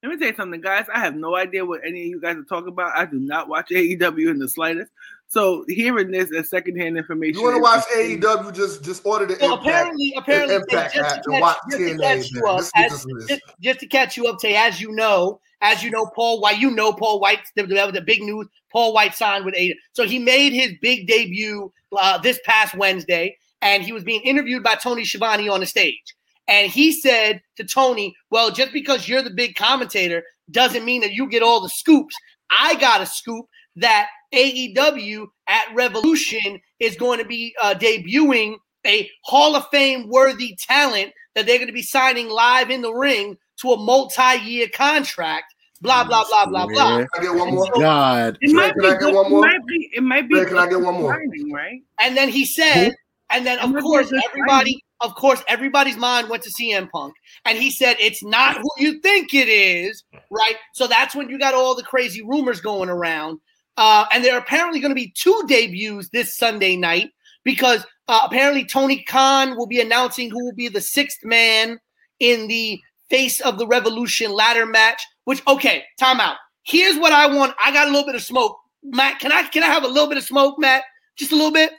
let 0.02 0.10
me 0.10 0.18
tell 0.18 0.28
you 0.28 0.34
something, 0.34 0.60
guys. 0.60 0.86
I 0.92 1.00
have 1.00 1.14
no 1.14 1.36
idea 1.36 1.64
what 1.64 1.82
any 1.86 2.02
of 2.02 2.08
you 2.08 2.20
guys 2.20 2.36
are 2.36 2.44
talking 2.44 2.68
about. 2.68 2.96
I 2.96 3.04
do 3.04 3.18
not 3.18 3.48
watch 3.48 3.68
AEW 3.70 4.30
in 4.30 4.38
the 4.38 4.48
slightest. 4.48 4.90
So 5.32 5.64
hearing 5.66 6.10
this 6.10 6.30
as 6.36 6.50
secondhand 6.50 6.98
information. 6.98 7.40
You 7.40 7.42
want 7.42 7.56
to 7.56 7.62
watch 7.62 7.84
AEW? 7.96 8.54
Just 8.54 8.84
just 8.84 9.06
order 9.06 9.24
the 9.24 9.36
So 9.36 9.54
Impact. 9.54 9.66
apparently, 9.66 10.14
apparently, 10.14 10.56
Impact 10.56 10.94
just, 10.94 11.10
app 11.10 11.22
to 11.22 11.30
and 11.30 11.32
catch, 11.32 11.40
watch 11.40 11.56
just 11.70 11.78
to 11.78 11.98
catch 11.98 12.30
you 12.32 12.46
up, 12.46 12.58
This 12.58 12.70
as, 12.74 13.06
just, 13.28 13.42
just 13.58 13.80
to 13.80 13.86
catch 13.86 14.16
you 14.18 14.26
up, 14.26 14.38
Tay, 14.40 14.56
as 14.56 14.78
you 14.78 14.92
know, 14.92 15.40
as 15.62 15.82
you 15.82 15.90
know, 15.90 16.04
Paul 16.14 16.42
White, 16.42 16.58
you 16.58 16.70
know 16.70 16.92
Paul 16.92 17.18
White, 17.18 17.38
the, 17.56 17.62
the, 17.62 17.90
the 17.94 18.02
big 18.02 18.20
news. 18.20 18.46
Paul 18.70 18.92
White 18.92 19.14
signed 19.14 19.46
with 19.46 19.54
A. 19.54 19.74
So 19.94 20.06
he 20.06 20.18
made 20.18 20.52
his 20.52 20.72
big 20.82 21.06
debut 21.06 21.72
uh, 21.96 22.18
this 22.18 22.38
past 22.44 22.74
Wednesday, 22.74 23.38
and 23.62 23.82
he 23.82 23.92
was 23.92 24.04
being 24.04 24.20
interviewed 24.24 24.62
by 24.62 24.74
Tony 24.74 25.02
Schiavone 25.02 25.48
on 25.48 25.60
the 25.60 25.66
stage. 25.66 26.14
And 26.46 26.70
he 26.70 26.92
said 26.92 27.40
to 27.56 27.64
Tony, 27.64 28.14
"Well, 28.28 28.50
just 28.50 28.74
because 28.74 29.08
you're 29.08 29.22
the 29.22 29.30
big 29.30 29.54
commentator 29.54 30.24
doesn't 30.50 30.84
mean 30.84 31.00
that 31.00 31.12
you 31.12 31.26
get 31.26 31.42
all 31.42 31.62
the 31.62 31.70
scoops. 31.70 32.14
I 32.50 32.74
got 32.74 33.00
a 33.00 33.06
scoop 33.06 33.46
that 33.76 34.08
AEW 34.34 35.26
at 35.48 35.74
Revolution 35.74 36.60
is 36.80 36.96
going 36.96 37.18
to 37.18 37.24
be 37.24 37.54
uh, 37.62 37.74
debuting 37.74 38.56
a 38.86 39.08
Hall 39.24 39.54
of 39.56 39.66
Fame 39.70 40.08
worthy 40.08 40.56
talent 40.58 41.12
that 41.34 41.46
they're 41.46 41.58
going 41.58 41.68
to 41.68 41.72
be 41.72 41.82
signing 41.82 42.28
live 42.28 42.70
in 42.70 42.82
the 42.82 42.92
ring 42.92 43.36
to 43.60 43.72
a 43.72 43.76
multi 43.76 44.36
year 44.44 44.66
contract. 44.74 45.54
Blah 45.80 46.04
blah 46.04 46.24
blah 46.28 46.46
blah 46.46 46.66
blah. 46.66 46.98
Can 46.98 47.08
I 47.14 47.22
get 47.22 47.34
one 47.34 47.54
more? 47.54 47.66
God. 47.78 48.38
It 48.40 48.54
might 48.54 48.72
Can 48.74 48.82
be. 48.82 48.98
Good- 48.98 49.14
one 49.14 49.30
more? 49.30 49.44
It 49.44 49.50
might 49.50 49.66
be. 49.66 49.90
It 49.94 50.02
might 50.02 50.28
be. 50.28 50.38
Ray, 50.38 50.46
can 50.46 50.58
I 50.58 50.68
get 50.68 50.80
one 50.80 50.94
more? 50.94 51.12
timing, 51.12 51.52
right? 51.52 51.82
And 52.00 52.16
then 52.16 52.28
he 52.28 52.44
said, 52.44 52.92
and 53.30 53.44
then 53.44 53.58
of 53.58 53.74
course 53.82 54.12
everybody, 54.28 54.80
of 55.00 55.14
course 55.16 55.42
everybody's 55.48 55.96
mind 55.96 56.28
went 56.28 56.44
to 56.44 56.50
CM 56.50 56.88
Punk, 56.90 57.14
and 57.44 57.58
he 57.58 57.70
said 57.70 57.96
it's 57.98 58.22
not 58.22 58.58
who 58.58 58.68
you 58.78 59.00
think 59.00 59.34
it 59.34 59.48
is, 59.48 60.04
right? 60.30 60.54
So 60.74 60.86
that's 60.86 61.14
when 61.16 61.28
you 61.28 61.38
got 61.38 61.54
all 61.54 61.74
the 61.74 61.82
crazy 61.82 62.22
rumors 62.22 62.60
going 62.60 62.88
around. 62.88 63.40
Uh, 63.76 64.04
and 64.12 64.24
there 64.24 64.34
are 64.34 64.40
apparently 64.40 64.80
going 64.80 64.90
to 64.90 64.94
be 65.00 65.12
two 65.16 65.42
debuts 65.46 66.08
this 66.10 66.36
Sunday 66.36 66.76
night 66.76 67.10
because 67.44 67.84
uh, 68.08 68.20
apparently 68.24 68.64
Tony 68.64 69.02
Khan 69.04 69.56
will 69.56 69.66
be 69.66 69.80
announcing 69.80 70.30
who 70.30 70.44
will 70.44 70.54
be 70.54 70.68
the 70.68 70.80
sixth 70.80 71.24
man 71.24 71.78
in 72.20 72.48
the 72.48 72.80
Face 73.08 73.40
of 73.40 73.58
the 73.58 73.66
Revolution 73.66 74.32
ladder 74.32 74.66
match. 74.66 75.02
Which 75.24 75.42
okay, 75.46 75.84
time 75.98 76.20
out. 76.20 76.36
Here's 76.64 76.98
what 76.98 77.12
I 77.12 77.26
want. 77.26 77.54
I 77.64 77.72
got 77.72 77.88
a 77.88 77.90
little 77.90 78.06
bit 78.06 78.14
of 78.14 78.22
smoke, 78.22 78.58
Matt. 78.82 79.20
Can 79.20 79.32
I 79.32 79.42
can 79.44 79.62
I 79.62 79.66
have 79.66 79.84
a 79.84 79.88
little 79.88 80.08
bit 80.08 80.18
of 80.18 80.24
smoke, 80.24 80.58
Matt? 80.58 80.82
Just 81.16 81.32
a 81.32 81.36
little 81.36 81.52
bit. 81.52 81.72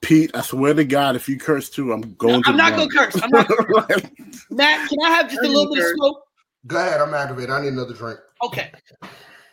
Pete, 0.00 0.30
I 0.34 0.42
swear 0.42 0.74
to 0.74 0.84
God, 0.84 1.16
if 1.16 1.28
you 1.28 1.38
curse 1.38 1.68
too, 1.68 1.92
I'm 1.92 2.14
going 2.14 2.42
to 2.42 2.50
I'm 2.50 2.56
not 2.56 2.76
gonna 2.76 2.88
curse. 2.88 3.20
I'm 3.20 3.30
not. 3.30 3.48
Gonna 3.48 3.86
curse. 3.86 4.02
Matt, 4.50 4.88
can 4.88 4.98
I 5.04 5.10
have 5.10 5.28
just 5.28 5.42
a 5.42 5.48
little 5.48 5.74
bit 5.74 5.82
of 5.84 5.90
smoke? 5.96 6.22
Go 6.66 6.76
ahead. 6.76 7.00
I'm 7.00 7.14
activated. 7.14 7.50
I 7.50 7.62
need 7.62 7.72
another 7.72 7.94
drink. 7.94 8.18
Okay. 8.44 8.70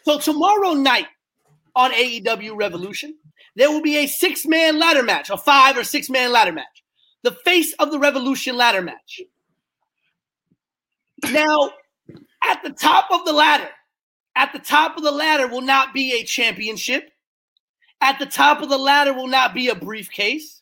So 0.03 0.19
tomorrow 0.19 0.73
night 0.73 1.07
on 1.75 1.91
AEW 1.91 2.57
Revolution, 2.57 3.15
there 3.55 3.71
will 3.71 3.81
be 3.81 3.97
a 3.97 4.07
six-man 4.07 4.79
ladder 4.79 5.03
match, 5.03 5.29
a 5.29 5.37
five 5.37 5.77
or 5.77 5.83
six-man 5.83 6.31
ladder 6.31 6.51
match. 6.51 6.83
The 7.23 7.31
face 7.45 7.73
of 7.73 7.91
the 7.91 7.99
Revolution 7.99 8.57
ladder 8.57 8.81
match. 8.81 9.21
Now, 11.31 11.71
at 12.43 12.61
the 12.63 12.71
top 12.71 13.09
of 13.11 13.25
the 13.25 13.33
ladder, 13.33 13.69
at 14.35 14.51
the 14.51 14.59
top 14.59 14.97
of 14.97 15.03
the 15.03 15.11
ladder 15.11 15.47
will 15.47 15.61
not 15.61 15.93
be 15.93 16.19
a 16.19 16.23
championship. 16.23 17.09
At 18.01 18.19
the 18.19 18.25
top 18.25 18.61
of 18.61 18.69
the 18.69 18.77
ladder 18.77 19.13
will 19.13 19.27
not 19.27 19.53
be 19.53 19.69
a 19.69 19.75
briefcase. 19.75 20.61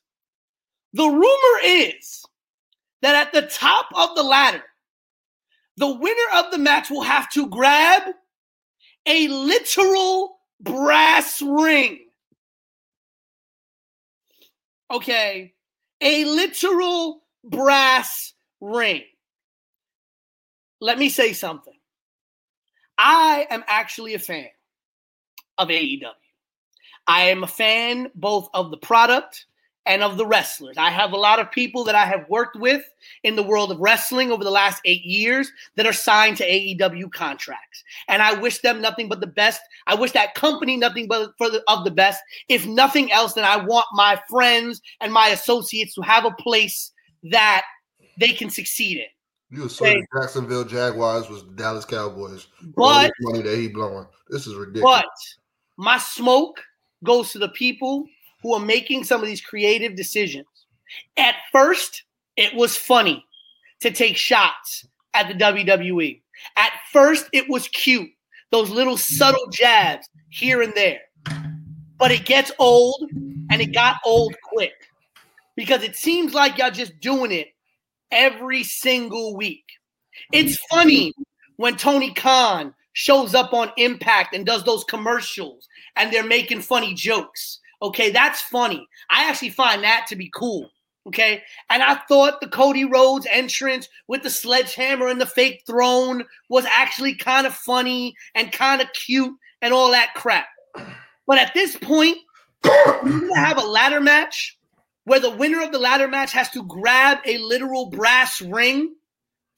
The 0.94 1.08
rumor 1.08 1.60
is 1.64 2.24
that 3.02 3.16
at 3.16 3.34
the 3.34 3.48
top 3.48 3.88
of 3.96 4.16
the 4.16 4.24
ladder, 4.24 4.64
the 5.78 5.92
winner 5.92 6.30
of 6.36 6.52
the 6.52 6.58
match 6.58 6.92
will 6.92 7.02
have 7.02 7.30
to 7.32 7.50
grab 7.50 8.04
a 9.08 9.28
literal 9.30 10.41
brass 10.62 11.42
ring. 11.42 12.00
Okay, 14.92 15.54
a 16.02 16.26
literal 16.26 17.22
brass 17.44 18.34
ring. 18.60 19.04
Let 20.80 21.00
me 21.00 21.10
say 21.10 21.34
something. 21.34 21.74
I 22.98 23.48
am 23.50 23.64
actually 23.68 24.14
a 24.14 24.20
fan 24.20 24.50
of 25.58 25.70
AEW. 25.70 26.04
I 27.08 27.24
am 27.30 27.44
a 27.44 27.48
fan 27.48 28.12
both 28.14 28.50
of 28.54 28.72
the 28.72 28.78
product 28.78 29.46
and 29.86 30.04
of 30.04 30.18
the 30.18 30.26
wrestlers. 30.26 30.78
I 30.78 30.90
have 30.90 31.12
a 31.12 31.18
lot 31.18 31.40
of 31.40 31.52
people 31.52 31.84
that 31.86 31.96
I 31.96 32.06
have 32.06 32.30
worked 32.30 32.56
with 32.56 32.84
in 33.24 33.36
the 33.36 33.44
world 33.44 33.72
of 33.72 33.80
wrestling 33.80 34.32
over 34.32 34.44
the 34.44 34.52
last 34.52 34.82
eight 34.86 35.04
years 35.04 35.52
that 35.76 35.88
are 35.88 35.94
signed 35.94 36.38
to 36.38 36.48
AEW 36.48 37.12
contracts. 37.12 37.84
And 38.08 38.22
I 38.22 38.34
wish 38.34 38.60
them 38.60 38.82
nothing 38.82 39.10
but 39.10 39.22
the 39.22 39.28
best. 39.28 39.62
I 39.88 39.96
wish 39.96 40.12
that 40.12 40.36
company 40.36 40.78
nothing 40.78 41.08
but 41.08 41.32
for 41.38 41.50
the, 41.50 41.64
of 41.68 41.84
the 41.84 41.92
best. 41.92 42.22
If 42.48 42.68
nothing 42.68 43.12
else, 43.12 43.34
then 43.34 43.46
I 43.46 43.58
want 43.58 43.88
my 43.94 44.22
friends 44.30 44.82
and 45.00 45.12
my 45.12 45.30
associates 45.30 45.96
to 45.96 46.02
have 46.02 46.26
a 46.26 46.32
place 46.32 46.92
that 47.32 47.64
they 48.20 48.34
can 48.34 48.50
succeed 48.50 48.98
in. 48.98 49.58
You 49.58 49.66
assume 49.66 50.06
Jacksonville 50.16 50.64
Jaguars 50.64 51.30
was 51.30 51.44
the 51.44 51.52
Dallas 51.52 51.86
Cowboys. 51.86 52.48
But 52.62 53.12
money 53.20 53.42
that 53.42 53.58
he 53.58 53.68
blowing. 53.68 54.08
This 54.30 54.48
is 54.48 54.56
ridiculous. 54.56 55.02
But 55.02 55.12
my 55.76 55.98
smoke 55.98 56.62
goes 57.04 57.32
to 57.32 57.40
the 57.40 57.50
people 57.50 58.06
who 58.42 58.54
are 58.54 58.60
making 58.60 59.04
some 59.04 59.22
of 59.22 59.28
these 59.28 59.42
creative 59.42 59.96
decisions. 59.96 60.48
At 61.18 61.36
first, 61.52 62.04
it 62.38 62.54
was 62.56 62.76
funny 62.76 63.26
to 63.82 63.92
take 63.92 64.18
shots 64.18 64.86
at 65.14 65.28
the 65.28 65.34
WWE. 65.34 66.22
At 66.58 66.72
first, 66.92 67.28
it 67.34 67.50
was 67.50 67.68
cute, 67.70 68.10
those 68.52 68.70
little 68.70 68.98
subtle 68.98 69.48
jabs 69.52 70.10
here 70.30 70.62
and 70.62 70.74
there. 70.74 71.02
But 71.98 72.12
it 72.12 72.26
gets 72.26 72.52
old, 72.58 73.10
and 73.52 73.62
it 73.62 73.74
got 73.74 73.98
old 74.06 74.36
quick 74.44 74.74
because 75.56 75.84
it 75.84 75.96
seems 75.96 76.34
like 76.34 76.58
y'all 76.58 76.72
just 76.72 77.00
doing 77.00 77.32
it 77.32 77.50
every 78.12 78.64
single 78.64 79.36
week. 79.36 79.66
It's 80.32 80.58
funny 80.70 81.14
when 81.58 81.76
Tony 81.76 82.14
Khan 82.14 82.74
shows 82.94 83.36
up 83.36 83.54
on 83.54 83.72
Impact 83.78 84.36
and 84.36 84.46
does 84.46 84.64
those 84.64 84.84
commercials 84.86 85.68
and 85.96 86.12
they're 86.12 86.24
making 86.24 86.62
funny 86.62 86.94
jokes. 86.94 87.60
Okay, 87.82 88.12
that's 88.12 88.42
funny. 88.42 88.88
I 89.10 89.30
actually 89.30 89.50
find 89.50 89.84
that 89.84 90.06
to 90.10 90.16
be 90.16 90.30
cool. 90.34 90.70
Okay, 91.08 91.42
and 91.72 91.82
I 91.82 91.96
thought 92.08 92.42
the 92.42 92.48
Cody 92.48 92.86
Rhodes 92.86 93.26
entrance 93.32 93.90
with 94.08 94.22
the 94.22 94.30
sledgehammer 94.30 95.08
and 95.08 95.20
the 95.20 95.26
fake 95.26 95.64
throne 95.66 96.24
was 96.48 96.64
actually 96.66 97.16
kind 97.16 97.48
of 97.48 97.56
funny 97.56 98.16
and 98.36 98.52
kind 98.52 98.82
of 98.82 98.94
cute 98.94 99.36
and 99.64 99.74
all 99.74 99.90
that 99.92 100.14
crap. 100.14 100.46
But 101.26 101.40
at 101.40 101.56
this 101.56 101.76
point, 101.76 102.18
you 102.64 103.30
to 103.30 103.34
have 103.36 103.58
a 103.58 103.66
ladder 103.66 104.00
match 104.00 104.60
where 105.06 105.20
the 105.20 105.36
winner 105.36 105.64
of 105.64 105.72
the 105.72 105.80
ladder 105.80 106.08
match 106.08 106.32
has 106.34 106.50
to 106.52 106.64
grab 106.66 107.18
a 107.26 107.40
literal 107.40 107.90
brass 107.90 108.40
ring, 108.40 108.94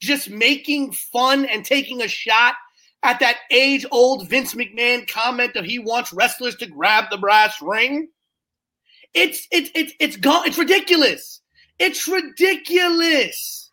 just 0.00 0.30
making 0.30 0.92
fun 0.92 1.44
and 1.44 1.62
taking 1.62 2.00
a 2.00 2.08
shot 2.08 2.54
at 3.02 3.20
that 3.20 3.36
age 3.50 3.84
old 3.90 4.28
Vince 4.28 4.54
McMahon 4.54 5.06
comment 5.06 5.56
of 5.56 5.66
he 5.66 5.78
wants 5.78 6.12
wrestlers 6.12 6.56
to 6.56 6.66
grab 6.66 7.04
the 7.10 7.18
brass 7.18 7.60
ring. 7.60 8.08
It's 9.14 9.46
it's 9.50 9.70
it's 9.74 9.92
it's 10.00 10.16
gone. 10.16 10.46
It's 10.46 10.58
ridiculous. 10.58 11.40
It's 11.78 12.06
ridiculous. 12.08 13.70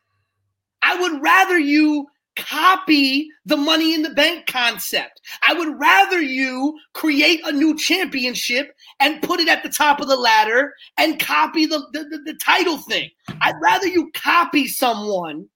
I 0.84 1.00
would 1.00 1.22
rather 1.22 1.60
you 1.60 2.08
copy 2.36 3.28
the 3.46 3.58
money 3.58 3.94
in 3.94 4.04
the 4.04 4.10
bank 4.12 4.48
concept. 4.48 5.22
I 5.48 5.54
would 5.54 5.80
rather 5.80 6.22
you 6.22 6.78
create 6.94 7.42
a 7.46 7.52
new 7.52 7.78
championship 7.78 8.74
and 9.00 9.22
put 9.22 9.40
it 9.40 9.50
at 9.50 9.64
the 9.64 9.70
top 9.70 10.00
of 10.00 10.08
the 10.08 10.16
ladder 10.16 10.74
and 10.98 11.20
copy 11.20 11.66
the, 11.66 11.80
the, 11.92 12.04
the, 12.06 12.18
the 12.26 12.40
title 12.44 12.78
thing. 12.78 13.10
I'd 13.42 13.60
rather 13.62 13.88
you 13.88 14.12
copy 14.14 14.68
someone 14.68 15.48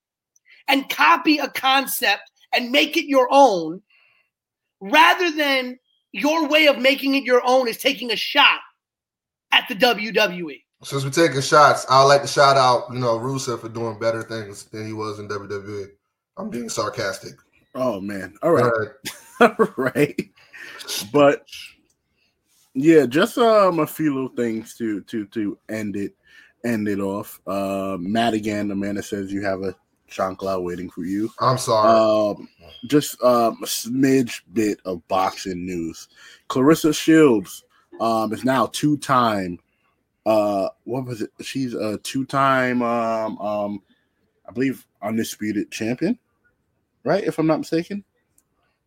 and 0.68 0.88
copy 0.90 1.38
a 1.38 1.48
concept 1.48 2.30
and 2.52 2.70
make 2.70 2.96
it 2.96 3.08
your 3.08 3.28
own 3.30 3.80
rather 4.80 5.30
than 5.30 5.78
your 6.12 6.46
way 6.46 6.66
of 6.66 6.78
making 6.78 7.14
it 7.14 7.24
your 7.24 7.42
own 7.44 7.68
is 7.68 7.78
taking 7.78 8.12
a 8.12 8.16
shot 8.16 8.60
at 9.52 9.64
the. 9.68 9.74
WWE. 9.74 10.62
Since 10.82 11.04
we're 11.04 11.10
taking 11.10 11.40
shots, 11.40 11.86
I'd 11.88 12.04
like 12.04 12.22
to 12.22 12.28
shout 12.28 12.56
out, 12.56 12.92
you 12.92 12.98
know, 12.98 13.18
Rusev 13.18 13.60
for 13.60 13.68
doing 13.68 13.98
better 13.98 14.22
things 14.22 14.64
than 14.66 14.86
he 14.86 14.92
was 14.92 15.18
in 15.18 15.28
WWE. 15.28 15.86
I'm 16.36 16.50
being 16.50 16.68
sarcastic. 16.68 17.34
Oh 17.74 18.00
man. 18.00 18.34
All 18.42 18.52
right. 18.52 18.64
All 18.64 18.70
right. 18.70 19.58
All 19.58 19.74
right. 19.76 20.30
But 21.12 21.46
yeah, 22.74 23.06
just 23.06 23.38
um 23.38 23.80
a 23.80 23.86
few 23.86 24.14
little 24.14 24.36
things 24.36 24.74
to 24.76 25.00
to 25.02 25.26
to 25.26 25.58
end 25.68 25.96
it 25.96 26.14
end 26.64 26.88
it 26.88 27.00
off. 27.00 27.40
Uh 27.46 27.96
Matt 27.98 28.34
again, 28.34 28.70
Amanda 28.70 29.02
says 29.02 29.32
you 29.32 29.42
have 29.42 29.62
a 29.62 29.74
chancla 30.10 30.62
waiting 30.62 30.90
for 30.90 31.04
you. 31.04 31.30
I'm 31.40 31.58
sorry. 31.58 31.90
Um 32.38 32.48
just 32.86 33.20
um 33.22 33.58
a 33.62 33.66
smidge 33.66 34.42
bit 34.52 34.78
of 34.84 35.06
boxing 35.08 35.64
news. 35.64 36.08
Claressa 36.48 36.94
Shields 36.94 37.64
um 38.00 38.32
is 38.32 38.44
now 38.44 38.66
two 38.66 38.96
time 38.98 39.58
uh 40.26 40.68
what 40.84 41.04
was 41.04 41.22
it? 41.22 41.30
She's 41.42 41.74
a 41.74 41.98
two 41.98 42.24
time 42.24 42.82
um 42.82 43.38
um 43.38 43.82
I 44.48 44.52
believe 44.52 44.86
undisputed 45.02 45.70
champion, 45.70 46.18
right? 47.04 47.24
If 47.24 47.38
I'm 47.38 47.46
not 47.46 47.58
mistaken. 47.58 48.04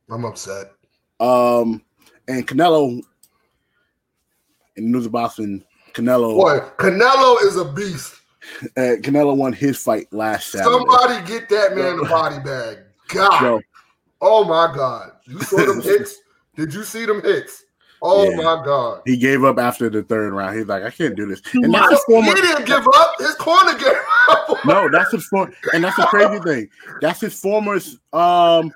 I'm 0.10 0.26
upset. 0.26 0.72
Um, 1.20 1.84
and 2.28 2.48
Canelo 2.48 3.02
in 4.78 4.86
the 4.86 4.90
news 4.90 5.06
of 5.06 5.12
boxing, 5.12 5.64
Canelo 5.94 6.36
Boy, 6.36 6.60
Canelo 6.78 7.42
is 7.44 7.58
a 7.58 7.66
beast. 7.66 8.16
uh, 8.78 8.96
Canelo 9.02 9.36
won 9.36 9.52
his 9.52 9.78
fight 9.78 10.08
last 10.12 10.50
Saturday. 10.52 10.72
Somebody 10.72 11.28
get 11.28 11.50
that 11.50 11.76
man 11.76 11.98
the 11.98 12.04
body 12.06 12.40
bag. 12.40 12.78
God. 13.10 13.44
Yo, 13.44 13.62
Oh 14.22 14.44
my 14.44 14.74
God. 14.74 15.12
You 15.26 15.40
saw 15.42 15.58
them 15.66 15.82
hits? 15.84 16.20
Did 16.56 16.74
you 16.74 16.84
see 16.84 17.06
them 17.06 17.22
hits? 17.22 17.64
Oh 18.02 18.30
Yeah. 18.30 18.36
my 18.38 18.62
God. 18.64 19.02
he 19.06 19.18
gave 19.18 19.44
up 19.44 19.58
after 19.60 19.90
the 19.90 20.04
third 20.04 20.34
round. 20.34 20.58
He's 20.58 20.68
like, 20.68 20.84
I 20.84 20.90
can't 20.90 21.16
do 21.16 21.26
this. 21.26 21.42
And 21.54 21.72
No, 21.72 21.80
that's 21.80 21.92
his 21.92 22.04
former. 22.06 22.36
He 22.36 22.42
didn't 22.42 22.66
give 22.66 22.88
up. 22.96 23.16
His 23.20 23.36
corner 23.36 23.78
gave 23.78 23.94
up. 24.30 24.48
No, 24.66 24.90
that's 24.90 25.12
his 25.12 25.26
former. 25.28 25.54
And 25.74 25.84
that's 25.84 25.96
the 25.96 26.06
crazy 26.08 26.40
thing. 26.44 26.70
That's 27.02 27.22
his 27.22 27.40
former 27.40 27.80
um 28.14 28.72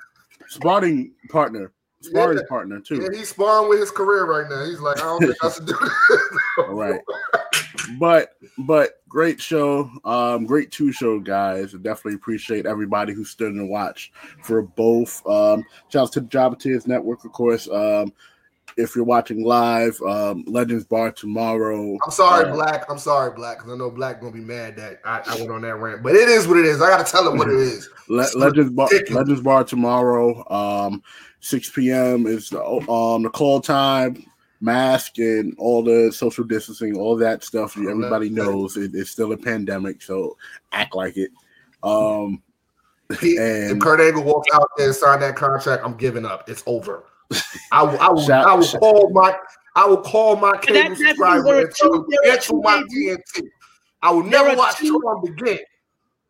sparring 0.48 1.12
partner 1.30 1.72
sparring 2.02 2.38
Yeah. 2.38 2.44
partner 2.50 2.80
too. 2.80 3.02
Yeah, 3.02 3.18
he's 3.18 3.30
sparring 3.30 3.70
with 3.70 3.80
his 3.80 3.92
career 3.92 4.26
right 4.26 4.50
now. 4.50 4.66
He's 4.66 4.80
like, 4.82 4.98
I 5.00 5.04
don't 5.04 5.22
think 5.22 5.36
I 5.44 5.50
should 5.50 5.66
do 5.68 5.74
this. 5.80 6.30
Right. 6.68 7.02
But 8.00 8.36
but 8.60 9.02
great 9.10 9.42
show, 9.42 9.90
um, 10.06 10.46
great 10.46 10.72
two 10.72 10.92
show 10.92 11.20
guys. 11.20 11.74
I 11.74 11.78
definitely 11.80 12.14
appreciate 12.16 12.66
everybody 12.66 13.14
who 13.14 13.26
stood 13.26 13.54
and 13.54 13.70
watched 13.70 14.14
for 14.42 14.62
both. 14.62 15.26
Um, 15.28 15.66
shout 15.90 16.04
out 16.04 16.12
to 16.14 16.22
the 16.22 16.28
Jobbeteers 16.28 16.88
Network, 16.88 17.26
of 17.26 17.32
course. 17.34 17.68
Um, 17.70 18.14
if 18.78 18.96
you're 18.96 19.06
watching 19.06 19.44
live, 19.44 20.00
um, 20.02 20.44
Legends 20.48 20.86
Bar 20.86 21.12
tomorrow. 21.12 21.98
I'm 22.04 22.12
sorry, 22.12 22.50
Uh, 22.50 22.54
Black. 22.54 22.86
I'm 22.90 22.98
sorry, 23.00 23.32
Black, 23.36 23.58
because 23.60 23.72
I 23.74 23.78
know 23.78 23.90
Black 23.92 24.20
gonna 24.22 24.32
be 24.34 24.40
mad 24.40 24.76
that 24.78 25.00
I, 25.06 25.22
I 25.28 25.36
went 25.36 25.52
on 25.52 25.62
that 25.62 25.76
rant. 25.76 26.04
But 26.04 26.16
it 26.16 26.28
is 26.30 26.48
what 26.48 26.58
it 26.58 26.66
is. 26.66 26.82
I 26.82 26.90
gotta 26.90 27.10
tell 27.10 27.30
him 27.30 27.38
what 27.38 27.50
it 27.50 27.56
is. 27.60 27.90
Le- 28.10 28.28
Legends 28.36 28.72
Bar. 28.72 28.90
Legends 29.12 29.42
Bar 29.42 29.64
tomorrow. 29.64 30.44
Um, 30.52 31.04
6 31.42 31.70
p.m. 31.72 32.26
is 32.26 32.50
the 32.50 32.64
um 32.64 33.24
the 33.24 33.30
call 33.30 33.60
time, 33.62 34.26
mask 34.62 35.18
and 35.18 35.54
all 35.58 35.84
the 35.84 36.12
social 36.12 36.44
distancing, 36.46 36.98
all 36.98 37.18
that 37.18 37.44
stuff. 37.44 37.78
Everybody 37.78 38.30
knows 38.30 38.78
it, 38.78 38.92
it's 38.96 39.10
still 39.12 39.34
a 39.34 39.38
pandemic, 39.38 40.02
so 40.02 40.38
act 40.72 40.96
like 40.96 41.18
it. 41.18 41.32
Um, 41.84 42.42
He, 43.20 43.38
And- 43.38 43.72
if 43.78 43.80
Kurt 43.80 44.00
Angle 44.00 44.24
walks 44.24 44.48
out 44.56 44.70
there 44.78 44.88
and 44.88 44.96
sign 44.96 45.20
that 45.20 45.36
contract, 45.36 45.84
I'm 45.86 45.96
giving 45.98 46.26
up. 46.26 46.50
It's 46.50 46.64
over. 46.66 47.04
I 47.72 47.84
will. 47.84 48.00
I 48.00 48.10
will, 48.10 48.22
Shout- 48.22 48.46
I 48.48 48.54
will 48.56 48.64
shout- 48.64 48.82
call 48.82 49.10
my. 49.12 49.36
I 49.76 49.86
will 49.88 50.02
call 50.02 50.36
my 50.36 50.56
cable 50.58 50.90
that's 50.90 51.00
subscriber 51.00 51.60
and 51.62 51.76
tell 51.76 51.90
two- 51.90 51.98
them 51.98 52.06
there 52.10 52.22
are 52.32 52.36
cancel 52.36 52.62
my 52.62 52.78
ways- 52.78 53.18
TNT. 53.36 53.48
I 54.02 54.12
will 54.12 54.22
There 54.24 54.32
never 54.32 54.50
are 54.50 54.56
watch 54.56 54.76
two- 54.78 55.00
Trump 55.02 55.24
again. 55.26 55.60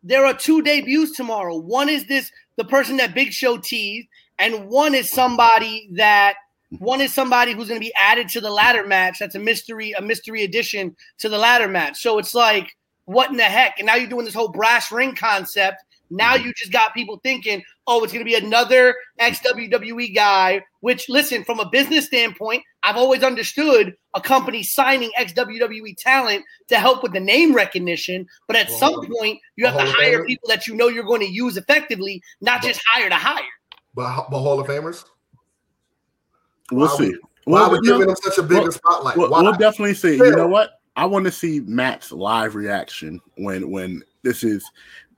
there 0.03 0.25
are 0.25 0.33
two 0.33 0.61
debuts 0.61 1.15
tomorrow. 1.15 1.57
One 1.57 1.89
is 1.89 2.05
this 2.05 2.31
the 2.55 2.63
person 2.63 2.97
that 2.97 3.13
Big 3.13 3.33
Show 3.33 3.57
teased, 3.57 4.07
and 4.39 4.67
one 4.67 4.93
is 4.95 5.09
somebody 5.11 5.89
that 5.93 6.35
one 6.79 7.01
is 7.01 7.13
somebody 7.13 7.51
who's 7.53 7.67
going 7.67 7.79
to 7.79 7.85
be 7.85 7.93
added 7.95 8.27
to 8.29 8.41
the 8.41 8.49
ladder 8.49 8.85
match. 8.87 9.17
That's 9.19 9.35
a 9.35 9.39
mystery, 9.39 9.91
a 9.91 10.01
mystery 10.01 10.43
addition 10.43 10.95
to 11.19 11.29
the 11.29 11.37
ladder 11.37 11.67
match. 11.67 12.01
So 12.01 12.17
it's 12.17 12.33
like, 12.33 12.75
what 13.05 13.29
in 13.29 13.37
the 13.37 13.43
heck? 13.43 13.77
And 13.77 13.85
now 13.85 13.95
you're 13.95 14.09
doing 14.09 14.25
this 14.25 14.33
whole 14.33 14.47
brass 14.47 14.91
ring 14.91 15.13
concept. 15.15 15.83
Now 16.13 16.35
you 16.35 16.53
just 16.53 16.71
got 16.71 16.93
people 16.93 17.19
thinking, 17.23 17.61
oh, 17.87 18.03
it's 18.03 18.13
going 18.13 18.23
to 18.25 18.29
be 18.29 18.35
another 18.35 18.95
ex 19.19 19.39
WWE 19.39 20.13
guy. 20.15 20.63
Which, 20.81 21.09
listen, 21.09 21.43
from 21.43 21.59
a 21.59 21.69
business 21.69 22.05
standpoint, 22.05 22.63
I've 22.83 22.97
always 22.97 23.23
understood 23.23 23.95
a 24.13 24.21
company 24.21 24.63
signing 24.63 25.11
ex 25.17 25.33
WWE 25.33 25.95
talent 25.97 26.43
to 26.67 26.77
help 26.77 27.03
with 27.03 27.13
the 27.13 27.19
name 27.19 27.53
recognition. 27.55 28.27
But 28.47 28.57
at 28.57 28.69
Well, 28.69 28.77
some 28.79 29.07
point, 29.19 29.39
you 29.55 29.65
have 29.65 29.77
to 29.77 29.85
hire 29.85 30.23
Famer? 30.23 30.27
people 30.27 30.49
that 30.49 30.67
you 30.67 30.75
know 30.75 30.87
you're 30.87 31.03
going 31.03 31.21
to 31.21 31.31
use 31.31 31.57
effectively, 31.57 32.21
not 32.41 32.61
just 32.61 32.81
hire 32.85 33.09
to 33.09 33.15
hire. 33.15 33.41
But, 33.95 34.29
but 34.29 34.39
Hall 34.39 34.59
of 34.59 34.67
Famers. 34.67 35.03
we'll 36.71 36.87
Why 36.87 36.95
see. 36.97 37.09
we- 37.09 37.19
Why 37.45 37.61
We'll, 37.61 37.63
are 37.63 37.71
we 37.71 37.79
no, 37.87 37.93
giving 37.93 38.07
them 38.07 38.15
such 38.21 38.37
a 38.37 38.43
bigger 38.43 38.61
well, 38.63 38.71
spotlight? 38.71 39.17
we'll, 39.17 39.29
Why? 39.29 39.41
we'll 39.41 39.53
definitely 39.53 39.95
see. 39.95 40.15
You 40.17 40.35
know 40.35 40.47
what? 40.47 40.79
I 40.95 41.05
want 41.05 41.25
to 41.25 41.31
see 41.31 41.59
Matt's 41.61 42.11
live 42.11 42.55
reaction 42.55 43.19
when 43.37 43.69
when 43.69 44.03
this 44.21 44.43
is. 44.43 44.63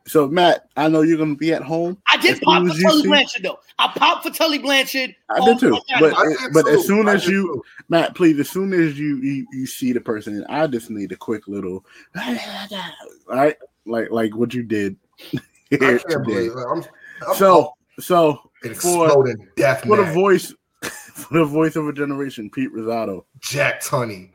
So 0.08 0.28
Matt, 0.28 0.68
I 0.78 0.88
know 0.88 1.02
you're 1.02 1.18
going 1.18 1.34
to 1.34 1.38
be 1.38 1.52
at 1.52 1.64
home. 1.64 1.98
I 2.08 2.18
did 2.18 2.34
As 2.34 2.40
pop 2.42 2.64
soon 2.68 2.76
for 2.76 2.82
Tully 2.82 3.02
see- 3.02 3.08
Blanchard 3.08 3.44
though. 3.44 3.60
I 3.80 3.92
popped 3.98 4.24
for 4.24 4.30
Tully 4.32 4.60
Blanchard. 4.60 5.16
I 5.30 5.40
did 5.46 5.56
oh 5.56 5.58
too, 5.58 5.80
but. 6.00 6.14
I 6.16 6.28
eh, 6.32 6.48
but 6.54 6.68
as 6.68 6.86
soon 6.86 7.08
as 7.08 7.28
you 7.28 7.48
too. 7.56 7.64
Matt, 7.90 8.14
please, 8.16 8.40
as 8.40 8.50
soon 8.50 8.72
as 8.74 9.00
you 9.00 9.18
you, 9.18 9.48
you 9.52 9.66
see 9.66 9.94
the 9.94 10.00
person, 10.02 10.46
I 10.48 10.68
just 10.68 10.90
need 10.92 11.12
a 11.12 11.16
quick 11.16 11.48
little, 11.48 11.84
all 12.16 12.36
right, 13.28 13.56
like 13.88 14.12
like 14.12 14.36
what 14.36 14.54
you 14.54 14.62
did 14.64 14.96
I 15.34 15.40
here 15.72 15.80
can't 16.00 16.02
today. 16.10 16.24
believe 16.24 16.52
it. 16.52 16.66
I'm, 16.70 16.84
I'm 17.28 17.36
So 17.36 17.74
so 18.00 18.30
an 18.64 18.76
for 18.76 19.08
exploding 19.08 19.48
death 19.56 19.82
for 19.86 19.98
the 19.98 20.12
voice 20.14 20.54
for 20.84 21.40
the 21.40 21.46
voice 21.46 21.76
of 21.76 21.88
a 21.88 21.94
generation, 21.94 22.50
Pete 22.52 22.72
Rosado. 22.74 23.26
Jack 23.40 23.82
Tunney. 23.82 24.30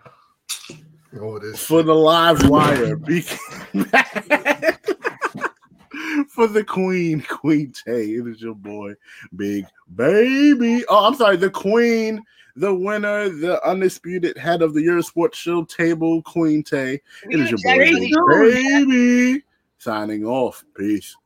Oh, 1.21 1.39
this 1.39 1.65
For 1.65 1.83
the 1.83 1.95
live 1.95 2.49
wire, 2.49 2.97
be- 2.97 3.25
for 6.29 6.47
the 6.47 6.65
queen, 6.65 7.21
Queen 7.29 7.73
Tay. 7.73 8.05
It 8.05 8.27
is 8.27 8.43
your 8.43 8.55
boy, 8.55 8.95
Big 9.37 9.67
Baby. 9.95 10.85
Oh, 10.89 11.07
I'm 11.07 11.15
sorry, 11.15 11.37
the 11.37 11.51
queen, 11.51 12.23
the 12.57 12.75
winner, 12.75 13.29
the 13.29 13.65
undisputed 13.67 14.37
head 14.37 14.63
of 14.63 14.75
the 14.75 14.83
Your 14.83 15.03
Sports 15.03 15.39
Show 15.39 15.65
table, 15.65 16.23
Queen 16.23 16.63
Tay. 16.63 17.01
It 17.31 17.41
is 17.41 17.51
your 17.51 17.59
boy, 17.63 17.79
Big 17.79 18.87
Baby. 18.87 19.45
Signing 19.79 20.25
off. 20.25 20.65
Peace. 20.77 21.17